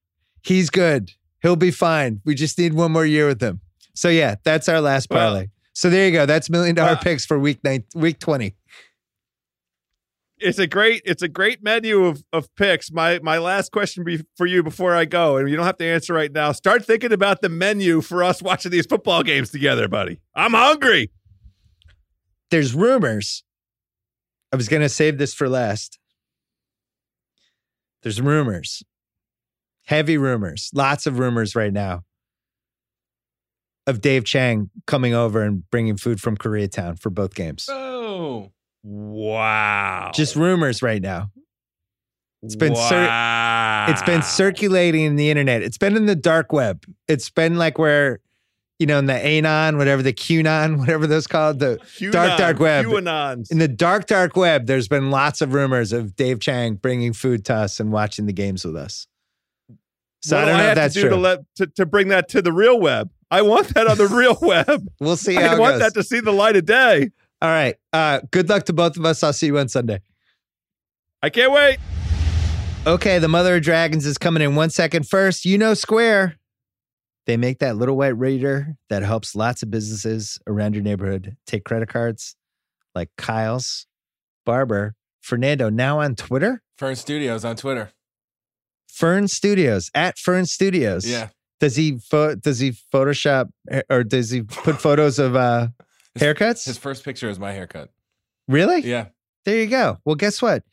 He's 0.43 0.69
good. 0.69 1.11
He'll 1.47 1.55
be 1.55 1.71
fine. 1.71 2.19
We 2.25 2.35
just 2.35 2.57
need 2.59 2.73
one 2.73 2.91
more 2.91 3.05
year 3.05 3.25
with 3.25 3.41
him. 3.41 3.61
So, 3.95 4.09
yeah, 4.09 4.35
that's 4.43 4.67
our 4.67 4.81
last 4.81 5.09
Well- 5.09 5.19
parlay. 5.29 5.47
so, 5.71 5.89
there 5.89 6.05
you 6.05 6.11
go. 6.11 6.25
That's 6.25 6.49
million 6.49 6.75
dollar 6.75 6.97
picks 6.97 7.25
for 7.25 7.39
week 7.39 7.63
nine, 7.63 7.85
week 7.95 8.19
20. 8.19 8.53
It's 10.39 10.59
a 10.59 10.67
great 10.67 11.03
it's 11.05 11.21
a 11.23 11.29
great 11.29 11.63
menu 11.63 12.03
of, 12.05 12.21
of 12.33 12.53
picks. 12.57 12.91
My 12.91 13.19
my 13.23 13.37
last 13.37 13.71
question 13.71 14.03
be, 14.03 14.23
for 14.35 14.45
you 14.45 14.61
before 14.61 14.93
I 14.93 15.05
go, 15.05 15.37
and 15.37 15.49
you 15.49 15.55
don't 15.55 15.65
have 15.65 15.77
to 15.77 15.85
answer 15.85 16.13
right 16.13 16.31
now. 16.33 16.51
Start 16.51 16.85
thinking 16.85 17.13
about 17.13 17.41
the 17.41 17.47
menu 17.49 18.01
for 18.01 18.23
us 18.25 18.41
watching 18.41 18.69
these 18.71 18.85
football 18.85 19.23
games 19.23 19.49
together, 19.49 19.87
buddy. 19.87 20.19
I'm 20.35 20.51
hungry. 20.53 21.11
there's 22.51 22.75
rumors. 22.75 23.43
I 24.51 24.57
was 24.57 24.67
going 24.67 24.81
to 24.83 24.89
save 24.89 25.17
this 25.17 25.33
for 25.33 25.47
last. 25.47 25.97
There's 28.03 28.21
rumors, 28.21 28.83
heavy 29.87 30.17
rumors, 30.17 30.69
lots 30.73 31.05
of 31.07 31.17
rumors 31.19 31.55
right 31.55 31.73
now 31.73 32.03
of 33.87 34.01
Dave 34.01 34.25
Chang 34.25 34.69
coming 34.85 35.13
over 35.13 35.41
and 35.41 35.69
bringing 35.71 35.97
food 35.97 36.19
from 36.21 36.35
Koreatown 36.37 36.99
for 36.99 37.09
both 37.09 37.33
games. 37.33 37.67
Oh, 37.69 38.51
Wow. 38.83 40.11
Just 40.13 40.35
rumors 40.37 40.81
right 40.81 41.01
now. 41.01 41.29
it's 42.41 42.55
been 42.55 42.73
cir- 42.75 43.05
wow. 43.07 43.87
It's 43.89 44.01
been 44.03 44.21
circulating 44.21 45.03
in 45.03 45.15
the 45.17 45.29
internet. 45.29 45.61
It's 45.61 45.77
been 45.77 45.97
in 45.97 46.05
the 46.05 46.15
dark 46.15 46.53
web. 46.53 46.85
It's 47.07 47.29
been 47.29 47.55
like 47.57 47.77
where, 47.77 48.19
you 48.79 48.85
know, 48.85 48.99
in 48.99 49.07
the 49.07 49.13
Anon, 49.13 49.77
whatever 49.77 50.01
the 50.01 50.13
QAnon, 50.13 50.77
whatever 50.79 51.05
those 51.07 51.27
called, 51.27 51.59
the 51.59 51.79
dark, 52.11 52.37
dark 52.37 52.59
web. 52.59 52.85
QAnons. 52.85 53.51
in 53.51 53.57
the 53.57 53.67
dark, 53.67 54.05
dark 54.07 54.37
web, 54.37 54.67
there's 54.67 54.87
been 54.87 55.11
lots 55.11 55.41
of 55.41 55.53
rumors 55.53 55.91
of 55.91 56.15
Dave 56.15 56.39
Chang 56.39 56.75
bringing 56.75 57.11
food 57.11 57.43
to 57.45 57.55
us 57.55 57.79
and 57.81 57.91
watching 57.91 58.25
the 58.25 58.33
games 58.33 58.63
with 58.63 58.77
us. 58.77 59.05
So 60.21 60.35
What 60.35 60.43
I 60.43 60.45
do 60.45 60.51
don't 60.51 60.57
know 60.57 60.63
have 60.63 60.71
if 60.71 60.75
that's 60.75 60.93
to 60.95 60.99
do 61.01 61.07
true. 61.07 61.15
to, 61.15 61.21
let, 61.21 61.39
to, 61.55 61.67
to 61.67 61.85
bring 61.85 62.07
that 62.09 62.29
to 62.29 62.41
the 62.41 62.51
real 62.51 62.79
web. 62.79 63.09
I 63.29 63.41
want 63.41 63.73
that 63.75 63.87
on 63.87 63.97
the 63.97 64.07
real 64.11 64.37
web. 64.41 64.87
we'll 64.99 65.17
see 65.17 65.35
how 65.35 65.51
I 65.51 65.55
it 65.55 65.59
want 65.59 65.73
goes. 65.73 65.79
that 65.81 65.93
to 65.95 66.03
see 66.03 66.19
the 66.19 66.31
light 66.31 66.55
of 66.55 66.65
day. 66.65 67.09
All 67.41 67.49
right. 67.49 67.75
Uh, 67.93 68.21
good 68.31 68.49
luck 68.49 68.63
to 68.65 68.73
both 68.73 68.97
of 68.97 69.05
us. 69.05 69.21
I'll 69.23 69.33
see 69.33 69.45
you 69.47 69.57
on 69.59 69.67
Sunday. 69.69 70.01
I 71.21 71.29
can't 71.29 71.51
wait. 71.51 71.77
Okay, 72.85 73.19
the 73.19 73.27
Mother 73.27 73.57
of 73.57 73.63
Dragons 73.63 74.05
is 74.05 74.17
coming 74.17 74.41
in 74.41 74.55
one 74.55 74.69
second. 74.69 75.07
First, 75.07 75.45
you 75.45 75.57
know 75.57 75.73
Square. 75.73 76.37
They 77.25 77.35
make 77.35 77.59
that 77.59 77.75
little 77.75 77.97
white 77.97 78.17
reader 78.17 78.77
that 78.89 79.03
helps 79.03 79.35
lots 79.35 79.61
of 79.61 79.69
businesses 79.69 80.39
around 80.47 80.73
your 80.73 80.83
neighborhood 80.83 81.35
take 81.45 81.65
credit 81.65 81.89
cards 81.89 82.37
like 82.95 83.09
Kyle's, 83.17 83.85
Barber, 84.45 84.95
Fernando, 85.21 85.69
now 85.69 85.99
on 85.99 86.15
Twitter. 86.15 86.61
Fern 86.77 86.95
Studios 86.95 87.43
on 87.43 87.57
Twitter. 87.57 87.91
Fern 88.87 89.27
Studios 89.27 89.89
at 89.93 90.17
Fern 90.17 90.45
Studios. 90.45 91.07
Yeah. 91.07 91.29
Does 91.59 91.75
he 91.75 91.97
pho- 91.97 92.35
does 92.35 92.59
he 92.59 92.71
Photoshop 92.93 93.49
or 93.89 94.03
does 94.03 94.29
he 94.29 94.43
put 94.43 94.75
photos 94.81 95.19
of 95.19 95.35
uh, 95.35 95.67
haircuts? 96.17 96.65
His 96.65 96.77
first 96.77 97.03
picture 97.03 97.29
is 97.29 97.39
my 97.39 97.51
haircut. 97.51 97.89
Really? 98.47 98.81
Yeah. 98.81 99.07
There 99.45 99.57
you 99.57 99.67
go. 99.67 99.97
Well, 100.05 100.15
guess 100.15 100.41
what? 100.41 100.63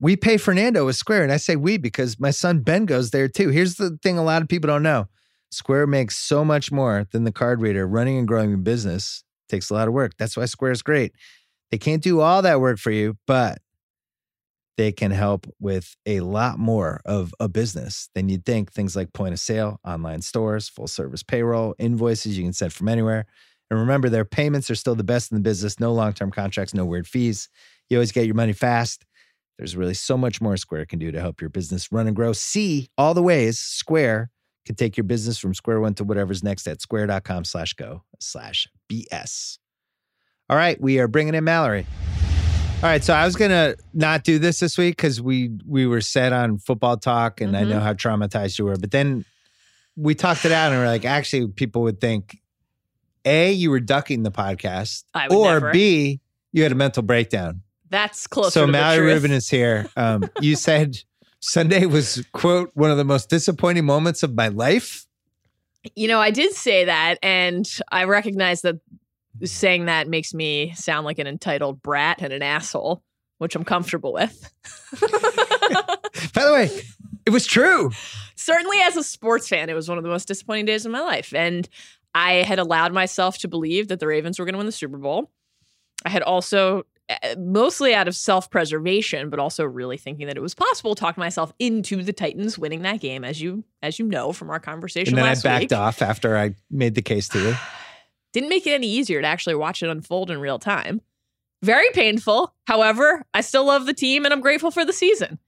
We 0.00 0.16
pay 0.16 0.38
Fernando 0.38 0.86
with 0.86 0.96
Square, 0.96 1.24
and 1.24 1.32
I 1.32 1.36
say 1.36 1.56
we 1.56 1.76
because 1.76 2.18
my 2.18 2.30
son 2.30 2.60
Ben 2.60 2.86
goes 2.86 3.10
there 3.10 3.28
too. 3.28 3.48
Here's 3.48 3.74
the 3.74 3.98
thing: 4.02 4.16
a 4.16 4.24
lot 4.24 4.42
of 4.42 4.48
people 4.48 4.68
don't 4.68 4.82
know. 4.82 5.08
Square 5.50 5.88
makes 5.88 6.16
so 6.16 6.44
much 6.44 6.70
more 6.70 7.06
than 7.12 7.24
the 7.24 7.32
card 7.32 7.60
reader. 7.60 7.86
Running 7.86 8.16
and 8.16 8.28
growing 8.28 8.54
a 8.54 8.58
business 8.58 9.24
takes 9.48 9.68
a 9.70 9.74
lot 9.74 9.88
of 9.88 9.94
work. 9.94 10.12
That's 10.18 10.36
why 10.36 10.44
Square 10.44 10.72
is 10.72 10.82
great. 10.82 11.12
They 11.70 11.78
can't 11.78 12.02
do 12.02 12.20
all 12.20 12.42
that 12.42 12.60
work 12.60 12.78
for 12.78 12.90
you, 12.90 13.16
but 13.26 13.58
they 14.80 14.90
can 14.90 15.10
help 15.10 15.46
with 15.60 15.94
a 16.06 16.20
lot 16.20 16.58
more 16.58 17.02
of 17.04 17.34
a 17.38 17.50
business 17.50 18.08
than 18.14 18.30
you'd 18.30 18.46
think. 18.46 18.72
Things 18.72 18.96
like 18.96 19.12
point 19.12 19.34
of 19.34 19.38
sale, 19.38 19.78
online 19.84 20.22
stores, 20.22 20.70
full 20.70 20.86
service 20.86 21.22
payroll, 21.22 21.74
invoices 21.78 22.38
you 22.38 22.44
can 22.44 22.54
send 22.54 22.72
from 22.72 22.88
anywhere. 22.88 23.26
And 23.70 23.78
remember, 23.78 24.08
their 24.08 24.24
payments 24.24 24.70
are 24.70 24.74
still 24.74 24.94
the 24.94 25.04
best 25.04 25.30
in 25.30 25.36
the 25.36 25.42
business. 25.42 25.78
No 25.78 25.92
long 25.92 26.14
term 26.14 26.30
contracts, 26.30 26.72
no 26.72 26.86
weird 26.86 27.06
fees. 27.06 27.50
You 27.90 27.98
always 27.98 28.10
get 28.10 28.24
your 28.24 28.34
money 28.34 28.54
fast. 28.54 29.04
There's 29.58 29.76
really 29.76 29.92
so 29.92 30.16
much 30.16 30.40
more 30.40 30.56
Square 30.56 30.86
can 30.86 30.98
do 30.98 31.12
to 31.12 31.20
help 31.20 31.42
your 31.42 31.50
business 31.50 31.92
run 31.92 32.06
and 32.06 32.16
grow. 32.16 32.32
See 32.32 32.88
all 32.96 33.12
the 33.12 33.22
ways 33.22 33.58
Square 33.58 34.30
can 34.64 34.76
take 34.76 34.96
your 34.96 35.04
business 35.04 35.36
from 35.36 35.52
square 35.52 35.80
one 35.80 35.92
to 35.96 36.04
whatever's 36.04 36.42
next 36.42 36.66
at 36.66 36.80
square.com 36.80 37.44
slash 37.44 37.74
go 37.74 38.02
slash 38.18 38.66
BS. 38.90 39.58
All 40.48 40.56
right, 40.56 40.80
we 40.80 40.98
are 41.00 41.06
bringing 41.06 41.34
in 41.34 41.44
Mallory. 41.44 41.84
All 42.82 42.88
right, 42.88 43.04
so 43.04 43.12
I 43.12 43.26
was 43.26 43.36
gonna 43.36 43.74
not 43.92 44.24
do 44.24 44.38
this 44.38 44.58
this 44.60 44.78
week 44.78 44.96
because 44.96 45.20
we 45.20 45.50
we 45.68 45.86
were 45.86 46.00
set 46.00 46.32
on 46.32 46.58
football 46.58 46.96
talk, 46.96 47.42
and 47.42 47.54
I 47.54 47.62
Mhm. 47.64 47.68
know 47.68 47.80
how 47.80 47.92
traumatized 47.92 48.58
you 48.58 48.64
were. 48.64 48.76
But 48.76 48.90
then 48.90 49.26
we 49.96 50.14
talked 50.14 50.46
it 50.46 50.52
out, 50.52 50.72
and 50.72 50.80
we're 50.80 50.86
like, 50.86 51.04
actually, 51.04 51.46
people 51.48 51.82
would 51.82 52.00
think, 52.00 52.38
a, 53.26 53.52
you 53.52 53.70
were 53.70 53.80
ducking 53.80 54.22
the 54.22 54.30
podcast, 54.30 55.04
I 55.12 55.26
or 55.26 55.52
never. 55.54 55.72
b, 55.72 56.20
you 56.52 56.62
had 56.62 56.72
a 56.72 56.74
mental 56.74 57.02
breakdown. 57.02 57.60
That's 57.90 58.26
close. 58.26 58.54
so 58.54 58.62
to 58.62 58.66
the 58.66 58.72
Mallory. 58.72 59.12
Rubin 59.12 59.32
is 59.32 59.50
here. 59.50 59.86
Um, 59.96 60.24
you 60.40 60.56
said 60.56 60.96
Sunday 61.40 61.84
was 61.84 62.24
quote 62.32 62.70
one 62.72 62.90
of 62.90 62.96
the 62.96 63.04
most 63.04 63.28
disappointing 63.28 63.84
moments 63.84 64.22
of 64.22 64.34
my 64.34 64.48
life. 64.48 65.04
You 65.96 66.08
know, 66.08 66.18
I 66.20 66.30
did 66.30 66.54
say 66.54 66.86
that, 66.86 67.18
and 67.22 67.68
I 67.92 68.04
recognize 68.04 68.62
that 68.62 68.76
saying 69.44 69.86
that 69.86 70.08
makes 70.08 70.34
me 70.34 70.72
sound 70.74 71.04
like 71.06 71.18
an 71.18 71.26
entitled 71.26 71.82
brat 71.82 72.20
and 72.20 72.32
an 72.32 72.42
asshole, 72.42 73.02
which 73.38 73.54
I'm 73.54 73.64
comfortable 73.64 74.12
with. 74.12 74.52
By 75.00 76.44
the 76.44 76.52
way, 76.52 76.70
it 77.26 77.30
was 77.30 77.46
true. 77.46 77.90
Certainly, 78.36 78.78
as 78.82 78.96
a 78.96 79.02
sports 79.02 79.48
fan, 79.48 79.68
it 79.70 79.74
was 79.74 79.88
one 79.88 79.98
of 79.98 80.04
the 80.04 80.10
most 80.10 80.28
disappointing 80.28 80.64
days 80.66 80.86
of 80.86 80.92
my 80.92 81.00
life. 81.00 81.32
And 81.34 81.68
I 82.14 82.34
had 82.36 82.58
allowed 82.58 82.92
myself 82.92 83.38
to 83.38 83.48
believe 83.48 83.88
that 83.88 84.00
the 84.00 84.06
Ravens 84.06 84.38
were 84.38 84.44
going 84.44 84.54
to 84.54 84.58
win 84.58 84.66
the 84.66 84.72
Super 84.72 84.98
Bowl. 84.98 85.30
I 86.04 86.08
had 86.08 86.22
also, 86.22 86.84
uh, 87.08 87.34
mostly 87.38 87.94
out 87.94 88.08
of 88.08 88.16
self 88.16 88.50
preservation, 88.50 89.30
but 89.30 89.38
also 89.38 89.64
really 89.64 89.96
thinking 89.96 90.26
that 90.26 90.36
it 90.36 90.40
was 90.40 90.54
possible, 90.54 90.94
talked 90.94 91.18
myself 91.18 91.52
into 91.58 92.02
the 92.02 92.12
Titans 92.12 92.58
winning 92.58 92.82
that 92.82 93.00
game, 93.00 93.22
as 93.24 93.40
you 93.40 93.64
as 93.82 93.98
you 93.98 94.06
know 94.06 94.32
from 94.32 94.50
our 94.50 94.58
conversation 94.60 95.18
And 95.18 95.26
then 95.26 95.36
I 95.36 95.40
backed 95.40 95.70
week. 95.70 95.78
off 95.78 96.02
after 96.02 96.36
I 96.36 96.54
made 96.70 96.94
the 96.94 97.02
case 97.02 97.28
to 97.28 97.38
you. 97.40 97.54
Didn't 98.32 98.48
make 98.48 98.66
it 98.66 98.72
any 98.72 98.86
easier 98.86 99.20
to 99.20 99.26
actually 99.26 99.56
watch 99.56 99.82
it 99.82 99.88
unfold 99.88 100.30
in 100.30 100.40
real 100.40 100.58
time. 100.58 101.00
Very 101.62 101.88
painful. 101.92 102.54
However, 102.66 103.24
I 103.34 103.40
still 103.42 103.66
love 103.66 103.86
the 103.86 103.94
team 103.94 104.24
and 104.24 104.32
I'm 104.32 104.40
grateful 104.40 104.70
for 104.70 104.84
the 104.84 104.92
season. 104.92 105.38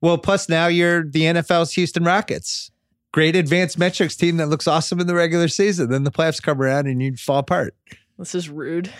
Well, 0.00 0.18
plus 0.18 0.48
now 0.48 0.66
you're 0.66 1.04
the 1.04 1.22
NFL's 1.22 1.72
Houston 1.72 2.04
Rockets. 2.04 2.70
Great 3.12 3.36
advanced 3.36 3.78
metrics 3.78 4.16
team 4.16 4.36
that 4.38 4.48
looks 4.48 4.66
awesome 4.66 5.00
in 5.00 5.06
the 5.06 5.14
regular 5.14 5.48
season. 5.48 5.88
Then 5.88 6.04
the 6.04 6.10
playoffs 6.10 6.42
come 6.42 6.60
around 6.60 6.86
and 6.88 7.00
you 7.00 7.16
fall 7.16 7.38
apart. 7.38 7.74
This 8.18 8.34
is 8.34 8.48
rude. 8.48 8.92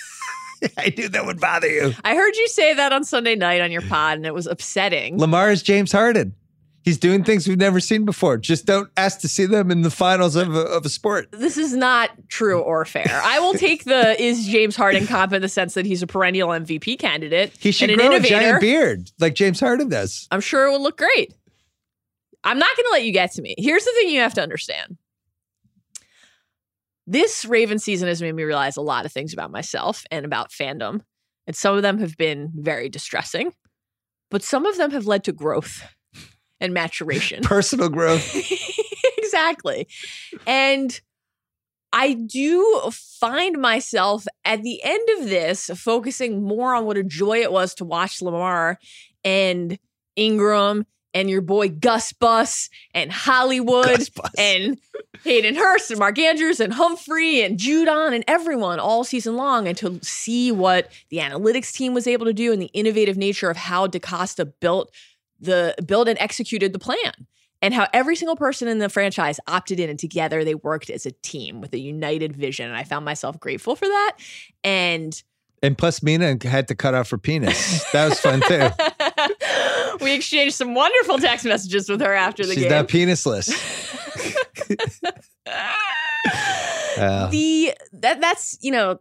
I 0.76 0.92
knew 0.96 1.08
that 1.08 1.24
would 1.24 1.40
bother 1.40 1.68
you. 1.68 1.94
I 2.04 2.14
heard 2.14 2.36
you 2.36 2.48
say 2.48 2.74
that 2.74 2.92
on 2.92 3.04
Sunday 3.04 3.36
night 3.36 3.60
on 3.60 3.70
your 3.70 3.82
pod, 3.82 4.16
and 4.16 4.26
it 4.26 4.34
was 4.34 4.46
upsetting. 4.46 5.18
Lamar 5.18 5.50
is 5.50 5.62
James 5.62 5.92
Harden. 5.92 6.34
He's 6.86 6.98
doing 6.98 7.24
things 7.24 7.48
we've 7.48 7.58
never 7.58 7.80
seen 7.80 8.04
before. 8.04 8.36
Just 8.36 8.64
don't 8.64 8.88
ask 8.96 9.18
to 9.22 9.28
see 9.28 9.44
them 9.44 9.72
in 9.72 9.82
the 9.82 9.90
finals 9.90 10.36
of 10.36 10.54
a, 10.54 10.60
of 10.60 10.86
a 10.86 10.88
sport. 10.88 11.26
This 11.32 11.58
is 11.58 11.74
not 11.74 12.10
true 12.28 12.60
or 12.60 12.84
fair. 12.84 13.20
I 13.24 13.40
will 13.40 13.54
take 13.54 13.82
the 13.82 14.22
is 14.22 14.46
James 14.46 14.76
Harden 14.76 15.08
comp 15.08 15.32
in 15.32 15.42
the 15.42 15.48
sense 15.48 15.74
that 15.74 15.84
he's 15.84 16.04
a 16.04 16.06
perennial 16.06 16.50
MVP 16.50 17.00
candidate. 17.00 17.52
He 17.58 17.72
should 17.72 17.92
grow 17.92 18.14
a 18.14 18.20
giant 18.20 18.60
beard 18.60 19.10
like 19.18 19.34
James 19.34 19.58
Harden 19.58 19.88
does. 19.88 20.28
I'm 20.30 20.40
sure 20.40 20.68
it 20.68 20.70
would 20.70 20.80
look 20.80 20.96
great. 20.96 21.34
I'm 22.44 22.60
not 22.60 22.76
going 22.76 22.86
to 22.86 22.92
let 22.92 23.04
you 23.04 23.10
get 23.12 23.32
to 23.32 23.42
me. 23.42 23.56
Here's 23.58 23.84
the 23.84 23.92
thing 23.96 24.10
you 24.10 24.20
have 24.20 24.34
to 24.34 24.42
understand. 24.42 24.96
This 27.04 27.44
Raven 27.44 27.80
season 27.80 28.06
has 28.06 28.22
made 28.22 28.36
me 28.36 28.44
realize 28.44 28.76
a 28.76 28.80
lot 28.80 29.04
of 29.06 29.10
things 29.10 29.32
about 29.32 29.50
myself 29.50 30.04
and 30.12 30.24
about 30.24 30.52
fandom. 30.52 31.00
And 31.48 31.56
some 31.56 31.74
of 31.74 31.82
them 31.82 31.98
have 31.98 32.16
been 32.16 32.52
very 32.54 32.88
distressing, 32.88 33.52
but 34.30 34.44
some 34.44 34.66
of 34.66 34.76
them 34.76 34.92
have 34.92 35.08
led 35.08 35.24
to 35.24 35.32
growth 35.32 35.82
and 36.60 36.72
maturation. 36.74 37.42
Personal 37.44 37.88
growth. 37.88 38.34
exactly. 39.18 39.86
And 40.46 40.98
I 41.92 42.14
do 42.14 42.82
find 42.92 43.60
myself 43.60 44.26
at 44.44 44.62
the 44.62 44.82
end 44.82 45.08
of 45.18 45.28
this 45.28 45.70
focusing 45.76 46.42
more 46.42 46.74
on 46.74 46.84
what 46.84 46.96
a 46.96 47.04
joy 47.04 47.38
it 47.38 47.52
was 47.52 47.74
to 47.76 47.84
watch 47.84 48.20
Lamar 48.20 48.78
and 49.24 49.78
Ingram 50.16 50.84
and 51.14 51.30
your 51.30 51.40
boy 51.40 51.70
Gus 51.70 52.12
Bus 52.12 52.68
and 52.92 53.10
Hollywood 53.10 54.08
Bus. 54.14 54.30
and 54.36 54.78
Hayden 55.24 55.54
Hurst 55.54 55.90
and 55.90 55.98
Mark 55.98 56.18
Andrews 56.18 56.60
and 56.60 56.74
Humphrey 56.74 57.42
and 57.42 57.58
Judon 57.58 58.14
and 58.14 58.22
everyone 58.28 58.78
all 58.78 59.02
season 59.02 59.36
long 59.36 59.66
and 59.66 59.78
to 59.78 59.98
see 60.02 60.52
what 60.52 60.92
the 61.08 61.18
analytics 61.18 61.72
team 61.72 61.94
was 61.94 62.06
able 62.06 62.26
to 62.26 62.34
do 62.34 62.52
and 62.52 62.60
the 62.60 62.70
innovative 62.74 63.16
nature 63.16 63.48
of 63.48 63.56
how 63.56 63.86
DeCosta 63.86 64.52
built 64.60 64.92
the 65.40 65.74
built 65.86 66.08
and 66.08 66.18
executed 66.18 66.72
the 66.72 66.78
plan 66.78 67.12
and 67.62 67.74
how 67.74 67.86
every 67.92 68.16
single 68.16 68.36
person 68.36 68.68
in 68.68 68.78
the 68.78 68.88
franchise 68.88 69.40
opted 69.46 69.80
in 69.80 69.90
and 69.90 69.98
together 69.98 70.44
they 70.44 70.54
worked 70.54 70.90
as 70.90 71.06
a 71.06 71.12
team 71.22 71.60
with 71.60 71.72
a 71.72 71.78
united 71.78 72.36
vision 72.36 72.66
and 72.66 72.76
I 72.76 72.84
found 72.84 73.04
myself 73.04 73.38
grateful 73.40 73.76
for 73.76 73.86
that 73.86 74.16
and 74.64 75.22
And 75.62 75.76
plus, 75.76 76.02
Mina 76.02 76.36
had 76.44 76.68
to 76.68 76.74
cut 76.74 76.94
off 76.94 77.10
her 77.10 77.18
penis. 77.18 77.84
That 77.92 78.10
was 78.10 78.20
fun 78.20 78.42
too. 78.42 78.68
we 80.04 80.12
exchanged 80.12 80.54
some 80.54 80.74
wonderful 80.74 81.18
text 81.18 81.44
messages 81.46 81.88
with 81.88 82.00
her 82.02 82.12
after 82.12 82.44
the 82.44 82.54
game. 82.54 82.64
She's 82.64 82.70
game. 82.70 82.72
now 82.72 82.82
penisless. 82.82 83.48
Uh, 86.98 87.28
the 87.28 87.74
that 87.92 88.22
that's 88.22 88.56
you 88.62 88.70
know 88.70 88.98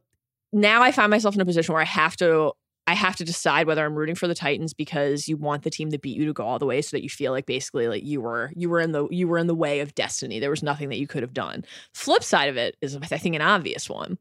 now 0.51 0.81
I 0.81 0.91
find 0.91 1.09
myself 1.09 1.33
in 1.35 1.41
a 1.41 1.45
position 1.45 1.73
where 1.73 1.81
I 1.81 1.85
have 1.85 2.15
to 2.17 2.51
I 2.87 2.93
have 2.93 3.15
to 3.15 3.23
decide 3.25 3.65
whether 3.65 3.83
I'm 3.83 3.95
rooting 3.95 4.13
for 4.15 4.27
the 4.27 4.35
Titans 4.35 4.73
because 4.73 5.27
you 5.27 5.37
want 5.37 5.63
the 5.63 5.71
team 5.71 5.89
that 5.89 6.01
beat 6.03 6.15
you 6.17 6.25
to 6.25 6.33
go 6.33 6.43
all 6.45 6.59
the 6.59 6.67
way 6.67 6.81
so 6.83 6.95
that 6.95 7.01
you 7.03 7.09
feel 7.09 7.31
like 7.31 7.47
basically 7.47 7.87
like 7.87 8.03
you 8.03 8.21
were 8.21 8.51
you 8.55 8.69
were 8.69 8.79
in 8.79 8.91
the 8.91 9.07
you 9.09 9.27
were 9.27 9.39
in 9.39 9.47
the 9.47 9.55
way 9.55 9.79
of 9.79 9.95
destiny. 9.95 10.39
There 10.39 10.51
was 10.51 10.61
nothing 10.61 10.89
that 10.89 10.99
you 10.99 11.07
could 11.07 11.23
have 11.23 11.33
done. 11.33 11.65
Flip 11.93 12.23
side 12.23 12.47
of 12.49 12.57
it 12.57 12.75
is 12.81 12.95
I 12.95 13.17
think 13.17 13.35
an 13.35 13.41
obvious 13.41 13.89
one. 13.89 14.17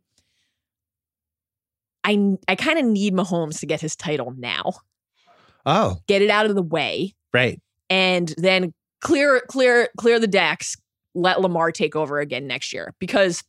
I 2.05 2.37
I 2.49 2.55
kind 2.57 2.79
of 2.79 2.85
need 2.85 3.15
Mahomes 3.15 3.61
to 3.61 3.67
get 3.67 3.81
his 3.81 3.97
title 3.97 4.35
now. 4.37 4.73
oh, 5.67 5.97
Get 6.07 6.23
it 6.23 6.31
out 6.31 6.47
of 6.47 6.55
the 6.55 6.63
way 6.63 7.15
right. 7.33 7.61
and 7.91 8.35
then 8.39 8.73
clear 9.01 9.43
clear 9.49 9.89
clear 9.99 10.19
the 10.19 10.27
decks 10.27 10.77
let 11.15 11.41
lamar 11.41 11.71
take 11.71 11.95
over 11.95 12.19
again 12.19 12.47
next 12.47 12.73
year 12.73 12.95
because 12.99 13.43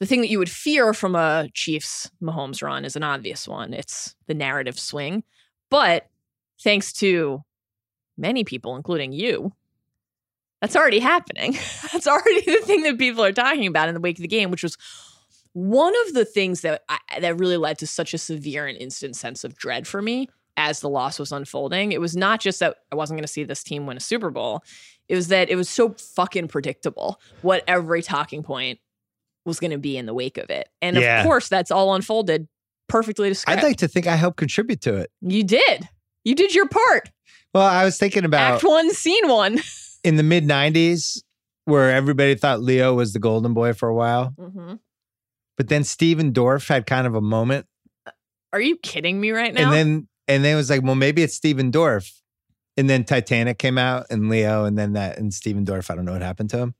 the 0.00 0.06
thing 0.06 0.20
that 0.20 0.28
you 0.28 0.38
would 0.38 0.50
fear 0.50 0.94
from 0.94 1.14
a 1.14 1.48
chiefs 1.54 2.10
mahomes 2.22 2.62
run 2.62 2.84
is 2.84 2.96
an 2.96 3.02
obvious 3.02 3.48
one 3.48 3.72
it's 3.72 4.14
the 4.26 4.34
narrative 4.34 4.78
swing 4.78 5.22
but 5.70 6.08
thanks 6.62 6.92
to 6.92 7.42
many 8.16 8.44
people 8.44 8.76
including 8.76 9.12
you 9.12 9.52
that's 10.60 10.76
already 10.76 10.98
happening 10.98 11.52
that's 11.92 12.06
already 12.06 12.40
the 12.42 12.62
thing 12.64 12.82
that 12.82 12.98
people 12.98 13.24
are 13.24 13.32
talking 13.32 13.66
about 13.66 13.88
in 13.88 13.94
the 13.94 14.00
wake 14.00 14.18
of 14.18 14.22
the 14.22 14.28
game 14.28 14.50
which 14.50 14.62
was 14.62 14.76
one 15.52 15.92
of 16.06 16.14
the 16.14 16.24
things 16.24 16.60
that 16.60 16.82
I, 16.88 16.98
that 17.20 17.38
really 17.38 17.56
led 17.56 17.78
to 17.78 17.86
such 17.86 18.14
a 18.14 18.18
severe 18.18 18.66
and 18.66 18.78
instant 18.78 19.16
sense 19.16 19.42
of 19.42 19.56
dread 19.56 19.86
for 19.86 20.00
me 20.00 20.28
as 20.56 20.80
the 20.80 20.88
loss 20.88 21.18
was 21.18 21.32
unfolding. 21.32 21.92
It 21.92 22.00
was 22.00 22.16
not 22.16 22.40
just 22.40 22.60
that 22.60 22.76
I 22.92 22.96
wasn't 22.96 23.18
going 23.18 23.24
to 23.24 23.32
see 23.32 23.44
this 23.44 23.62
team 23.62 23.86
win 23.86 23.96
a 23.96 24.00
Super 24.00 24.30
Bowl. 24.30 24.62
It 25.08 25.16
was 25.16 25.28
that 25.28 25.50
it 25.50 25.56
was 25.56 25.68
so 25.68 25.90
fucking 25.90 26.48
predictable 26.48 27.20
what 27.42 27.64
every 27.66 28.02
talking 28.02 28.42
point 28.42 28.78
was 29.48 29.58
going 29.58 29.72
to 29.72 29.78
be 29.78 29.96
in 29.96 30.06
the 30.06 30.14
wake 30.14 30.38
of 30.38 30.48
it. 30.50 30.68
And 30.80 30.96
Yeah. 30.96 31.20
of 31.20 31.26
course, 31.26 31.48
that's 31.48 31.70
all 31.72 31.94
unfolded 31.94 32.46
perfectly 32.88 33.28
to 33.28 33.34
script. 33.34 33.58
I'd 33.58 33.64
like 33.64 33.78
to 33.78 33.88
think 33.88 34.06
I 34.06 34.14
helped 34.16 34.36
contribute 34.36 34.80
to 34.82 34.94
it. 34.96 35.10
you 35.20 35.42
did. 35.42 35.88
You 36.24 36.34
did 36.36 36.54
your 36.54 36.68
part. 36.68 37.10
Well, 37.54 37.66
I 37.66 37.84
was 37.84 37.98
thinking 37.98 38.24
about 38.24 38.54
Act 38.54 38.64
one, 38.64 38.92
scene 38.92 39.28
one. 39.28 39.58
in 40.04 40.16
the 40.16 40.22
mid 40.22 40.44
90s 40.46 41.22
where 41.64 41.90
everybody 41.90 42.34
thought 42.34 42.60
Leo 42.62 42.94
was 42.94 43.12
the 43.12 43.18
golden 43.18 43.52
boy 43.54 43.72
for 43.72 43.88
a 43.88 43.94
while. 43.94 44.34
hmm 44.38 44.74
But 45.56 45.68
then 45.68 45.82
Stephen 45.84 46.32
Dorff 46.32 46.68
had 46.68 46.86
kind 46.86 47.06
of 47.06 47.14
a 47.14 47.20
moment. 47.20 47.66
Are 48.52 48.60
you 48.60 48.76
kidding 48.76 49.20
me 49.20 49.30
right 49.32 49.52
now? 49.52 49.64
And 49.64 49.72
then 49.72 50.08
and 50.28 50.44
then 50.44 50.52
it 50.54 50.56
was 50.56 50.70
like, 50.70 50.82
well, 50.82 50.94
maybe 50.94 51.22
it's 51.22 51.34
Stephen 51.34 51.70
Dorff. 51.72 52.12
And 52.76 52.88
then 52.88 53.02
Titanic 53.04 53.58
came 53.58 53.76
out 53.76 54.06
and 54.10 54.28
Leo, 54.28 54.64
and 54.64 54.78
then 54.78 54.92
that 54.92 55.18
and 55.18 55.32
Stephen 55.34 55.64
Dorff. 55.64 55.90
I 55.90 55.94
don't 55.96 56.04
know 56.04 56.12
what 56.12 56.22
happened 56.22 56.50
to 56.50 56.58
him. 56.58 56.74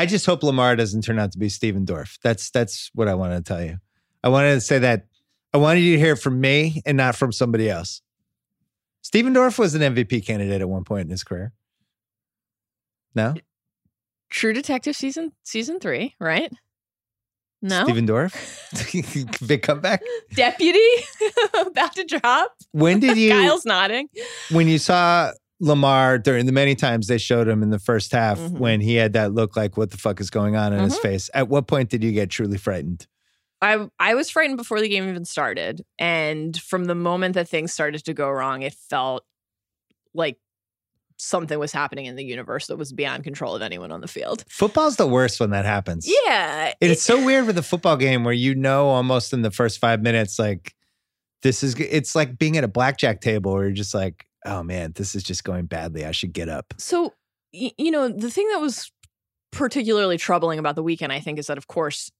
I 0.00 0.06
just 0.06 0.24
hope 0.24 0.42
Lamar 0.42 0.76
doesn't 0.76 1.02
turn 1.02 1.18
out 1.18 1.30
to 1.32 1.38
be 1.38 1.50
Stephen 1.50 1.84
Dorff. 1.84 2.18
That's 2.22 2.50
that's 2.50 2.90
what 2.94 3.06
I 3.06 3.12
wanted 3.12 3.44
to 3.44 3.52
tell 3.52 3.62
you. 3.62 3.76
I 4.24 4.30
wanted 4.30 4.54
to 4.54 4.62
say 4.62 4.78
that 4.78 5.04
I 5.52 5.58
wanted 5.58 5.80
you 5.80 5.96
to 5.96 6.00
hear 6.00 6.14
it 6.14 6.20
from 6.20 6.40
me 6.40 6.80
and 6.86 6.96
not 6.96 7.16
from 7.16 7.32
somebody 7.32 7.68
else. 7.68 8.00
Stephen 9.02 9.34
Dorff 9.34 9.58
was 9.58 9.74
an 9.74 9.82
MVP 9.82 10.24
candidate 10.24 10.62
at 10.62 10.68
one 10.70 10.84
point 10.84 11.02
in 11.02 11.10
his 11.10 11.22
career. 11.22 11.52
No? 13.14 13.34
True 14.30 14.54
Detective 14.54 14.96
season 14.96 15.32
season 15.42 15.80
three, 15.80 16.14
right? 16.18 16.50
No. 17.60 17.84
Stephen 17.84 18.06
Dorff? 18.06 18.34
Big 19.46 19.60
comeback. 19.60 20.00
Deputy 20.32 20.78
about 21.60 21.94
to 21.96 22.04
drop. 22.04 22.54
When 22.72 23.00
did 23.00 23.18
you 23.18 23.32
Kyle's 23.32 23.66
nodding. 23.66 24.08
when 24.50 24.66
you 24.66 24.78
saw 24.78 25.32
Lamar 25.60 26.18
during 26.18 26.46
the 26.46 26.52
many 26.52 26.74
times 26.74 27.06
they 27.06 27.18
showed 27.18 27.46
him 27.46 27.62
in 27.62 27.70
the 27.70 27.78
first 27.78 28.12
half 28.12 28.38
Mhm. 28.38 28.52
when 28.58 28.80
he 28.80 28.94
had 28.94 29.12
that 29.12 29.32
look 29.34 29.56
like 29.56 29.76
what 29.76 29.90
the 29.90 29.98
fuck 29.98 30.20
is 30.20 30.30
going 30.30 30.56
on 30.56 30.72
in 30.72 30.80
his 30.80 30.96
Mhm. 30.98 31.02
face, 31.02 31.30
at 31.34 31.48
what 31.48 31.66
point 31.66 31.90
did 31.90 32.02
you 32.02 32.12
get 32.12 32.30
truly 32.30 32.56
frightened? 32.58 33.06
I 33.62 33.88
I 33.98 34.14
was 34.14 34.30
frightened 34.30 34.56
before 34.56 34.80
the 34.80 34.88
game 34.88 35.06
even 35.08 35.26
started, 35.26 35.84
and 35.98 36.56
from 36.56 36.86
the 36.86 36.94
moment 36.94 37.34
that 37.34 37.48
things 37.48 37.72
started 37.74 38.04
to 38.06 38.14
go 38.14 38.30
wrong, 38.30 38.62
it 38.62 38.72
felt 38.72 39.24
like 40.14 40.38
something 41.18 41.58
was 41.58 41.72
happening 41.72 42.06
in 42.06 42.16
the 42.16 42.24
universe 42.24 42.68
that 42.68 42.78
was 42.78 42.94
beyond 42.94 43.22
control 43.22 43.54
of 43.54 43.60
anyone 43.60 43.92
on 43.92 44.00
the 44.00 44.08
field. 44.08 44.42
Football's 44.48 44.96
the 44.96 45.06
worst 45.06 45.38
when 45.38 45.50
that 45.50 45.66
happens. 45.66 46.10
Yeah, 46.26 46.72
it's 46.80 47.02
so 47.02 47.22
weird 47.22 47.46
with 47.46 47.58
a 47.58 47.62
football 47.62 47.98
game 47.98 48.24
where 48.24 48.32
you 48.32 48.54
know 48.54 48.88
almost 48.88 49.34
in 49.34 49.42
the 49.42 49.50
first 49.50 49.78
five 49.78 50.00
minutes, 50.00 50.38
like 50.38 50.74
this 51.42 51.62
is 51.62 51.74
it's 51.78 52.14
like 52.14 52.38
being 52.38 52.56
at 52.56 52.64
a 52.64 52.68
blackjack 52.68 53.20
table 53.20 53.52
where 53.52 53.64
you're 53.64 53.72
just 53.72 53.92
like, 53.92 54.24
oh 54.44 54.62
man, 54.62 54.92
this 54.94 55.14
is 55.14 55.22
just 55.22 55.44
going 55.44 55.66
badly. 55.66 56.04
I 56.04 56.12
should 56.12 56.32
get 56.32 56.48
up. 56.48 56.74
So, 56.78 57.14
you 57.52 57.90
know, 57.90 58.08
the 58.08 58.30
thing 58.30 58.48
that 58.52 58.60
was 58.60 58.90
particularly 59.50 60.16
troubling 60.16 60.58
about 60.58 60.76
the 60.76 60.82
weekend, 60.82 61.12
I 61.12 61.20
think, 61.20 61.38
is 61.38 61.48
that, 61.48 61.58
of 61.58 61.66
course, 61.66 62.10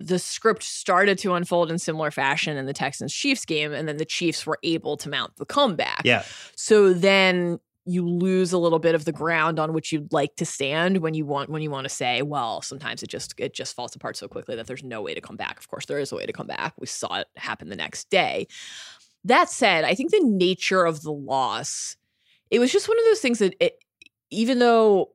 the 0.00 0.18
script 0.18 0.62
started 0.62 1.18
to 1.18 1.34
unfold 1.34 1.70
in 1.70 1.78
similar 1.78 2.10
fashion 2.10 2.56
in 2.56 2.66
the 2.66 2.72
Texans 2.72 3.14
Chiefs 3.14 3.44
game, 3.44 3.72
and 3.72 3.88
then 3.88 3.96
the 3.96 4.04
Chiefs 4.04 4.46
were 4.46 4.58
able 4.62 4.96
to 4.98 5.08
mount 5.08 5.36
the 5.36 5.46
comeback. 5.46 6.02
Yeah. 6.04 6.24
So 6.56 6.92
then 6.92 7.60
you 7.86 8.06
lose 8.06 8.52
a 8.52 8.58
little 8.58 8.78
bit 8.78 8.94
of 8.94 9.04
the 9.04 9.12
ground 9.12 9.58
on 9.58 9.74
which 9.74 9.92
you'd 9.92 10.12
like 10.12 10.36
to 10.36 10.46
stand 10.46 10.98
when 10.98 11.12
you 11.12 11.26
want 11.26 11.50
when 11.50 11.60
you 11.60 11.70
want 11.70 11.84
to 11.84 11.94
say, 11.94 12.22
well, 12.22 12.62
sometimes 12.62 13.02
it 13.02 13.08
just 13.08 13.34
it 13.38 13.52
just 13.52 13.76
falls 13.76 13.94
apart 13.94 14.16
so 14.16 14.26
quickly 14.26 14.56
that 14.56 14.66
there's 14.66 14.82
no 14.82 15.02
way 15.02 15.14
to 15.14 15.20
come 15.20 15.36
back. 15.36 15.58
Of 15.58 15.68
course, 15.68 15.86
there 15.86 15.98
is 15.98 16.10
a 16.10 16.16
way 16.16 16.24
to 16.24 16.32
come 16.32 16.46
back. 16.46 16.74
We 16.78 16.86
saw 16.86 17.20
it 17.20 17.28
happen 17.36 17.68
the 17.68 17.76
next 17.76 18.08
day. 18.08 18.46
That 19.24 19.50
said, 19.50 19.84
I 19.84 19.94
think 19.94 20.10
the 20.10 20.20
nature 20.22 20.84
of 20.84 21.02
the 21.02 21.12
loss, 21.12 21.96
it 22.50 22.58
was 22.58 22.70
just 22.70 22.88
one 22.88 22.98
of 22.98 23.04
those 23.06 23.20
things 23.20 23.38
that 23.38 23.54
it, 23.58 23.78
even 24.30 24.58
though 24.58 25.10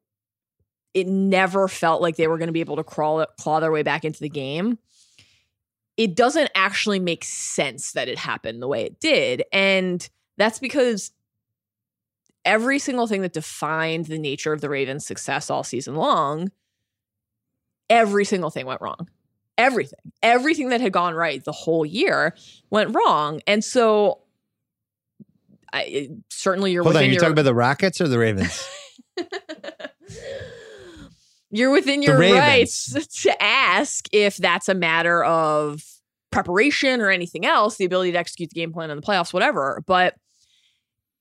it 0.94 1.08
never 1.08 1.68
felt 1.68 2.02
like 2.02 2.16
they 2.16 2.28
were 2.28 2.38
going 2.38 2.48
to 2.48 2.54
be 2.54 2.60
able 2.60 2.78
to 2.78 2.84
crawl 2.84 3.26
claw 3.40 3.60
their 3.60 3.72
way 3.72 3.84
back 3.84 4.04
into 4.04 4.20
the 4.20 4.30
game, 4.30 4.80
it 5.98 6.16
doesn't 6.16 6.50
actually 6.56 7.00
make 7.00 7.24
sense 7.24 7.92
that 7.92 8.08
it 8.08 8.18
happened 8.18 8.62
the 8.62 8.68
way 8.68 8.84
it 8.84 9.00
did. 9.00 9.44
And 9.52 10.08
that's 10.38 10.58
because 10.58 11.12
every 12.46 12.80
single 12.80 13.06
thing 13.06 13.22
that 13.22 13.34
defined 13.34 14.06
the 14.06 14.18
nature 14.18 14.54
of 14.54 14.62
the 14.62 14.70
Ravens' 14.70 15.06
success 15.06 15.50
all 15.50 15.64
season 15.64 15.96
long, 15.96 16.52
every 17.90 18.26
single 18.26 18.50
thing 18.50 18.66
went 18.66 18.82
wrong. 18.82 19.10
Everything, 19.60 20.00
everything 20.24 20.70
that 20.70 20.82
had 20.82 20.94
gone 20.94 21.14
right 21.14 21.44
the 21.44 21.52
whole 21.52 21.86
year 21.86 22.36
went 22.70 22.96
wrong. 22.96 23.42
And 23.46 23.64
so, 23.64 24.22
I, 25.72 26.10
certainly 26.30 26.72
you're 26.72 26.84
Hold 26.84 26.96
on, 26.96 27.04
you're 27.04 27.12
your 27.12 27.20
talking 27.20 27.34
about 27.34 27.44
the 27.44 27.54
Rockets 27.54 28.02
or 28.02 28.08
the 28.08 28.18
Ravens? 28.18 28.68
You're 31.52 31.72
within 31.72 32.04
your 32.04 32.20
rights 32.20 32.94
to 33.24 33.44
ask 33.44 34.08
if 34.12 34.38
that's 34.38 34.70
a 34.70 34.76
matter 34.76 35.24
of 35.24 35.84
preparation 36.32 37.02
or 37.02 37.10
anything 37.10 37.46
else, 37.46 37.78
the 37.78 37.86
ability 37.86 38.12
to 38.12 38.20
execute 38.20 38.52
the 38.52 38.60
game 38.60 38.72
plan 38.72 38.92
in 38.92 38.98
the 38.98 39.02
playoffs, 39.02 39.34
whatever. 39.34 39.84
But 39.88 40.16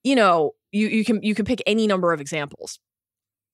you 0.04 0.14
know, 0.14 0.52
you 0.70 0.88
you 0.88 1.04
can 1.04 1.22
you 1.22 1.34
can 1.34 1.46
pick 1.46 1.62
any 1.66 1.86
number 1.86 2.12
of 2.12 2.20
examples. 2.20 2.78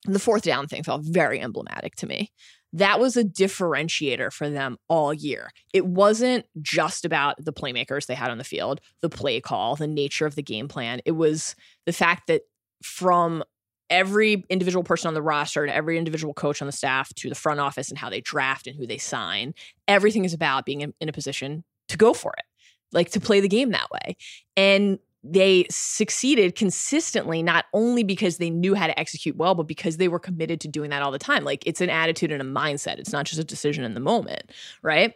The 0.06 0.18
fourth 0.18 0.42
down 0.42 0.66
thing 0.66 0.82
felt 0.82 1.02
very 1.04 1.40
emblematic 1.40 1.94
to 1.96 2.06
me. 2.06 2.32
That 2.74 2.98
was 2.98 3.16
a 3.16 3.22
differentiator 3.24 4.32
for 4.32 4.50
them 4.50 4.78
all 4.88 5.14
year. 5.14 5.50
It 5.72 5.86
wasn't 5.86 6.44
just 6.60 7.04
about 7.04 7.42
the 7.42 7.52
playmakers 7.52 8.06
they 8.06 8.16
had 8.16 8.32
on 8.32 8.38
the 8.38 8.44
field, 8.44 8.80
the 9.00 9.08
play 9.08 9.40
call, 9.40 9.76
the 9.76 9.86
nature 9.86 10.26
of 10.26 10.34
the 10.34 10.42
game 10.42 10.66
plan. 10.66 11.00
It 11.04 11.12
was 11.12 11.54
the 11.86 11.92
fact 11.92 12.26
that 12.26 12.42
from 12.82 13.44
every 13.90 14.44
individual 14.48 14.82
person 14.82 15.06
on 15.06 15.14
the 15.14 15.22
roster 15.22 15.64
to 15.64 15.74
every 15.74 15.98
individual 15.98 16.34
coach 16.34 16.60
on 16.60 16.66
the 16.66 16.72
staff 16.72 17.14
to 17.14 17.28
the 17.28 17.34
front 17.36 17.60
office 17.60 17.90
and 17.90 17.98
how 17.98 18.10
they 18.10 18.20
draft 18.20 18.66
and 18.66 18.76
who 18.76 18.88
they 18.88 18.98
sign, 18.98 19.54
everything 19.86 20.24
is 20.24 20.34
about 20.34 20.66
being 20.66 20.80
in, 20.80 20.92
in 21.00 21.08
a 21.08 21.12
position 21.12 21.62
to 21.88 21.96
go 21.96 22.12
for 22.12 22.32
it, 22.36 22.44
like 22.92 23.10
to 23.10 23.20
play 23.20 23.38
the 23.38 23.48
game 23.48 23.70
that 23.70 23.90
way. 23.90 24.16
And 24.56 24.98
they 25.26 25.66
succeeded 25.70 26.54
consistently, 26.54 27.42
not 27.42 27.64
only 27.72 28.04
because 28.04 28.36
they 28.36 28.50
knew 28.50 28.74
how 28.74 28.86
to 28.86 28.98
execute 28.98 29.36
well, 29.36 29.54
but 29.54 29.66
because 29.66 29.96
they 29.96 30.06
were 30.06 30.18
committed 30.18 30.60
to 30.60 30.68
doing 30.68 30.90
that 30.90 31.02
all 31.02 31.10
the 31.10 31.18
time. 31.18 31.44
Like 31.44 31.66
it's 31.66 31.80
an 31.80 31.88
attitude 31.88 32.30
and 32.30 32.42
a 32.42 32.44
mindset. 32.44 32.98
It's 32.98 33.12
not 33.12 33.24
just 33.24 33.40
a 33.40 33.44
decision 33.44 33.84
in 33.84 33.94
the 33.94 34.00
moment, 34.00 34.52
right? 34.82 35.14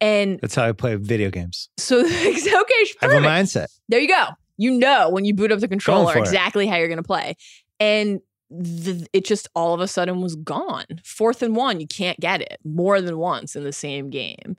And 0.00 0.40
That's 0.42 0.56
how 0.56 0.64
I 0.64 0.72
play 0.72 0.96
video 0.96 1.30
games. 1.30 1.68
so, 1.78 2.00
okay, 2.04 2.10
I 2.10 2.66
have 3.02 3.12
a 3.12 3.26
mindset. 3.26 3.68
There 3.88 4.00
you 4.00 4.08
go. 4.08 4.26
You 4.58 4.72
know 4.72 5.10
when 5.10 5.24
you 5.24 5.32
boot 5.32 5.52
up 5.52 5.60
the 5.60 5.68
controller 5.68 6.18
exactly 6.18 6.66
how 6.66 6.76
you're 6.76 6.88
going 6.88 6.96
to 6.96 7.02
play. 7.02 7.36
And 7.78 8.20
the, 8.50 9.06
it 9.12 9.24
just 9.24 9.48
all 9.54 9.74
of 9.74 9.80
a 9.80 9.88
sudden 9.88 10.20
was 10.20 10.34
gone. 10.36 10.86
Fourth 11.04 11.42
and 11.42 11.54
one, 11.54 11.80
you 11.80 11.86
can't 11.86 12.18
get 12.20 12.40
it 12.40 12.58
more 12.64 13.00
than 13.00 13.18
once 13.18 13.54
in 13.54 13.64
the 13.64 13.72
same 13.72 14.10
game. 14.10 14.56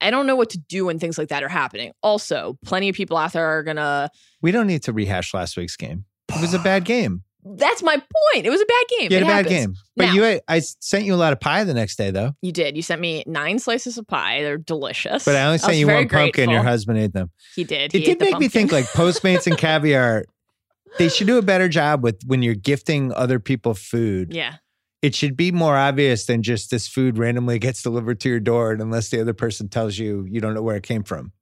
I 0.00 0.10
don't 0.10 0.26
know 0.26 0.36
what 0.36 0.50
to 0.50 0.58
do 0.58 0.86
when 0.86 0.98
things 0.98 1.18
like 1.18 1.28
that 1.28 1.42
are 1.42 1.48
happening. 1.48 1.92
Also, 2.02 2.58
plenty 2.64 2.88
of 2.88 2.94
people 2.96 3.16
out 3.16 3.32
there 3.32 3.46
are 3.46 3.64
to, 3.64 4.10
We 4.42 4.52
don't 4.52 4.66
need 4.66 4.82
to 4.84 4.92
rehash 4.92 5.34
last 5.34 5.56
week's 5.56 5.76
game. 5.76 6.04
It 6.28 6.40
was 6.40 6.54
a 6.54 6.58
bad 6.58 6.84
game. 6.84 7.22
that's 7.44 7.82
my 7.82 7.96
point. 7.96 8.46
It 8.46 8.50
was 8.50 8.60
a 8.60 8.66
bad 8.66 8.84
game. 8.98 9.10
You 9.10 9.16
had 9.16 9.22
It 9.22 9.24
a 9.24 9.28
bad 9.28 9.48
game. 9.48 9.74
But 9.96 10.06
Now- 10.06 10.12
you 10.14 10.22
had, 10.22 10.40
I 10.48 10.58
sent 10.60 11.04
you 11.04 11.14
a 11.14 11.16
lot 11.16 11.32
of 11.32 11.40
pie 11.40 11.64
the 11.64 11.74
next 11.74 11.96
day 11.96 12.10
though. 12.10 12.32
You 12.42 12.52
did. 12.52 12.76
You 12.76 12.82
sent 12.82 13.00
me 13.00 13.24
nine 13.26 13.58
slices 13.58 13.96
of 13.98 14.06
pie. 14.06 14.42
They're 14.42 14.58
delicious. 14.58 15.24
But 15.24 15.36
I 15.36 15.44
only 15.46 15.58
sent 15.58 15.76
you 15.76 15.86
very 15.86 16.00
one 16.00 16.08
pumpkin. 16.08 16.50
Your 16.50 16.62
husband 16.62 16.98
ate 16.98 17.12
them. 17.12 17.30
He 17.56 17.64
did. 17.64 17.94
It 17.94 18.04
did 18.04 18.20
make 18.20 18.38
me 18.38 18.48
think 18.48 18.70
like 18.72 18.84
Postmates 18.92 19.46
and 19.46 19.56
caviar. 19.58 20.24
They 20.98 21.08
should 21.08 21.26
do 21.26 21.38
a 21.38 21.42
better 21.42 21.68
job 21.68 22.02
with 22.02 22.20
when 22.26 22.42
you're 22.42 22.54
gifting 22.54 23.12
other 23.12 23.38
people 23.40 23.74
food. 23.74 24.32
yeah. 24.34 24.54
It 25.00 25.14
should 25.14 25.36
be 25.36 25.52
more 25.52 25.76
obvious 25.76 26.26
than 26.26 26.42
just 26.42 26.70
this 26.70 26.88
food 26.88 27.18
randomly 27.18 27.58
gets 27.60 27.82
delivered 27.82 28.20
to 28.20 28.28
your 28.28 28.40
door, 28.40 28.72
and 28.72 28.80
unless 28.80 29.10
the 29.10 29.20
other 29.20 29.34
person 29.34 29.68
tells 29.68 29.96
you, 29.98 30.26
you 30.28 30.40
don't 30.40 30.54
know 30.54 30.62
where 30.62 30.76
it 30.76 30.82
came 30.82 31.04
from. 31.04 31.32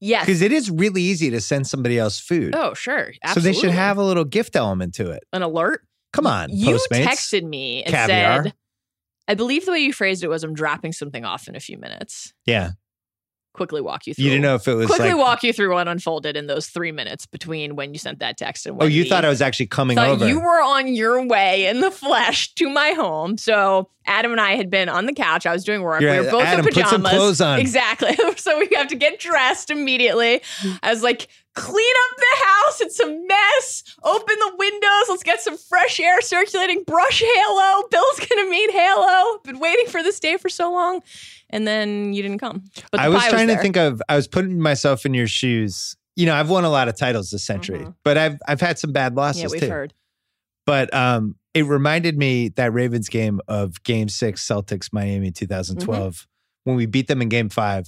Yes. 0.00 0.26
Because 0.26 0.42
it 0.42 0.50
is 0.50 0.68
really 0.70 1.02
easy 1.02 1.30
to 1.30 1.40
send 1.40 1.66
somebody 1.66 1.98
else 1.98 2.18
food. 2.18 2.54
Oh, 2.56 2.74
sure. 2.74 3.12
Absolutely. 3.22 3.32
So 3.32 3.40
they 3.40 3.60
should 3.68 3.74
have 3.76 3.98
a 3.98 4.02
little 4.02 4.24
gift 4.24 4.56
element 4.56 4.94
to 4.94 5.10
it. 5.12 5.22
an 5.32 5.42
alert. 5.42 5.82
Come 6.12 6.26
on, 6.26 6.48
You 6.50 6.76
Postmates. 6.76 7.04
texted 7.04 7.44
me 7.44 7.84
and 7.84 7.94
Caviar. 7.94 8.42
said, 8.44 8.54
I 9.28 9.34
believe 9.34 9.64
the 9.64 9.72
way 9.72 9.78
you 9.78 9.92
phrased 9.92 10.24
it 10.24 10.28
was, 10.28 10.42
I'm 10.44 10.52
dropping 10.54 10.92
something 10.92 11.24
off 11.24 11.46
in 11.48 11.54
a 11.56 11.60
few 11.60 11.78
minutes. 11.78 12.34
yeah, 12.44 12.72
Quickly 13.52 13.82
walk 13.82 14.06
you 14.06 14.14
through. 14.14 14.24
you 14.24 14.30
didn't 14.30 14.42
know 14.42 14.54
if 14.54 14.66
it 14.66 14.74
was 14.74 14.86
Quickly 14.86 15.12
like. 15.12 15.18
walk 15.18 15.42
you 15.42 15.52
through 15.52 15.74
what 15.74 15.86
unfolded 15.86 16.36
in 16.38 16.46
those 16.46 16.68
three 16.68 16.90
minutes 16.90 17.26
between 17.26 17.76
when 17.76 17.92
you 17.92 17.98
sent 17.98 18.18
that 18.20 18.38
text 18.38 18.64
and 18.64 18.74
oh, 18.74 18.78
when 18.78 18.86
oh, 18.86 18.88
you 18.88 19.02
the- 19.04 19.10
thought 19.10 19.26
I 19.26 19.28
was 19.28 19.42
actually 19.42 19.66
coming 19.66 19.98
over. 19.98 20.26
you 20.26 20.40
were 20.40 20.62
on 20.62 20.94
your 20.94 21.26
way 21.26 21.66
in 21.66 21.80
the 21.80 21.90
flesh 21.90 22.54
to 22.54 22.70
my 22.70 22.92
home. 22.92 23.36
So 23.36 23.90
Adam 24.06 24.32
and 24.32 24.40
I 24.40 24.56
had 24.56 24.70
been 24.70 24.88
on 24.88 25.06
the 25.06 25.12
couch. 25.12 25.44
I 25.44 25.52
was 25.52 25.64
doing 25.64 25.82
work. 25.82 26.00
You're 26.00 26.12
we 26.12 26.24
were 26.24 26.30
both 26.30 26.42
Adam, 26.44 26.66
in 26.66 26.72
put 26.72 26.74
some 26.74 27.02
pajamas. 27.02 27.10
clothes 27.10 27.40
on. 27.40 27.58
Exactly. 27.60 28.16
so 28.36 28.58
we 28.58 28.68
have 28.74 28.88
to 28.88 28.96
get 28.96 29.20
dressed 29.20 29.70
immediately. 29.70 30.40
I 30.82 30.90
was 30.90 31.02
like, 31.02 31.28
clean 31.54 31.94
up 32.10 32.16
the 32.16 32.44
house. 32.44 32.80
It's 32.80 33.00
a 33.00 33.06
mess. 33.06 33.84
Open 34.02 34.36
the 34.38 34.54
windows. 34.58 35.04
Let's 35.08 35.22
get 35.22 35.40
some 35.40 35.56
fresh 35.56 36.00
air 36.00 36.20
circulating. 36.22 36.82
Brush 36.84 37.22
Halo. 37.22 37.82
Bill's 37.90 38.20
gonna 38.20 38.50
meet 38.50 38.70
Halo. 38.70 39.38
Been 39.44 39.58
waiting 39.58 39.86
for 39.86 40.02
this 40.02 40.18
day 40.18 40.36
for 40.36 40.48
so 40.48 40.72
long. 40.72 41.02
And 41.52 41.66
then 41.66 42.12
you 42.14 42.22
didn't 42.22 42.38
come. 42.38 42.64
But 42.90 43.00
I 43.00 43.08
was 43.08 43.22
trying 43.26 43.46
to 43.48 43.54
there. 43.54 43.62
think 43.62 43.76
of. 43.76 44.00
I 44.08 44.16
was 44.16 44.26
putting 44.26 44.58
myself 44.60 45.04
in 45.06 45.12
your 45.14 45.26
shoes. 45.28 45.94
You 46.16 46.26
know, 46.26 46.34
I've 46.34 46.48
won 46.50 46.64
a 46.64 46.70
lot 46.70 46.88
of 46.88 46.96
titles 46.96 47.30
this 47.30 47.44
century, 47.44 47.80
Mhm. 47.80 47.94
but 48.04 48.16
I've 48.18 48.38
I've 48.48 48.60
had 48.60 48.78
some 48.78 48.92
bad 48.92 49.14
losses 49.14 49.42
Yeah, 49.42 49.48
we've 49.50 49.60
too. 49.60 49.68
heard. 49.70 49.94
But 50.66 50.92
um, 50.94 51.36
it 51.54 51.66
reminded 51.66 52.16
me 52.16 52.48
that 52.50 52.72
Ravens 52.72 53.08
game 53.08 53.40
of 53.48 53.82
Game 53.82 54.08
Six 54.08 54.46
Celtics 54.46 54.88
Miami 54.92 55.30
2012 55.30 56.14
Mm-hmm. 56.14 56.70
when 56.70 56.76
we 56.76 56.86
beat 56.86 57.08
them 57.08 57.20
in 57.22 57.28
Game 57.28 57.48
Five, 57.48 57.86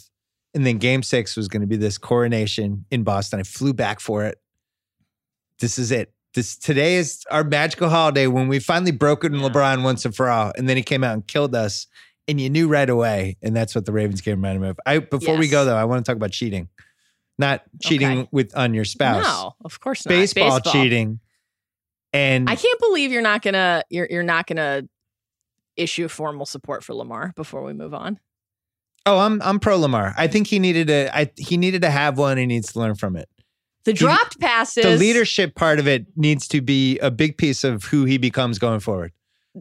and 0.54 0.66
then 0.66 0.78
Game 0.78 1.02
Six 1.02 1.36
was 1.36 1.48
going 1.48 1.60
to 1.62 1.66
be 1.66 1.76
this 1.76 1.96
coronation 1.98 2.84
in 2.90 3.02
Boston. 3.04 3.40
I 3.40 3.42
flew 3.44 3.72
back 3.72 4.00
for 4.00 4.24
it. 4.24 4.38
This 5.60 5.78
is 5.78 5.90
it. 5.90 6.12
This 6.34 6.56
today 6.56 6.96
is 6.96 7.22
our 7.30 7.44
magical 7.44 7.88
holiday 7.88 8.26
when 8.26 8.48
we 8.48 8.58
finally 8.58 8.90
broken 8.90 9.34
Yeah. 9.34 9.48
LeBron 9.48 9.82
once 9.84 10.04
and 10.04 10.14
for 10.14 10.28
all, 10.28 10.52
and 10.58 10.68
then 10.68 10.76
he 10.76 10.82
came 10.82 11.04
out 11.04 11.14
and 11.14 11.26
killed 11.26 11.54
us, 11.54 11.86
and 12.28 12.40
you 12.40 12.48
knew 12.50 12.68
right 12.68 12.88
away. 12.88 13.36
And 13.42 13.54
that's 13.54 13.74
what 13.74 13.84
the 13.84 13.92
Ravens 13.92 14.20
game 14.20 14.36
reminded 14.36 14.60
me 14.62 14.68
of. 14.68 14.80
I 14.86 14.98
before 14.98 15.36
we 15.36 15.48
go 15.48 15.64
though, 15.64 15.76
I 15.76 15.84
want 15.84 16.04
to 16.04 16.08
talk 16.10 16.16
about 16.16 16.32
cheating, 16.32 16.68
not 17.38 17.62
cheating 17.82 18.20
Okay. 18.20 18.28
with 18.32 18.56
on 18.56 18.74
your 18.74 18.84
spouse. 18.84 19.24
No, 19.24 19.54
of 19.64 19.80
course 19.80 20.04
not. 20.06 20.10
Baseball, 20.10 20.60
cheating. 20.60 21.20
And 22.12 22.48
I 22.48 22.54
can't 22.56 22.80
believe 22.80 23.10
you're 23.12 23.22
not 23.22 23.42
gonna 23.42 23.82
you're 23.90 24.06
you're 24.10 24.22
not 24.22 24.46
gonna 24.46 24.82
issue 25.76 26.06
formal 26.08 26.46
support 26.46 26.84
for 26.84 26.94
Lamar 26.94 27.32
before 27.34 27.62
we 27.64 27.72
move 27.72 27.92
on. 27.94 28.20
Oh, 29.06 29.18
I'm 29.18 29.42
I'm 29.42 29.58
pro 29.60 29.76
Lamar. 29.76 30.14
I 30.16 30.28
think 30.28 30.46
he 30.46 30.58
needed 30.58 30.86
to. 30.86 31.14
I 31.16 31.30
he 31.36 31.56
needed 31.56 31.82
to 31.82 31.90
have 31.90 32.16
one. 32.16 32.38
He 32.38 32.46
needs 32.46 32.72
to 32.72 32.78
learn 32.78 32.94
from 32.94 33.16
it. 33.16 33.28
The 33.84 33.92
dropped 33.92 34.40
passes, 34.40 34.82
The 34.84 34.96
leadership 34.96 35.54
part 35.56 35.78
of 35.78 35.86
it 35.86 36.06
needs 36.16 36.48
to 36.48 36.62
be 36.62 36.98
a 37.00 37.10
big 37.10 37.36
piece 37.36 37.64
of 37.64 37.84
who 37.84 38.06
he 38.06 38.16
becomes 38.16 38.58
going 38.58 38.80
forward. 38.80 39.12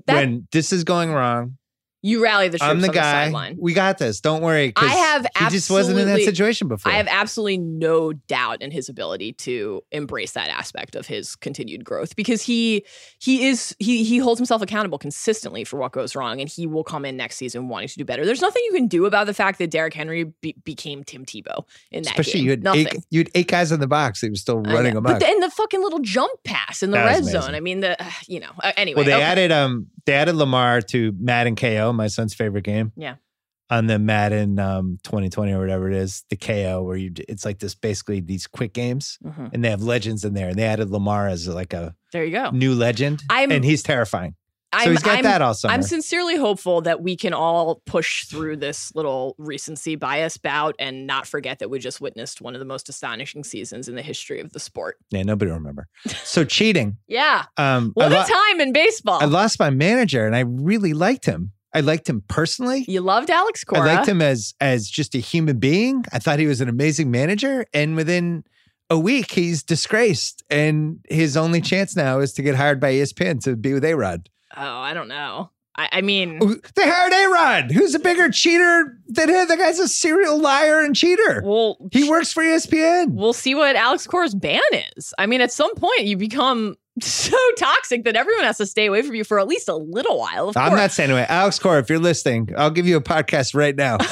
that 0.08 0.16
when 0.16 0.48
this 0.54 0.72
is 0.72 0.86
going 0.86 1.12
wrong, 1.12 1.58
you 2.06 2.22
rally 2.22 2.50
the 2.50 2.60
troops 2.60 2.70
I'm 2.70 2.82
the 2.82 2.90
on 2.90 2.94
guy. 2.94 3.02
the 3.02 3.26
sideline. 3.26 3.58
we 3.60 3.74
got 3.74 3.98
this. 3.98 4.20
Don't 4.22 4.42
worry. 4.44 4.74
I 4.76 4.88
have 4.88 5.26
He 5.40 5.46
just 5.50 5.72
wasn't 5.72 5.98
in 5.98 6.06
that 6.06 6.12
absolutely- 6.12 6.26
situation 6.26 6.68
before. 6.68 6.92
I 6.92 6.96
have 6.98 7.08
absolutely 7.08 7.58
no 7.60 8.14
doubt 8.14 8.62
in 8.62 8.70
his 8.72 8.90
ability 8.90 9.32
to 9.34 9.82
embrace 9.92 10.34
that 10.34 10.50
aspect 10.50 10.96
of 10.96 11.08
his 11.08 11.36
continued 11.36 11.84
growth 11.86 12.16
because 12.16 12.42
he 12.42 12.86
he 13.20 13.48
is 13.48 13.76
he 13.80 14.04
he 14.04 14.18
holds 14.18 14.38
himself 14.38 14.62
accountable 14.62 14.98
consistently 14.98 15.64
for 15.64 15.78
what 15.78 15.94
goes 15.94 16.16
wrong 16.16 16.42
and 16.42 16.50
he 16.50 16.68
will 16.68 16.84
come 16.84 17.06
in 17.06 17.16
next 17.16 17.38
season 17.38 17.70
wanting 17.70 17.88
to 17.88 17.98
do 17.98 18.04
better. 18.06 18.26
There's 18.26 18.42
nothing 18.42 18.62
you 18.66 18.74
can 18.74 18.88
do 18.88 19.06
about 19.06 19.26
the 19.26 19.34
fact 19.34 19.58
that 19.60 19.72
Derrick 19.72 19.94
Henry 19.94 20.26
be- 20.26 20.56
became 20.66 21.04
Tim 21.06 21.26
Tebow 21.26 21.64
in 21.90 22.04
that 22.04 22.12
Especially 22.12 22.42
game. 22.42 22.44
you 22.46 22.50
had 22.52 22.64
nothing. 22.64 22.88
eight, 22.88 23.06
you 23.12 23.20
had 23.22 23.30
eight 23.34 23.48
guys 23.48 23.72
in 23.72 23.80
the 23.80 23.88
box. 23.88 24.20
He 24.20 24.30
was 24.30 24.42
still 24.42 24.60
running 24.60 24.94
them 24.94 24.98
amok. 25.06 25.20
But 25.20 25.26
then 25.26 25.40
the 25.40 25.50
fucking 25.50 25.82
little 25.82 26.00
jump 26.00 26.32
pass 26.44 26.84
in 26.84 26.92
the 26.92 26.98
That 26.98 27.06
red 27.06 27.24
zone. 27.24 27.56
I 27.56 27.62
mean 27.62 27.80
the 27.80 27.96
you 28.28 28.42
know 28.42 28.52
uh, 28.62 28.74
anyway. 28.76 28.98
well, 28.98 29.06
they 29.06 29.14
okay. 29.14 29.22
added 29.24 29.52
um 29.54 29.88
they 30.06 30.14
added 30.14 30.36
Lamar 30.36 30.82
to 30.82 31.14
Madden 31.20 31.56
KO, 31.56 31.94
my 31.94 32.08
son's 32.08 32.34
favorite 32.34 32.64
game. 32.64 32.92
Yeah. 32.96 33.16
On 33.70 33.88
the 33.88 33.98
Madden 33.98 34.60
um 34.60 35.00
2020 35.04 35.52
or 35.54 35.60
whatever 35.60 35.90
it 35.90 35.96
is, 35.96 36.24
the 36.30 36.36
KO 36.36 36.84
where 36.84 36.98
you 36.98 37.12
it's 37.30 37.46
like 37.46 37.60
this 37.60 37.74
basically 37.74 38.20
these 38.20 38.46
quick 38.46 38.74
games 38.74 39.18
Mhm. 39.24 39.52
and 39.54 39.64
they 39.64 39.70
have 39.70 39.82
legends 39.82 40.24
in 40.26 40.34
there 40.34 40.50
and 40.50 40.58
they 40.60 40.64
added 40.66 40.90
Lamar 40.92 41.28
as 41.28 41.48
like 41.48 41.74
a 41.74 41.96
There 42.12 42.24
you 42.24 42.32
go. 42.32 42.52
new 42.52 42.76
legend 42.76 43.24
I'm- 43.30 43.52
and 43.52 43.64
he's 43.66 43.82
terrifying. 43.82 44.36
So 44.74 44.80
I'm, 44.86 44.92
he's 44.92 45.04
got 45.04 45.18
I'm, 45.20 45.24
that 45.24 45.42
all 45.42 45.54
summer. 45.54 45.74
I'm 45.74 45.84
sincerely 45.84 46.36
hopeful 46.38 46.82
that 46.82 47.02
we 47.02 47.16
can 47.16 47.34
all 47.34 47.82
push 47.86 48.26
through 48.26 48.58
this 48.58 48.94
little 48.96 49.36
recency 49.38 49.96
bias 49.96 50.38
bout 50.38 50.76
and 50.80 51.06
not 51.08 51.28
forget 51.28 51.60
that 51.60 51.70
we 51.70 51.80
just 51.80 52.02
witnessed 52.02 52.42
one 52.42 52.56
of 52.56 52.60
the 52.60 52.66
most 52.66 52.90
astonishing 52.90 53.44
seasons 53.44 53.88
in 53.88 53.96
the 53.96 54.02
history 54.02 54.40
of 54.40 54.52
the 54.54 54.60
sport. 54.60 54.98
yeah, 55.12 55.24
nobody 55.24 55.52
will 55.52 55.58
remember. 55.60 55.88
So 56.24 56.44
cheating. 56.44 56.98
Yeah. 57.08 57.46
Um 57.58 57.92
What 57.94 58.12
I, 58.12 58.16
a 58.16 58.20
lo- 58.20 58.26
time 58.26 58.62
in 58.62 58.74
baseball. 58.74 59.20
I 59.22 59.26
lost 59.26 59.60
my 59.60 59.70
manager 59.70 60.26
and 60.26 60.36
I 60.36 60.42
really 60.42 60.94
liked 60.94 61.26
him. 61.26 61.52
I 61.76 61.80
liked 61.80 62.08
him 62.08 62.24
personally. 62.28 62.86
you 62.88 63.02
loved 63.02 63.30
Alex 63.32 63.64
Cora. 63.64 63.82
I 63.90 63.96
liked 63.96 64.08
him 64.08 64.22
as 64.22 64.54
as 64.62 64.88
just 64.90 65.16
a 65.16 65.20
human 65.20 65.60
being. 65.60 66.06
I 66.14 66.20
thought 66.20 66.40
he 66.40 66.46
was 66.48 66.62
an 66.62 66.70
amazing 66.70 67.10
manager. 67.12 67.66
And 67.74 67.96
within 67.96 68.44
a 68.90 69.00
week, 69.00 69.32
he's 69.32 69.64
disgraced. 69.64 70.44
And 70.52 71.00
his 71.10 71.36
only 71.36 71.62
chance 71.62 71.96
now 71.96 72.20
is 72.20 72.34
to 72.34 72.44
get 72.44 72.54
hired 72.56 72.80
by 72.80 72.94
ESPN 72.94 73.42
to 73.46 73.56
be 73.56 73.74
with 73.74 73.84
A 73.86 73.96
Rod. 73.96 74.30
Oh, 74.56 74.62
I 74.80 74.94
don't 74.94 75.08
know. 75.08 75.50
I, 75.76 75.90
I 75.94 76.02
mean, 76.02 76.38
They 76.76 76.84
hired 76.88 77.12
A 77.14 77.32
Rod. 77.34 77.72
Who's 77.72 77.96
a 77.96 78.00
bigger 78.00 78.30
cheater 78.30 78.96
than 79.08 79.30
him? 79.30 79.48
The 79.48 79.58
guy's 79.58 79.80
a 79.80 79.88
serial 79.88 80.38
liar 80.40 80.82
and 80.82 80.96
cheater. 80.96 81.42
we'll 81.44 81.78
He 81.92 82.08
works 82.08 82.32
for 82.32 82.44
ESPN. 82.44 83.14
we'll 83.16 83.34
see 83.34 83.56
what 83.56 83.76
Alex 83.76 84.06
Cora's 84.06 84.36
ban 84.36 84.62
is. 84.96 85.14
I 85.18 85.26
mean, 85.26 85.42
at 85.42 85.52
some 85.52 85.74
point, 85.76 86.02
you 86.04 86.16
become 86.16 86.76
so 87.02 87.36
toxic 87.58 88.04
that 88.04 88.16
everyone 88.16 88.44
has 88.44 88.58
to 88.58 88.68
stay 88.68 88.86
away 88.86 89.02
from 89.02 89.16
you 89.16 89.24
for 89.24 89.40
at 89.40 89.48
least 89.48 89.68
a 89.68 89.76
little 89.76 90.20
while. 90.20 90.50
I'm 90.56 90.70
course. 90.70 90.80
not 90.80 90.92
saying 90.92 91.10
anyway. 91.10 91.26
Alex 91.28 91.58
Cora, 91.58 91.80
if 91.80 91.90
you're 91.90 91.98
listening, 91.98 92.50
I'll 92.56 92.70
give 92.70 92.86
you 92.88 92.98
a 92.98 93.02
podcast 93.02 93.56
right 93.56 93.76
now. 93.76 93.98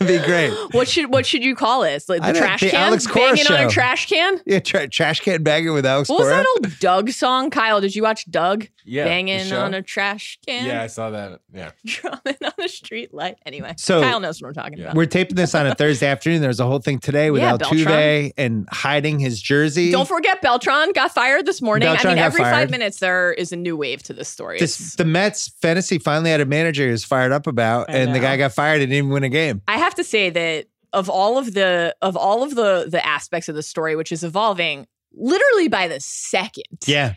It'd 0.00 0.06
be 0.08 0.18
great. 0.26 0.52
what 0.72 0.88
should 0.88 1.12
what 1.12 1.26
should 1.26 1.44
you 1.44 1.54
call 1.54 1.82
it? 1.82 2.02
Like 2.08 2.22
the 2.22 2.32
don't- 2.32 2.36
trash 2.42 2.60
can? 2.60 2.74
Alex 2.74 3.06
Cora 3.06 3.34
Banging 3.34 3.46
on 3.52 3.66
a 3.66 3.70
trash 3.70 4.06
can? 4.08 4.40
Yeah, 4.46 4.58
tra- 4.60 4.88
trash 4.88 5.20
can 5.20 5.42
bagging 5.42 5.72
with 5.72 5.86
Alex 5.86 6.08
What 6.08 6.20
was 6.20 6.28
that 6.28 6.46
old 6.56 6.78
Doug 6.80 7.10
song? 7.10 7.50
Kyle, 7.50 7.80
did 7.80 7.94
you 7.94 8.02
watch 8.02 8.24
Doug 8.30 8.68
Yeah. 8.84 9.04
banging 9.04 9.52
on 9.52 9.74
a 9.74 9.82
trash 9.82 10.38
can? 10.46 10.66
Yeah, 10.66 10.82
I 10.82 10.86
saw 10.88 11.10
that. 11.10 11.40
Yeah. 11.52 11.70
Drumming 11.86 12.36
on 12.42 12.52
a 12.64 12.68
street 12.68 13.14
light. 13.14 13.36
Anyway, 13.46 13.74
So, 13.78 14.00
Kyle 14.02 14.20
knows 14.20 14.40
what 14.42 14.48
I'm 14.48 14.54
talking 14.54 14.78
yeah. 14.78 14.84
about. 14.84 14.96
We're 14.96 15.06
taping 15.06 15.36
this 15.36 15.54
on 15.54 15.66
a 15.66 15.74
Thursday 15.74 16.06
afternoon. 16.06 16.42
There's 16.42 16.60
a 16.60 16.66
whole 16.66 16.80
thing 16.80 16.98
today 16.98 17.30
with 17.30 17.42
Yeah, 17.42 17.56
Altuve 17.56 18.32
and 18.36 18.68
hiding 18.70 19.18
his 19.18 19.40
jersey. 19.40 19.90
Don't 19.90 20.08
forget 20.08 20.42
Beltran 20.42 20.92
got 20.92 21.12
fired 21.12 21.46
this 21.46 21.62
morning. 21.62 21.88
I 21.88 21.92
mean, 21.92 22.02
got 22.02 22.18
every 22.18 22.40
fired. 22.40 22.52
five 22.52 22.70
minutes 22.70 22.98
there 23.00 23.32
is 23.32 23.52
a 23.52 23.56
new 23.56 23.76
wave 23.76 24.02
to 24.04 24.12
this 24.12 24.28
story. 24.28 24.58
this, 24.58 24.94
the 24.96 25.04
Mets 25.04 25.48
fantasy 25.62 25.98
finally 25.98 26.30
had 26.30 26.40
a 26.40 26.46
manager 26.46 26.88
who's 26.88 27.04
fired 27.04 27.32
up 27.32 27.46
about, 27.46 27.88
I 27.90 27.94
and 27.94 28.14
the 28.14 28.20
guy 28.20 28.36
got 28.36 28.52
fired 28.52 28.82
and 28.82 28.90
didn't 28.90 28.98
even 29.06 29.10
win 29.10 29.24
a 29.24 29.28
game. 29.28 29.62
I 29.66 29.78
have 29.78 29.94
to 29.96 30.04
say 30.04 30.30
that 30.30 30.66
of 30.92 31.08
all 31.08 31.38
of 31.38 31.54
the 31.54 31.94
of 32.02 32.16
all 32.16 32.42
of 32.42 32.54
the 32.54 32.86
the 32.88 33.04
aspects 33.04 33.48
of 33.48 33.54
the 33.56 33.62
story, 33.62 33.96
which 33.96 34.12
is 34.12 34.22
evolving 34.22 34.86
literally 35.12 35.68
by 35.68 35.88
the 35.88 35.98
second, 36.00 36.64
Yeah, 36.86 37.14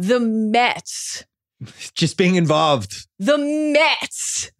the 0.00 0.20
Mets 0.20 1.24
just 1.94 2.16
being 2.16 2.36
involved. 2.36 3.06
the 3.18 3.36
Mets 3.38 4.50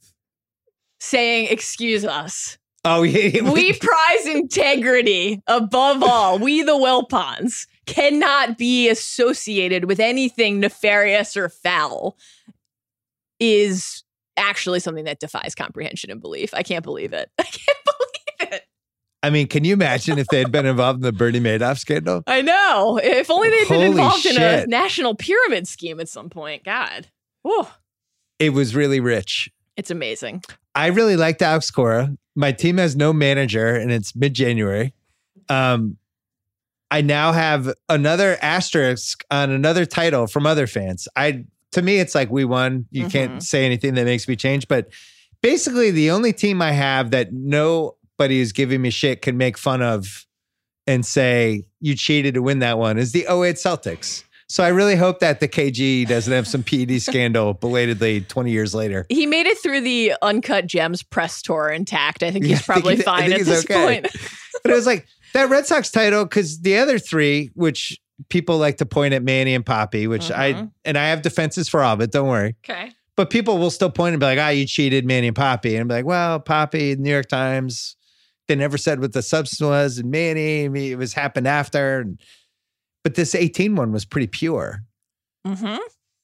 saying, 1.01 1.47
"Excuse 1.49 2.05
us, 2.05 2.59
Oh, 2.85 3.03
yeah. 3.05 3.51
we 3.53 3.73
prize 3.73 4.27
integrity 4.27 5.41
above 5.47 6.03
all. 6.03 6.39
We, 6.41 6.63
the 6.63 6.73
Wilpons, 6.73 7.67
cannot 7.87 8.59
be 8.59 8.89
associated 8.89 9.85
with 9.85 10.01
anything 10.01 10.59
nefarious 10.61 11.37
or 11.37 11.49
foul." 11.49 12.17
Is 13.41 14.03
actually 14.37 14.81
something 14.81 15.05
that 15.05 15.21
defies 15.21 15.55
comprehension 15.55 16.11
and 16.11 16.21
belief. 16.21 16.53
I 16.55 16.65
can't 16.65 16.83
believe 16.83 17.13
it. 17.13 17.31
I 17.39 17.45
can't 17.45 17.79
believe 17.85 17.97
it. 17.98 17.98
I 19.23 19.31
mean, 19.31 19.49
can 19.49 19.65
you 19.65 19.73
imagine 19.73 20.19
if 20.19 20.29
they'd 20.29 20.51
been 20.53 20.67
involved 20.67 20.99
in 20.99 21.03
the 21.03 21.13
Bernie 21.13 21.41
Madoff 21.41 21.79
scandal? 21.79 22.23
I 22.27 22.41
know. 22.41 23.01
If 23.03 23.31
only 23.31 23.51
they'd 23.51 23.69
been 23.69 23.77
Holy 23.81 23.87
involved 23.87 24.27
in 24.27 24.41
a 24.41 24.65
national 24.67 25.17
pyramid 25.17 25.67
scheme 25.67 25.99
at 25.99 26.09
some 26.09 26.31
point. 26.31 26.65
God. 26.65 27.09
Whew. 27.43 27.67
It 28.39 28.51
was 28.51 28.77
really 28.77 29.01
rich. 29.01 29.51
It's 29.77 29.91
amazing. 29.91 30.45
I 30.75 30.87
really 30.89 31.17
liked 31.17 31.43
Alex 31.43 31.71
Cora. 31.71 32.17
My 32.37 32.53
team 32.53 32.77
has 32.79 32.95
no 32.95 33.13
manager, 33.13 33.75
and 33.75 33.91
it's 33.91 34.15
mid 34.15 34.35
January. 34.35 34.95
Um, 35.49 35.97
I 36.91 37.01
now 37.01 37.33
have 37.33 37.73
another 37.89 38.39
asterisk 38.41 39.25
on 39.31 39.51
another 39.51 39.85
title 39.85 40.27
from 40.29 40.47
other 40.47 40.67
fans. 40.69 41.09
I 41.17 41.45
to 41.73 41.83
me, 41.83 41.99
it's 41.99 42.15
like 42.15 42.31
we 42.31 42.45
won. 42.45 42.87
You 42.93 43.07
Mhm. 43.07 43.11
can't 43.13 43.43
say 43.43 43.67
anything 43.67 43.95
that 43.95 44.05
makes 44.05 44.27
me 44.29 44.37
change. 44.37 44.69
But 44.69 44.89
basically, 45.43 45.91
the 45.91 46.11
only 46.13 46.33
team 46.33 46.63
I 46.63 46.73
have 46.73 47.11
that 47.11 47.33
nobody 48.19 48.41
is 48.41 48.53
giving 48.53 48.83
me 48.83 48.91
shit 48.91 49.23
can 49.23 49.37
make 49.37 49.57
fun 49.57 49.81
of 49.83 50.27
and 50.87 51.05
say 51.07 51.65
you 51.81 51.95
cheated 51.95 52.35
to 52.35 52.43
win 52.43 52.59
that 52.61 52.79
one 52.79 52.99
is 52.99 53.13
the 53.13 53.21
08 53.23 53.57
Celtics. 53.57 54.25
So 54.49 54.65
I 54.65 54.69
really 54.69 54.97
hope 54.97 55.21
that 55.21 55.41
the 55.41 55.47
KG 55.49 56.09
doesn't 56.09 56.33
have 56.33 56.49
some 56.49 56.63
PED 56.63 57.01
scandal 57.03 57.53
belatedly 57.55 58.23
20 58.23 58.51
years 58.51 58.75
later. 58.75 59.05
He 59.11 59.27
made 59.27 59.47
it 59.47 59.59
through 59.59 59.83
the 59.83 60.15
Uncut 60.23 60.67
Gems 60.67 61.03
press 61.03 61.43
tour 61.43 61.69
intact. 61.69 62.23
I 62.23 62.31
think 62.31 62.47
he's 62.47 62.57
think 62.59 62.67
probably 62.67 62.97
he- 62.97 63.03
fine 63.03 63.33
at 63.33 63.41
this 63.45 63.65
okay. 63.65 64.01
point. 64.03 64.09
But 64.65 64.73
it 64.73 64.75
was 64.75 64.87
like 64.87 65.07
that 65.35 65.49
Red 65.51 65.67
Sox 65.67 65.89
title 65.93 66.25
because 66.25 66.63
the 66.63 66.79
other 66.79 66.99
three, 66.99 67.53
which 67.55 67.97
people 68.29 68.59
like 68.59 68.79
to 68.79 68.87
point 68.87 69.15
at 69.15 69.23
Manny 69.23 69.55
and 69.55 69.65
Papi, 69.65 70.09
which 70.09 70.33
I 70.33 70.55
Mhm. 70.55 70.73
and 70.85 70.99
I 70.99 71.07
have 71.11 71.23
defenses 71.23 71.69
for 71.69 71.81
all 71.81 71.95
of 71.95 72.01
it. 72.01 72.11
Don't 72.11 72.27
worry. 72.29 72.57
Okay. 72.69 72.91
But 73.15 73.31
people 73.31 73.59
will 73.59 73.71
still 73.71 73.89
point 73.91 74.15
and 74.15 74.21
be 74.21 74.27
like, 74.27 74.39
"Ah, 74.41 74.49
you 74.49 74.67
cheated, 74.67 75.05
Manny 75.07 75.29
and 75.29 75.37
Papi," 75.37 75.75
and 75.75 75.83
I'm 75.83 75.89
like, 75.89 76.07
"Well, 76.07 76.41
Papi, 76.41 76.99
New 76.99 77.09
York 77.11 77.29
Times, 77.29 77.95
they 78.49 78.57
never 78.57 78.77
said 78.79 79.01
what 79.01 79.13
the 79.13 79.23
substance 79.23 79.61
was, 79.61 79.99
and 79.99 80.11
Manny, 80.11 80.65
it 80.91 80.99
was 80.99 81.13
happened 81.13 81.47
after." 81.47 82.01
And, 82.01 82.21
but 83.05 83.15
this 83.15 83.35
18 83.35 83.77
one 83.77 83.93
was 83.93 84.05
pretty 84.05 84.27
pure. 84.27 84.83
hmm 85.47 85.77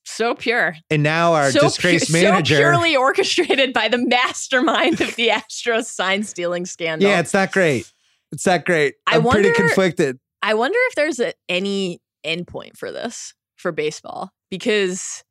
So 0.04 0.34
pure. 0.34 0.76
And 0.90 1.02
now 1.02 1.32
our 1.34 1.50
so 1.50 1.60
disgraced 1.60 2.08
pu- 2.08 2.22
manager, 2.22 2.56
So 2.56 2.60
purely 2.60 2.96
orchestrated 2.96 3.72
by 3.72 3.88
the 3.88 3.98
mastermind 3.98 5.00
of 5.00 5.14
the 5.16 5.28
Astros 5.32 5.84
sign 5.86 6.24
stealing 6.24 6.66
scandal. 6.66 7.08
yeah, 7.08 7.20
it's 7.20 7.32
not 7.32 7.52
great. 7.52 7.90
It's 8.32 8.44
not 8.46 8.64
great. 8.66 8.94
I 9.06 9.16
I'm 9.16 9.22
pretty 9.24 9.52
conflicted. 9.52 10.18
I 10.42 10.54
wonder 10.54 10.78
if 10.88 10.94
there's 10.96 11.20
a, 11.20 11.32
any 11.48 12.00
endpoint 12.26 12.76
for 12.76 12.90
this 12.92 13.32
for 13.56 13.70
baseball 13.72 14.32
because 14.50 15.22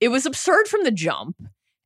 it 0.00 0.08
was 0.08 0.26
absurd 0.26 0.66
from 0.68 0.82
the 0.84 0.90
jump. 0.90 1.36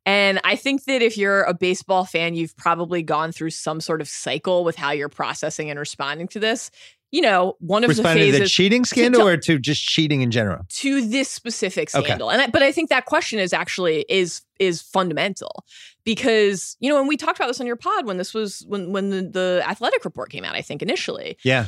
And 0.07 0.41
I 0.45 0.55
think 0.57 0.85
that 0.85 1.03
if 1.03 1.19
you're 1.19 1.43
a 1.43 1.53
baseball 1.53 2.05
fan, 2.05 2.35
you've 2.35 2.57
probably 2.57 3.03
gone 3.03 3.33
through 3.33 3.51
some 3.51 3.81
sort 3.81 4.01
of 4.01 4.09
cycle 4.09 4.63
with 4.65 4.77
how 4.77 4.93
you're 4.93 5.09
processing 5.09 5.69
and 5.69 5.79
responding 5.79 6.29
to 6.29 6.39
this. 6.41 6.71
You 7.13 7.23
know, 7.23 7.55
one 7.61 7.83
of 7.85 7.89
the 7.89 8.03
Responding 8.03 8.33
to 8.33 8.39
the 8.41 8.47
cheating 8.49 8.85
scandal 8.85 9.23
to- 9.23 9.27
or 9.29 9.37
to 9.37 9.59
just 9.59 9.85
cheating 9.85 10.23
in 10.23 10.31
general? 10.31 10.65
to 10.69 11.07
this 11.07 11.29
specific 11.31 11.93
Okay. 11.95 12.05
scandal. 12.05 12.31
And 12.31 12.43
I, 12.43 12.47
but 12.49 12.63
I 12.63 12.73
think 12.73 12.89
that 12.91 13.05
question 13.07 13.39
is 13.39 13.53
actually 13.53 14.05
is 14.09 14.43
is 14.59 14.81
fundamental 14.83 15.65
because 16.05 16.77
you 16.81 16.89
know, 16.89 16.97
when 16.97 17.07
we 17.09 17.17
talked 17.17 17.39
about 17.39 17.47
this 17.49 17.61
on 17.61 17.67
your 17.67 17.77
pod 17.77 18.07
when 18.07 18.17
this 18.17 18.33
was 18.35 18.65
when 18.69 18.93
when 18.93 19.11
the, 19.11 19.23
the 19.23 19.63
athletic 19.67 20.05
report 20.05 20.31
came 20.31 20.45
out. 20.45 20.55
I 20.57 20.63
think 20.63 20.83
initially 20.83 21.37
Yeah. 21.45 21.67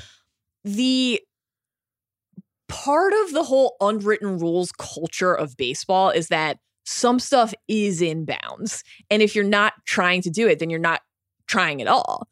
the 0.65 1.21
part 2.69 3.13
of 3.25 3.33
the 3.33 3.43
whole 3.45 3.77
unwritten 3.81 4.39
rules 4.39 4.73
culture 4.73 5.35
of 5.35 5.57
baseball 5.57 6.11
is 6.11 6.29
that 6.29 6.59
some 6.89 7.19
stuff 7.19 7.53
is 7.69 8.01
in 8.01 8.25
bounds. 8.25 8.83
And 9.11 9.21
if 9.21 9.35
you're 9.35 9.45
not 9.45 9.75
trying 9.85 10.23
to 10.23 10.31
do 10.31 10.49
it, 10.49 10.59
then 10.59 10.71
you're 10.71 10.81
not 10.81 11.03
trying 11.47 11.83
at 11.83 11.89
all. 11.89 12.27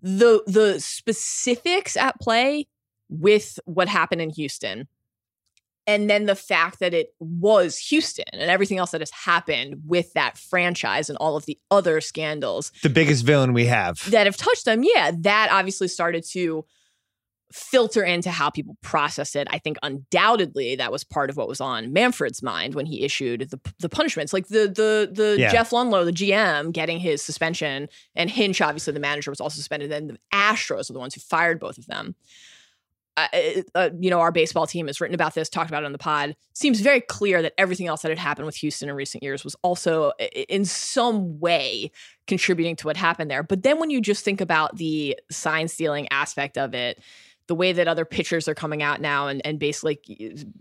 The 0.00 0.42
the 0.46 0.80
specifics 0.80 1.96
at 1.96 2.20
play 2.20 2.68
with 3.08 3.58
what 3.64 3.88
happened 3.88 4.20
in 4.20 4.30
Houston 4.30 4.86
and 5.86 6.08
then 6.08 6.24
the 6.26 6.36
fact 6.36 6.78
that 6.78 6.94
it 6.94 7.14
was 7.18 7.76
Houston 7.78 8.24
and 8.32 8.50
everything 8.50 8.78
else 8.78 8.92
that 8.92 9.00
has 9.00 9.10
happened 9.10 9.82
with 9.86 10.12
that 10.14 10.38
franchise 10.38 11.10
and 11.10 11.18
all 11.18 11.36
of 11.36 11.44
the 11.46 11.58
other 11.70 12.00
scandals 12.00 12.72
The 12.82 12.90
biggest 12.90 13.24
villain 13.24 13.52
we 13.52 13.66
have. 13.66 14.10
that 14.10 14.26
have 14.26 14.36
touched 14.36 14.64
them, 14.64 14.82
yeah, 14.84 15.10
that 15.20 15.48
obviously 15.50 15.88
started 15.88 16.24
to 16.30 16.64
filter 17.52 18.02
into 18.02 18.30
how 18.30 18.50
people 18.50 18.76
process 18.82 19.36
it. 19.36 19.46
I 19.50 19.58
think 19.58 19.76
undoubtedly 19.82 20.74
that 20.76 20.90
was 20.90 21.04
part 21.04 21.30
of 21.30 21.36
what 21.36 21.46
was 21.46 21.60
on 21.60 21.92
Manfred's 21.92 22.42
mind 22.42 22.74
when 22.74 22.86
he 22.86 23.04
issued 23.04 23.48
the 23.50 23.60
the 23.78 23.88
punishments, 23.88 24.32
like 24.32 24.48
the 24.48 24.66
the 24.68 25.10
the 25.12 25.36
Yeah. 25.38 25.52
Jeff 25.52 25.70
Luhnow, 25.70 26.04
the 26.04 26.12
GM, 26.12 26.72
getting 26.72 26.98
his 26.98 27.22
suspension, 27.22 27.88
and 28.16 28.28
Hinch, 28.30 28.60
obviously 28.60 28.92
the 28.92 29.00
manager, 29.00 29.30
was 29.30 29.40
also 29.40 29.56
suspended. 29.56 29.90
Then 29.90 30.06
the 30.08 30.18
Astros 30.32 30.90
are 30.90 30.94
the 30.94 30.98
ones 30.98 31.14
who 31.14 31.20
fired 31.20 31.60
both 31.60 31.78
of 31.78 31.86
them. 31.86 32.14
Uh, 33.16 33.28
uh, 33.76 33.90
you 34.00 34.10
know, 34.10 34.18
our 34.18 34.32
baseball 34.32 34.66
team 34.66 34.88
has 34.88 35.00
written 35.00 35.14
about 35.14 35.34
this, 35.34 35.48
talked 35.48 35.70
about 35.70 35.84
it 35.84 35.86
on 35.86 35.92
the 35.92 35.98
pod. 35.98 36.34
Seems 36.52 36.80
very 36.80 37.00
clear 37.00 37.42
that 37.42 37.52
everything 37.56 37.86
else 37.86 38.02
that 38.02 38.08
had 38.08 38.18
happened 38.18 38.46
with 38.46 38.56
Houston 38.56 38.88
in 38.88 38.96
recent 38.96 39.22
years 39.22 39.44
was 39.44 39.54
also 39.62 40.10
i- 40.20 40.24
in 40.48 40.64
some 40.64 41.38
way 41.38 41.92
contributing 42.26 42.74
to 42.74 42.88
what 42.88 42.96
happened 42.96 43.30
there. 43.30 43.44
But 43.44 43.62
then 43.62 43.78
when 43.78 43.90
you 43.90 44.00
just 44.00 44.24
think 44.24 44.40
about 44.40 44.78
the 44.78 45.16
sign 45.30 45.68
stealing 45.68 46.08
aspect 46.10 46.58
of 46.58 46.74
it, 46.74 46.98
the 47.46 47.54
way 47.54 47.72
that 47.72 47.86
other 47.86 48.06
pitchers 48.06 48.48
are 48.48 48.54
coming 48.54 48.82
out 48.82 49.02
now 49.02 49.28
and, 49.28 49.42
and 49.44 49.58
basically 49.58 49.98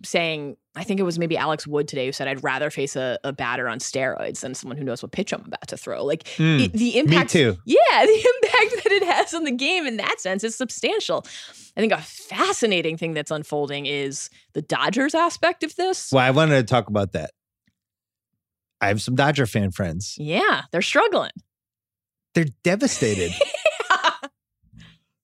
saying, 0.04 0.58
I 0.76 0.84
think 0.84 1.00
it 1.00 1.04
was 1.04 1.18
maybe 1.18 1.38
Alex 1.38 1.66
Wood 1.66 1.88
today 1.88 2.08
who 2.08 2.12
said, 2.12 2.28
I'd 2.28 2.44
rather 2.44 2.70
face 2.70 2.98
a, 2.98 3.18
a 3.24 3.32
batter 3.32 3.70
on 3.70 3.80
steroids 3.80 4.42
than 4.42 4.54
someone 4.54 4.78
who 4.78 4.84
knows 4.84 5.02
what 5.02 5.14
pitch 5.14 5.32
I'm 5.34 5.46
about 5.46 5.66
to 5.70 5.78
throw. 5.78 6.04
Like 6.04 6.24
Mm, 6.38 6.66
it- 6.66 6.74
the 6.74 6.80
me 6.80 6.98
impact. 7.00 7.30
too. 7.32 7.56
Yeah, 7.66 7.78
the 8.06 8.12
impact 8.44 8.84
that 8.84 8.92
it 8.92 9.04
has 9.04 9.34
on 9.34 9.46
the 9.46 9.52
game 9.52 9.88
in 9.88 9.96
that 9.98 10.20
sense 10.20 10.44
is 10.44 10.56
substantial. 10.56 11.26
I 11.78 11.80
think 11.80 11.94
a 11.94 12.02
fascinating 12.02 12.98
thing 12.98 13.14
that's 13.14 13.32
unfolding 13.32 13.86
is 13.86 14.30
the 14.54 14.62
Dodgers 14.62 15.16
aspect 15.16 15.64
of 15.64 15.76
this. 15.78 16.12
Well, 16.12 16.24
I 16.26 16.32
wanted 16.32 16.56
to 16.58 16.64
talk 16.64 16.88
about 16.90 17.14
that. 17.14 17.32
I 18.82 18.88
have 18.90 19.02
some 19.02 19.16
Dodger 19.16 19.46
fan 19.46 19.72
friends. 19.72 20.16
Yeah, 20.20 20.64
they're 20.74 20.82
struggling. 20.82 21.32
They're 22.36 22.48
devastated. 22.64 23.32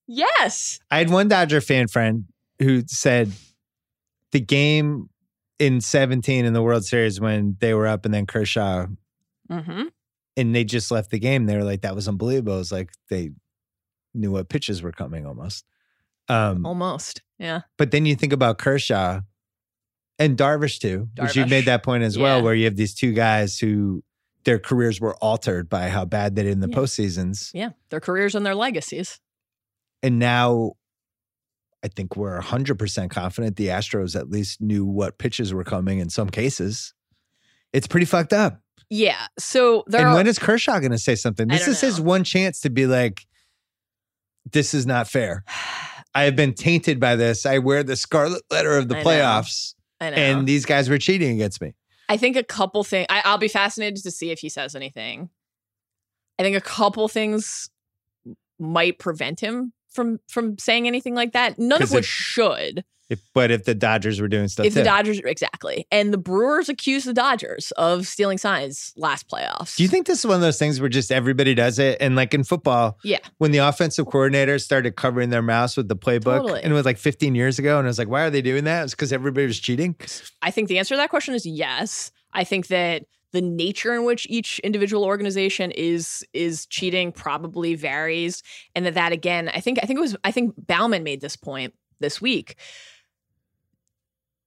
yes. 0.10 0.80
I 0.91 0.98
had 0.98 1.10
one 1.10 1.27
Dodger 1.30 1.61
fan 1.61 1.88
friend 1.88 2.26
who 2.60 2.84
said 2.88 3.31
the 4.31 4.40
game 4.41 5.10
in 5.60 5.80
17 5.81 6.45
in 6.45 6.53
the 6.53 6.61
World 6.61 6.84
Series 6.86 7.22
when 7.22 7.56
they 7.60 7.73
were 7.73 7.88
up 7.88 8.03
and 8.06 8.14
then 8.14 8.26
Kershaw 8.26 8.88
Mm-hmm. 9.49 9.84
and 10.38 10.56
they 10.56 10.64
just 10.64 10.91
left 10.91 11.10
the 11.10 11.18
game. 11.19 11.45
They 11.48 11.56
were 11.57 11.64
like, 11.64 11.81
that 11.81 11.95
was 11.95 12.07
unbelievable. 12.07 12.53
It 12.53 12.57
was 12.60 12.72
like 12.72 12.91
they 13.10 13.31
knew 14.14 14.31
what 14.31 14.48
pitches 14.49 14.81
were 14.84 14.91
coming 14.91 15.26
almost. 15.26 15.65
Um, 16.27 16.65
Almost. 16.65 17.23
Yeah. 17.40 17.61
but 17.77 17.90
then 17.91 18.06
you 18.06 18.15
think 18.15 18.31
about 18.34 18.60
Kershaw 18.60 19.22
and 20.19 20.38
Darvish 20.38 20.77
too, 20.80 21.10
which 21.18 21.36
you 21.36 21.45
made 21.48 21.65
that 21.65 21.81
point 21.81 22.03
as 22.03 22.15
well, 22.18 22.44
where 22.44 22.53
you 22.53 22.65
have 22.65 22.76
these 22.76 22.94
two 22.94 23.14
guys 23.14 23.57
who 23.57 24.03
their 24.44 24.60
careers 24.60 25.02
were 25.02 25.15
altered 25.15 25.68
by 25.69 25.90
how 25.90 26.06
bad 26.06 26.36
they 26.36 26.44
did 26.44 26.52
in 26.52 26.60
the 26.60 26.69
Yeah. 26.69 26.76
postseasons. 26.76 27.49
Yeah. 27.53 27.69
Their 27.90 27.99
careers 27.99 28.36
and 28.36 28.45
their 28.45 28.53
legacies. 28.56 29.19
And 30.01 30.19
now 30.19 30.73
I 31.84 31.88
think 31.88 32.15
we're 32.15 32.39
100% 32.39 33.09
confident 33.09 33.55
the 33.55 33.67
Astros 33.67 34.15
at 34.15 34.30
least 34.30 34.61
knew 34.61 34.85
what 34.85 35.17
pitches 35.17 35.53
were 35.53 35.63
coming 35.63 35.99
in 35.99 36.09
some 36.09 36.30
cases. 36.30 36.93
It's 37.73 37.88
pretty 37.88 38.05
fucked 38.05 38.34
up. 38.34 38.61
Yeah. 38.89 39.27
So 39.38 39.84
there 39.88 40.05
and 40.05 40.15
when 40.15 40.27
is 40.27 40.39
Kershaw 40.39 40.80
going 40.80 40.91
to 40.91 40.97
say 40.97 41.15
something? 41.15 41.47
This 41.47 41.67
is 41.67 41.80
his 41.80 42.01
one 42.01 42.23
chance 42.23 42.59
to 42.61 42.69
be 42.69 42.88
like, 42.88 43.26
this 44.51 44.73
is 44.73 44.85
not 44.85 45.07
fair. 45.07 45.43
I 46.15 46.23
have 46.23 46.35
been 46.35 46.55
tainted 46.55 46.99
by 46.99 47.15
this. 47.15 47.45
I 47.45 47.59
wear 47.59 47.84
the 47.84 47.95
scarlet 47.95 48.41
letter 48.49 48.76
of 48.77 48.89
the 48.89 48.97
I 48.97 49.03
know. 49.03 49.09
playoffs, 49.09 49.76
I 50.01 50.09
know. 50.09 50.15
and 50.15 50.47
these 50.47 50.65
guys 50.65 50.89
were 50.89 50.97
cheating 50.97 51.35
against 51.35 51.61
me. 51.61 51.76
I 52.09 52.17
think 52.17 52.35
a 52.35 52.43
couple 52.43 52.84
things. 52.84 53.05
I'll 53.11 53.38
be 53.38 53.47
fascinated 53.47 54.01
to 54.01 54.09
see 54.09 54.31
if 54.31 54.39
he 54.39 54.49
says 54.49 54.73
anything. 54.76 55.30
I 56.39 56.43
think 56.43 56.57
a 56.57 56.61
couple 56.61 57.07
things 57.07 57.69
might 58.57 58.97
prevent 58.97 59.39
him 59.39 59.71
from 59.91 60.20
from 60.30 60.57
saying 60.57 60.88
anything 60.88 61.16
like 61.16 61.34
that. 61.34 61.57
None 61.60 61.82
of 61.82 61.91
which 61.91 62.06
if- 62.06 62.10
should. 62.10 62.84
If, 63.10 63.20
but 63.34 63.49
if 63.49 63.64
the 63.66 63.74
Dodgers 63.74 64.22
were 64.22 64.28
doing 64.28 64.48
stuff, 64.49 64.68
if 64.68 64.76
the. 64.76 64.84
Dodgers 64.84 65.18
exactly, 65.26 65.88
and 65.91 66.14
the 66.14 66.18
Brewers 66.20 66.70
accused 66.70 67.07
the 67.07 67.14
Dodgers 67.14 67.72
of 67.72 68.06
stealing 68.06 68.38
signs 68.38 68.94
last 68.95 69.28
playoffs. 69.28 69.76
do 69.78 69.82
you 69.82 69.90
think 69.90 70.06
this 70.06 70.20
is 70.20 70.28
one 70.28 70.36
of 70.36 70.41
those 70.41 70.60
things 70.60 70.80
where 70.80 70.90
just 70.90 71.11
everybody 71.11 71.56
does 71.56 71.80
it? 71.80 71.98
And 72.02 72.16
like 72.16 72.36
in 72.36 72.44
football, 72.44 72.99
Yeah. 73.03 73.18
when 73.40 73.49
the 73.49 73.57
offensive 73.57 74.06
coordinators 74.06 74.61
started 74.61 74.95
covering 74.95 75.32
their 75.32 75.41
mouths 75.41 75.76
with 75.76 75.88
the 75.88 75.95
playbook, 75.95 76.41
Totally. 76.41 76.61
and 76.61 76.72
it 76.72 76.76
was 76.76 76.86
like 76.86 76.99
15 76.99 77.34
years 77.34 77.57
ago, 77.57 77.80
and 77.80 77.88
I 77.88 77.90
was 77.90 77.98
like, 77.98 78.10
why 78.10 78.22
are 78.22 78.30
they 78.30 78.44
doing 78.44 78.66
that? 78.66 78.84
It's 78.84 78.94
because 78.94 79.11
everybody 79.11 79.48
was 79.48 79.60
cheating. 79.60 79.95
I 80.44 80.52
think 80.52 80.68
the 80.68 80.78
answer 80.78 80.94
to 80.94 80.98
that 80.98 81.10
question 81.10 81.34
is 81.34 81.48
yes. 81.48 82.11
I 82.32 82.44
think 82.44 82.68
that 82.68 83.06
the 83.31 83.41
nature 83.41 83.93
in 83.93 84.06
which 84.06 84.26
each 84.30 84.60
individual 84.60 85.03
organization 85.03 85.72
is 85.72 86.26
is 86.34 86.65
cheating 86.68 87.11
probably 87.11 87.76
varies, 87.76 88.43
and 88.76 88.85
that 88.85 88.95
that 88.95 89.11
again, 89.11 89.49
I 89.53 89.60
think 89.60 89.80
I 89.81 89.85
think 89.85 89.97
it 89.97 90.01
was 90.01 90.15
I 90.23 90.31
think 90.31 90.56
Baumann 90.57 91.03
made 91.03 91.22
this 91.22 91.35
point 91.35 91.73
this 91.99 92.22
week. 92.22 92.56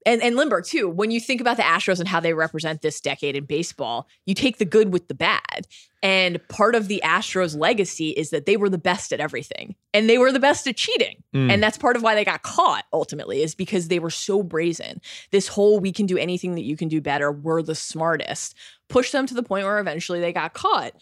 And, 0.04 0.22
and 0.22 0.36
Lindbergh 0.36 0.64
too. 0.64 0.88
When 0.88 1.10
you 1.10 1.20
think 1.20 1.40
about 1.40 1.56
the 1.56 1.62
Astros 1.62 2.00
and 2.00 2.08
how 2.08 2.20
they 2.20 2.34
represent 2.34 2.82
this 2.82 3.00
decade 3.00 3.36
in 3.36 3.44
baseball, 3.44 4.08
you 4.26 4.34
take 4.34 4.58
the 4.58 4.64
good 4.64 4.92
with 4.92 5.08
the 5.08 5.14
bad. 5.14 5.66
And 6.02 6.40
part 6.48 6.74
of 6.74 6.88
the 6.88 7.00
Astros' 7.04 7.56
legacy 7.56 8.10
is 8.10 8.30
that 8.30 8.44
they 8.44 8.56
were 8.56 8.68
the 8.68 8.78
best 8.78 9.12
at 9.12 9.20
everything, 9.20 9.76
and 9.94 10.10
they 10.10 10.18
were 10.18 10.32
the 10.32 10.40
best 10.40 10.66
at 10.66 10.76
cheating. 10.76 11.22
Mm. 11.32 11.52
And 11.52 11.62
that's 11.62 11.78
part 11.78 11.94
of 11.94 12.02
why 12.02 12.16
they 12.16 12.24
got 12.24 12.42
caught 12.42 12.84
ultimately, 12.92 13.42
is 13.42 13.54
because 13.54 13.86
they 13.86 14.00
were 14.00 14.10
so 14.10 14.42
brazen. 14.42 15.00
This 15.30 15.46
whole 15.46 15.78
we 15.78 15.92
can 15.92 16.06
do 16.06 16.18
anything 16.18 16.56
that 16.56 16.64
you 16.64 16.76
can 16.76 16.88
do 16.88 17.00
better, 17.00 17.30
we're 17.30 17.62
the 17.62 17.76
smartest, 17.76 18.56
pushed 18.88 19.12
them 19.12 19.26
to 19.26 19.34
the 19.34 19.44
point 19.44 19.64
where 19.64 19.78
eventually 19.78 20.18
they 20.18 20.32
got 20.32 20.54
caught. 20.54 20.92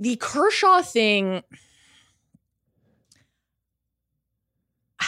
The 0.00 0.16
Kershaw 0.16 0.80
thing, 0.80 1.42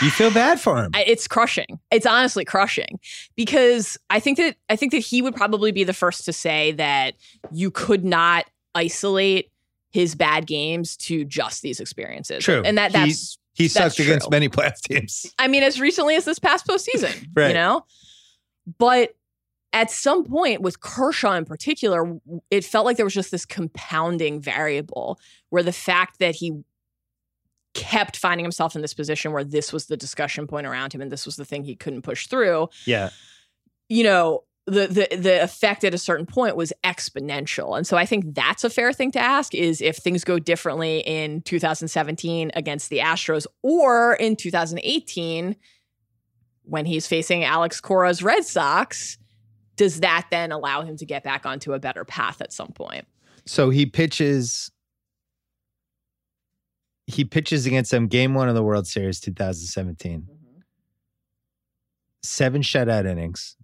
you 0.02 0.10
feel 0.10 0.30
bad 0.32 0.60
for 0.60 0.76
him. 0.82 0.90
It's 0.94 1.26
crushing. 1.28 1.78
It's 1.90 2.06
honestly 2.06 2.44
crushing 2.44 2.98
because 3.36 3.98
I 4.10 4.20
think 4.20 4.38
that 4.38 4.56
I 4.68 4.76
think 4.76 4.92
that 4.92 4.98
he 4.98 5.22
would 5.22 5.34
probably 5.34 5.72
be 5.72 5.84
the 5.84 5.92
first 5.92 6.24
to 6.26 6.32
say 6.32 6.72
that 6.72 7.14
you 7.52 7.70
could 7.70 8.04
not 8.04 8.46
isolate 8.74 9.50
his 9.90 10.14
bad 10.14 10.46
games 10.46 10.96
to 10.96 11.24
just 11.24 11.62
these 11.62 11.80
experiences. 11.80 12.44
True. 12.44 12.62
And 12.64 12.78
that 12.78 12.92
He- 12.92 12.98
that's 12.98 13.38
he 13.54 13.64
that's 13.66 13.96
sucked 13.96 13.98
against 14.00 14.30
many 14.30 14.48
playoff 14.48 14.80
teams. 14.82 15.26
I 15.38 15.48
mean, 15.48 15.62
as 15.62 15.80
recently 15.80 16.14
as 16.16 16.24
this 16.24 16.38
past 16.38 16.66
postseason, 16.66 17.26
Right. 17.36 17.48
you 17.48 17.54
know? 17.54 17.84
But 18.78 19.14
at 19.72 19.90
some 19.90 20.24
point 20.24 20.62
with 20.62 20.80
Kershaw 20.80 21.34
in 21.34 21.44
particular, 21.44 22.18
it 22.50 22.64
felt 22.64 22.86
like 22.86 22.96
there 22.96 23.04
was 23.06 23.14
just 23.14 23.30
this 23.32 23.44
compounding 23.44 24.40
variable 24.40 25.18
where 25.50 25.62
the 25.62 25.72
fact 25.72 26.20
that 26.20 26.34
he 26.36 26.52
kept 27.74 28.16
finding 28.16 28.44
himself 28.44 28.74
in 28.74 28.82
this 28.82 28.94
position 28.94 29.32
where 29.32 29.44
this 29.44 29.72
was 29.72 29.86
the 29.86 29.96
discussion 29.96 30.46
point 30.46 30.66
around 30.66 30.92
him 30.92 31.00
and 31.00 31.10
this 31.12 31.24
was 31.26 31.36
the 31.36 31.44
thing 31.44 31.62
he 31.64 31.76
couldn't 31.76 32.02
push 32.02 32.26
through, 32.26 32.68
Yeah. 32.86 33.10
you 33.88 34.02
know, 34.04 34.44
the 34.66 34.86
the 34.86 35.16
the 35.16 35.42
effect 35.42 35.82
at 35.84 35.94
a 35.94 35.98
certain 35.98 36.26
point 36.26 36.54
was 36.54 36.72
exponential. 36.84 37.76
And 37.76 37.86
so 37.86 37.96
I 37.96 38.04
think 38.06 38.34
that's 38.34 38.62
a 38.62 38.70
fair 38.70 38.92
thing 38.92 39.10
to 39.12 39.18
ask 39.18 39.54
is 39.54 39.80
if 39.80 39.96
things 39.96 40.22
go 40.22 40.38
differently 40.38 41.00
in 41.00 41.40
2017 41.42 42.52
against 42.54 42.90
the 42.90 42.98
Astros 42.98 43.46
or 43.62 44.14
in 44.14 44.36
2018 44.36 45.56
when 46.64 46.86
he's 46.86 47.06
facing 47.08 47.42
Alex 47.42 47.80
Cora's 47.80 48.22
Red 48.22 48.44
Sox, 48.44 49.18
does 49.76 50.00
that 50.00 50.26
then 50.30 50.52
allow 50.52 50.82
him 50.82 50.96
to 50.98 51.06
get 51.06 51.24
back 51.24 51.46
onto 51.46 51.72
a 51.72 51.78
better 51.80 52.04
path 52.04 52.40
at 52.40 52.52
some 52.52 52.68
point? 52.72 53.06
So 53.46 53.70
he 53.70 53.86
pitches. 53.86 54.70
He 57.10 57.24
pitches 57.24 57.66
against 57.66 57.90
them 57.90 58.06
game 58.06 58.34
one 58.34 58.48
of 58.48 58.54
the 58.54 58.62
World 58.62 58.86
Series 58.86 59.20
2017. 59.20 60.26
Seven 62.22 62.62
shutout 62.62 63.06
innings. 63.06 63.56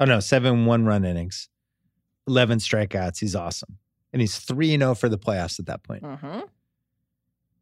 Oh 0.00 0.04
no, 0.04 0.20
seven 0.20 0.66
one 0.66 0.84
run 0.86 1.04
innings. 1.04 1.48
11 2.28 2.58
strikeouts. 2.58 3.18
He's 3.20 3.36
awesome. 3.36 3.78
And 4.12 4.20
he's 4.20 4.38
3 4.38 4.76
0 4.78 4.94
for 4.94 5.08
the 5.08 5.18
playoffs 5.18 5.58
at 5.60 5.66
that 5.66 5.82
point. 5.82 6.02
Mm-hmm. 6.02 6.40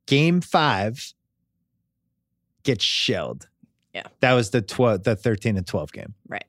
Game 0.06 0.40
five 0.40 1.12
gets 2.62 2.84
shelled. 2.84 3.48
Yeah. 3.92 4.04
That 4.20 4.32
was 4.32 4.50
the 4.50 4.62
12, 4.62 5.02
the 5.02 5.16
13 5.16 5.56
and 5.56 5.66
12 5.66 5.92
game. 5.92 6.14
Right. 6.28 6.44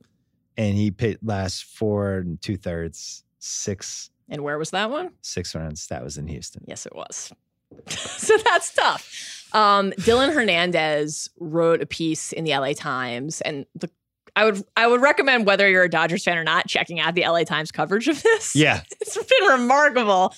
And 0.58 0.76
he 0.76 0.92
pit 0.92 1.20
last 1.24 1.66
four 1.66 2.16
and 2.18 2.42
two 2.42 2.56
thirds, 2.58 3.24
six, 3.40 4.10
And 4.30 4.42
where 4.44 4.58
was 4.58 4.70
that 4.72 4.90
one? 4.90 5.12
six 5.22 5.54
runs. 5.54 5.88
That 5.88 6.04
was 6.04 6.18
in 6.18 6.28
Houston. 6.28 6.64
Yes, 6.68 6.86
it 6.86 6.96
was. 6.96 7.32
so 7.88 8.38
that's 8.38 8.74
tough. 8.74 9.50
Um, 9.54 9.92
Dylan 9.92 10.34
Hernandez 10.34 11.30
wrote 11.40 11.82
a 11.82 11.86
piece 11.86 12.34
in 12.34 12.44
the 12.44 12.52
LA 12.52 12.74
Times, 12.74 13.42
and 13.42 13.66
the 13.76 13.90
I 14.36 14.46
would 14.46 14.64
I 14.76 14.88
would 14.88 15.02
recommend 15.02 15.46
whether 15.46 15.70
you're 15.70 15.84
a 15.84 15.90
Dodgers 15.90 16.24
fan 16.24 16.38
or 16.38 16.44
not 16.44 16.68
checking 16.68 17.00
out 17.00 17.16
the 17.16 17.22
LA 17.22 17.44
Times 17.44 17.72
coverage 17.72 18.08
of 18.08 18.22
this. 18.22 18.56
Yeah. 18.56 18.82
it's 19.02 19.16
been 19.16 19.48
remarkable. 19.50 20.34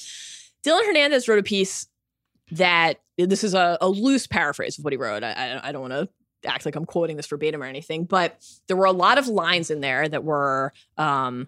Dylan 0.64 0.86
Hernandez 0.86 1.28
wrote 1.28 1.40
a 1.40 1.44
piece 1.44 1.88
that 2.52 3.02
this 3.18 3.44
is 3.44 3.54
a, 3.54 3.78
a 3.82 3.90
loose 3.90 4.28
paraphrase 4.28 4.78
of 4.78 4.84
what 4.84 4.94
he 4.94 4.98
wrote. 4.98 5.24
I, 5.24 5.32
I, 5.32 5.70
I 5.70 5.72
don't 5.72 5.82
want 5.82 5.94
to 5.94 6.10
act 6.48 6.66
like 6.66 6.76
I'm 6.76 6.86
quoting 6.86 7.18
this 7.18 7.28
verbatim 7.28 7.64
or 7.64 7.66
anything, 7.66 8.06
but 8.06 8.44
there 8.68 8.78
were 8.78 8.86
a 8.86 8.92
lot 8.92 9.18
of 9.18 9.28
lines 9.28 9.72
in 9.72 9.82
there 9.82 10.08
that 10.08 10.24
were 10.24 10.74
um, 10.98 11.48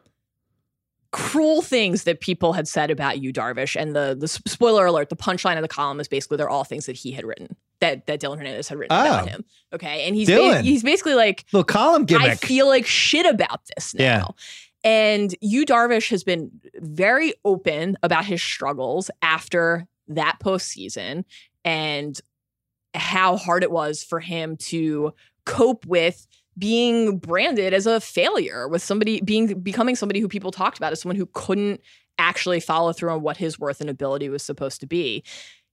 cruel 1.11 1.61
things 1.61 2.03
that 2.03 2.19
people 2.22 2.53
had 2.53 2.68
said 2.68 2.91
about 2.91 3.19
you, 3.22 3.34
Darvish. 3.34 3.76
And 3.80 3.95
the 3.95 4.15
the 4.19 4.27
spoiler 4.27 4.86
alert, 4.86 5.10
the 5.10 5.15
punchline 5.15 5.56
of 5.56 5.61
the 5.64 5.68
column 5.68 5.99
is 5.99 6.07
basically 6.07 6.38
they're 6.38 6.49
all 6.49 6.64
things 6.64 6.86
that 6.86 6.95
he 6.95 7.11
had 7.11 7.26
written 7.26 7.56
that 7.81 8.06
that 8.07 8.19
Dylan 8.22 8.38
Hernandez 8.38 8.68
had 8.68 8.77
written 8.77 8.95
Oh. 8.98 9.02
about 9.02 9.30
him. 9.30 9.44
Okay, 9.73 10.06
and 10.07 10.15
he's 10.15 10.27
ba- 10.27 10.61
he's 10.61 10.84
basically 10.84 11.15
like 11.15 11.45
Little 11.52 11.64
column 11.64 12.06
gimmick. 12.06 12.27
I 12.30 12.36
feel 12.36 12.68
like 12.68 12.86
shit 12.86 13.26
about 13.26 13.61
this 13.76 13.94
now. 13.95 14.03
Yeah. 14.03 14.26
And 14.84 15.36
you 15.41 15.65
Darvish 15.65 16.10
has 16.10 16.23
been 16.23 16.52
very 16.76 17.34
open 17.44 17.98
about 18.03 18.26
his 18.26 18.41
struggles 18.41 19.10
after 19.22 19.88
that 20.07 20.38
postseason 20.44 21.26
and 21.65 22.19
how 22.94 23.36
hard 23.38 23.64
it 23.64 23.72
was 23.72 24.03
for 24.03 24.19
him 24.19 24.57
to 24.57 25.14
cope 25.45 25.86
with 25.86 26.27
being 26.60 27.18
branded 27.18 27.73
as 27.73 27.88
a 27.88 27.99
failure 27.99 28.68
with 28.68 28.84
somebody 28.84 29.22
being 29.22 29.60
becoming 29.61 29.95
somebody 29.95 30.19
who 30.19 30.27
people 30.27 30.52
talked 30.52 30.77
about 30.77 30.91
as 30.91 31.02
someone 31.02 31.15
who 31.15 31.27
couldn't 31.34 31.81
actually 32.18 32.60
follow 32.60 32.94
through 32.94 33.11
on 33.11 33.22
what 33.22 33.38
his 33.38 33.57
worth 33.57 33.81
and 33.81 33.90
ability 33.90 34.30
was 34.30 34.44
supposed 34.44 34.81
to 34.81 34.86
be. 34.86 35.23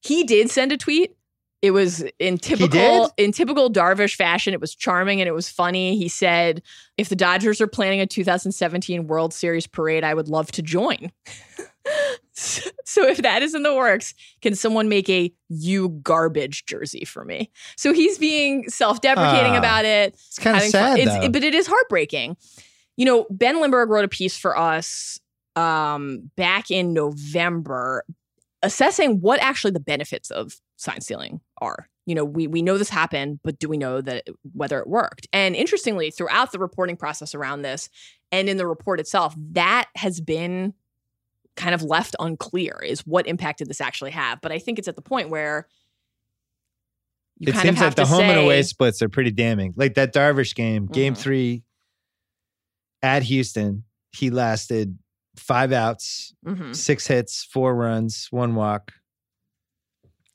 He 0.00 0.24
did 0.24 0.50
send 0.50 0.72
a 0.72 0.76
tweet. 0.76 1.16
It 1.62 1.72
was 1.72 2.04
in 2.18 2.38
typical 2.38 3.10
in 3.16 3.32
typical 3.32 3.70
Darvish 3.70 4.14
fashion. 4.14 4.54
It 4.54 4.60
was 4.60 4.74
charming 4.74 5.20
and 5.20 5.28
it 5.28 5.32
was 5.32 5.48
funny. 5.48 5.96
He 5.96 6.08
said, 6.08 6.62
"If 6.96 7.08
the 7.08 7.16
Dodgers 7.16 7.60
are 7.60 7.66
planning 7.66 8.00
a 8.00 8.06
2017 8.06 9.06
World 9.06 9.34
Series 9.34 9.66
parade, 9.66 10.04
I 10.04 10.14
would 10.14 10.28
love 10.28 10.52
to 10.52 10.62
join." 10.62 11.10
so 12.32 13.06
if 13.06 13.18
that 13.18 13.42
is 13.42 13.54
in 13.54 13.62
the 13.62 13.74
works, 13.74 14.14
can 14.42 14.54
someone 14.54 14.88
make 14.88 15.08
a 15.08 15.32
you 15.48 15.90
garbage 16.02 16.66
jersey 16.66 17.04
for 17.04 17.24
me? 17.24 17.50
So 17.76 17.92
he's 17.92 18.18
being 18.18 18.68
self-deprecating 18.68 19.52
Ah, 19.52 19.58
about 19.58 19.84
it 19.84 20.14
it's 20.14 20.38
kind 20.38 20.56
of 20.56 20.62
sad. 20.64 20.98
It's, 20.98 21.12
though. 21.12 21.28
but 21.30 21.42
it 21.44 21.54
is 21.54 21.66
heartbreaking. 21.66 22.36
You 22.96 23.04
know, 23.04 23.26
Ben 23.30 23.60
Lindbergh 23.60 23.90
wrote 23.90 24.04
a 24.04 24.08
piece 24.08 24.36
for 24.36 24.56
us 24.56 25.20
um, 25.54 26.30
back 26.36 26.70
in 26.70 26.92
November 26.92 28.04
assessing 28.62 29.20
what 29.20 29.40
actually 29.40 29.70
the 29.70 29.80
benefits 29.80 30.30
of 30.30 30.54
sign 30.76 31.00
stealing 31.00 31.40
are. 31.60 31.88
You 32.06 32.14
know, 32.14 32.24
we 32.24 32.46
we 32.46 32.62
know 32.62 32.78
this 32.78 32.88
happened, 32.88 33.40
but 33.42 33.58
do 33.58 33.68
we 33.68 33.76
know 33.76 34.00
that 34.00 34.28
whether 34.52 34.78
it 34.78 34.86
worked? 34.86 35.26
And 35.32 35.56
interestingly, 35.56 36.10
throughout 36.10 36.52
the 36.52 36.58
reporting 36.58 36.96
process 36.96 37.34
around 37.34 37.62
this 37.62 37.88
and 38.30 38.48
in 38.48 38.56
the 38.56 38.66
report 38.66 39.00
itself, 39.00 39.34
that 39.52 39.88
has 39.96 40.20
been 40.20 40.74
kind 41.56 41.74
of 41.74 41.82
left 41.82 42.14
unclear 42.20 42.78
is 42.84 43.00
what 43.06 43.26
impact 43.26 43.58
did 43.58 43.68
this 43.68 43.80
actually 43.80 44.10
have. 44.12 44.40
But 44.40 44.52
I 44.52 44.58
think 44.58 44.78
it's 44.78 44.88
at 44.88 44.96
the 44.96 45.02
point 45.02 45.30
where 45.30 45.66
you 47.38 47.48
it 47.48 47.52
kind 47.52 47.62
seems 47.64 47.74
of 47.76 47.78
have 47.78 47.88
like 47.90 47.96
the 47.96 48.06
home 48.06 48.22
and 48.24 48.38
away 48.40 48.62
splits 48.62 49.02
are 49.02 49.08
pretty 49.08 49.30
damning. 49.30 49.74
Like 49.76 49.94
that 49.94 50.12
Darvish 50.14 50.54
game, 50.54 50.86
game 50.86 51.14
Mhm. 51.14 51.18
three 51.18 51.62
at 53.02 53.22
Houston, 53.24 53.84
he 54.12 54.30
lasted 54.30 54.98
five 55.36 55.70
outs, 55.72 56.34
Mhm. 56.46 56.74
six 56.74 57.06
hits, 57.06 57.44
four 57.44 57.74
runs, 57.74 58.28
one 58.30 58.54
walk. 58.54 58.92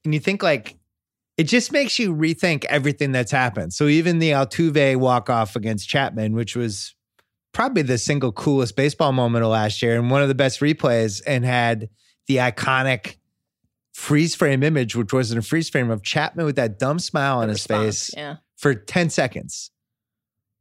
And 0.05 0.13
you 0.13 0.19
think 0.19 0.43
like 0.43 0.77
it 1.37 1.45
just 1.45 1.71
makes 1.71 1.97
you 1.97 2.13
rethink 2.13 2.65
everything 2.65 3.11
that's 3.11 3.31
happened. 3.31 3.73
So 3.73 3.87
even 3.87 4.19
the 4.19 4.29
Altuve 4.31 4.97
walk 4.97 5.29
off 5.29 5.55
against 5.55 5.87
Chapman, 5.89 6.33
which 6.33 6.55
was 6.55 6.93
probably 7.53 7.81
the 7.83 7.97
single 7.97 8.31
coolest 8.31 8.75
baseball 8.75 9.11
moment 9.11 9.43
of 9.43 9.51
last 9.51 9.81
year 9.81 9.97
and 9.97 10.09
one 10.09 10.21
of 10.21 10.27
the 10.27 10.35
best 10.35 10.59
replays, 10.59 11.21
and 11.25 11.43
had 11.45 11.89
the 12.27 12.37
iconic 12.37 13.17
freeze 13.93 14.35
frame 14.35 14.63
image, 14.63 14.95
which 14.95 15.11
wasn't 15.11 15.37
a 15.37 15.41
freeze 15.41 15.69
frame 15.69 15.89
of 15.91 16.01
Chapman 16.01 16.45
with 16.45 16.55
that 16.55 16.79
dumb 16.79 16.97
smile 16.99 17.39
on 17.39 17.47
The 17.47 17.53
his 17.53 17.65
face 17.65 18.11
Yeah. 18.15 18.37
for 18.57 18.73
10 18.73 19.09
seconds. 19.09 19.71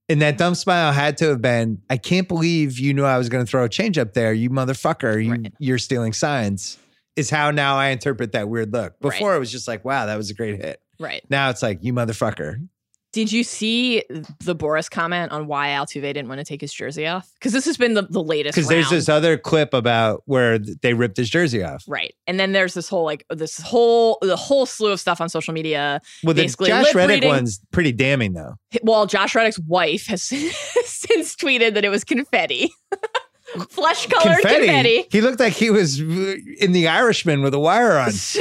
And 0.08 0.20
that 0.22 0.36
dumb 0.36 0.56
smile 0.56 0.92
had 0.92 1.16
to 1.18 1.28
have 1.28 1.40
been, 1.40 1.82
I 1.88 1.96
can't 1.96 2.26
believe 2.26 2.80
you 2.80 2.92
knew 2.92 3.04
I 3.04 3.16
was 3.16 3.28
going 3.28 3.44
to 3.44 3.48
throw 3.48 3.62
a 3.64 3.68
change 3.68 3.96
up 3.96 4.12
there, 4.14 4.32
you 4.32 4.50
motherfucker. 4.50 5.24
You, 5.24 5.30
Right. 5.30 5.54
You're 5.60 5.78
stealing 5.78 6.12
signs, 6.12 6.78
is 7.14 7.30
how 7.30 7.52
now 7.52 7.76
I 7.76 7.88
interpret 7.90 8.32
that 8.32 8.48
weird 8.48 8.72
look. 8.72 8.94
Right. 9.00 9.12
Before 9.12 9.36
it 9.36 9.38
was 9.38 9.52
just 9.52 9.68
like, 9.68 9.84
wow, 9.84 10.06
that 10.06 10.16
was 10.16 10.28
a 10.30 10.34
great 10.34 10.56
hit. 10.60 10.80
Right. 10.98 11.22
Now 11.30 11.50
it's 11.50 11.62
like, 11.62 11.78
you 11.82 11.92
motherfucker. 11.92 12.66
Did 13.12 13.32
you 13.32 13.42
see 13.42 14.04
the 14.44 14.54
Boras 14.54 14.88
comment 14.88 15.32
on 15.32 15.48
why 15.48 15.68
Altuve 15.70 16.02
didn't 16.02 16.28
want 16.28 16.38
to 16.38 16.44
take 16.44 16.60
his 16.60 16.72
jersey 16.72 17.08
off? 17.08 17.28
Because 17.34 17.52
this 17.52 17.64
has 17.64 17.76
been 17.76 17.94
the, 17.94 18.02
the 18.02 18.22
latest. 18.22 18.54
Because 18.54 18.68
there's 18.68 18.88
this 18.90 19.08
other 19.08 19.36
clip 19.36 19.74
about 19.74 20.22
where 20.26 20.58
they 20.60 20.94
ripped 20.94 21.16
his 21.16 21.28
jersey 21.28 21.62
off. 21.64 21.82
right, 21.88 22.14
and 22.28 22.38
then 22.38 22.52
there's 22.52 22.74
this 22.74 22.88
whole 22.88 23.04
like 23.04 23.24
this 23.30 23.58
whole 23.60 24.18
the 24.22 24.36
whole 24.36 24.64
slew 24.64 24.92
of 24.92 25.00
stuff 25.00 25.20
on 25.20 25.28
social 25.28 25.52
media. 25.52 26.00
Well, 26.22 26.34
the 26.34 26.46
Josh 26.46 26.94
Reddick 26.94 27.16
reading. 27.16 27.28
one's 27.30 27.60
pretty 27.72 27.90
damning, 27.92 28.34
though. 28.34 28.54
Well, 28.82 29.06
Josh 29.06 29.34
Reddick's 29.34 29.58
wife 29.58 30.06
has 30.06 30.22
since 30.84 31.34
tweeted 31.34 31.74
that 31.74 31.84
it 31.84 31.88
was 31.88 32.04
confetti, 32.04 32.70
flesh 33.70 34.06
colored 34.06 34.40
Confetti. 34.40 34.66
confetti. 34.66 35.06
He 35.10 35.20
looked 35.20 35.40
like 35.40 35.54
he 35.54 35.70
was 35.70 36.00
uh, 36.00 36.36
in 36.60 36.70
The 36.70 36.86
Irishman 36.86 37.42
with 37.42 37.54
a 37.54 37.58
wire 37.58 37.98
on. 37.98 38.12
So 38.20 38.40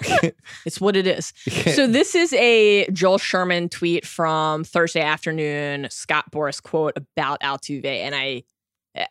it's 0.66 0.80
what 0.80 0.96
it 0.96 1.06
is. 1.06 1.32
So 1.74 1.86
this 1.86 2.14
is 2.14 2.32
a 2.34 2.86
Joel 2.90 3.18
Sherman 3.18 3.68
tweet 3.68 4.04
from 4.06 4.64
Thursday 4.64 5.00
afternoon. 5.00 5.88
Scott 5.90 6.30
Boras 6.30 6.62
quote 6.62 6.96
about 6.96 7.40
Altuve, 7.40 7.84
and 7.84 8.14
I, 8.14 8.42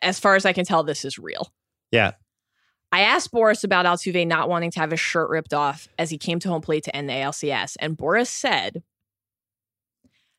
as 0.00 0.18
far 0.20 0.36
as 0.36 0.44
I 0.44 0.52
can 0.52 0.64
tell, 0.64 0.82
this 0.82 1.04
is 1.04 1.18
real. 1.18 1.52
yeah. 1.90 2.12
I 2.94 3.00
asked 3.00 3.32
Boras 3.32 3.64
about 3.64 3.86
Altuve 3.86 4.26
not 4.26 4.50
wanting 4.50 4.70
to 4.72 4.80
have 4.80 4.90
his 4.90 5.00
shirt 5.00 5.30
ripped 5.30 5.54
off 5.54 5.88
as 5.98 6.10
he 6.10 6.18
came 6.18 6.38
to 6.40 6.48
home 6.50 6.60
plate 6.60 6.84
to 6.84 6.94
end 6.94 7.08
the 7.08 7.14
ALCS, 7.14 7.76
and 7.80 7.96
Boras 7.96 8.26
said, 8.26 8.82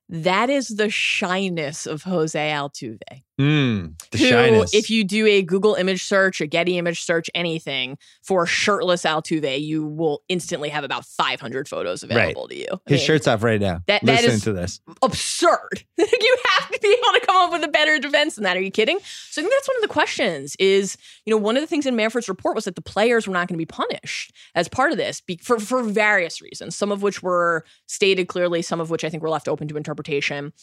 "That 0.07 0.51
is 0.51 0.67
the 0.67 0.89
shyness 0.91 1.87
of 1.87 2.03
Jose 2.03 2.39
Altuve." 2.51 3.23
Mm, 3.39 3.99
the 4.11 4.17
who, 4.19 4.27
shyness. 4.29 4.73
if 4.75 4.91
you 4.91 5.03
do 5.03 5.25
a 5.25 5.41
Google 5.41 5.73
image 5.73 6.03
search, 6.03 6.39
a 6.39 6.45
Getty 6.45 6.77
image 6.77 7.01
search, 7.01 7.31
anything 7.33 7.97
for 8.21 8.45
shirtless 8.45 9.03
Altuve, 9.03 9.59
you 9.59 9.85
will 9.85 10.21
instantly 10.29 10.69
have 10.69 10.83
about 10.83 11.03
500 11.03 11.67
photos 11.67 12.03
available 12.03 12.47
to 12.47 12.55
you. 12.55 12.67
I 12.71 12.77
His 12.91 12.99
mean, 12.99 13.05
shirt's 13.07 13.27
off 13.27 13.41
right 13.41 13.59
now. 13.59 13.81
That- 13.87 14.05
that 14.05 14.21
to 14.41 14.53
this. 14.53 14.81
absurd. 15.01 15.83
you 15.97 16.37
have 16.59 16.69
to 16.69 16.79
be 16.79 16.89
able 16.89 17.19
to 17.19 17.25
come 17.25 17.35
up 17.37 17.51
with 17.51 17.63
a 17.63 17.71
better 17.71 17.97
defense 17.97 18.35
than 18.35 18.43
that. 18.43 18.55
Are 18.55 18.61
you 18.61 18.69
kidding? 18.71 18.99
So 18.99 19.41
I 19.41 19.43
think 19.43 19.53
that's 19.53 19.67
one 19.67 19.77
of 19.77 19.81
the 19.81 19.87
questions 19.87 20.55
is, 20.59 20.97
you 21.25 21.31
know, 21.31 21.37
one 21.37 21.57
of 21.57 21.61
the 21.61 21.67
things 21.67 21.85
in 21.87 21.95
Manfred's 21.95 22.29
report 22.29 22.53
was 22.55 22.65
that 22.65 22.75
the 22.75 22.81
players 22.81 23.27
were 23.27 23.33
not 23.33 23.47
going 23.47 23.55
to 23.57 23.61
be 23.61 23.65
punished 23.65 24.31
as 24.53 24.67
part 24.67 24.91
of 24.91 24.97
this 24.97 25.21
be- 25.21 25.39
for, 25.41 25.59
for 25.59 25.81
various 25.81 26.39
reasons, 26.41 26.75
some 26.75 26.91
of 26.91 27.01
which 27.01 27.23
were 27.23 27.65
stated 27.87 28.27
clearly, 28.27 28.61
some 28.61 28.79
of 28.79 28.91
which 28.91 29.03
I 29.03 29.09
think 29.09 29.23
were 29.23 29.29
left 29.29 29.47
open 29.47 29.67
to 29.69 29.77
interpretation. 29.77 30.53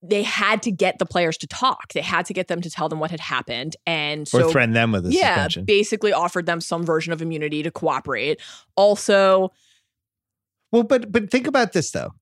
They 0.00 0.22
had 0.22 0.62
to 0.62 0.70
get 0.70 0.98
the 1.00 1.06
players 1.06 1.36
to 1.38 1.46
talk. 1.48 1.92
They 1.92 2.02
had 2.02 2.24
to 2.26 2.32
get 2.32 2.46
them 2.46 2.60
to 2.60 2.70
tell 2.70 2.88
them 2.88 3.00
what 3.00 3.10
had 3.10 3.18
happened. 3.20 3.74
And 3.84 4.28
so 4.28 4.46
or 4.46 4.52
threaten 4.52 4.72
them 4.72 4.92
with 4.92 5.06
a 5.06 5.10
yeah, 5.10 5.34
suspension. 5.34 5.64
basically 5.64 6.12
offered 6.12 6.46
them 6.46 6.60
some 6.60 6.84
version 6.86 7.12
of 7.12 7.20
immunity 7.20 7.62
to 7.64 7.70
cooperate. 7.72 8.40
Also, 8.76 9.50
well, 10.70 10.84
but 10.84 11.10
but 11.10 11.30
think 11.30 11.46
about 11.48 11.72
this 11.72 11.90
though. 11.90 12.12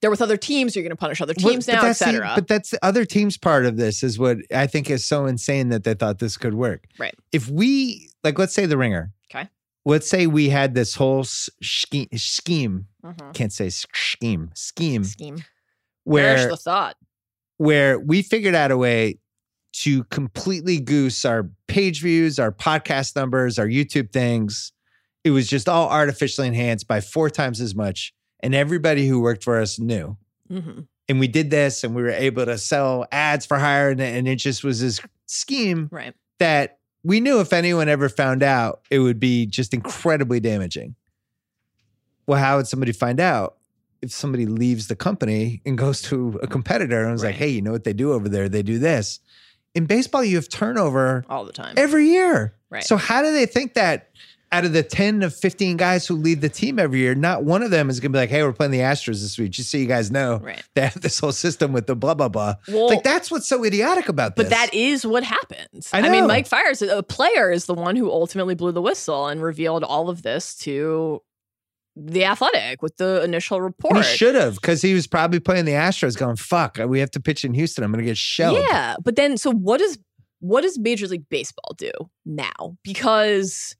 they're 0.00 0.10
with 0.10 0.22
other 0.22 0.36
teams. 0.36 0.76
You're 0.76 0.84
going 0.84 0.90
to 0.90 0.96
punish 0.96 1.20
other 1.20 1.34
teams 1.34 1.66
but 1.66 1.72
now, 1.74 1.82
that's 1.82 2.02
etc. 2.02 2.32
But 2.36 2.46
that's 2.46 2.70
the 2.70 2.78
other 2.84 3.04
teams 3.04 3.36
part 3.36 3.66
of 3.66 3.76
this 3.76 4.02
is 4.04 4.18
what 4.18 4.38
I 4.54 4.66
think 4.68 4.88
is 4.88 5.04
so 5.04 5.26
insane 5.26 5.70
that 5.70 5.82
they 5.84 5.94
thought 5.94 6.18
this 6.20 6.36
could 6.36 6.54
work. 6.54 6.84
Right. 6.98 7.14
If 7.32 7.48
we 7.48 8.10
like, 8.22 8.38
let's 8.38 8.54
say 8.54 8.66
the 8.66 8.76
ringer. 8.78 9.12
Okay. 9.34 9.48
Let's 9.84 10.08
say 10.08 10.28
we 10.28 10.48
had 10.50 10.74
this 10.76 10.94
whole 10.94 11.24
scheme. 11.24 12.06
scheme 12.14 12.86
Mhm. 13.04 13.34
can't 13.34 13.52
say 13.52 13.68
scheme. 13.70 14.50
scheme. 14.54 15.02
Scheme 15.02 15.42
Perish 16.06 16.40
where 16.40 16.48
the 16.48 16.56
thought. 16.56 16.96
where 17.58 17.98
we 17.98 18.22
figured 18.22 18.54
out 18.54 18.70
a 18.70 18.76
way 18.76 19.18
to 19.74 20.04
completely 20.04 20.78
goose 20.80 21.24
our 21.24 21.48
page 21.66 22.02
views, 22.02 22.38
our 22.38 22.52
podcast 22.52 23.16
numbers, 23.16 23.58
our 23.58 23.66
YouTube 23.66 24.12
things. 24.12 24.72
It 25.24 25.30
was 25.30 25.48
just 25.48 25.68
all 25.68 25.88
artificially 25.88 26.48
enhanced 26.48 26.86
by 26.88 27.00
four 27.00 27.30
times 27.30 27.60
as 27.60 27.74
much. 27.74 28.12
And 28.40 28.54
everybody 28.54 29.06
who 29.06 29.20
worked 29.20 29.44
for 29.44 29.60
us 29.60 29.78
knew. 29.78 30.16
hmm 30.48 30.80
And 31.08 31.20
we 31.20 31.28
did 31.28 31.50
this 31.50 31.84
and 31.84 31.94
we 31.94 32.02
were 32.02 32.10
able 32.10 32.44
to 32.44 32.58
sell 32.58 33.06
ads 33.12 33.46
for 33.46 33.58
hire. 33.58 33.90
And, 33.90 34.00
and 34.00 34.26
it 34.28 34.36
just 34.36 34.62
was 34.64 34.80
this 34.80 35.00
scheme 35.26 35.88
Right. 35.92 36.14
that 36.38 36.78
we 37.04 37.20
knew 37.20 37.40
if 37.40 37.52
anyone 37.52 37.88
ever 37.88 38.08
found 38.08 38.42
out, 38.42 38.82
it 38.90 38.98
would 38.98 39.18
be 39.20 39.46
just 39.46 39.72
incredibly 39.72 40.40
damaging. 40.40 40.96
Well, 42.26 42.38
how 42.38 42.56
would 42.58 42.66
somebody 42.66 42.92
find 42.92 43.20
out? 43.20 43.56
If 44.02 44.10
somebody 44.10 44.46
leaves 44.46 44.88
the 44.88 44.96
company 44.96 45.62
and 45.64 45.78
goes 45.78 46.02
to 46.02 46.38
a 46.42 46.46
competitor 46.46 47.02
and 47.02 47.12
was 47.12 47.22
like, 47.24 47.36
hey, 47.36 47.48
you 47.48 47.62
know 47.62 47.72
what 47.72 47.84
they 47.84 47.92
do 47.92 48.12
over 48.12 48.28
there? 48.28 48.48
They 48.48 48.62
do 48.62 48.78
this. 48.78 49.20
In 49.74 49.86
baseball, 49.86 50.22
you 50.24 50.36
have 50.36 50.48
turnover 50.48 51.24
All 51.30 51.44
the 51.44 51.52
time. 51.52 51.74
every 51.76 52.08
year. 52.08 52.54
Right. 52.68 52.84
So 52.84 52.96
how 52.96 53.22
do 53.22 53.32
they 53.32 53.46
think 53.46 53.74
that 53.74 54.10
out 54.50 54.66
of 54.66 54.74
the 54.74 54.82
10 54.82 55.22
of 55.22 55.34
15 55.34 55.78
guys 55.78 56.06
who 56.06 56.14
lead 56.14 56.42
the 56.42 56.48
team 56.48 56.78
every 56.78 56.98
year, 56.98 57.14
not 57.14 57.42
one 57.42 57.62
of 57.62 57.70
them 57.70 57.88
is 57.88 58.00
going 58.00 58.12
to 58.12 58.16
be 58.16 58.20
like, 58.20 58.28
hey, 58.28 58.42
we're 58.42 58.52
playing 58.52 58.72
the 58.72 58.80
Astros 58.80 59.22
this 59.22 59.38
week, 59.38 59.50
just 59.50 59.70
so 59.70 59.78
you 59.78 59.86
guys 59.86 60.10
know. 60.10 60.40
Right. 60.42 60.62
They 60.74 60.82
have 60.82 61.00
this 61.00 61.18
whole 61.18 61.32
system 61.32 61.72
with 61.72 61.86
the 61.86 61.96
blah, 61.96 62.12
blah, 62.12 62.28
blah. 62.28 62.56
Well, 62.68 62.88
like, 62.88 63.02
that's 63.02 63.30
what's 63.30 63.48
so 63.48 63.64
idiotic 63.64 64.10
about 64.10 64.36
this. 64.36 64.44
But 64.44 64.50
that 64.50 64.74
is 64.74 65.06
what 65.06 65.24
happens. 65.24 65.88
I 65.92 66.06
mean. 66.08 66.26
Mike 66.26 66.46
Fiers, 66.46 66.82
a 66.82 67.02
player, 67.02 67.50
is 67.50 67.64
the 67.64 67.74
one 67.74 67.96
who 67.96 68.10
ultimately 68.10 68.54
blew 68.54 68.72
the 68.72 68.82
whistle 68.82 69.26
and 69.26 69.42
revealed 69.42 69.84
all 69.84 70.10
of 70.10 70.22
this 70.22 70.54
to 70.56 71.22
the 71.96 72.24
Athletic 72.24 72.82
with 72.82 72.96
the 72.96 73.22
initial 73.22 73.60
report. 73.60 73.96
And 73.96 74.04
he 74.04 74.16
should 74.16 74.34
have, 74.34 74.54
because 74.54 74.82
he 74.82 74.94
was 74.94 75.06
probably 75.06 75.40
playing 75.40 75.64
the 75.64 75.72
Astros 75.72 76.16
going, 76.16 76.36
fuck, 76.36 76.78
we 76.86 77.00
have 77.00 77.10
to 77.12 77.20
pitch 77.20 77.44
in 77.44 77.54
Houston. 77.54 77.84
I'm 77.84 77.92
going 77.92 78.04
to 78.04 78.10
get 78.10 78.16
shelled. 78.16 78.58
Yeah, 78.58 78.96
but 79.02 79.16
then 79.16 79.36
so 79.36 79.50
what 79.50 79.78
does 79.78 79.98
what 80.40 80.62
does 80.62 80.78
Major 80.78 81.06
League 81.06 81.28
Baseball 81.28 81.74
do 81.76 81.92
now? 82.24 82.76
Because 82.82 83.76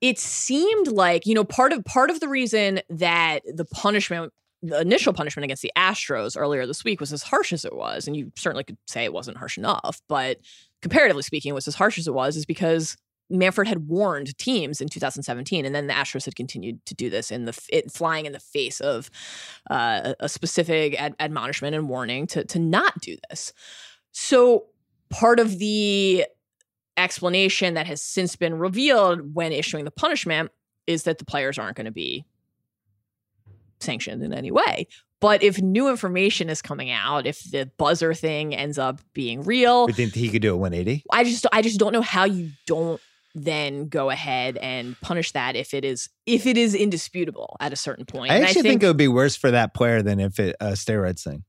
it 0.00 0.18
seemed 0.18 0.88
like 0.88 1.26
you 1.26 1.34
know 1.34 1.44
part 1.44 1.72
of 1.72 1.84
part 1.84 2.10
of 2.10 2.20
the 2.20 2.28
reason 2.28 2.80
that 2.90 3.40
the 3.46 3.64
punishment 3.64 4.32
the 4.60 4.80
initial 4.80 5.12
punishment 5.12 5.44
against 5.44 5.62
the 5.62 5.72
Astros 5.76 6.36
earlier 6.36 6.66
this 6.66 6.82
week 6.84 7.00
was 7.00 7.12
as 7.12 7.22
harsh 7.22 7.52
as 7.52 7.64
it 7.64 7.74
was 7.74 8.06
and 8.06 8.16
you 8.16 8.32
certainly 8.36 8.64
could 8.64 8.76
say 8.86 9.04
it 9.04 9.12
wasn't 9.12 9.36
harsh 9.36 9.56
enough 9.56 10.00
but 10.08 10.38
comparatively 10.82 11.22
speaking 11.22 11.50
it 11.50 11.54
was 11.54 11.68
as 11.68 11.74
harsh 11.74 11.98
as 11.98 12.06
it 12.06 12.14
was 12.14 12.36
is 12.36 12.46
because 12.46 12.96
Manfred 13.30 13.68
had 13.68 13.88
warned 13.88 14.36
teams 14.38 14.80
in 14.80 14.88
2017 14.88 15.64
and 15.64 15.74
then 15.74 15.86
the 15.86 15.92
Astros 15.92 16.24
had 16.24 16.36
continued 16.36 16.84
to 16.86 16.94
do 16.94 17.10
this 17.10 17.30
in 17.30 17.44
the 17.44 17.58
it, 17.70 17.92
flying 17.92 18.26
in 18.26 18.32
the 18.32 18.40
face 18.40 18.80
of 18.80 19.10
uh, 19.70 20.14
a 20.20 20.28
specific 20.28 21.00
ad- 21.00 21.16
admonishment 21.20 21.74
and 21.74 21.88
warning 21.88 22.26
to 22.28 22.44
to 22.44 22.58
not 22.58 23.00
do 23.00 23.16
this 23.28 23.52
so 24.12 24.66
part 25.10 25.40
of 25.40 25.58
the 25.58 26.24
explanation 26.96 27.74
that 27.74 27.86
has 27.86 28.02
since 28.02 28.36
been 28.36 28.58
revealed 28.58 29.34
when 29.34 29.52
issuing 29.52 29.84
the 29.84 29.90
punishment 29.90 30.50
is 30.86 31.04
that 31.04 31.18
the 31.18 31.24
players 31.24 31.58
aren't 31.58 31.76
going 31.76 31.84
to 31.84 31.92
be 31.92 32.24
sanctioned 33.80 34.22
in 34.22 34.32
any 34.32 34.50
way. 34.50 34.88
But 35.20 35.42
if 35.42 35.60
new 35.60 35.88
information 35.88 36.48
is 36.48 36.62
coming 36.62 36.90
out, 36.90 37.26
if 37.26 37.42
the 37.50 37.70
buzzer 37.76 38.14
thing 38.14 38.54
ends 38.54 38.78
up 38.78 39.00
being 39.14 39.42
real, 39.42 39.86
We 39.86 39.92
think 39.92 40.14
he 40.14 40.28
could 40.28 40.42
do 40.42 40.54
a 40.54 40.56
180. 40.56 41.04
I 41.10 41.24
just 41.24 41.46
I 41.52 41.62
just 41.62 41.78
don't 41.78 41.92
know 41.92 42.02
how 42.02 42.24
you 42.24 42.50
don't 42.66 43.00
then 43.44 43.88
go 43.88 44.10
ahead 44.10 44.56
and 44.58 45.00
punish 45.00 45.32
that 45.32 45.56
if 45.56 45.74
it 45.74 45.84
is 45.84 46.08
if 46.26 46.46
it 46.46 46.56
is 46.56 46.74
indisputable 46.74 47.56
at 47.60 47.72
a 47.72 47.76
certain 47.76 48.04
point. 48.04 48.30
I 48.30 48.36
And 48.36 48.44
actually 48.44 48.62
think, 48.62 48.82
it 48.82 48.86
would 48.86 48.96
be 48.96 49.08
worse 49.08 49.36
for 49.36 49.50
that 49.50 49.74
player 49.74 50.02
than 50.02 50.20
if 50.20 50.38
it 50.38 50.56
uh, 50.60 50.72
steroids 50.72 51.22
thing. 51.22 51.44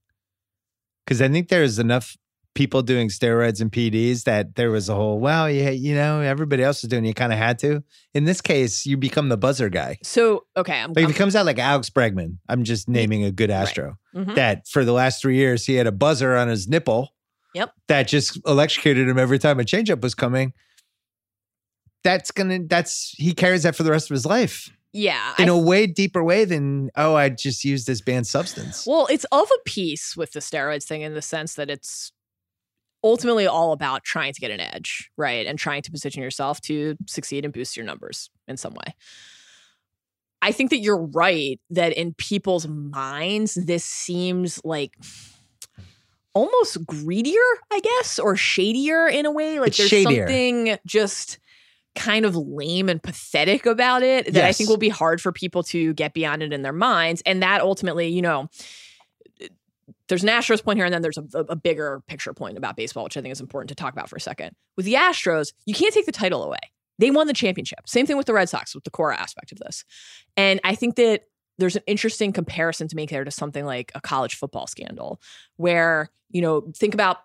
Because 1.06 1.22
I 1.22 1.28
think 1.28 1.50
there's 1.50 1.80
enough 1.80 2.16
people 2.56 2.82
doing 2.82 3.10
steroids 3.10 3.62
and 3.62 3.72
PEDs 3.72 4.24
that 4.24 4.56
there 4.56 4.72
was 4.72 4.90
a 4.90 4.96
whole, 4.96 5.20
well, 5.20 5.50
yeah, 5.50 5.70
you 5.70 5.96
know, 5.96 6.20
everybody 6.22 6.64
else 6.64 6.84
is 6.84 6.90
doing, 6.90 7.06
it, 7.06 7.08
you 7.10 7.14
kind 7.14 7.32
of 7.32 7.40
had 7.40 7.60
to. 7.60 7.84
In 8.14 8.26
this 8.26 8.42
case, 8.42 8.86
you 8.86 8.98
become 8.98 9.30
the 9.30 9.38
buzzer 9.38 9.70
guy. 9.70 9.98
so 10.04 10.46
okay. 10.58 10.80
I'm, 10.80 10.92
if 10.92 11.10
it 11.10 11.16
comes 11.16 11.36
out 11.36 11.46
like 11.46 11.60
Alex 11.60 11.90
Bregman, 11.90 12.38
I'm 12.48 12.64
just 12.64 12.90
naming 12.90 13.24
a 13.24 13.32
good 13.32 13.50
Astro 13.50 13.98
mhm. 14.16 14.36
that 14.36 14.68
for 14.68 14.84
the 14.84 14.94
last 14.94 15.22
three 15.22 15.38
years 15.38 15.66
he 15.66 15.76
had 15.76 15.88
a 15.88 15.92
buzzer 15.92 16.36
on 16.36 16.48
his 16.48 16.68
nipple. 16.68 17.14
Yep. 17.56 17.74
That 17.88 18.08
just 18.08 18.40
electrocuted 18.46 19.08
him 19.08 19.18
every 19.18 19.40
time 19.40 19.60
a 19.60 19.64
changeup 19.64 20.02
was 20.02 20.14
coming. 20.14 20.54
That's 22.04 22.32
gonna. 22.32 22.60
That's 22.66 23.14
he 23.18 23.34
carries 23.34 23.64
that 23.64 23.76
for 23.76 23.84
the 23.84 23.92
rest 23.92 24.10
of 24.10 24.16
his 24.16 24.26
life 24.26 24.70
yeah. 24.94 25.34
in 25.38 25.50
I 25.50 25.52
a 25.52 25.58
way 25.58 25.88
deeper 25.88 26.24
way 26.24 26.46
than 26.46 26.90
oh 26.96 27.16
I 27.16 27.30
just 27.30 27.64
used 27.64 27.88
this 27.88 28.02
banned 28.02 28.28
substance. 28.28 28.86
Well, 28.88 29.08
it's 29.10 29.26
of 29.32 29.50
a 29.50 29.60
piece 29.66 30.16
with 30.18 30.32
the 30.32 30.40
steroids 30.40 30.86
thing 30.86 31.02
in 31.02 31.14
the 31.14 31.22
sense 31.22 31.56
that 31.56 31.70
it's 31.70 32.12
ultimately 33.04 33.48
all 33.48 33.72
about 33.72 34.04
trying 34.04 34.34
to 34.34 34.42
get 34.42 34.52
an 34.52 34.60
edge, 34.60 35.10
right? 35.18 35.46
And 35.46 35.58
trying 35.58 35.82
to 35.84 35.92
position 35.92 36.22
yourself 36.22 36.60
to 36.62 36.98
succeed 37.08 37.46
and 37.46 37.54
boost 37.54 37.78
your 37.78 37.86
numbers 37.86 38.30
in 38.48 38.58
some 38.58 38.74
way. 38.74 38.96
I 40.42 40.52
think 40.52 40.70
that 40.70 40.78
you're 40.78 41.06
right 41.06 41.60
that 41.70 41.94
in 41.94 42.14
people's 42.14 42.68
minds, 42.68 43.56
this 43.56 43.84
seems 43.84 44.60
like 44.64 44.96
almost 46.34 46.86
greedier, 46.86 47.42
I 47.72 47.82
guess, 47.82 48.20
or 48.20 48.36
shadier 48.36 49.08
in 49.08 49.26
a 49.26 49.32
way. 49.32 49.60
Like 49.60 49.70
It's 49.70 49.78
there's 49.78 49.90
shadier. 49.90 50.26
something 50.26 50.78
just 50.86 51.40
kind 52.00 52.26
of 52.26 52.36
lame 52.36 52.88
and 52.88 53.04
pathetic 53.04 53.66
about 53.66 54.02
it 54.04 54.34
that 54.34 54.46
I 54.46 54.54
think 54.54 54.70
will 54.70 54.78
be 54.78 54.90
hard 54.90 55.20
for 55.20 55.34
people 55.34 55.64
to 55.64 55.94
get 55.94 56.14
beyond 56.14 56.42
it 56.42 56.54
in 56.54 56.62
their 56.62 56.74
minds. 56.74 57.22
And 57.26 57.44
that 57.44 57.60
ultimately, 57.62 58.08
you 58.08 58.22
know, 58.22 58.50
there's 60.08 60.24
an 60.24 60.30
Astros 60.30 60.64
point 60.64 60.78
here, 60.78 60.86
and 60.86 60.94
then 60.94 61.02
there's 61.02 61.18
a, 61.18 61.26
a 61.50 61.56
bigger 61.58 62.02
picture 62.08 62.34
point 62.34 62.58
about 62.58 62.78
baseball, 62.78 63.04
which 63.04 63.18
I 63.18 63.22
think 63.22 63.34
is 63.34 63.42
important 63.42 63.70
to 63.70 63.76
talk 63.76 63.94
about 63.94 64.10
for 64.10 64.16
a 64.16 64.22
second. 64.22 64.56
With 64.78 64.86
the 64.86 64.94
Astros, 64.94 65.54
you 65.66 65.74
can't 65.74 65.94
take 65.94 66.06
the 66.06 66.12
title 66.14 66.42
away. 66.42 66.58
They 67.00 67.12
won 67.12 67.28
the 67.28 67.34
championship. 67.34 67.80
Same 67.86 68.06
thing 68.06 68.18
with 68.18 68.26
the 68.26 68.34
Red 68.34 68.50
Sox, 68.50 68.74
with 68.74 68.86
the 68.86 68.92
core 68.92 69.14
aspect 69.14 69.52
of 69.52 69.60
this. 69.60 69.84
And 70.38 70.60
I 70.64 70.76
think 70.76 70.96
that 70.96 71.24
there's 71.58 71.76
an 71.76 71.84
interesting 71.86 72.32
comparison 72.32 72.88
to 72.88 72.96
make 72.96 73.10
there 73.10 73.26
to 73.26 73.32
something 73.32 73.66
like 73.66 73.92
a 73.94 74.02
college 74.02 74.36
football 74.36 74.68
scandal, 74.68 75.22
where, 75.58 76.10
you 76.32 76.42
know, 76.42 76.72
think 76.76 76.94
about 76.94 77.18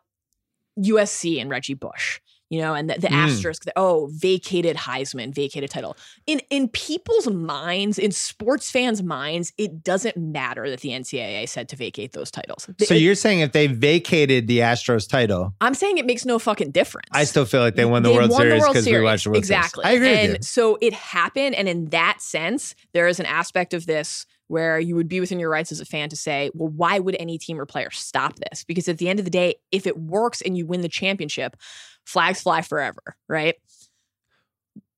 USC 0.79 1.41
and 1.41 1.49
Reggie 1.49 1.75
Bush, 1.75 2.21
you 2.51 2.61
know, 2.61 2.75
and 2.75 2.91
the, 2.91 2.95
the 2.99 3.09
Mm. 3.09 3.13
asterisk, 3.15 3.65
oh, 3.75 4.09
vacated 4.13 4.77
Heisman, 4.77 5.35
vacated 5.35 5.71
title. 5.71 5.97
In 6.27 6.41
in 6.51 6.69
people's 6.69 7.27
minds, 7.29 7.99
in 7.99 8.13
sports 8.13 8.71
fans' 8.71 9.03
minds, 9.03 9.53
it 9.59 9.83
doesn't 9.83 10.17
matter 10.17 10.69
that 10.71 10.81
the 10.81 10.91
NCAA 10.91 11.49
said 11.49 11.69
to 11.71 11.77
vacate 11.77 12.13
those 12.13 12.31
titles. 12.31 12.69
So 12.81 12.95
It- 12.95 13.01
you're 13.01 13.15
saying 13.15 13.41
if 13.41 13.53
they 13.53 13.67
vacated 13.67 14.47
the 14.47 14.59
Astros 14.59 15.09
title, 15.09 15.55
I'm 15.61 15.75
saying 15.75 15.99
it 15.99 16.07
makes 16.07 16.25
no 16.25 16.39
fucking 16.39 16.71
difference. 16.71 17.09
I 17.13 17.25
still 17.25 17.45
feel 17.47 17.61
like 17.61 17.77
they 17.77 17.85
won 17.85 18.03
the 18.03 18.11
They 18.11 18.15
World 18.17 18.31
won 18.31 18.41
Series 18.43 18.67
because 18.69 18.87
we 18.87 19.01
watched 19.01 19.25
the 19.25 19.31
World 19.31 19.39
exactly. 19.39 19.85
Series. 19.85 19.95
I 19.95 19.97
agree 20.21 20.35
and 20.35 20.45
so 20.45 20.79
it 20.81 20.93
happened, 20.93 21.55
and 21.55 21.69
in 21.69 21.87
that 21.91 22.21
sense, 22.21 22.75
there 22.93 23.09
is 23.09 23.19
an 23.21 23.27
aspect 23.27 23.75
of 23.75 23.87
this 23.87 24.27
where 24.49 24.79
you 24.79 24.95
would 24.95 25.09
be 25.09 25.21
within 25.21 25.39
your 25.39 25.49
rights 25.49 25.73
as 25.73 25.81
a 25.81 25.87
fan 25.87 26.11
to 26.11 26.17
say, 26.17 26.51
well, 26.53 26.69
why 26.69 26.99
would 26.99 27.17
any 27.19 27.39
team 27.39 27.59
or 27.59 27.65
player 27.65 27.91
stop 27.91 28.35
this? 28.51 28.63
Because 28.63 28.89
at 28.89 28.99
the 28.99 29.09
end 29.09 29.19
of 29.19 29.25
the 29.25 29.31
day, 29.31 29.55
if 29.73 29.87
it 29.87 29.99
works 29.99 30.43
and 30.43 30.57
you 30.57 30.67
win 30.67 30.83
the 30.83 30.89
championship, 30.89 31.57
flags 32.05 32.43
fly 32.43 32.63
forever, 32.63 33.17
right? 33.29 33.57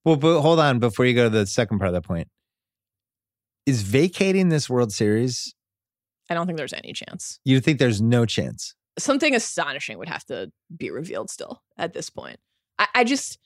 Well, 0.04 0.16
but 0.16 0.40
hold 0.40 0.60
on 0.60 0.78
before 0.78 1.04
you 1.04 1.14
go 1.14 1.24
to 1.24 1.30
the 1.30 1.46
second 1.46 1.78
part 1.78 1.88
of 1.88 1.94
that 1.94 2.04
point. 2.04 2.28
Is 3.66 3.82
vacating 3.82 4.48
this 4.48 4.70
World 4.70 4.92
Series, 4.92 5.54
I 6.30 6.34
don't 6.34 6.46
think 6.46 6.58
there's 6.58 6.72
any 6.72 6.92
chance. 6.92 7.40
you 7.44 7.60
think 7.60 7.78
there's 7.78 8.00
no 8.00 8.26
chance? 8.26 8.74
Something 8.98 9.34
astonishing 9.34 9.98
would 9.98 10.08
have 10.08 10.24
to 10.26 10.50
be 10.74 10.90
revealed 10.90 11.30
still 11.30 11.62
at 11.76 11.92
this 11.92 12.08
point. 12.08 12.38
I, 12.78 12.86
I 12.94 13.04
just 13.04 13.38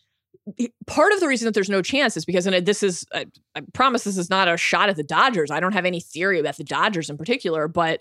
part 0.87 1.13
of 1.13 1.21
the 1.21 1.29
reason 1.29 1.47
that 1.47 1.55
there's 1.55 1.71
no 1.71 1.83
chance 1.83 2.17
is 2.17 2.25
because, 2.25 2.47
and 2.47 2.65
this 2.65 2.83
is, 2.83 3.05
I, 3.13 3.27
I 3.55 3.63
promise 3.73 4.05
this 4.05 4.17
is 4.17 4.31
not 4.31 4.49
a 4.49 4.57
shot 4.57 4.89
at 4.89 4.97
the 4.97 5.03
Dodgers. 5.03 5.51
I 5.51 5.61
don't 5.61 5.73
have 5.73 5.85
any 5.85 6.01
theory 6.01 6.39
about 6.41 6.57
the 6.57 6.65
Dodgers 6.65 7.11
in 7.11 7.17
particular, 7.17 7.69
but 7.69 8.01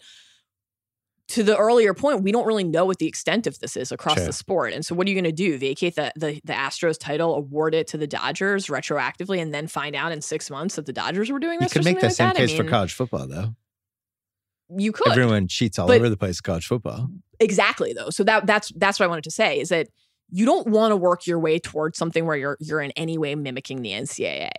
to 1.30 1.43
the 1.43 1.56
earlier 1.57 1.93
point, 1.93 2.22
we 2.23 2.31
don't 2.31 2.45
really 2.45 2.64
know 2.64 2.85
what 2.85 2.97
the 2.99 3.07
extent 3.07 3.47
of 3.47 3.57
this 3.60 3.77
is 3.77 3.91
across 3.91 4.18
Sure. 4.18 4.26
the 4.26 4.34
sport. 4.34 4.73
And 4.73 4.85
so, 4.85 4.93
what 4.95 5.07
are 5.07 5.10
you 5.10 5.15
going 5.15 5.23
to 5.26 5.31
do? 5.31 5.57
Vacate 5.57 5.95
the, 5.95 6.11
the 6.15 6.41
the 6.43 6.53
Astros 6.53 6.97
title, 6.99 7.35
award 7.35 7.73
it 7.76 7.88
to 7.88 7.97
the 7.97 8.07
Dodgers 8.07 8.68
retroactively, 8.68 9.41
and 9.41 9.53
then 9.53 9.68
find 9.68 9.95
out 9.95 10.11
in 10.11 10.22
six 10.22 10.49
months 10.49 10.76
that 10.76 10.85
the 10.85 10.93
Dodgers 10.93 11.31
were 11.31 11.39
doing 11.39 11.60
this? 11.60 11.73
You 11.73 11.80
could 11.81 11.85
make 11.85 11.99
something 11.99 12.10
that 12.10 12.15
same 12.15 12.27
like 12.27 12.35
that? 12.35 12.41
I 12.43 12.45
case 12.47 12.56
for 12.57 12.64
mean, 12.64 12.69
college 12.72 12.93
football, 12.93 13.27
though. 13.27 13.56
You 14.77 14.91
could 14.91 15.07
Everyone 15.11 15.47
cheats 15.47 15.80
all 15.80 15.88
But- 15.88 15.97
over 15.97 16.10
the 16.10 16.18
place. 16.18 16.41
College 16.41 16.68
football. 16.68 17.10
exactly 17.39 17.93
though 17.93 18.10
so 18.10 18.22
that 18.23 18.45
that's 18.45 18.69
that's 18.76 18.99
what 18.99 19.06
i 19.06 19.07
wanted 19.07 19.23
to 19.23 19.31
say 19.31 19.61
is 19.61 19.69
that 19.69 19.88
you 20.30 20.45
don't 20.45 20.68
want 20.68 20.91
to 20.91 20.97
work 20.97 21.26
your 21.26 21.39
way 21.39 21.57
towards 21.57 21.97
something 21.97 22.26
where 22.26 22.35
you're 22.35 22.57
you're 22.60 22.81
in 22.81 22.91
any 22.97 23.18
way 23.18 23.34
mimicking 23.34 23.81
the 23.81 23.91
ncaa 23.91 24.49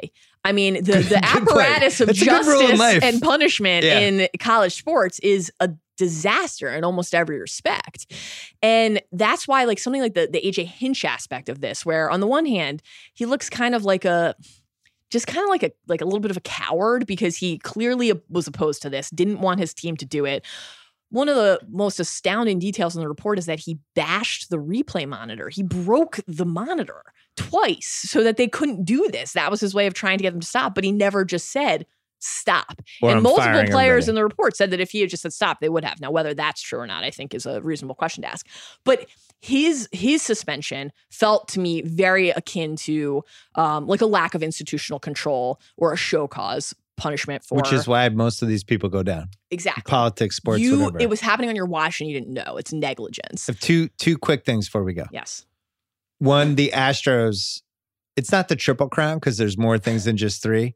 i 0.47 0.51
mean 0.53 0.75
the 0.83 0.93
the 1.03 1.21
apparatus 1.23 2.01
of 2.01 2.07
That's 2.07 2.23
a 2.23 2.25
good 2.25 2.47
rule 2.47 2.71
in 2.71 2.77
justice 2.79 3.05
and 3.05 3.21
punishment 3.21 3.85
Yeah. 3.85 3.99
in 3.99 4.29
college 4.39 4.75
sports 4.77 5.19
is 5.19 5.53
a 5.61 5.69
disaster 6.01 6.75
in 6.75 6.83
almost 6.83 7.15
every 7.15 7.39
respect 7.39 8.07
and 8.63 9.03
that's 9.13 9.47
why 9.47 9.65
like 9.65 9.79
something 9.79 10.01
like 10.01 10.15
the 10.15 10.27
the 10.33 10.41
aj 10.41 10.65
hinch 10.65 11.05
aspect 11.05 11.51
of 11.51 11.61
this 11.61 11.85
where 11.85 12.11
on 12.11 12.21
the 12.21 12.27
one 12.27 12.47
hand 12.47 12.83
he 13.13 13.27
looks 13.27 13.51
kind 13.51 13.75
of 13.75 13.85
like 13.85 14.07
a 14.07 14.35
just 15.11 15.27
kind 15.27 15.45
of 15.45 15.51
like 15.51 15.63
a 15.63 15.71
like 15.89 16.01
a 16.01 16.07
little 16.07 16.21
bit 16.21 16.31
of 16.31 16.39
a 16.39 16.41
coward 16.41 17.07
because 17.07 17.37
he 17.37 17.59
clearly 17.59 18.13
was 18.31 18.47
opposed 18.47 18.81
to 18.81 18.89
this 18.89 19.11
didn't 19.11 19.41
want 19.41 19.61
his 19.61 19.75
team 19.75 19.95
to 19.95 20.07
do 20.07 20.25
it 20.25 20.43
one 21.11 21.29
of 21.29 21.35
the 21.35 21.61
most 21.69 22.01
astounding 22.01 22.59
details 22.59 22.95
in 22.95 23.03
the 23.03 23.09
report 23.09 23.39
is 23.39 23.47
that 23.47 23.59
he 23.59 23.79
bashed 23.95 24.49
the 24.49 24.59
replay 24.59 25.09
monitor. 25.09 25.49
He 25.49 25.65
broke 25.65 26.21
the 26.27 26.47
monitor 26.47 27.03
twice 27.37 28.05
so 28.07 28.23
that 28.23 28.37
they 28.37 28.47
couldn't 28.47 28.85
do 28.85 29.09
this. 29.13 29.33
That 29.33 29.51
was 29.51 29.61
his 29.61 29.75
way 29.75 29.87
of 29.87 29.95
trying 29.95 30.19
to 30.19 30.23
get 30.23 30.31
them 30.31 30.41
to 30.41 30.47
stop, 30.47 30.75
but 30.75 30.85
he 30.85 30.93
never 30.93 31.25
just 31.25 31.51
said 31.51 31.85
stop. 32.21 32.81
Or 33.03 33.11
and 33.11 33.19
I'm 33.19 33.23
multiple 33.23 33.51
players 33.65 34.05
everybody. 34.05 34.09
in 34.09 34.15
the 34.15 34.23
report 34.25 34.57
said 34.57 34.71
that 34.71 34.81
if 34.81 34.91
he 34.91 35.01
had 35.01 35.11
just 35.11 35.23
said 35.23 35.33
stop, 35.33 35.61
they 35.61 35.69
would 35.69 35.85
have. 35.85 36.01
Now, 36.01 36.11
whether 36.11 36.35
that's 36.35 36.63
true 36.63 36.79
or 36.79 36.87
not, 36.87 37.05
I 37.05 37.11
think 37.11 37.35
is 37.35 37.47
a 37.47 37.61
reasonable 37.61 37.95
question 37.95 38.23
to 38.23 38.31
ask. 38.31 38.47
But 38.85 39.07
his 39.41 39.89
his 39.93 40.23
suspension 40.23 40.93
felt 41.11 41.49
to 41.49 41.61
me 41.61 41.83
very 41.83 42.31
akin 42.31 42.77
to 42.77 43.25
um, 43.55 43.87
like 43.87 44.01
a 44.03 44.07
lack 44.07 44.35
of 44.35 44.43
institutional 44.43 44.99
control 45.01 45.61
or 45.77 45.93
a 45.93 45.97
show 45.97 46.29
cause 46.29 46.75
punishment 46.97 47.43
for 47.43 47.57
which 47.57 47.73
is 47.73 47.89
why 47.89 48.07
most 48.11 48.43
of 48.43 48.49
these 48.49 48.63
people 48.63 48.91
go 48.91 49.03
down. 49.03 49.27
exactly 49.51 49.83
Politics, 49.87 50.37
sports, 50.37 50.61
you 50.61 50.81
whatever. 50.81 51.01
it 51.01 51.09
was 51.09 51.21
happening 51.23 51.49
on 51.49 51.57
your 51.57 51.65
watch 51.65 51.99
and 52.03 52.11
you 52.11 52.19
didn't 52.21 52.35
know 52.35 52.59
it's 52.59 52.75
negligence 52.75 53.49
two 53.61 53.89
two 53.99 54.19
quick 54.19 54.45
things 54.45 54.67
before 54.69 54.85
we 54.85 54.93
go. 54.93 55.07
yes 55.11 55.47
One, 56.19 56.57
the 56.57 56.71
Astros 56.75 57.63
it's 58.17 58.31
not 58.31 58.49
the 58.49 58.57
triple 58.57 58.89
crown 58.91 59.17
because 59.17 59.39
there's 59.39 59.57
more 59.57 59.79
things 59.79 60.05
than 60.05 60.19
just 60.19 60.43
three, 60.43 60.75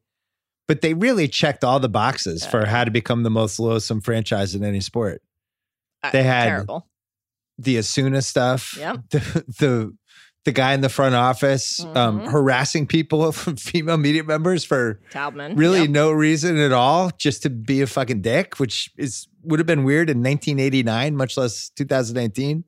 but 0.68 0.80
they 0.80 0.94
really 0.94 1.28
checked 1.28 1.64
all 1.64 1.78
the 1.80 1.88
boxes 1.88 2.44
for 2.46 2.64
how 2.66 2.84
to 2.84 2.90
become 2.90 3.22
the 3.22 3.30
most 3.30 3.58
loathsome 3.58 4.00
franchise 4.00 4.54
in 4.54 4.64
any 4.64 4.80
sport. 4.80 5.22
They 6.12 6.22
had- 6.22 6.46
terrible. 6.46 6.86
The 7.58 7.78
Osuna 7.78 8.20
stuff, 8.22 8.76
Yep. 8.78 8.96
the 9.10 9.44
the 9.60 9.96
the 10.44 10.52
guy 10.52 10.74
in 10.74 10.82
the 10.82 10.88
front 10.90 11.14
office 11.14 11.80
um, 11.94 12.20
Mhm. 12.20 12.28
harassing 12.30 12.86
people, 12.86 13.32
female 13.32 13.96
media 13.96 14.22
members 14.24 14.62
for 14.64 15.00
Taubman. 15.10 15.56
really 15.56 15.82
Yep. 15.82 15.90
no 15.90 16.10
reason 16.12 16.58
at 16.58 16.72
all, 16.72 17.10
just 17.16 17.42
to 17.44 17.50
be 17.50 17.80
a 17.80 17.86
fucking 17.86 18.20
dick, 18.22 18.58
which 18.58 18.90
is 18.98 19.26
would 19.42 19.58
have 19.60 19.66
been 19.66 19.84
weird 19.84 20.10
in 20.10 20.18
1989, 20.22 21.16
much 21.16 21.36
less 21.36 21.70
2019. 21.76 22.64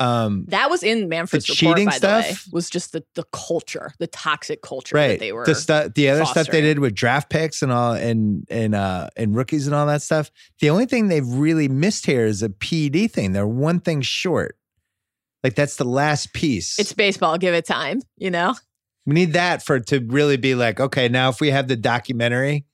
Um, 0.00 0.44
That 0.48 0.70
was 0.70 0.82
in 0.82 1.08
Manfred's 1.08 1.48
report, 1.48 1.76
cheating 1.76 1.88
by 1.88 1.98
the 1.98 2.06
way. 2.06 2.22
stuff? 2.22 2.52
Was 2.52 2.68
just 2.70 2.92
the 2.92 3.04
the 3.14 3.24
culture, 3.32 3.92
the 3.98 4.06
toxic 4.06 4.60
culture 4.62 4.96
right 4.96 5.08
that 5.08 5.18
they 5.20 5.32
were. 5.32 5.44
the 5.46 5.54
stuff 5.54 5.94
the 5.94 6.08
other 6.10 6.24
stuff 6.24 6.48
they 6.48 6.60
did 6.60 6.78
with 6.80 6.94
draft 6.94 7.30
picks 7.30 7.62
and 7.62 7.70
all 7.72 7.92
and 7.92 8.46
and 8.50 8.74
uh 8.74 9.08
and 9.16 9.36
rookies 9.36 9.66
and 9.66 9.74
all 9.74 9.86
that 9.86 10.02
stuff 10.02 10.30
the 10.60 10.70
only 10.70 10.86
thing 10.86 11.08
they've 11.08 11.26
really 11.28 11.68
missed 11.68 12.06
here 12.06 12.26
is 12.26 12.42
a 12.42 12.48
ped 12.48 13.10
thing 13.12 13.32
they're 13.32 13.46
one 13.46 13.78
thing 13.80 14.00
short 14.02 14.56
like 15.42 15.54
that's 15.54 15.76
the 15.76 15.84
last 15.84 16.32
piece 16.32 16.78
it's 16.78 16.92
baseball. 16.92 17.36
Give 17.38 17.54
it 17.54 17.66
time. 17.66 18.00
You 18.16 18.30
know. 18.30 18.54
we 19.06 19.14
need 19.14 19.34
that 19.34 19.62
for 19.62 19.78
to 19.80 20.00
really 20.00 20.36
be 20.36 20.54
like 20.54 20.80
okay 20.80 21.08
now 21.08 21.28
if 21.28 21.40
we 21.40 21.50
have 21.50 21.68
the 21.68 21.76
documentary 21.76 22.64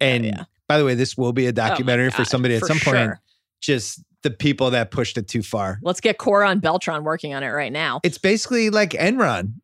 and 0.00 0.24
Oh, 0.24 0.28
yeah. 0.28 0.44
by 0.68 0.78
the 0.78 0.84
way 0.84 0.94
this 0.94 1.16
will 1.16 1.32
be 1.32 1.46
a 1.46 1.50
Oh 1.50 1.52
documentary 1.52 2.10
for 2.10 2.24
somebody 2.24 2.54
at 2.54 2.60
for 2.60 2.66
some 2.68 2.78
point 2.78 3.12
just 3.60 4.02
the 4.24 4.30
people 4.32 4.70
that 4.72 4.90
pushed 4.90 5.16
it 5.16 5.28
too 5.28 5.42
far 5.42 5.78
Let's 5.82 6.00
get 6.00 6.18
Cora 6.18 6.48
and 6.50 6.60
Beltran 6.60 7.04
working 7.04 7.32
on 7.34 7.44
it 7.44 7.50
right 7.50 7.72
now. 7.72 8.00
it's 8.02 8.18
basically 8.18 8.70
like 8.70 8.90
enron 8.90 9.54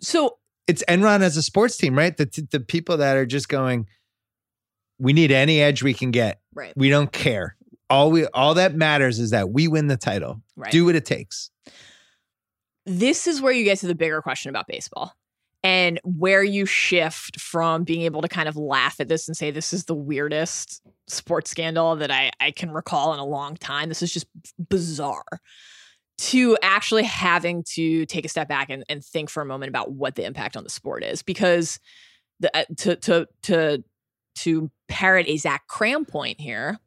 So 0.00 0.38
it's 0.66 0.84
Enron 0.86 1.22
as 1.22 1.36
a 1.38 1.42
sports 1.42 1.76
team, 1.78 1.96
right? 1.96 2.14
The 2.14 2.46
the 2.50 2.60
people 2.60 2.98
that 2.98 3.16
are 3.16 3.24
just 3.24 3.48
going, 3.48 3.86
we 4.98 5.14
need 5.14 5.32
any 5.32 5.62
edge 5.62 5.82
we 5.82 5.94
can 5.94 6.10
get. 6.10 6.40
right, 6.54 6.74
We 6.76 6.90
don't 6.90 7.10
care. 7.10 7.56
All 7.88 8.10
we 8.10 8.26
all 8.34 8.52
that 8.54 8.74
matters 8.74 9.18
is 9.18 9.30
that 9.30 9.48
we 9.48 9.66
win 9.66 9.86
the 9.86 9.96
title. 9.96 10.42
right. 10.56 10.70
Do 10.70 10.84
what 10.84 10.94
it 10.94 11.06
takes. 11.06 11.50
this 12.84 13.26
is 13.26 13.40
where 13.40 13.52
you 13.52 13.64
get 13.64 13.78
to 13.78 13.86
the 13.86 13.94
bigger 13.94 14.20
question 14.20 14.50
about 14.50 14.66
baseball 14.66 15.14
and 15.68 16.00
where 16.02 16.42
you 16.42 16.64
shift 16.64 17.38
from 17.38 17.84
being 17.84 18.00
able 18.00 18.22
to 18.22 18.28
kind 18.28 18.48
of 18.48 18.56
laugh 18.56 18.98
at 19.00 19.08
this 19.08 19.28
and 19.28 19.36
say 19.36 19.50
this 19.50 19.74
is 19.74 19.84
the 19.84 19.94
weirdest 19.94 20.80
sports 21.08 21.50
scandal 21.50 21.94
that 21.96 22.10
I, 22.10 22.30
I 22.40 22.52
can 22.52 22.70
recall 22.70 23.12
in 23.12 23.20
a 23.20 23.26
long 23.26 23.54
time. 23.54 23.90
This 23.90 24.00
is 24.00 24.10
just 24.10 24.26
bizarre. 24.70 25.42
To 26.20 26.56
actually 26.62 27.02
having 27.02 27.64
to 27.74 28.06
take 28.06 28.24
a 28.24 28.30
step 28.30 28.48
back 28.48 28.70
and, 28.70 28.82
and 28.88 29.04
think 29.04 29.28
for 29.28 29.42
a 29.42 29.46
moment 29.46 29.68
about 29.68 29.92
what 29.92 30.14
the 30.14 30.24
impact 30.24 30.56
on 30.56 30.64
the 30.64 30.70
sport 30.70 31.04
is, 31.04 31.22
because 31.22 31.78
the 32.40 32.56
uh, 32.56 32.64
to 32.78 32.96
to 32.96 33.28
to 33.42 33.84
to 34.36 34.70
parrot 34.88 35.28
a 35.28 35.36
Zach 35.36 35.64
Kram 35.70 36.08
point 36.08 36.40
here, 36.40 36.78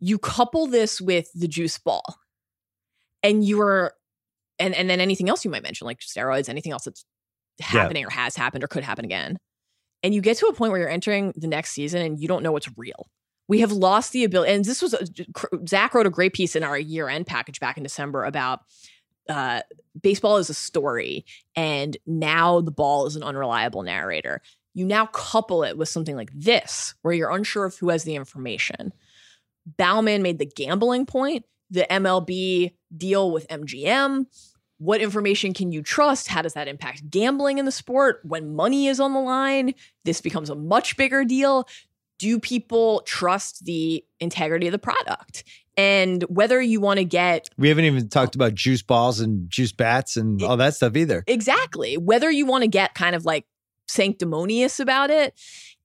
you 0.00 0.18
couple 0.18 0.66
this 0.66 1.00
with 1.00 1.30
the 1.32 1.48
juice 1.48 1.78
ball, 1.78 2.16
and 3.22 3.44
you 3.44 3.60
are 3.62 3.94
and 4.58 4.74
and 4.74 4.88
then 4.88 5.00
anything 5.00 5.28
else 5.28 5.44
you 5.44 5.50
might 5.50 5.62
mention 5.62 5.86
like 5.86 6.00
steroids 6.00 6.48
anything 6.48 6.72
else 6.72 6.84
that's 6.84 7.04
happening 7.60 8.04
or 8.04 8.10
has 8.10 8.36
happened 8.36 8.64
or 8.64 8.68
could 8.68 8.84
happen 8.84 9.04
again. 9.04 9.38
And 10.02 10.14
you 10.14 10.20
get 10.20 10.36
to 10.38 10.46
a 10.46 10.52
point 10.52 10.70
where 10.70 10.80
you're 10.80 10.88
entering 10.88 11.32
the 11.36 11.48
next 11.48 11.72
season 11.72 12.02
and 12.02 12.20
you 12.20 12.28
don't 12.28 12.42
know 12.42 12.52
what's 12.52 12.68
real. 12.76 13.08
We 13.48 13.60
have 13.60 13.72
lost 13.72 14.12
the 14.12 14.24
ability 14.24 14.52
and 14.52 14.64
this 14.64 14.82
was 14.82 14.94
a, 14.94 15.06
zach 15.66 15.94
wrote 15.94 16.06
a 16.06 16.10
great 16.10 16.34
piece 16.34 16.54
in 16.54 16.62
our 16.62 16.78
year 16.78 17.08
end 17.08 17.26
package 17.26 17.60
back 17.60 17.76
in 17.76 17.82
december 17.82 18.24
about 18.24 18.60
uh, 19.28 19.62
baseball 20.00 20.36
is 20.36 20.50
a 20.50 20.54
story 20.54 21.24
and 21.56 21.96
now 22.06 22.60
the 22.60 22.70
ball 22.70 23.06
is 23.06 23.16
an 23.16 23.22
unreliable 23.22 23.82
narrator. 23.82 24.40
You 24.74 24.84
now 24.84 25.06
couple 25.06 25.64
it 25.64 25.76
with 25.76 25.88
something 25.88 26.16
like 26.16 26.30
this 26.32 26.94
where 27.02 27.12
you're 27.12 27.34
unsure 27.34 27.64
of 27.64 27.76
who 27.76 27.88
has 27.88 28.04
the 28.04 28.14
information. 28.14 28.92
Baumann 29.76 30.22
made 30.22 30.38
the 30.38 30.46
gambling 30.46 31.04
point 31.04 31.44
the 31.70 31.86
mlb 31.90 32.72
deal 32.96 33.30
with 33.30 33.46
mgm 33.48 34.26
what 34.78 35.00
information 35.00 35.52
can 35.52 35.72
you 35.72 35.82
trust? 35.82 36.28
How 36.28 36.40
does 36.40 36.54
that 36.54 36.68
impact 36.68 37.10
gambling 37.10 37.58
in 37.58 37.64
the 37.64 37.72
sport? 37.72 38.20
When 38.22 38.54
money 38.54 38.86
is 38.86 39.00
on 39.00 39.12
the 39.12 39.20
line, 39.20 39.74
this 40.04 40.20
becomes 40.20 40.50
a 40.50 40.54
much 40.54 40.96
bigger 40.96 41.24
deal. 41.24 41.68
Do 42.18 42.38
people 42.38 43.02
trust 43.04 43.64
the 43.64 44.04
integrity 44.20 44.66
of 44.68 44.72
the 44.72 44.78
product? 44.78 45.44
And 45.76 46.22
whether 46.24 46.60
you 46.60 46.80
want 46.80 46.98
to 46.98 47.04
get 47.04 47.48
We 47.56 47.68
haven't 47.68 47.84
even 47.84 48.08
talked 48.08 48.34
about 48.34 48.54
juice 48.54 48.82
balls 48.82 49.20
and 49.20 49.48
juice 49.50 49.72
bats 49.72 50.16
and 50.16 50.42
all 50.42 50.56
that 50.56 50.74
stuff 50.74 50.96
either. 50.96 51.22
exactly 51.26 51.96
whether 51.96 52.30
you 52.30 52.46
want 52.46 52.62
to 52.62 52.68
get 52.68 52.94
kind 52.94 53.14
of 53.14 53.24
like 53.24 53.46
sanctimonious 53.86 54.80
about 54.80 55.10
it 55.10 55.34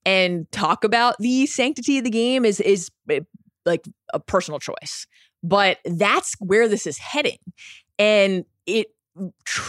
and 0.04 0.50
talk 0.50 0.82
about 0.82 1.16
the 1.18 1.46
sanctity 1.46 1.98
of 1.98 2.04
the 2.04 2.10
game 2.10 2.44
is 2.44 2.60
is 2.60 2.90
eh, 3.08 3.20
like 3.64 3.86
a 4.12 4.18
personal 4.18 4.58
choice 4.58 5.06
but 5.44 5.78
that's 5.84 6.34
where 6.40 6.66
this 6.66 6.86
is 6.88 6.98
heading 6.98 7.38
and 7.98 8.44
it 8.66 8.88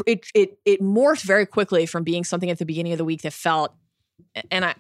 it 0.08 0.26
it 0.34 0.58
it 0.66 0.82
morphed 0.82 1.22
very 1.24 1.46
quickly 1.46 1.86
from 1.86 2.04
being 2.04 2.24
something 2.24 2.50
at 2.50 2.58
the 2.58 2.66
beginning 2.66 2.94
of 2.94 2.98
the 2.98 3.06
week 3.06 3.22
that 3.22 3.34
felt 3.34 3.76
and 4.50 4.66
I 4.66 4.74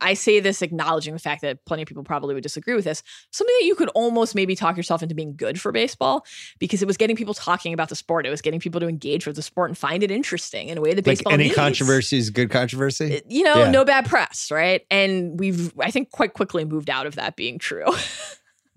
I- 0.00 0.14
say 0.14 0.40
this 0.40 0.62
acknowledging 0.62 1.12
the 1.12 1.18
fact 1.20 1.42
that 1.42 1.62
plenty 1.66 1.82
of 1.82 1.88
people 1.88 2.04
probably 2.04 2.32
would 2.34 2.42
disagree 2.42 2.74
with 2.74 2.84
this. 2.86 3.02
Something 3.32 3.54
that 3.60 3.66
you 3.66 3.74
could 3.74 3.90
almost 3.90 4.34
maybe 4.34 4.56
talk 4.56 4.78
yourself 4.78 5.02
into 5.02 5.14
being 5.14 5.36
good 5.36 5.60
for 5.60 5.72
baseball 5.72 6.24
because 6.58 6.80
it 6.80 6.86
was 6.86 6.96
getting 6.96 7.16
people 7.16 7.34
talking 7.34 7.74
about 7.74 7.90
the 7.90 7.94
sport. 7.96 8.24
It 8.26 8.30
was 8.30 8.40
getting 8.40 8.60
people 8.60 8.80
to 8.80 8.88
engage 8.88 9.26
with 9.26 9.36
the 9.36 9.42
sport 9.42 9.68
and 9.68 9.76
find 9.76 10.02
it 10.02 10.10
interesting 10.10 10.70
in 10.70 10.78
a 10.78 10.80
way 10.80 10.90
that 10.94 11.06
Like 11.06 11.18
baseball 11.18 11.34
any 11.34 11.44
needs. 11.44 11.54
controversy 11.56 12.16
is 12.16 12.30
good 12.30 12.50
controversy. 12.50 13.18
Uh, 13.18 13.20
you 13.28 13.42
know, 13.42 13.56
Yeah. 13.64 13.70
no 13.70 13.84
bad 13.84 14.06
press, 14.06 14.50
right? 14.50 14.86
And 14.90 15.38
we've, 15.38 15.72
I 15.78 15.90
think, 15.90 16.10
quite 16.10 16.32
quickly 16.32 16.64
moved 16.64 16.88
out 16.88 17.06
of 17.06 17.16
that 17.16 17.36
being 17.36 17.58
true. 17.58 17.84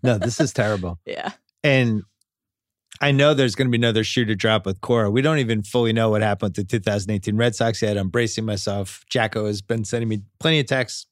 no, 0.07 0.17
this 0.17 0.39
is 0.39 0.53
terrible. 0.53 0.99
yeah. 1.05 1.33
And 1.63 2.03
I 3.01 3.11
know 3.11 3.33
there's 3.33 3.55
going 3.55 3.67
to 3.67 3.71
be 3.71 3.77
another 3.77 4.05
shoe 4.05 4.23
to 4.23 4.35
drop 4.35 4.65
with 4.65 4.79
Cora. 4.79 5.11
We 5.11 5.21
don't 5.21 5.39
even 5.39 5.63
fully 5.63 5.91
know 5.91 6.09
what 6.09 6.21
happened 6.21 6.55
with 6.57 6.69
the 6.69 6.79
2018 6.79 7.35
Red 7.35 7.55
Sox 7.55 7.81
yet. 7.81 7.97
I'm 7.97 8.07
bracing 8.07 8.45
myself. 8.45 9.03
Jacko 9.09 9.45
has 9.47 9.61
been 9.61 9.83
sending 9.83 10.07
me 10.07 10.23
plenty 10.39 10.61
of 10.61 10.65
texts. 10.65 11.07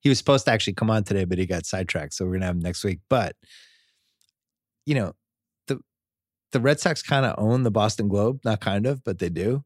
He 0.00 0.08
was 0.08 0.16
supposed 0.16 0.46
to 0.46 0.50
actually 0.50 0.72
come 0.72 0.90
on 0.90 1.04
today, 1.04 1.24
but 1.24 1.38
he 1.38 1.46
got 1.46 1.66
sidetracked. 1.66 2.14
So 2.14 2.24
we're 2.24 2.32
going 2.32 2.40
to 2.40 2.46
have 2.46 2.56
him 2.56 2.62
next 2.62 2.82
week. 2.82 3.00
But, 3.10 3.36
you 4.86 4.94
know, 4.94 5.12
the 5.66 5.78
the 6.50 6.60
Red 6.60 6.80
Sox 6.80 7.02
kind 7.02 7.26
of 7.26 7.34
own 7.38 7.62
the 7.62 7.70
Boston 7.70 8.08
Globe. 8.08 8.40
Not 8.42 8.60
kind 8.60 8.86
of, 8.86 9.04
but 9.04 9.18
they 9.18 9.28
do. 9.28 9.64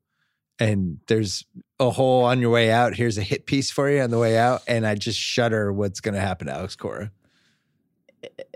And 0.59 0.99
there's 1.07 1.45
a 1.79 1.91
hole 1.91 2.25
on 2.25 2.41
your 2.41 2.51
way 2.51 2.71
out. 2.73 2.97
Here's 2.97 3.17
a 3.17 3.23
hit 3.23 3.47
piece 3.47 3.71
for 3.71 3.89
you 3.89 4.03
on 4.03 4.11
the 4.11 4.19
way 4.19 4.37
out. 4.37 4.63
And 4.67 4.85
I 4.85 4.97
just 4.97 5.19
shudder 5.19 5.73
what's 5.73 6.01
going 6.01 6.15
to 6.15 6.21
happen 6.21 6.49
to 6.49 6.53
Alex 6.53 6.75
Cora 6.77 7.11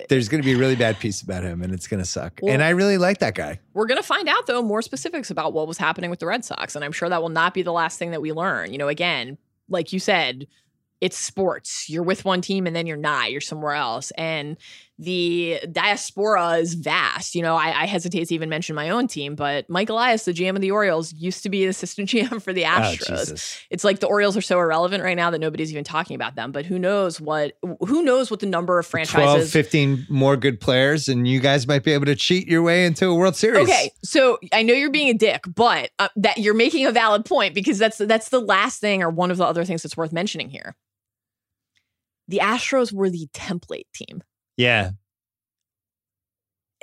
there's 0.09 0.29
going 0.29 0.41
to 0.41 0.45
be 0.45 0.55
a 0.55 0.59
really 0.59 0.77
bad 0.77 0.99
piece 0.99 1.23
about 1.23 1.43
him 1.43 1.63
and 1.63 1.73
it's 1.73 1.87
going 1.87 2.03
to 2.03 2.09
suck. 2.09 2.39
Well- 2.43 2.53
and 2.53 2.63
I 2.63 2.71
really 2.71 2.99
like 2.99 3.19
that 3.19 3.35
guy. 3.35 3.59
We're 3.75 3.87
going 3.87 4.01
to 4.01 4.07
find 4.07 4.29
out, 4.29 4.47
though, 4.47 4.63
more 4.63 4.83
specifics 4.83 5.31
about 5.31 5.53
what 5.53 5.67
was 5.67 5.79
happening 5.79 6.11
with 6.11 6.21
the 6.21 6.27
Red 6.27 6.45
Sox. 6.45 6.77
And 6.77 6.85
I'm 6.85 6.93
sure 6.93 7.09
that 7.09 7.21
will 7.23 7.29
not 7.29 7.55
be 7.55 7.63
the 7.63 7.73
last 7.73 7.99
thing 7.99 8.11
that 8.13 8.23
we 8.23 8.33
learn. 8.33 8.73
You 8.73 8.79
know, 8.79 8.89
again, 8.89 9.39
like 9.69 9.93
you 9.93 9.99
said, 9.99 10.47
it's 11.01 11.19
sports. 11.19 11.91
You're 11.91 12.03
with 12.03 12.25
one 12.25 12.41
team 12.41 12.67
and 12.67 12.75
then 12.75 12.87
you're 12.87 12.97
not. 12.97 13.31
You're 13.31 13.41
somewhere 13.41 13.75
else. 13.75 14.13
And 14.13 14.57
the 14.99 15.61
diaspora 15.71 16.53
is 16.55 16.73
vast. 16.73 17.35
You 17.35 17.43
know, 17.43 17.55
I, 17.55 17.83
I 17.83 17.87
hesitate 17.87 18.29
to 18.29 18.35
even 18.35 18.49
mention 18.49 18.75
my 18.75 18.89
own 18.89 19.09
team, 19.09 19.35
but 19.35 19.69
Mike 19.69 19.91
Elias, 19.91 20.25
the 20.25 20.33
GM 20.33 20.55
of 20.55 20.63
the 20.63 20.71
Orioles, 20.71 21.13
used 21.13 21.43
to 21.43 21.51
be 21.51 21.65
the 21.65 21.67
assistant 21.69 22.09
GM 22.11 22.41
for 22.41 22.55
the 22.55 22.65
Oh, 22.65 22.69
Astros. 22.69 23.07
Jesus. 23.21 23.61
it's 23.71 23.85
like 23.85 24.01
the 24.01 24.07
Orioles 24.07 24.37
are 24.39 24.41
so 24.43 24.59
irrelevant 24.59 25.05
right 25.05 25.17
now 25.17 25.29
that 25.31 25.39
nobody's 25.39 25.71
even 25.71 25.85
talking 25.85 26.15
about 26.15 26.35
them. 26.35 26.51
But 26.51 26.65
who 26.65 26.79
knows 26.79 27.21
what 27.21 27.53
who 27.87 28.03
knows 28.03 28.31
what 28.31 28.41
the 28.41 28.47
number 28.47 28.79
of 28.79 28.89
12, 28.89 29.09
franchises 29.09 29.53
15 29.53 30.07
more 30.09 30.37
good 30.37 30.61
players, 30.61 31.09
and 31.09 31.29
you 31.29 31.41
guys 31.41 31.67
might 31.67 31.85
be 31.85 31.93
able 31.93 32.07
to 32.07 32.17
cheat 32.17 32.49
your 32.49 32.63
way 32.63 32.87
into 32.87 33.07
a 33.07 33.15
World 33.15 33.37
Series. 33.37 33.69
Okay, 33.69 33.91
so 34.03 34.39
I 34.53 34.63
know 34.63 34.73
you're 34.73 34.91
being 34.91 35.11
a 35.11 35.15
dick, 35.19 35.45
but 35.55 35.91
uh, 35.99 36.09
that 36.17 36.39
you're 36.39 36.55
making 36.55 36.87
a 36.87 36.93
valid 36.93 37.27
point 37.27 37.55
because 37.55 37.79
that's 37.79 37.99
that's 37.99 38.31
the 38.31 38.41
last 38.41 38.81
thing 38.81 39.03
or 39.03 39.11
one 39.11 39.31
of 39.31 39.37
the 39.37 39.45
other 39.45 39.65
things 39.67 39.83
that's 39.83 39.97
worth 39.97 40.13
mentioning 40.13 40.49
here. 40.49 40.75
The 42.29 42.39
Astros 42.43 42.93
were 42.93 43.11
the 43.11 43.29
template 43.35 43.87
team. 43.95 44.23
Yeah. 44.57 44.91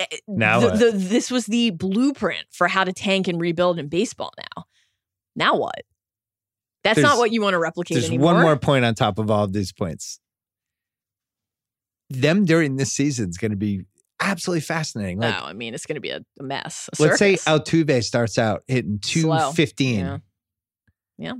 Eh, 0.00 0.06
Now 0.26 0.60
the, 0.60 0.76
the, 0.76 0.90
this 0.92 1.30
was 1.30 1.46
the 1.46 1.70
blueprint 1.70 2.46
for 2.50 2.66
how 2.68 2.84
to 2.84 2.92
tank 2.92 3.28
and 3.28 3.40
rebuild 3.40 3.78
in 3.78 3.88
baseball. 3.88 4.32
Now, 4.38 4.64
now 5.36 5.56
what? 5.56 5.82
That's 6.82 6.96
There's- 6.96 7.08
not 7.10 7.18
what 7.18 7.32
you 7.32 7.40
want 7.42 7.54
to 7.54 7.58
replicate 7.58 7.94
There's 7.96 8.08
anymore. 8.08 8.34
one 8.34 8.42
more 8.42 8.56
point 8.56 8.84
on 8.84 8.94
top 8.94 9.18
of 9.18 9.30
all 9.30 9.44
of 9.44 9.52
these 9.52 9.72
points. 9.72 10.18
Them 12.10 12.44
during 12.44 12.76
this 12.76 12.92
season 12.92 13.30
is 13.30 13.38
going 13.38 13.52
to 13.52 13.56
be 13.56 13.86
absolutely 14.20 14.60
fascinating. 14.60 15.18
No, 15.18 15.28
Like, 15.28 15.42
I 15.42 15.52
mean 15.54 15.72
it's 15.74 15.86
going 15.86 15.94
to 15.94 16.00
be 16.00 16.10
a, 16.10 16.20
mess. 16.40 16.88
a 16.98 17.02
let's 17.02 17.18
say. 17.18 17.36
Altuve 17.36 18.02
starts 18.04 18.36
out 18.38 18.62
hitting 18.68 18.98
215. 19.00 19.98
Yeah. 19.98 20.18
Yeah. 21.16 21.32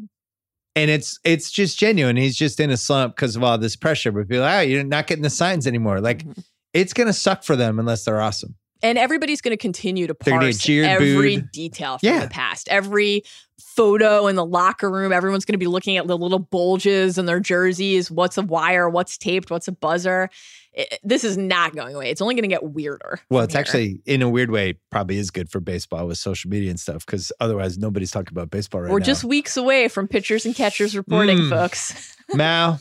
And 0.77 0.91
it's 0.91 1.19
it's 1.25 1.51
just 1.51 1.79
genuine. 1.79 2.17
He's 2.17 2.37
just 2.37 2.59
in 2.59 2.71
a 2.71 2.77
slump 2.77 3.15
because 3.15 3.37
of 3.37 3.45
all 3.45 3.59
this 3.59 3.77
pressure. 3.77 4.11
But 4.11 4.29
people, 4.29 4.45
ah, 4.45 4.61
you're 4.61 4.83
not 4.85 5.07
getting 5.07 5.23
the 5.23 5.31
signs 5.31 5.67
anymore. 5.67 6.01
Like 6.01 6.25
Mhm. 6.25 6.45
it's 6.73 6.93
gonna 6.93 7.13
suck 7.13 7.45
for 7.45 7.55
them 7.57 7.79
unless 7.79 8.05
they're 8.05 8.21
awesome. 8.21 8.57
And 8.83 8.99
everybody's 8.99 9.41
going 9.41 9.53
to 9.53 9.61
continue 9.61 10.07
to 10.07 10.15
parse 10.15 10.69
every 10.69 11.37
booed. 11.37 11.51
detail 11.53 11.99
from 11.99 12.09
Yeah. 12.09 12.21
the 12.21 12.29
past. 12.29 12.69
Every 12.69 13.23
photo 13.61 14.27
in 14.29 14.37
the 14.37 14.45
locker 14.45 14.91
room, 14.91 15.13
everyone's 15.13 15.45
going 15.45 15.55
to 15.55 15.59
be 15.59 15.67
looking 15.67 15.97
at 15.97 16.07
the 16.07 16.17
little 16.19 16.39
bulges 16.39 17.19
in 17.19 17.27
their 17.27 17.41
jerseys. 17.41 18.11
What's 18.11 18.39
a 18.39 18.43
wire? 18.43 18.89
What's 18.89 19.17
taped? 19.19 19.51
What's 19.51 19.67
a 19.69 19.73
buzzer? 19.73 20.29
It- 20.73 20.99
this 21.03 21.25
is 21.25 21.37
not 21.37 21.75
going 21.75 21.95
away. 21.95 22.11
It's 22.11 22.21
only 22.21 22.35
going 22.35 22.43
to 22.43 22.49
get 22.49 22.63
weirder. 22.65 23.21
Well, 23.31 23.45
it's 23.45 23.55
here. 23.55 23.61
actually 23.61 24.01
in 24.07 24.23
a 24.23 24.29
weird 24.29 24.51
way 24.51 24.75
probably 24.91 25.19
is 25.19 25.31
good 25.31 25.49
for 25.51 25.61
baseball 25.61 26.07
with 26.07 26.19
social 26.19 26.51
media 26.51 26.71
and 26.71 26.79
stuff 26.79 27.05
because 27.07 27.33
otherwise 27.41 27.79
nobody's 27.79 28.11
talking 28.11 28.33
about 28.33 28.51
baseball 28.51 28.81
right 28.83 28.89
now. 28.89 28.93
we're 28.95 29.01
just 29.01 29.25
weeks 29.25 29.57
away 29.57 29.89
from 29.89 30.09
pitchers 30.09 30.45
and 30.47 30.55
catchers 30.55 30.97
reporting, 30.97 31.39
Mm. 31.39 31.49
folks. 31.51 32.17
Mal. 32.35 32.79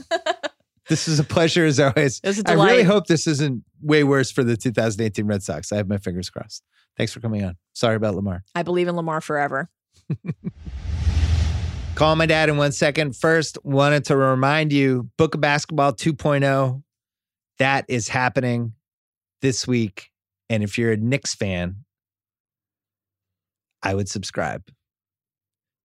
This 0.89 1.07
is 1.07 1.19
a 1.19 1.23
pleasure 1.23 1.65
as 1.65 1.79
always. 1.79 2.19
It 2.23 2.27
was 2.27 2.39
a 2.39 2.49
I 2.49 2.53
really 2.53 2.83
hope 2.83 3.07
this 3.07 3.27
isn't 3.27 3.63
way 3.81 4.03
worse 4.03 4.31
for 4.31 4.43
the 4.43 4.57
2018 4.57 5.25
Red 5.25 5.43
Sox. 5.43 5.71
I 5.71 5.77
have 5.77 5.87
my 5.87 5.97
fingers 5.97 6.29
crossed. 6.29 6.63
Thanks 6.97 7.13
for 7.13 7.19
coming 7.19 7.43
on. 7.43 7.55
Sorry 7.73 7.95
about 7.95 8.15
Lamar. 8.15 8.43
I 8.53 8.63
believe 8.63 8.87
in 8.87 8.95
Lamar 8.95 9.21
forever. 9.21 9.69
Call 11.95 12.15
my 12.15 12.25
dad 12.25 12.49
in 12.49 12.57
one 12.57 12.71
second. 12.71 13.15
First, 13.15 13.57
wanted 13.63 14.05
to 14.05 14.17
remind 14.17 14.73
you 14.73 15.09
Book 15.17 15.35
of 15.35 15.41
Basketball 15.41 15.93
2.0. 15.93 16.81
That 17.59 17.85
is 17.87 18.07
happening 18.09 18.73
this 19.41 19.67
week. 19.67 20.09
And 20.49 20.63
if 20.63 20.77
you're 20.77 20.91
a 20.91 20.97
Knicks 20.97 21.35
fan, 21.35 21.85
I 23.83 23.93
would 23.93 24.09
subscribe. 24.09 24.63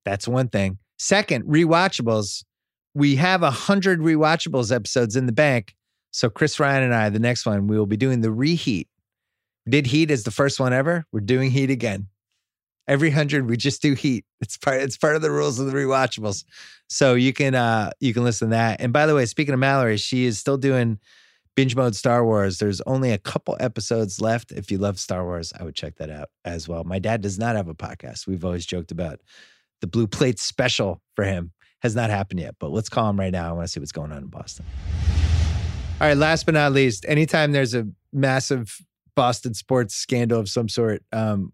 That's 0.04 0.26
one 0.26 0.48
thing. 0.48 0.78
Second, 0.98 1.44
rewatchables. 1.44 2.44
We 2.98 3.14
have 3.14 3.44
a 3.44 3.50
hundred 3.52 4.00
rewatchables 4.00 4.74
episodes 4.74 5.14
in 5.14 5.26
the 5.26 5.32
bank. 5.32 5.76
So 6.10 6.28
Chris 6.28 6.58
Ryan 6.58 6.82
and 6.82 6.92
I, 6.92 7.08
the 7.10 7.20
next 7.20 7.46
one, 7.46 7.68
we 7.68 7.78
will 7.78 7.86
be 7.86 7.96
doing 7.96 8.22
the 8.22 8.32
reheat. 8.32 8.88
Did 9.68 9.86
Heat 9.86 10.10
as 10.10 10.24
the 10.24 10.32
first 10.32 10.58
one 10.58 10.72
ever. 10.72 11.04
We're 11.12 11.20
doing 11.20 11.52
Heat 11.52 11.70
again. 11.70 12.08
Every 12.88 13.10
hundred, 13.10 13.48
we 13.48 13.56
just 13.56 13.82
do 13.82 13.94
Heat. 13.94 14.24
It's 14.40 14.56
part. 14.56 14.82
It's 14.82 14.96
part 14.96 15.14
of 15.14 15.22
the 15.22 15.30
rules 15.30 15.60
of 15.60 15.66
the 15.66 15.72
rewatchables. 15.72 16.42
So 16.88 17.14
you 17.14 17.32
can 17.32 17.54
uh 17.54 17.90
you 18.00 18.12
can 18.12 18.24
listen 18.24 18.48
to 18.48 18.56
that. 18.56 18.80
And 18.80 18.92
by 18.92 19.06
the 19.06 19.14
way, 19.14 19.26
speaking 19.26 19.54
of 19.54 19.60
Mallory, 19.60 19.96
she 19.96 20.24
is 20.24 20.40
still 20.40 20.56
doing 20.56 20.98
binge 21.54 21.76
mode 21.76 21.94
Star 21.94 22.24
Wars. 22.24 22.58
There's 22.58 22.80
only 22.80 23.12
a 23.12 23.18
couple 23.18 23.56
episodes 23.60 24.20
left. 24.20 24.50
If 24.50 24.72
you 24.72 24.78
love 24.78 24.98
Star 24.98 25.24
Wars, 25.24 25.52
I 25.56 25.62
would 25.62 25.76
check 25.76 25.98
that 25.98 26.10
out 26.10 26.30
as 26.44 26.66
well. 26.66 26.82
My 26.82 26.98
dad 26.98 27.20
does 27.20 27.38
not 27.38 27.54
have 27.54 27.68
a 27.68 27.74
podcast. 27.76 28.26
We've 28.26 28.44
always 28.44 28.66
joked 28.66 28.90
about 28.90 29.20
the 29.82 29.86
Blue 29.86 30.08
Plate 30.08 30.40
special 30.40 31.00
for 31.14 31.24
him. 31.24 31.52
Has 31.82 31.94
not 31.94 32.10
happened 32.10 32.40
yet, 32.40 32.56
but 32.58 32.70
let's 32.70 32.88
call 32.88 33.08
him 33.08 33.18
right 33.18 33.32
now. 33.32 33.48
I 33.48 33.52
want 33.52 33.66
to 33.66 33.72
see 33.72 33.78
what's 33.78 33.92
going 33.92 34.10
on 34.10 34.18
in 34.18 34.26
Boston. 34.26 34.64
All 36.00 36.06
right, 36.08 36.16
last 36.16 36.44
but 36.46 36.54
not 36.54 36.72
least, 36.72 37.04
anytime 37.08 37.52
there's 37.52 37.74
a 37.74 37.86
massive 38.12 38.78
Boston 39.14 39.54
sports 39.54 39.94
scandal 39.94 40.40
of 40.40 40.48
some 40.48 40.68
sort, 40.68 41.02
um, 41.12 41.52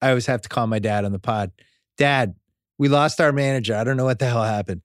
I 0.00 0.10
always 0.10 0.26
have 0.26 0.42
to 0.42 0.48
call 0.48 0.66
my 0.66 0.78
dad 0.78 1.04
on 1.04 1.12
the 1.12 1.18
pod. 1.18 1.50
Dad, 1.98 2.34
we 2.78 2.88
lost 2.88 3.20
our 3.20 3.32
manager. 3.32 3.74
I 3.74 3.84
don't 3.84 3.96
know 3.96 4.04
what 4.04 4.18
the 4.18 4.26
hell 4.26 4.42
happened. 4.42 4.82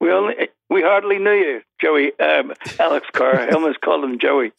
We 0.00 0.12
only 0.12 0.34
we 0.70 0.82
hardly 0.82 1.18
knew 1.18 1.32
you, 1.32 1.60
Joey. 1.80 2.12
Um, 2.20 2.52
Alex 2.78 3.06
Cora. 3.12 3.46
I 3.50 3.50
almost 3.50 3.80
called 3.80 4.04
him 4.04 4.18
Joey. 4.18 4.52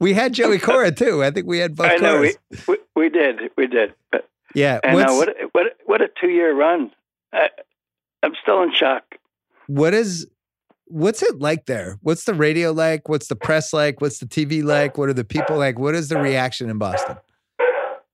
We 0.00 0.12
had 0.12 0.32
Joey 0.32 0.58
Cora 0.58 0.92
too. 0.92 1.22
I 1.24 1.30
think 1.30 1.46
we 1.46 1.58
had 1.58 1.74
both. 1.76 1.90
I 1.90 1.96
know 1.96 2.20
we, 2.20 2.34
we 2.68 2.76
we 2.94 3.08
did 3.08 3.40
we 3.56 3.66
did. 3.66 3.94
But 4.12 4.28
yeah. 4.54 4.80
What's, 4.92 5.06
know 5.10 5.16
what 5.16 5.28
a- 5.28 5.48
what 5.52 5.66
what 5.84 6.02
a 6.02 6.08
two 6.20 6.28
year 6.28 6.54
run. 6.54 6.90
I, 7.32 7.48
I'm 8.22 8.34
still 8.42 8.62
in 8.62 8.72
shock. 8.72 9.16
what 9.66 9.94
is 9.94 10.26
what's 10.86 11.22
it 11.22 11.38
like 11.38 11.66
there? 11.66 11.98
What's 12.02 12.24
the 12.24 12.34
radio 12.34 12.72
like? 12.72 13.08
What's 13.08 13.28
the 13.28 13.36
press 13.36 13.72
like? 13.72 14.00
What's 14.00 14.18
the 14.18 14.26
TV 14.26 14.62
like? 14.64 14.98
What 14.98 15.08
are 15.08 15.14
the 15.14 15.24
people 15.24 15.56
like? 15.56 15.78
What 15.78 15.94
is 15.94 16.08
the 16.08 16.18
reaction 16.18 16.68
in 16.68 16.78
Boston? 16.78 17.16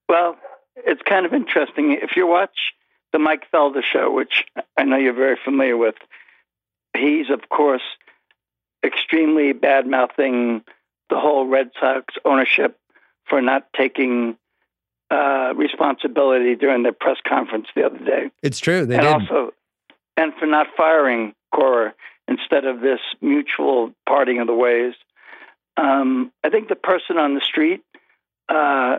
Well, 0.08 0.36
it's 0.76 1.02
kind 1.02 1.26
of 1.26 1.32
interesting. 1.32 1.92
If 2.00 2.16
you 2.16 2.26
watch 2.26 2.74
the 3.12 3.18
Mike 3.18 3.44
Felger 3.52 3.82
show, 3.82 4.12
which 4.12 4.44
I 4.76 4.84
know 4.84 4.96
you're 4.96 5.14
very 5.14 5.38
familiar 5.42 5.76
with, 5.76 5.94
he's, 6.96 7.30
of 7.30 7.48
course, 7.48 7.82
extremely 8.84 9.52
bad 9.52 9.86
mouthing 9.86 10.62
the 11.10 11.18
whole 11.18 11.46
Red 11.46 11.70
Sox 11.80 12.14
ownership 12.24 12.78
for 13.28 13.40
not 13.40 13.66
taking 13.76 14.36
uh, 15.10 15.52
responsibility 15.56 16.54
during 16.56 16.82
their 16.82 16.92
press 16.92 17.16
conference 17.26 17.68
the 17.74 17.84
other 17.84 17.98
day. 17.98 18.30
It's 18.42 18.58
true. 18.58 18.86
They 18.86 18.96
and 18.96 19.02
didn't. 19.02 19.22
also, 19.22 19.52
and 20.16 20.32
for 20.34 20.46
not 20.46 20.68
firing 20.76 21.34
Cora 21.54 21.94
instead 22.28 22.64
of 22.64 22.80
this 22.80 23.00
mutual 23.20 23.92
parting 24.06 24.40
of 24.40 24.46
the 24.46 24.54
ways. 24.54 24.94
Um, 25.76 26.32
I 26.42 26.48
think 26.50 26.68
the 26.68 26.76
person 26.76 27.18
on 27.18 27.34
the 27.34 27.40
street 27.40 27.82
uh, 28.48 28.98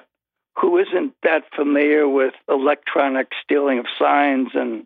who 0.59 0.77
isn't 0.79 1.13
that 1.23 1.43
familiar 1.55 2.07
with 2.07 2.33
electronic 2.49 3.27
stealing 3.43 3.79
of 3.79 3.85
signs 3.97 4.49
and 4.53 4.85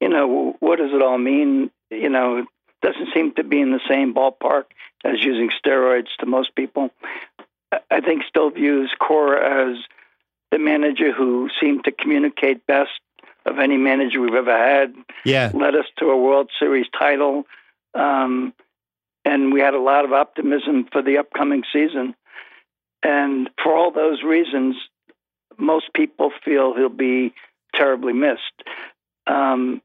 you 0.00 0.08
know 0.08 0.56
what 0.60 0.78
does 0.78 0.90
it 0.92 1.02
all 1.02 1.18
mean? 1.18 1.70
You 1.90 2.10
know, 2.10 2.44
doesn't 2.82 3.14
seem 3.14 3.32
to 3.34 3.44
be 3.44 3.60
in 3.60 3.70
the 3.70 3.80
same 3.88 4.12
ballpark 4.14 4.64
as 5.04 5.24
using 5.24 5.50
steroids 5.64 6.08
to 6.18 6.26
most 6.26 6.54
people. 6.54 6.90
I- 7.72 7.80
I 7.90 8.00
think 8.00 8.24
still 8.24 8.50
views 8.50 8.92
Cora 8.98 9.70
as 9.70 9.78
the 10.50 10.58
manager 10.58 11.12
who 11.12 11.48
seemed 11.60 11.84
to 11.84 11.92
communicate 11.92 12.66
best 12.66 13.00
of 13.46 13.58
any 13.58 13.76
manager 13.76 14.20
we've 14.20 14.34
ever 14.34 14.56
had. 14.56 14.94
Yeah. 15.24 15.50
Led 15.54 15.74
us 15.74 15.86
to 15.98 16.06
a 16.06 16.16
World 16.20 16.50
Series 16.58 16.86
title, 16.98 17.44
um, 17.94 18.52
and 19.24 19.52
we 19.52 19.60
had 19.60 19.74
a 19.74 19.80
lot 19.80 20.04
of 20.04 20.12
optimism 20.12 20.86
for 20.90 21.02
the 21.02 21.18
upcoming 21.18 21.62
season. 21.72 22.14
And 23.02 23.50
for 23.62 23.76
all 23.76 23.90
those 23.90 24.22
reasons, 24.22 24.76
most 25.58 25.92
people 25.94 26.30
feel 26.44 26.74
he'll 26.74 26.88
be 26.88 27.34
terribly 27.74 28.12
missed. 28.12 28.62
Um, 29.26 29.82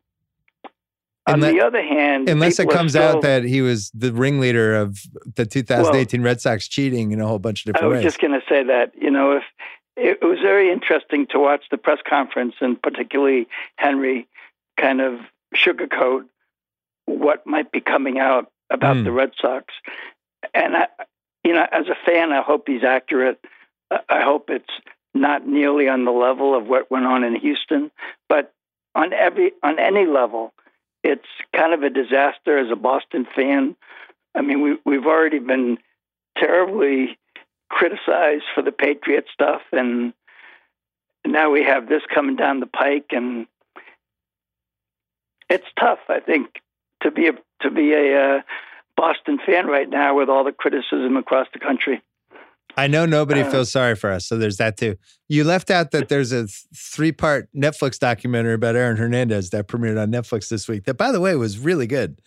on 1.28 1.36
Unless- 1.36 1.52
the 1.54 1.62
other 1.62 1.82
hand, 1.84 2.30
Unless 2.30 2.60
it 2.60 2.70
comes 2.70 2.94
still- 2.94 3.04
out 3.04 3.22
that 3.22 3.44
he 3.44 3.62
was 3.62 3.92
the 3.92 4.12
ringleader 4.12 4.76
of 4.76 4.98
the 5.36 5.46
2018 5.46 6.22
Red 6.24 6.42
Sox 6.42 6.68
cheating 6.68 7.12
in 7.12 7.20
a 7.22 7.28
whole 7.28 7.40
bunch 7.40 7.66
of 7.66 7.74
different 7.74 7.92
ways. 7.92 7.96
I 7.96 7.98
was 7.98 8.04
ways. 8.06 8.14
just 8.14 8.22
going 8.22 8.40
to 8.40 8.46
say 8.48 8.64
that 8.64 8.94
you 9.00 9.12
know 9.12 9.34
if 9.34 9.44
it 10.00 10.22
was 10.24 10.40
very 10.40 10.72
interesting 10.72 11.28
to 11.28 11.40
watch 11.40 11.64
the 11.70 11.78
press 11.78 12.00
conference 12.08 12.56
and 12.62 12.82
particularly 12.82 13.48
Henry 13.76 14.28
kind 14.78 15.02
of 15.02 15.20
sugarcoat 15.56 16.26
what 17.06 17.46
might 17.46 17.72
be 17.72 17.82
coming 17.82 18.20
out 18.20 18.52
about 18.70 18.98
Hmm. 18.98 19.04
the 19.04 19.12
Red 19.12 19.32
Sox, 19.42 19.74
and 20.54 20.78
I, 20.78 20.88
you 21.44 21.54
know, 21.54 21.66
as 21.72 21.88
a 21.88 21.96
fan, 22.06 22.32
I 22.32 22.42
hope 22.42 22.68
he's 22.68 22.84
accurate. 22.84 23.44
I- 23.92 24.02
I 24.10 24.22
hope 24.22 24.50
it's 24.50 24.74
not 25.16 25.46
nearly 25.48 25.88
on 25.90 26.06
the 26.06 26.12
level 26.12 26.54
of 26.56 26.68
what 26.68 26.92
went 26.92 27.06
on 27.06 27.24
in 27.24 27.36
Houston, 27.36 27.90
but 28.28 28.54
on 28.96 29.12
every 29.14 29.54
on 29.64 29.80
any 29.80 30.06
level, 30.06 30.54
it's 31.04 31.28
kind 31.54 31.74
of 31.74 31.82
a 31.84 31.90
disaster 31.90 32.58
as 32.60 32.70
a 32.70 32.76
Boston 32.76 33.26
fan. 33.36 33.76
I 34.36 34.42
mean, 34.42 34.62
we 34.62 34.78
we've 34.86 35.08
already 35.08 35.40
been 35.40 35.80
terribly 36.38 37.18
criticized 37.70 38.46
for 38.54 38.62
the 38.62 38.72
Patriot 38.72 39.26
stuff, 39.34 39.62
and 39.72 40.14
now 41.26 41.50
we 41.50 41.64
have 41.64 41.88
this 41.88 42.02
coming 42.14 42.36
down 42.36 42.60
the 42.60 42.66
pike, 42.68 43.08
and 43.12 43.48
it's 45.50 45.68
tough. 45.80 46.00
I 46.10 46.20
think 46.20 46.62
to 47.02 47.12
be 47.12 47.28
a 47.28 47.34
to 47.62 47.72
be 47.72 47.94
a 47.94 48.38
uh, 48.38 48.42
Boston 48.96 49.40
fan 49.46 49.68
right 49.68 49.90
now 49.90 50.18
with 50.18 50.30
all 50.30 50.44
the 50.44 50.52
criticism 50.52 51.18
across 51.18 51.48
the 51.54 51.60
country. 51.60 52.02
I 52.78 52.88
know 52.88 53.06
nobody 53.06 53.42
Uh, 53.42 53.50
feels 53.50 53.72
sorry 53.72 53.96
for 53.96 54.10
us, 54.12 54.26
so 54.26 54.38
there's 54.38 54.58
that 54.58 54.78
too. 54.78 54.96
You 55.28 55.44
left 55.44 55.70
out 55.70 55.92
that 55.92 56.08
there's 56.08 56.32
a 56.32 56.48
three 56.76 57.12
part 57.12 57.50
Netflix 57.56 58.00
documentary 58.00 58.54
about 58.54 58.76
Aaron 58.76 58.98
Hernandez 58.98 59.50
that 59.50 59.68
premiered 59.68 60.02
on 60.02 60.12
Netflix 60.12 60.50
this 60.50 60.68
week. 60.68 60.86
That, 60.86 60.96
by 60.96 61.12
the 61.12 61.20
way, 61.20 61.36
was 61.36 61.58
really 61.58 61.88
good. 61.88 62.22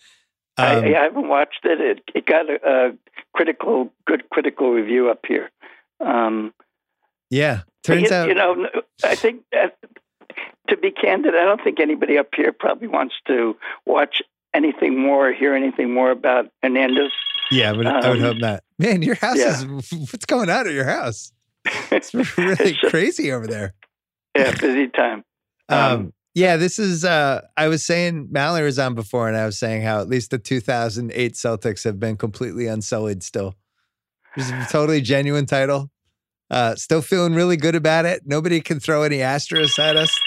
Um, 0.57 0.65
I, 0.65 0.95
I 0.99 1.03
haven't 1.03 1.27
watched 1.27 1.61
it. 1.63 1.81
It, 1.81 2.03
it 2.13 2.25
got 2.25 2.49
a, 2.49 2.59
a 2.89 2.91
critical, 3.33 3.91
good 4.05 4.29
critical 4.29 4.71
review 4.71 5.09
up 5.09 5.25
here. 5.27 5.49
Um, 5.99 6.53
yeah, 7.29 7.61
turns 7.83 8.09
you, 8.09 8.15
out 8.15 8.27
you 8.27 8.35
know, 8.35 8.67
I 9.03 9.15
think 9.15 9.43
that, 9.51 9.77
to 10.69 10.77
be 10.77 10.91
candid, 10.91 11.33
I 11.35 11.43
don't 11.45 11.63
think 11.63 11.79
anybody 11.79 12.17
up 12.17 12.27
here 12.35 12.51
probably 12.51 12.87
wants 12.87 13.15
to 13.27 13.55
watch 13.85 14.21
anything 14.53 14.99
more, 15.01 15.29
or 15.29 15.33
hear 15.33 15.55
anything 15.55 15.91
more 15.93 16.11
about 16.11 16.49
Hernandez. 16.61 17.11
Yeah, 17.49 17.73
but 17.73 17.87
I 17.87 18.09
would 18.09 18.17
Um, 18.19 18.23
hope 18.23 18.37
not. 18.37 18.63
Man, 18.77 19.01
your 19.01 19.15
house 19.15 19.37
yeah. 19.37 19.49
is 19.59 19.65
what's 19.91 20.25
going 20.25 20.49
on 20.49 20.67
at 20.67 20.73
your 20.73 20.85
house? 20.85 21.31
It's 21.91 22.13
really 22.37 22.51
It's 22.53 22.79
just- 22.79 22.91
crazy 22.91 23.31
over 23.31 23.47
there. 23.47 23.73
yeah, 24.37 24.51
busy 24.51 24.87
time. 24.89 25.23
Um, 25.69 25.79
Um, 25.79 26.13
yeah, 26.35 26.57
this 26.57 26.79
is 26.79 27.05
uh 27.05 27.41
I 27.57 27.67
was 27.67 27.85
saying 27.85 28.29
Mallory 28.31 28.65
was 28.65 28.79
on 28.79 28.95
before 28.95 29.27
and 29.27 29.37
I 29.37 29.45
was 29.45 29.57
saying 29.57 29.83
how 29.83 29.99
at 29.99 30.07
least 30.09 30.31
the 30.31 30.37
2008 30.39 31.33
Celtics 31.33 31.83
have 31.83 31.99
been 31.99 32.17
completely 32.17 32.67
unsullied 32.67 33.23
still. 33.23 33.55
It's 34.35 34.49
a 34.49 34.67
totally 34.71 35.01
genuine 35.01 35.45
title. 35.45 35.91
Uh 36.49 36.75
still 36.75 37.01
feeling 37.01 37.33
really 37.33 37.57
good 37.57 37.75
about 37.75 38.05
it. 38.05 38.23
Nobody 38.25 38.61
can 38.61 38.79
throw 38.79 39.03
any 39.03 39.21
asterisks 39.21 39.77
at 39.79 39.95
us. 39.95 40.19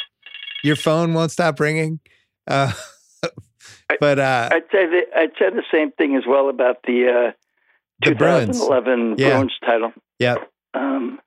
Your 0.63 0.77
phone 0.77 1.13
won't 1.15 1.31
stop 1.33 1.59
ringing. 1.61 2.01
Uh 2.47 2.73
but 4.01 4.19
uh 4.19 4.49
I'd 4.53 4.63
say 4.73 4.87
the, 4.87 5.01
I'd 5.17 5.33
say 5.39 5.51
the 5.51 5.65
same 5.73 5.93
thing 5.93 6.17
as 6.17 6.25
well 6.27 6.49
about 6.49 6.79
the 6.87 7.09
uh, 7.09 7.33
the 8.05 8.15
Bruins. 8.15 8.59
2011 8.61 9.17
Yeah. 9.19 9.31
Bruins 9.31 9.53
title. 9.65 9.93
Yeah. 10.19 10.37
Um, 10.75 11.19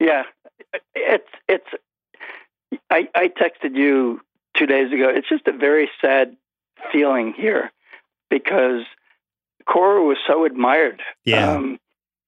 yeah, 0.00 0.24
it's 0.94 1.28
it's. 1.48 1.66
I 2.90 3.08
I 3.14 3.28
texted 3.28 3.74
you 3.76 4.20
two 4.56 4.66
days 4.66 4.92
ago. 4.92 5.08
It's 5.08 5.28
just 5.28 5.46
a 5.46 5.52
very 5.52 5.90
sad 6.00 6.36
feeling 6.92 7.34
here 7.36 7.70
because 8.30 8.82
Cora 9.66 10.02
was 10.02 10.18
so 10.26 10.44
admired. 10.44 11.02
Yeah. 11.24 11.52
Um, 11.52 11.78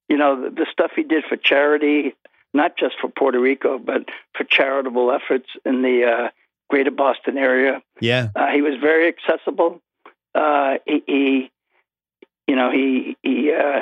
you 0.09 0.17
know 0.17 0.43
the, 0.43 0.51
the 0.51 0.67
stuff 0.71 0.93
he 0.97 1.05
did 1.05 1.25
for 1.25 1.37
charity, 1.37 2.15
not 2.53 2.77
just 2.77 2.97
for 3.01 3.09
Puerto 3.09 3.41
Rico, 3.41 3.79
but 3.79 4.09
for 4.37 4.45
charitable 4.45 5.13
efforts 5.13 5.49
in 5.65 5.83
the 5.83 6.05
uh, 6.05 6.29
greater 6.69 6.91
Boston 6.91 7.39
area. 7.39 7.83
Yeah. 8.01 8.29
Uh, 8.35 8.49
he 8.49 8.63
was 8.63 8.75
very 8.81 9.09
accessible. 9.09 9.81
Uh, 10.35 10.75
he, 10.87 11.03
he, 11.07 11.51
you 12.47 12.57
know, 12.57 12.71
he 12.71 13.17
he 13.23 13.53
uh, 13.53 13.81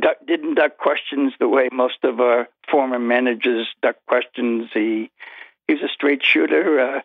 duck, 0.00 0.16
didn't 0.26 0.54
duck 0.54 0.76
questions 0.78 1.32
the 1.38 1.48
way 1.48 1.68
most 1.72 2.04
of 2.04 2.20
our 2.20 2.48
former 2.70 2.98
managers 2.98 3.68
duck 3.82 3.96
questions. 4.06 4.68
He 4.72 5.10
he 5.70 5.74
was 5.74 5.88
a 5.88 5.92
straight 5.92 6.24
shooter, 6.24 6.80
uh, 6.80 7.00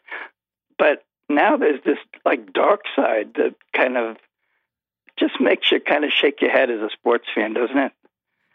but 0.79 1.03
now 1.29 1.55
there's 1.57 1.83
this 1.85 1.97
like 2.25 2.51
dark 2.51 2.81
side 2.95 3.35
that 3.35 3.55
kind 3.75 3.95
of 3.95 4.17
just 5.19 5.39
makes 5.39 5.71
you 5.71 5.79
kind 5.79 6.03
of 6.03 6.11
shake 6.11 6.41
your 6.41 6.51
head 6.51 6.71
as 6.71 6.79
a 6.79 6.89
sports 6.91 7.25
fan, 7.33 7.53
doesn't 7.53 7.77
it? 7.77 7.91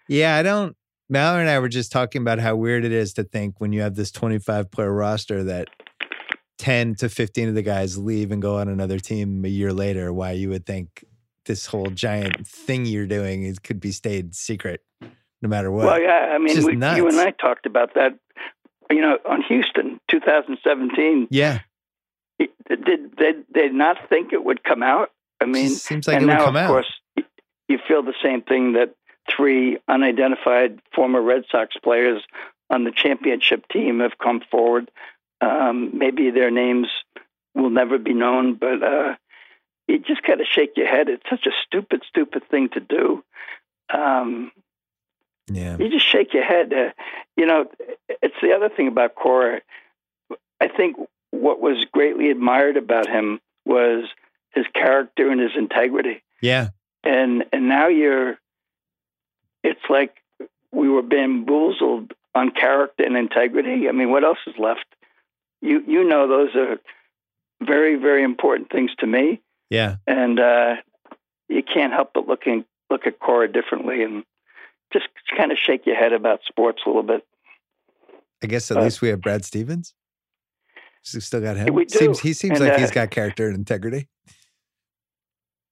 Yeah, 0.08 0.36
I 0.36 0.42
don't. 0.42 0.76
Mallory 1.08 1.42
and 1.42 1.50
I 1.50 1.58
were 1.60 1.68
just 1.68 1.92
talking 1.92 2.22
about 2.22 2.40
how 2.40 2.56
weird 2.56 2.84
it 2.84 2.92
is 2.92 3.14
to 3.14 3.24
think 3.24 3.60
when 3.60 3.72
you 3.72 3.82
have 3.82 3.94
this 3.94 4.10
25 4.10 4.70
player 4.70 4.92
roster 4.92 5.44
that 5.44 5.68
10 6.58 6.96
to 6.96 7.08
15 7.08 7.48
of 7.48 7.54
the 7.54 7.62
guys 7.62 7.96
leave 7.96 8.30
and 8.32 8.42
go 8.42 8.58
on 8.58 8.68
another 8.68 8.98
team 8.98 9.44
a 9.44 9.48
year 9.48 9.72
later, 9.72 10.12
why 10.12 10.32
you 10.32 10.50
would 10.50 10.66
think 10.66 11.04
this 11.46 11.66
whole 11.66 11.90
giant 11.90 12.46
thing 12.46 12.84
you're 12.84 13.06
doing 13.06 13.44
is, 13.44 13.58
could 13.58 13.80
be 13.80 13.92
stayed 13.92 14.34
secret 14.34 14.82
no 15.42 15.48
matter 15.48 15.70
what. 15.70 15.86
Well, 15.86 16.00
yeah, 16.00 16.32
I 16.32 16.38
mean, 16.38 16.64
we, 16.64 16.72
you 16.74 17.08
and 17.08 17.18
I 17.18 17.30
talked 17.30 17.66
about 17.66 17.94
that. 17.94 18.18
You 18.90 19.00
know, 19.00 19.18
on 19.28 19.42
Houston, 19.42 20.00
2017. 20.08 21.28
yeah. 21.30 21.60
it- 22.38 22.50
Did 22.68 23.16
they 23.16 23.32
did 23.52 23.74
not 23.74 24.08
think 24.08 24.32
it 24.32 24.42
would 24.44 24.62
come 24.64 24.82
out? 24.82 25.10
I 25.40 25.46
mean, 25.46 25.68
Just 25.68 25.84
seems 25.84 26.06
like 26.08 26.16
and 26.16 26.24
it 26.24 26.26
would 26.28 26.34
now, 26.38 26.48
of 26.48 26.56
out. 26.56 26.68
course, 26.68 26.92
you 27.68 27.78
feel 27.88 28.02
the 28.02 28.14
same 28.22 28.42
thing 28.42 28.72
that 28.74 28.94
three 29.34 29.78
unidentified 29.88 30.80
former 30.94 31.20
Red 31.22 31.44
Sox 31.50 31.76
players 31.82 32.22
on 32.68 32.84
the 32.84 32.90
championship 32.90 33.66
team 33.68 34.00
have 34.00 34.18
come 34.18 34.40
forward. 34.50 34.90
Um, 35.40 35.96
maybe 35.96 36.30
their 36.30 36.50
names 36.50 36.88
will 37.54 37.70
never 37.70 37.96
be 37.98 38.12
known, 38.12 38.54
but 38.54 38.82
uh, 38.82 39.14
you 39.88 39.98
just 40.00 40.22
got 40.22 40.36
to 40.36 40.44
shake 40.44 40.72
your 40.76 40.86
head. 40.88 41.08
It's 41.08 41.28
such 41.30 41.46
a 41.46 41.50
stupid, 41.66 42.02
stupid 42.08 42.42
thing 42.50 42.68
to 42.70 42.80
do. 42.80 43.24
Um, 43.92 44.52
Yeah. 45.50 45.76
you 45.78 45.88
just 45.90 46.06
shake 46.06 46.32
your 46.34 46.44
head. 46.44 46.72
Uh, 46.72 46.90
you 47.36 47.46
know, 47.46 47.66
it's 48.08 48.34
the 48.42 48.52
other 48.52 48.68
thing 48.68 48.88
about 48.88 49.14
Cora. 49.14 49.60
I 50.60 50.68
think 50.68 50.96
what 51.30 51.60
was 51.60 51.84
greatly 51.92 52.30
admired 52.30 52.76
about 52.76 53.08
him 53.08 53.40
was 53.64 54.04
his 54.52 54.66
character 54.74 55.30
and 55.30 55.40
his 55.40 55.52
integrity. 55.56 56.22
Yeah. 56.42 56.68
And 57.02 57.44
and 57.52 57.68
now 57.68 57.88
you're, 57.88 58.38
it's 59.62 59.80
like 59.88 60.16
we 60.72 60.88
were 60.88 61.02
bamboozled 61.02 62.12
on 62.34 62.50
character 62.50 63.04
and 63.04 63.16
integrity. 63.16 63.88
I 63.88 63.92
mean, 63.92 64.10
what 64.10 64.24
else 64.24 64.38
is 64.46 64.54
left? 64.58 64.84
You 65.62 65.82
you 65.86 66.04
know 66.04 66.28
those 66.28 66.54
are 66.56 66.78
very 67.62 67.96
very 67.96 68.22
important 68.22 68.70
things 68.70 68.90
to 68.98 69.06
me, 69.06 69.40
Yeah. 69.68 69.96
and 70.06 70.38
uh, 70.40 70.76
you 71.48 71.62
can't 71.62 71.92
help 71.92 72.12
but 72.14 72.26
looking 72.28 72.64
look 72.90 73.06
at 73.06 73.18
Cora 73.18 73.50
differently 73.50 74.02
and 74.02 74.24
just 74.92 75.06
kind 75.36 75.52
of 75.52 75.58
shake 75.58 75.86
your 75.86 75.96
head 75.96 76.12
about 76.12 76.40
sports 76.46 76.82
a 76.84 76.88
little 76.88 77.02
bit. 77.02 77.22
I 78.42 78.46
guess 78.46 78.70
at 78.70 78.76
Uh, 78.78 78.82
least 78.82 79.00
we 79.02 79.08
have 79.08 79.20
Brad 79.20 79.44
Stevens. 79.44 79.94
So 81.02 81.18
still 81.18 81.40
got 81.40 81.56
him. 81.56 81.72
we 81.74 81.84
do. 81.86 81.98
Seems, 81.98 82.20
he 82.20 82.32
seems 82.32 82.58
And, 82.60 82.68
like 82.68 82.76
uh, 82.76 82.80
he's 82.80 82.90
got 82.90 83.10
character 83.10 83.46
and 83.46 83.56
integrity. 83.56 84.08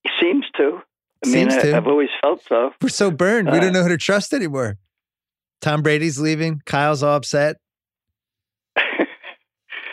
He 0.02 0.10
seems 0.20 0.44
to. 0.56 0.80
I 1.24 1.28
Seems 1.28 1.54
I, 1.54 1.62
to. 1.62 1.76
I've 1.76 1.86
always 1.86 2.08
felt 2.22 2.42
so. 2.48 2.72
We're 2.80 2.88
so 2.90 3.10
burned. 3.10 3.50
we 3.50 3.58
Uh, 3.58 3.60
don't 3.60 3.72
know 3.72 3.82
who 3.82 3.88
to 3.88 3.96
trust 3.98 4.32
anymore. 4.32 4.78
Tom 5.60 5.82
Brady's 5.82 6.18
leaving. 6.20 6.62
Kyle's 6.64 7.02
all 7.02 7.16
upset. 7.16 7.56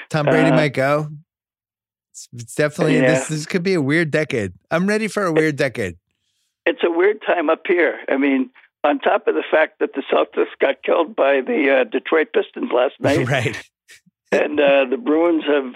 Tom 0.09 0.25
Brady 0.25 0.51
Uh, 0.51 0.55
might 0.55 0.73
go. 0.73 1.09
It's, 2.11 2.27
it's 2.33 2.55
definitely 2.55 2.95
yeah. 2.97 3.07
this. 3.15 3.27
This 3.27 3.45
could 3.45 3.63
be 3.63 3.73
a 3.73 3.81
weird 3.81 4.11
decade. 4.11 4.53
I'm 4.71 4.87
ready 4.87 5.07
for 5.07 5.23
a 5.25 5.33
weird 5.33 5.55
decade. 5.55 5.97
it's 6.65 6.83
a 6.83 6.91
weird 6.91 7.21
time 7.25 7.49
up 7.49 7.61
here. 7.67 7.99
I 8.07 8.17
mean, 8.17 8.49
on 8.85 8.99
top 8.99 9.27
of 9.27 9.35
the 9.35 9.43
fact 9.49 9.79
that 9.79 9.89
the 9.93 10.03
Celtics 10.11 10.45
got 10.61 10.83
killed 10.83 11.15
by 11.15 11.41
the 11.41 11.81
uh, 11.81 11.83
Detroit 11.89 12.27
Pistons 12.33 12.71
last 12.73 12.93
night, 12.99 13.27
right. 13.27 13.69
and 14.31 14.59
uh, 14.59 14.85
the 14.89 14.97
Bruins 14.97 15.43
have 15.47 15.73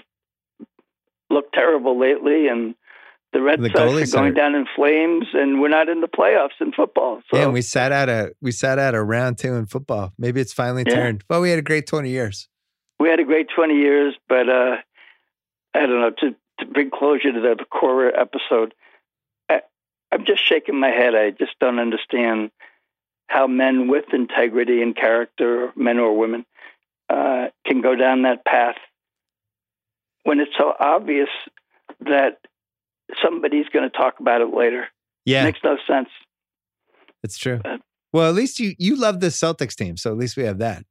looked 1.28 1.52
terrible 1.54 1.98
lately, 1.98 2.48
and 2.48 2.74
the 3.32 3.40
Red 3.40 3.60
The 3.60 3.68
Sox 3.70 4.12
are 4.14 4.16
going 4.18 4.32
are- 4.32 4.34
down 4.34 4.54
in 4.54 4.66
flames, 4.74 5.26
and 5.34 5.60
we're 5.60 5.68
not 5.68 5.88
in 5.88 6.00
the 6.00 6.08
playoffs 6.08 6.60
in 6.60 6.72
football. 6.72 7.20
So 7.30 7.36
yeah, 7.38 7.44
and 7.44 7.52
we 7.52 7.62
sat 7.62 7.92
out 7.92 8.08
a 8.08 8.32
we 8.40 8.52
sat 8.52 8.78
out 8.78 8.94
a 8.94 9.02
round 9.02 9.38
two 9.38 9.54
in 9.54 9.66
football. 9.66 10.12
Maybe 10.18 10.40
it's 10.40 10.52
finally 10.52 10.84
Yeah. 10.86 10.94
turned. 10.94 11.24
Well, 11.28 11.40
we 11.40 11.50
had 11.50 11.58
a 11.58 11.62
great 11.62 11.86
20 11.86 12.10
years. 12.10 12.48
we 12.98 13.08
had 13.08 13.20
a 13.20 13.24
great 13.24 13.48
20 13.54 13.74
years, 13.74 14.14
but 14.28 14.48
uh, 14.48 14.76
I 15.74 15.80
don't 15.80 16.00
know, 16.00 16.10
to, 16.18 16.34
to 16.58 16.66
bring 16.66 16.90
closure 16.90 17.32
to 17.32 17.40
the, 17.40 17.54
the 17.58 17.64
Cora 17.64 18.12
episode, 18.20 18.74
I, 19.48 19.60
I'm 20.12 20.24
just 20.26 20.44
shaking 20.46 20.78
my 20.78 20.90
head. 20.90 21.14
I 21.14 21.30
just 21.30 21.52
don't 21.60 21.78
understand 21.78 22.50
how 23.30 23.46
men 23.46 23.86
with 23.86 24.06
integrity 24.12 24.82
and 24.82 24.94
character, 24.96 25.70
men 25.76 26.00
or 26.00 26.18
women, 26.18 26.44
uh, 27.08 27.46
can 27.64 27.80
go 27.80 27.94
down 27.94 28.22
that 28.22 28.44
path 28.44 28.74
when 30.24 30.40
it's 30.40 30.50
so 30.58 30.72
obvious 30.78 31.28
that 32.00 32.38
somebody's 33.24 33.68
going 33.72 33.88
to 33.88 33.96
talk 33.96 34.18
about 34.18 34.40
it 34.40 34.52
later. 34.52 34.86
Yeah, 35.24 35.42
It 35.42 35.44
Makes 35.44 35.60
no 35.62 35.76
sense. 35.86 36.08
it's 37.22 37.38
true. 37.38 37.60
Uh, 37.64 37.78
Well, 38.12 38.28
at 38.28 38.34
least 38.34 38.58
you 38.58 38.74
you 38.78 38.96
love 38.96 39.20
the 39.20 39.28
Celtics 39.28 39.76
team, 39.76 39.96
so 39.96 40.10
at 40.10 40.18
least 40.18 40.36
we 40.36 40.42
have 40.42 40.58
that. 40.58 40.84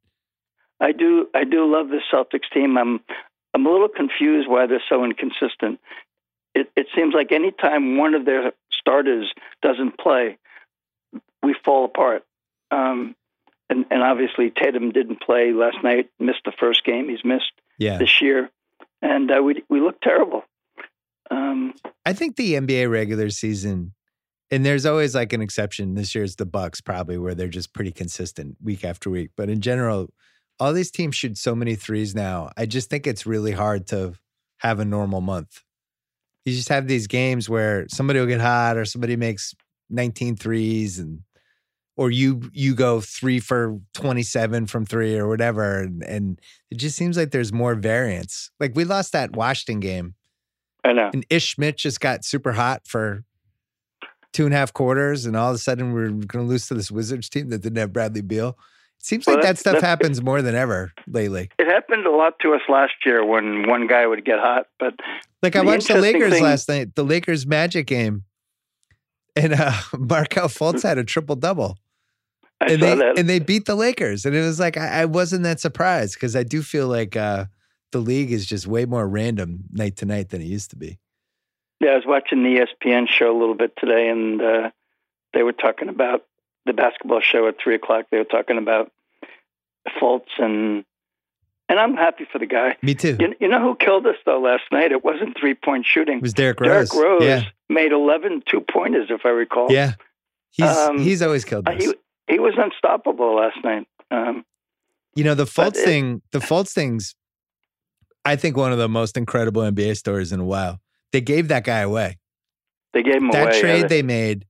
I 0.80 0.94
do 0.94 1.28
I 1.36 1.44
do 1.44 1.70
love 1.70 1.90
the 1.90 2.00
Celtics 2.14 2.50
team. 2.54 2.78
I'm 2.78 3.02
I'm 3.54 3.66
a 3.66 3.70
little 3.70 3.90
confused 3.90 4.48
why 4.48 4.66
they're 4.66 4.84
so 4.88 5.04
inconsistent. 5.04 5.82
It 6.56 6.72
it 6.78 6.88
seems 6.96 7.14
like 7.14 7.34
anytime 7.34 7.98
one 7.98 8.14
of 8.14 8.24
their 8.26 8.54
starters 8.72 9.34
doesn't 9.62 9.98
play, 10.00 10.38
we 11.44 11.54
fall 11.66 11.84
apart. 11.84 12.24
Um, 12.72 13.16
and 13.70 13.86
and 13.92 14.02
obviously 14.02 14.52
Tatum 14.52 14.92
didn't 14.92 15.22
play 15.22 15.52
last 15.54 15.78
night, 15.84 16.10
missed 16.20 16.42
the 16.46 16.54
first 16.60 16.84
game. 16.84 17.10
He's 17.10 17.24
missed 17.24 17.52
Yeah, 17.78 17.98
this 17.98 18.22
year, 18.22 18.50
and 19.02 19.32
uh, 19.32 19.42
we 19.44 19.64
we 19.70 19.80
look 19.80 20.02
terrible. 20.02 20.44
Um, 21.32 21.74
I 22.06 22.14
think 22.14 22.36
the 22.36 22.54
NBA 22.54 22.90
regular 22.90 23.30
season, 23.30 23.94
and 24.50 24.66
there's 24.66 24.86
always 24.86 25.14
like 25.14 25.34
an 25.34 25.42
exception. 25.42 25.94
This 25.94 26.16
year's 26.16 26.36
the 26.36 26.46
Bucks, 26.46 26.82
probably 26.82 27.18
where 27.18 27.36
they're 27.36 27.48
just 27.48 27.74
pretty 27.74 27.92
consistent 27.92 28.58
week 28.64 28.84
after 28.84 29.10
week. 29.10 29.32
But 29.38 29.50
in 29.50 29.62
general, 29.62 30.10
all 30.60 30.74
these 30.74 30.92
teams 30.92 31.16
shoot 31.16 31.38
so 31.38 31.56
many 31.56 31.76
threes 31.76 32.16
now. 32.16 32.52
I 32.58 32.66
just 32.66 32.90
think 32.90 33.06
it's 33.06 33.26
really 33.26 33.52
hard 33.52 33.88
to 33.88 34.14
have 34.58 34.80
a 34.80 34.86
normal 34.86 35.22
month. 35.22 35.62
You 36.46 36.54
just 36.54 36.70
have 36.70 36.88
these 36.88 37.08
games 37.08 37.48
where 37.48 37.88
somebody 37.90 38.20
will 38.20 38.26
get 38.26 38.42
hot 38.42 38.78
or 38.78 38.86
somebody 38.86 39.16
makes 39.16 39.54
19 39.90 40.36
threes 40.36 40.98
and 40.98 41.20
or 42.00 42.10
you 42.12 42.50
you 42.54 42.74
go 42.76 43.02
three 43.02 43.40
for 43.42 43.78
27 43.94 44.68
from 44.68 44.86
three 44.86 45.18
or 45.18 45.28
whatever. 45.28 45.80
And, 45.82 46.02
and 46.04 46.40
it 46.72 46.76
just 46.78 46.96
seems 46.96 47.18
like 47.18 47.32
there's 47.32 47.52
more 47.52 47.76
variance. 47.76 48.52
Like 48.58 48.72
we 48.74 48.86
lost 48.86 49.12
that 49.12 49.36
Washington 49.36 49.82
game 49.82 50.16
I 50.86 50.94
know. 50.94 51.10
and 51.14 51.26
Ish 51.30 51.56
Smith 51.56 51.76
just 51.76 52.00
got 52.00 52.24
super 52.24 52.54
hot 52.54 52.88
for 52.88 53.26
two 54.32 54.46
and 54.46 54.54
a 54.54 54.58
half 54.58 54.72
quarters, 54.72 55.26
and 55.26 55.36
all 55.36 55.50
of 55.50 55.56
a 55.56 55.58
sudden 55.58 55.92
we're 55.92 56.08
going 56.10 56.46
to 56.46 56.50
lose 56.50 56.68
to 56.68 56.74
this 56.74 56.90
Wizards 56.90 57.28
team 57.28 57.50
that 57.50 57.62
didn't 57.62 57.80
have 57.80 57.92
Bradley 57.92 58.22
Beal. 58.22 58.50
It 59.00 59.06
seems 59.06 59.28
Well, 59.28 59.36
like 59.36 59.44
that 59.44 59.58
stuff 59.58 59.82
happens 59.82 60.22
more 60.22 60.42
than 60.42 60.56
ever 60.56 60.94
lately. 61.06 61.50
It 61.60 61.68
happened 61.68 62.06
a 62.06 62.12
lot 62.12 62.40
to 62.44 62.54
us 62.54 62.62
last 62.70 62.94
year 63.06 63.26
when 63.26 63.68
one 63.68 63.88
guy 63.88 64.08
would 64.08 64.24
get 64.24 64.40
hot, 64.40 64.68
but 64.80 64.94
Like 65.44 65.56
I 65.58 65.60
The 65.62 65.66
watched 65.66 65.88
the 65.90 66.00
Lakers 66.00 66.32
thing- 66.34 66.44
last 66.44 66.70
night, 66.70 66.96
the 66.96 67.04
Lakers 67.04 67.46
Magic 67.46 67.88
game, 67.88 68.24
and 69.36 69.54
uh, 69.54 69.74
Markelle 69.98 70.48
Fultz 70.48 70.84
had 70.84 70.98
a 70.98 71.04
triple 71.04 71.36
double, 71.36 71.78
I 72.62 72.74
and 72.74 72.82
they 72.82 72.96
that. 72.96 73.18
and 73.18 73.30
they 73.30 73.40
beat 73.40 73.66
the 73.66 73.76
Lakers, 73.76 74.26
and 74.26 74.36
it 74.36 74.42
was 74.42 74.60
like 74.60 74.76
I, 74.78 75.02
I 75.02 75.06
wasn't 75.06 75.44
that 75.44 75.60
surprised 75.60 76.16
because 76.16 76.36
I 76.36 76.44
do 76.44 76.62
feel 76.62 76.88
like 76.88 77.16
uh, 77.16 77.46
the 77.92 78.00
league 78.00 78.32
is 78.32 78.46
just 78.46 78.68
way 78.68 78.86
more 78.86 79.08
random 79.08 79.60
night 79.72 79.96
to 79.98 80.06
night 80.06 80.30
than 80.30 80.42
it 80.42 80.46
used 80.46 80.70
to 80.72 80.76
be. 80.76 81.00
Yeah, 81.80 81.92
I 81.92 81.96
was 81.96 82.06
watching 82.06 82.44
the 82.44 82.66
ESPN 82.84 83.08
show 83.08 83.32
a 83.36 83.40
little 83.40 83.56
bit 83.56 83.74
today, 83.78 84.10
and 84.10 84.42
uh, 84.42 84.72
they 85.34 85.44
were 85.44 85.54
talking 85.54 85.88
about 85.88 86.26
the 86.66 86.74
basketball 86.74 87.22
show 87.22 87.48
at 87.48 87.56
three 87.64 87.76
o'clock. 87.76 88.08
They 88.12 88.18
were 88.18 88.26
talking 88.26 88.58
about 88.58 88.92
Fultz, 90.00 90.28
and 90.38 90.84
and 91.70 91.80
I'm 91.80 91.96
happy 91.96 92.26
for 92.32 92.40
the 92.40 92.46
guy. 92.46 92.76
Me 92.82 92.96
too. 92.96 93.16
You, 93.20 93.36
you 93.40 93.48
know 93.48 93.62
who 93.62 93.76
killed 93.76 94.06
us 94.08 94.16
though 94.26 94.42
last 94.42 94.64
night? 94.72 94.92
It 94.92 95.04
wasn't 95.04 95.38
three 95.40 95.54
point 95.54 95.86
shooting. 95.86 96.18
It 96.18 96.22
was 96.24 96.34
Derrick 96.34 96.60
Rose. 96.60 96.90
Derrick 96.90 96.94
Rose 96.94 97.24
Yeah, 97.24 97.44
made 97.70 97.92
11 97.92 98.44
two 98.46 98.60
pointers, 98.62 99.08
if 99.10 99.22
I 99.26 99.30
recall. 99.30 99.72
yeah. 99.72 99.94
He's 100.52 100.66
Um, 100.66 100.98
he's 101.00 101.22
always 101.22 101.46
killed 101.46 101.68
Uh, 101.68 101.72
us. 101.74 101.82
he 101.84 101.94
he 102.30 102.40
was 102.40 102.54
unstoppable 102.58 103.36
last 103.36 103.58
night. 103.64 103.88
Um, 104.12 104.46
You 105.16 105.24
know, 105.24 105.36
the 105.36 105.44
it- 105.44 105.76
thing, 105.76 106.22
the 106.32 106.40
Fultz 106.40 106.72
thing's, 106.74 107.16
I 108.26 108.36
think, 108.36 108.56
one 108.58 108.72
of 108.72 108.78
the 108.78 108.90
most 108.90 109.18
incredible 109.18 109.62
NBA 109.64 109.96
stories 109.98 110.32
in 110.32 110.40
a 110.40 110.46
while. 110.46 110.80
They 111.12 111.22
gave 111.22 111.48
that 111.48 111.64
guy 111.64 111.80
away. 111.80 112.18
they 112.94 113.04
gave 113.04 113.16
him 113.18 113.32
that 113.32 113.50
away. 113.50 113.60
trade 113.62 113.82
yeah, 113.82 113.88
they 113.88 114.02
made 114.04 114.46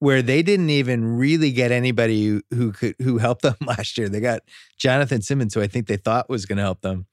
where 0.00 0.22
they 0.22 0.42
didn't 0.42 0.70
even 0.70 1.16
really 1.16 1.50
get 1.50 1.72
anybody 1.72 2.24
who, 2.26 2.42
who 2.52 2.70
could 2.72 2.94
who 3.02 3.18
helped 3.18 3.42
them 3.42 3.56
last 3.66 3.98
year. 3.98 4.08
They 4.08 4.20
got 4.20 4.42
Jonathan 4.78 5.22
Simmons, 5.22 5.54
who 5.54 5.60
I 5.62 5.66
think 5.66 5.86
they 5.88 5.96
thought 5.96 6.28
was 6.28 6.46
going 6.46 6.56
to 6.58 6.62
help 6.62 6.80
them, 6.82 7.06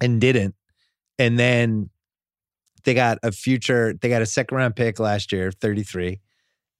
and 0.00 0.20
didn't. 0.20 0.54
And 1.18 1.38
then 1.38 1.88
they 2.84 2.92
got 2.94 3.18
a 3.22 3.32
future. 3.32 3.94
They 3.94 4.08
got 4.10 4.20
a 4.22 4.26
second 4.26 4.56
round 4.56 4.76
pick 4.76 4.98
last 4.98 5.32
year, 5.32 5.50
thirty 5.50 5.82
three, 5.82 6.20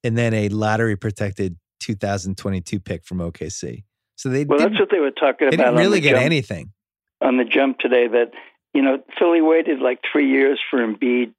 and 0.03 0.15
then 0.17 0.33
a 0.35 0.49
lottery 0.49 0.95
protected 0.95 1.57
2022 1.81 2.79
pick 2.79 3.03
from 3.03 3.17
OKC. 3.19 3.83
So 4.15 4.29
they 4.29 4.45
well, 4.45 4.59
that's 4.59 4.79
what 4.79 4.89
they 4.91 4.99
were 4.99 5.11
talking 5.11 5.49
they 5.49 5.55
about. 5.55 5.71
didn't 5.71 5.79
really 5.79 5.99
get 5.99 6.11
jump, 6.11 6.25
anything. 6.25 6.73
on 7.21 7.37
the 7.37 7.43
jump 7.45 7.79
today. 7.79 8.07
That 8.07 8.31
you 8.73 8.81
know, 8.81 8.99
Philly 9.17 9.41
waited 9.41 9.79
like 9.79 9.99
three 10.11 10.29
years 10.29 10.59
for 10.69 10.79
Embiid 10.79 11.33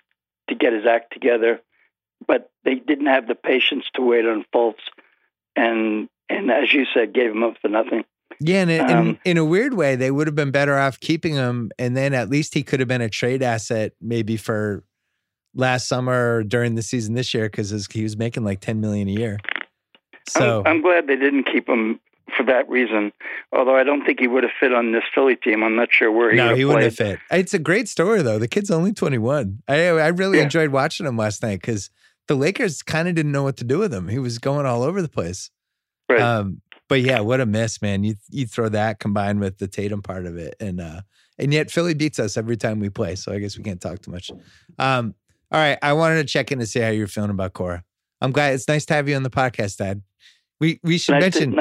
to 0.49 0.55
get 0.55 0.73
his 0.73 0.85
act 0.85 1.13
together, 1.13 1.61
but 2.27 2.51
they 2.65 2.75
didn't 2.75 3.07
have 3.07 3.29
the 3.29 3.35
patience 3.37 3.85
to 3.95 4.03
wait 4.03 4.27
on 4.27 4.45
Fultz, 4.55 4.75
and 5.55 6.09
and 6.29 6.51
as 6.51 6.73
you 6.73 6.85
said, 6.93 7.15
gave 7.15 7.31
him 7.31 7.43
up 7.45 7.55
for 7.63 7.69
nothing. 7.69 8.05
Yeah, 8.41 8.63
and 8.63 8.71
in, 8.71 8.81
in, 8.81 8.97
Um, 8.97 9.19
in 9.25 9.37
a 9.37 9.45
weird 9.45 9.75
way, 9.75 9.95
they 9.95 10.11
would 10.11 10.27
have 10.27 10.35
been 10.35 10.51
better 10.51 10.77
off 10.77 10.99
keeping 10.99 11.35
him, 11.35 11.71
and 11.79 11.97
then 11.97 12.15
at 12.15 12.29
least 12.31 12.55
he 12.55 12.65
could 12.65 12.81
have 12.81 12.89
been 12.89 13.01
a 13.03 13.09
trade 13.09 13.43
asset, 13.43 13.93
maybe 14.01 14.37
for 14.37 14.83
last 15.55 15.87
summer 15.87 16.37
or 16.39 16.43
during 16.43 16.75
the 16.75 16.83
season 16.83 17.15
this 17.15 17.33
year, 17.35 17.45
because 17.45 17.87
he 17.93 18.03
was 18.03 18.17
making 18.17 18.43
like 18.45 18.61
ten 18.61 18.81
million 18.81 19.07
a 19.09 19.13
year. 19.13 19.39
So 20.29 20.61
I'm, 20.61 20.67
I'm 20.77 20.83
glad 20.83 21.07
they 21.07 21.17
didn't 21.17 21.45
keep 21.45 21.69
him 21.69 22.01
for 22.37 22.45
that 22.45 22.69
reason. 22.69 23.13
Although 23.53 23.77
I 23.77 23.83
don't 23.85 24.05
think 24.05 24.21
he 24.21 24.27
would 24.29 24.43
have 24.45 24.53
fit 24.59 24.73
on 24.73 24.93
this 24.93 25.03
Philly 25.15 25.37
team. 25.37 25.63
I'm 25.63 25.77
not 25.77 25.89
sure 25.93 26.11
where 26.11 26.31
he 26.31 26.37
no, 26.37 26.49
would 26.49 26.55
he 26.57 26.61
have 26.63 26.69
wouldn't 26.69 26.85
have 26.85 26.95
fit. 26.97 27.19
It's 27.31 27.55
a 27.55 27.59
great 27.59 27.89
story 27.89 28.23
though. 28.23 28.39
The 28.39 28.49
kid's 28.49 28.71
only 28.71 28.93
twenty 28.93 29.19
one. 29.19 29.63
I 29.69 29.87
I 29.89 30.09
really 30.09 30.39
Yeah. 30.39 30.45
enjoyed 30.45 30.71
watching 30.71 31.07
him 31.07 31.17
last 31.17 31.43
night 31.43 31.61
because 31.61 31.91
the 32.29 32.35
Lakers 32.37 32.83
kind 32.83 33.09
of 33.09 33.15
didn't 33.15 33.33
know 33.33 33.43
what 33.43 33.57
to 33.59 33.65
do 33.65 33.79
with 33.79 33.93
him. 33.93 34.09
He 34.09 34.19
was 34.19 34.39
going 34.39 34.65
all 34.67 34.83
over 34.83 35.03
the 35.03 35.09
place. 35.09 35.51
Right. 36.09 36.21
Um, 36.21 36.61
but 36.89 37.01
yeah, 37.01 37.21
what 37.21 37.41
a 37.41 37.47
miss, 37.47 37.83
man. 37.83 38.05
You 38.05 38.15
you 38.31 38.47
throw 38.47 38.69
that 38.69 38.99
combined 39.01 39.41
with 39.41 39.59
the 39.59 39.67
Tatum 39.69 40.03
part 40.03 40.27
of 40.27 40.37
it, 40.37 40.55
and 40.61 40.81
uh, 40.81 41.01
and 41.39 41.53
yet 41.53 41.71
Philly 41.71 41.95
beats 41.95 42.19
us 42.19 42.37
every 42.37 42.57
time 42.57 42.81
we 42.81 42.91
play. 42.91 43.17
So 43.17 43.33
I 43.33 43.39
guess 43.39 43.57
we 43.59 43.65
can't 43.65 43.81
talk 43.81 44.01
too 44.03 44.11
much. 44.11 44.31
Um, 44.79 45.15
all 45.51 45.61
right, 45.61 45.79
I 45.83 45.93
wanted 45.95 46.17
to 46.17 46.25
check 46.25 46.53
in 46.53 46.59
to 46.61 46.67
see 46.67 46.81
how 46.81 46.89
you're 46.91 47.07
feeling 47.09 47.31
about 47.31 47.53
Cora. 47.55 47.83
I'm 48.21 48.31
glad 48.31 48.55
it's 48.55 48.69
nice 48.69 48.85
to 48.87 48.95
have 48.95 49.09
you 49.09 49.17
on 49.17 49.23
the 49.23 49.31
podcast, 49.31 49.79
Dad. 49.79 50.03
We 50.61 50.81
we 50.83 50.99
should 50.99 51.19
mention 51.21 51.57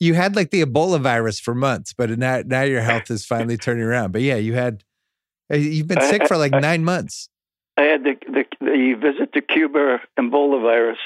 you 0.00 0.14
had 0.14 0.36
like 0.36 0.50
the 0.50 0.62
Ebola 0.64 1.00
virus 1.00 1.40
for 1.40 1.54
months, 1.54 1.92
but 1.92 2.10
now 2.18 2.42
now 2.44 2.62
your 2.62 2.80
health 2.82 3.10
is 3.10 3.24
finally 3.32 3.56
turning 3.56 3.82
around. 3.84 4.12
But 4.12 4.22
yeah, 4.22 4.36
you 4.36 4.54
had 4.54 4.84
uh, 5.52 5.56
you've 5.56 5.86
been 5.88 5.98
I- 5.98 6.10
sick 6.10 6.26
for 6.26 6.36
like 6.36 6.54
I- 6.54 6.60
nine 6.60 6.84
months. 6.84 7.28
I 7.78 7.82
had 7.82 8.04
the, 8.04 8.14
the 8.26 8.44
the 8.60 8.94
visit 8.98 9.32
to 9.34 9.42
Cuba 9.42 10.00
Ebola 10.18 10.62
virus. 10.62 10.98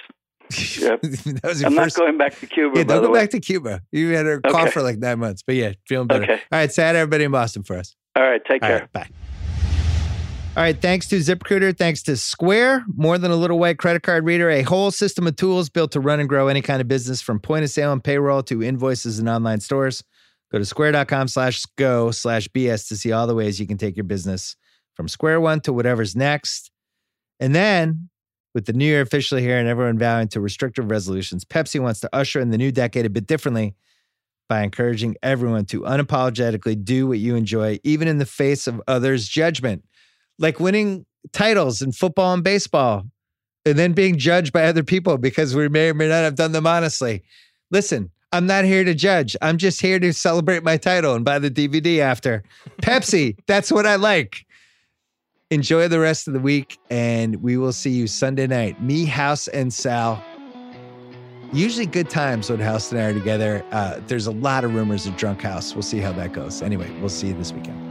Yep. 0.80 1.02
that 1.02 1.40
was 1.44 1.60
your 1.60 1.68
I'm 1.68 1.76
not 1.76 1.94
going 1.94 2.18
back 2.18 2.36
to 2.40 2.46
Cuba. 2.46 2.78
yeah, 2.78 2.84
don't 2.84 3.02
go 3.04 3.10
way. 3.12 3.20
back 3.20 3.30
to 3.30 3.40
Cuba. 3.40 3.82
You 3.92 4.10
had 4.16 4.26
a 4.26 4.40
cough 4.40 4.72
for 4.72 4.82
like 4.82 4.98
nine 4.98 5.20
months, 5.20 5.42
but 5.44 5.54
yeah, 5.54 5.72
feeling 5.86 6.08
better. 6.08 6.24
Okay. 6.24 6.32
All 6.34 6.58
right, 6.58 6.72
sad 6.72 6.96
everybody 6.96 7.22
in 7.24 7.30
Boston 7.30 7.62
for 7.62 7.76
us. 7.76 7.94
All 8.16 8.24
right. 8.24 8.44
Take 8.44 8.62
All 8.64 8.68
care. 8.68 8.78
right, 8.80 8.92
bye. 8.92 9.08
All 10.60 10.66
right, 10.66 10.78
thanks 10.78 11.08
to 11.08 11.16
ZipRecruiter, 11.16 11.74
thanks 11.74 12.02
to 12.02 12.18
Square, 12.18 12.84
more 12.94 13.16
than 13.16 13.30
a 13.30 13.34
little 13.34 13.58
white 13.58 13.78
credit 13.78 14.02
card 14.02 14.26
reader, 14.26 14.50
a 14.50 14.60
whole 14.60 14.90
system 14.90 15.26
of 15.26 15.36
tools 15.36 15.70
built 15.70 15.92
to 15.92 16.00
run 16.00 16.20
and 16.20 16.28
grow 16.28 16.48
any 16.48 16.60
kind 16.60 16.82
of 16.82 16.86
business 16.86 17.22
from 17.22 17.40
point 17.40 17.64
of 17.64 17.70
sale 17.70 17.94
and 17.94 18.04
payroll 18.04 18.42
to 18.42 18.62
invoices 18.62 19.18
and 19.18 19.26
online 19.26 19.60
stores. 19.60 20.04
Go 20.52 20.58
to 20.58 20.66
square.com 20.66 21.28
slash 21.28 21.64
go 21.78 22.10
slash 22.10 22.46
BS 22.48 22.88
to 22.88 22.96
see 22.98 23.10
all 23.10 23.26
the 23.26 23.34
ways 23.34 23.58
you 23.58 23.66
can 23.66 23.78
take 23.78 23.96
your 23.96 24.04
business 24.04 24.54
from 24.96 25.08
square 25.08 25.40
one 25.40 25.62
to 25.62 25.72
whatever's 25.72 26.14
next. 26.14 26.70
And 27.40 27.54
then, 27.54 28.10
with 28.54 28.66
the 28.66 28.74
new 28.74 28.84
year 28.84 29.00
officially 29.00 29.40
here 29.40 29.56
and 29.56 29.66
everyone 29.66 29.98
vowing 29.98 30.28
to 30.28 30.42
restrictive 30.42 30.90
resolutions, 30.90 31.42
Pepsi 31.42 31.80
wants 31.80 32.00
to 32.00 32.10
usher 32.14 32.38
in 32.38 32.50
the 32.50 32.58
new 32.58 32.70
decade 32.70 33.06
a 33.06 33.10
bit 33.10 33.26
differently 33.26 33.76
by 34.46 34.62
encouraging 34.62 35.16
everyone 35.22 35.64
to 35.64 35.80
unapologetically 35.80 36.84
do 36.84 37.06
what 37.06 37.18
you 37.18 37.34
enjoy, 37.34 37.80
even 37.82 38.06
in 38.06 38.18
the 38.18 38.26
face 38.26 38.66
of 38.66 38.82
others' 38.86 39.26
judgment, 39.26 39.84
like 40.40 40.58
winning 40.58 41.06
titles 41.32 41.82
in 41.82 41.92
football 41.92 42.34
and 42.34 42.42
baseball, 42.42 43.04
and 43.64 43.78
then 43.78 43.92
being 43.92 44.18
judged 44.18 44.52
by 44.52 44.64
other 44.64 44.82
people 44.82 45.18
because 45.18 45.54
we 45.54 45.68
may 45.68 45.90
or 45.90 45.94
may 45.94 46.08
not 46.08 46.24
have 46.24 46.34
done 46.34 46.52
them 46.52 46.66
honestly. 46.66 47.22
Listen, 47.70 48.10
I'm 48.32 48.46
not 48.46 48.64
here 48.64 48.82
to 48.82 48.94
judge. 48.94 49.36
I'm 49.42 49.58
just 49.58 49.80
here 49.80 50.00
to 50.00 50.12
celebrate 50.12 50.64
my 50.64 50.76
title 50.76 51.14
and 51.14 51.24
buy 51.24 51.38
the 51.38 51.50
DVD 51.50 51.98
after. 51.98 52.42
Pepsi, 52.82 53.36
that's 53.46 53.70
what 53.70 53.86
I 53.86 53.94
like. 53.94 54.44
Enjoy 55.50 55.88
the 55.88 56.00
rest 56.00 56.26
of 56.26 56.34
the 56.34 56.40
week, 56.40 56.78
and 56.90 57.36
we 57.42 57.56
will 57.56 57.72
see 57.72 57.90
you 57.90 58.06
Sunday 58.06 58.46
night. 58.46 58.82
Me, 58.82 59.04
House, 59.04 59.48
and 59.48 59.72
Sal 59.72 60.22
usually 61.52 61.86
good 61.86 62.08
times 62.08 62.50
when 62.50 62.60
House 62.60 62.92
and 62.92 63.00
I 63.00 63.04
are 63.06 63.12
together. 63.12 63.64
Uh, 63.72 64.00
there's 64.06 64.26
a 64.26 64.32
lot 64.32 64.64
of 64.64 64.74
rumors 64.74 65.06
of 65.06 65.16
Drunk 65.16 65.42
House. 65.42 65.74
We'll 65.74 65.82
see 65.82 65.98
how 65.98 66.12
that 66.12 66.32
goes. 66.32 66.62
Anyway, 66.62 66.90
we'll 67.00 67.08
see 67.08 67.28
you 67.28 67.34
this 67.34 67.52
weekend. 67.52 67.89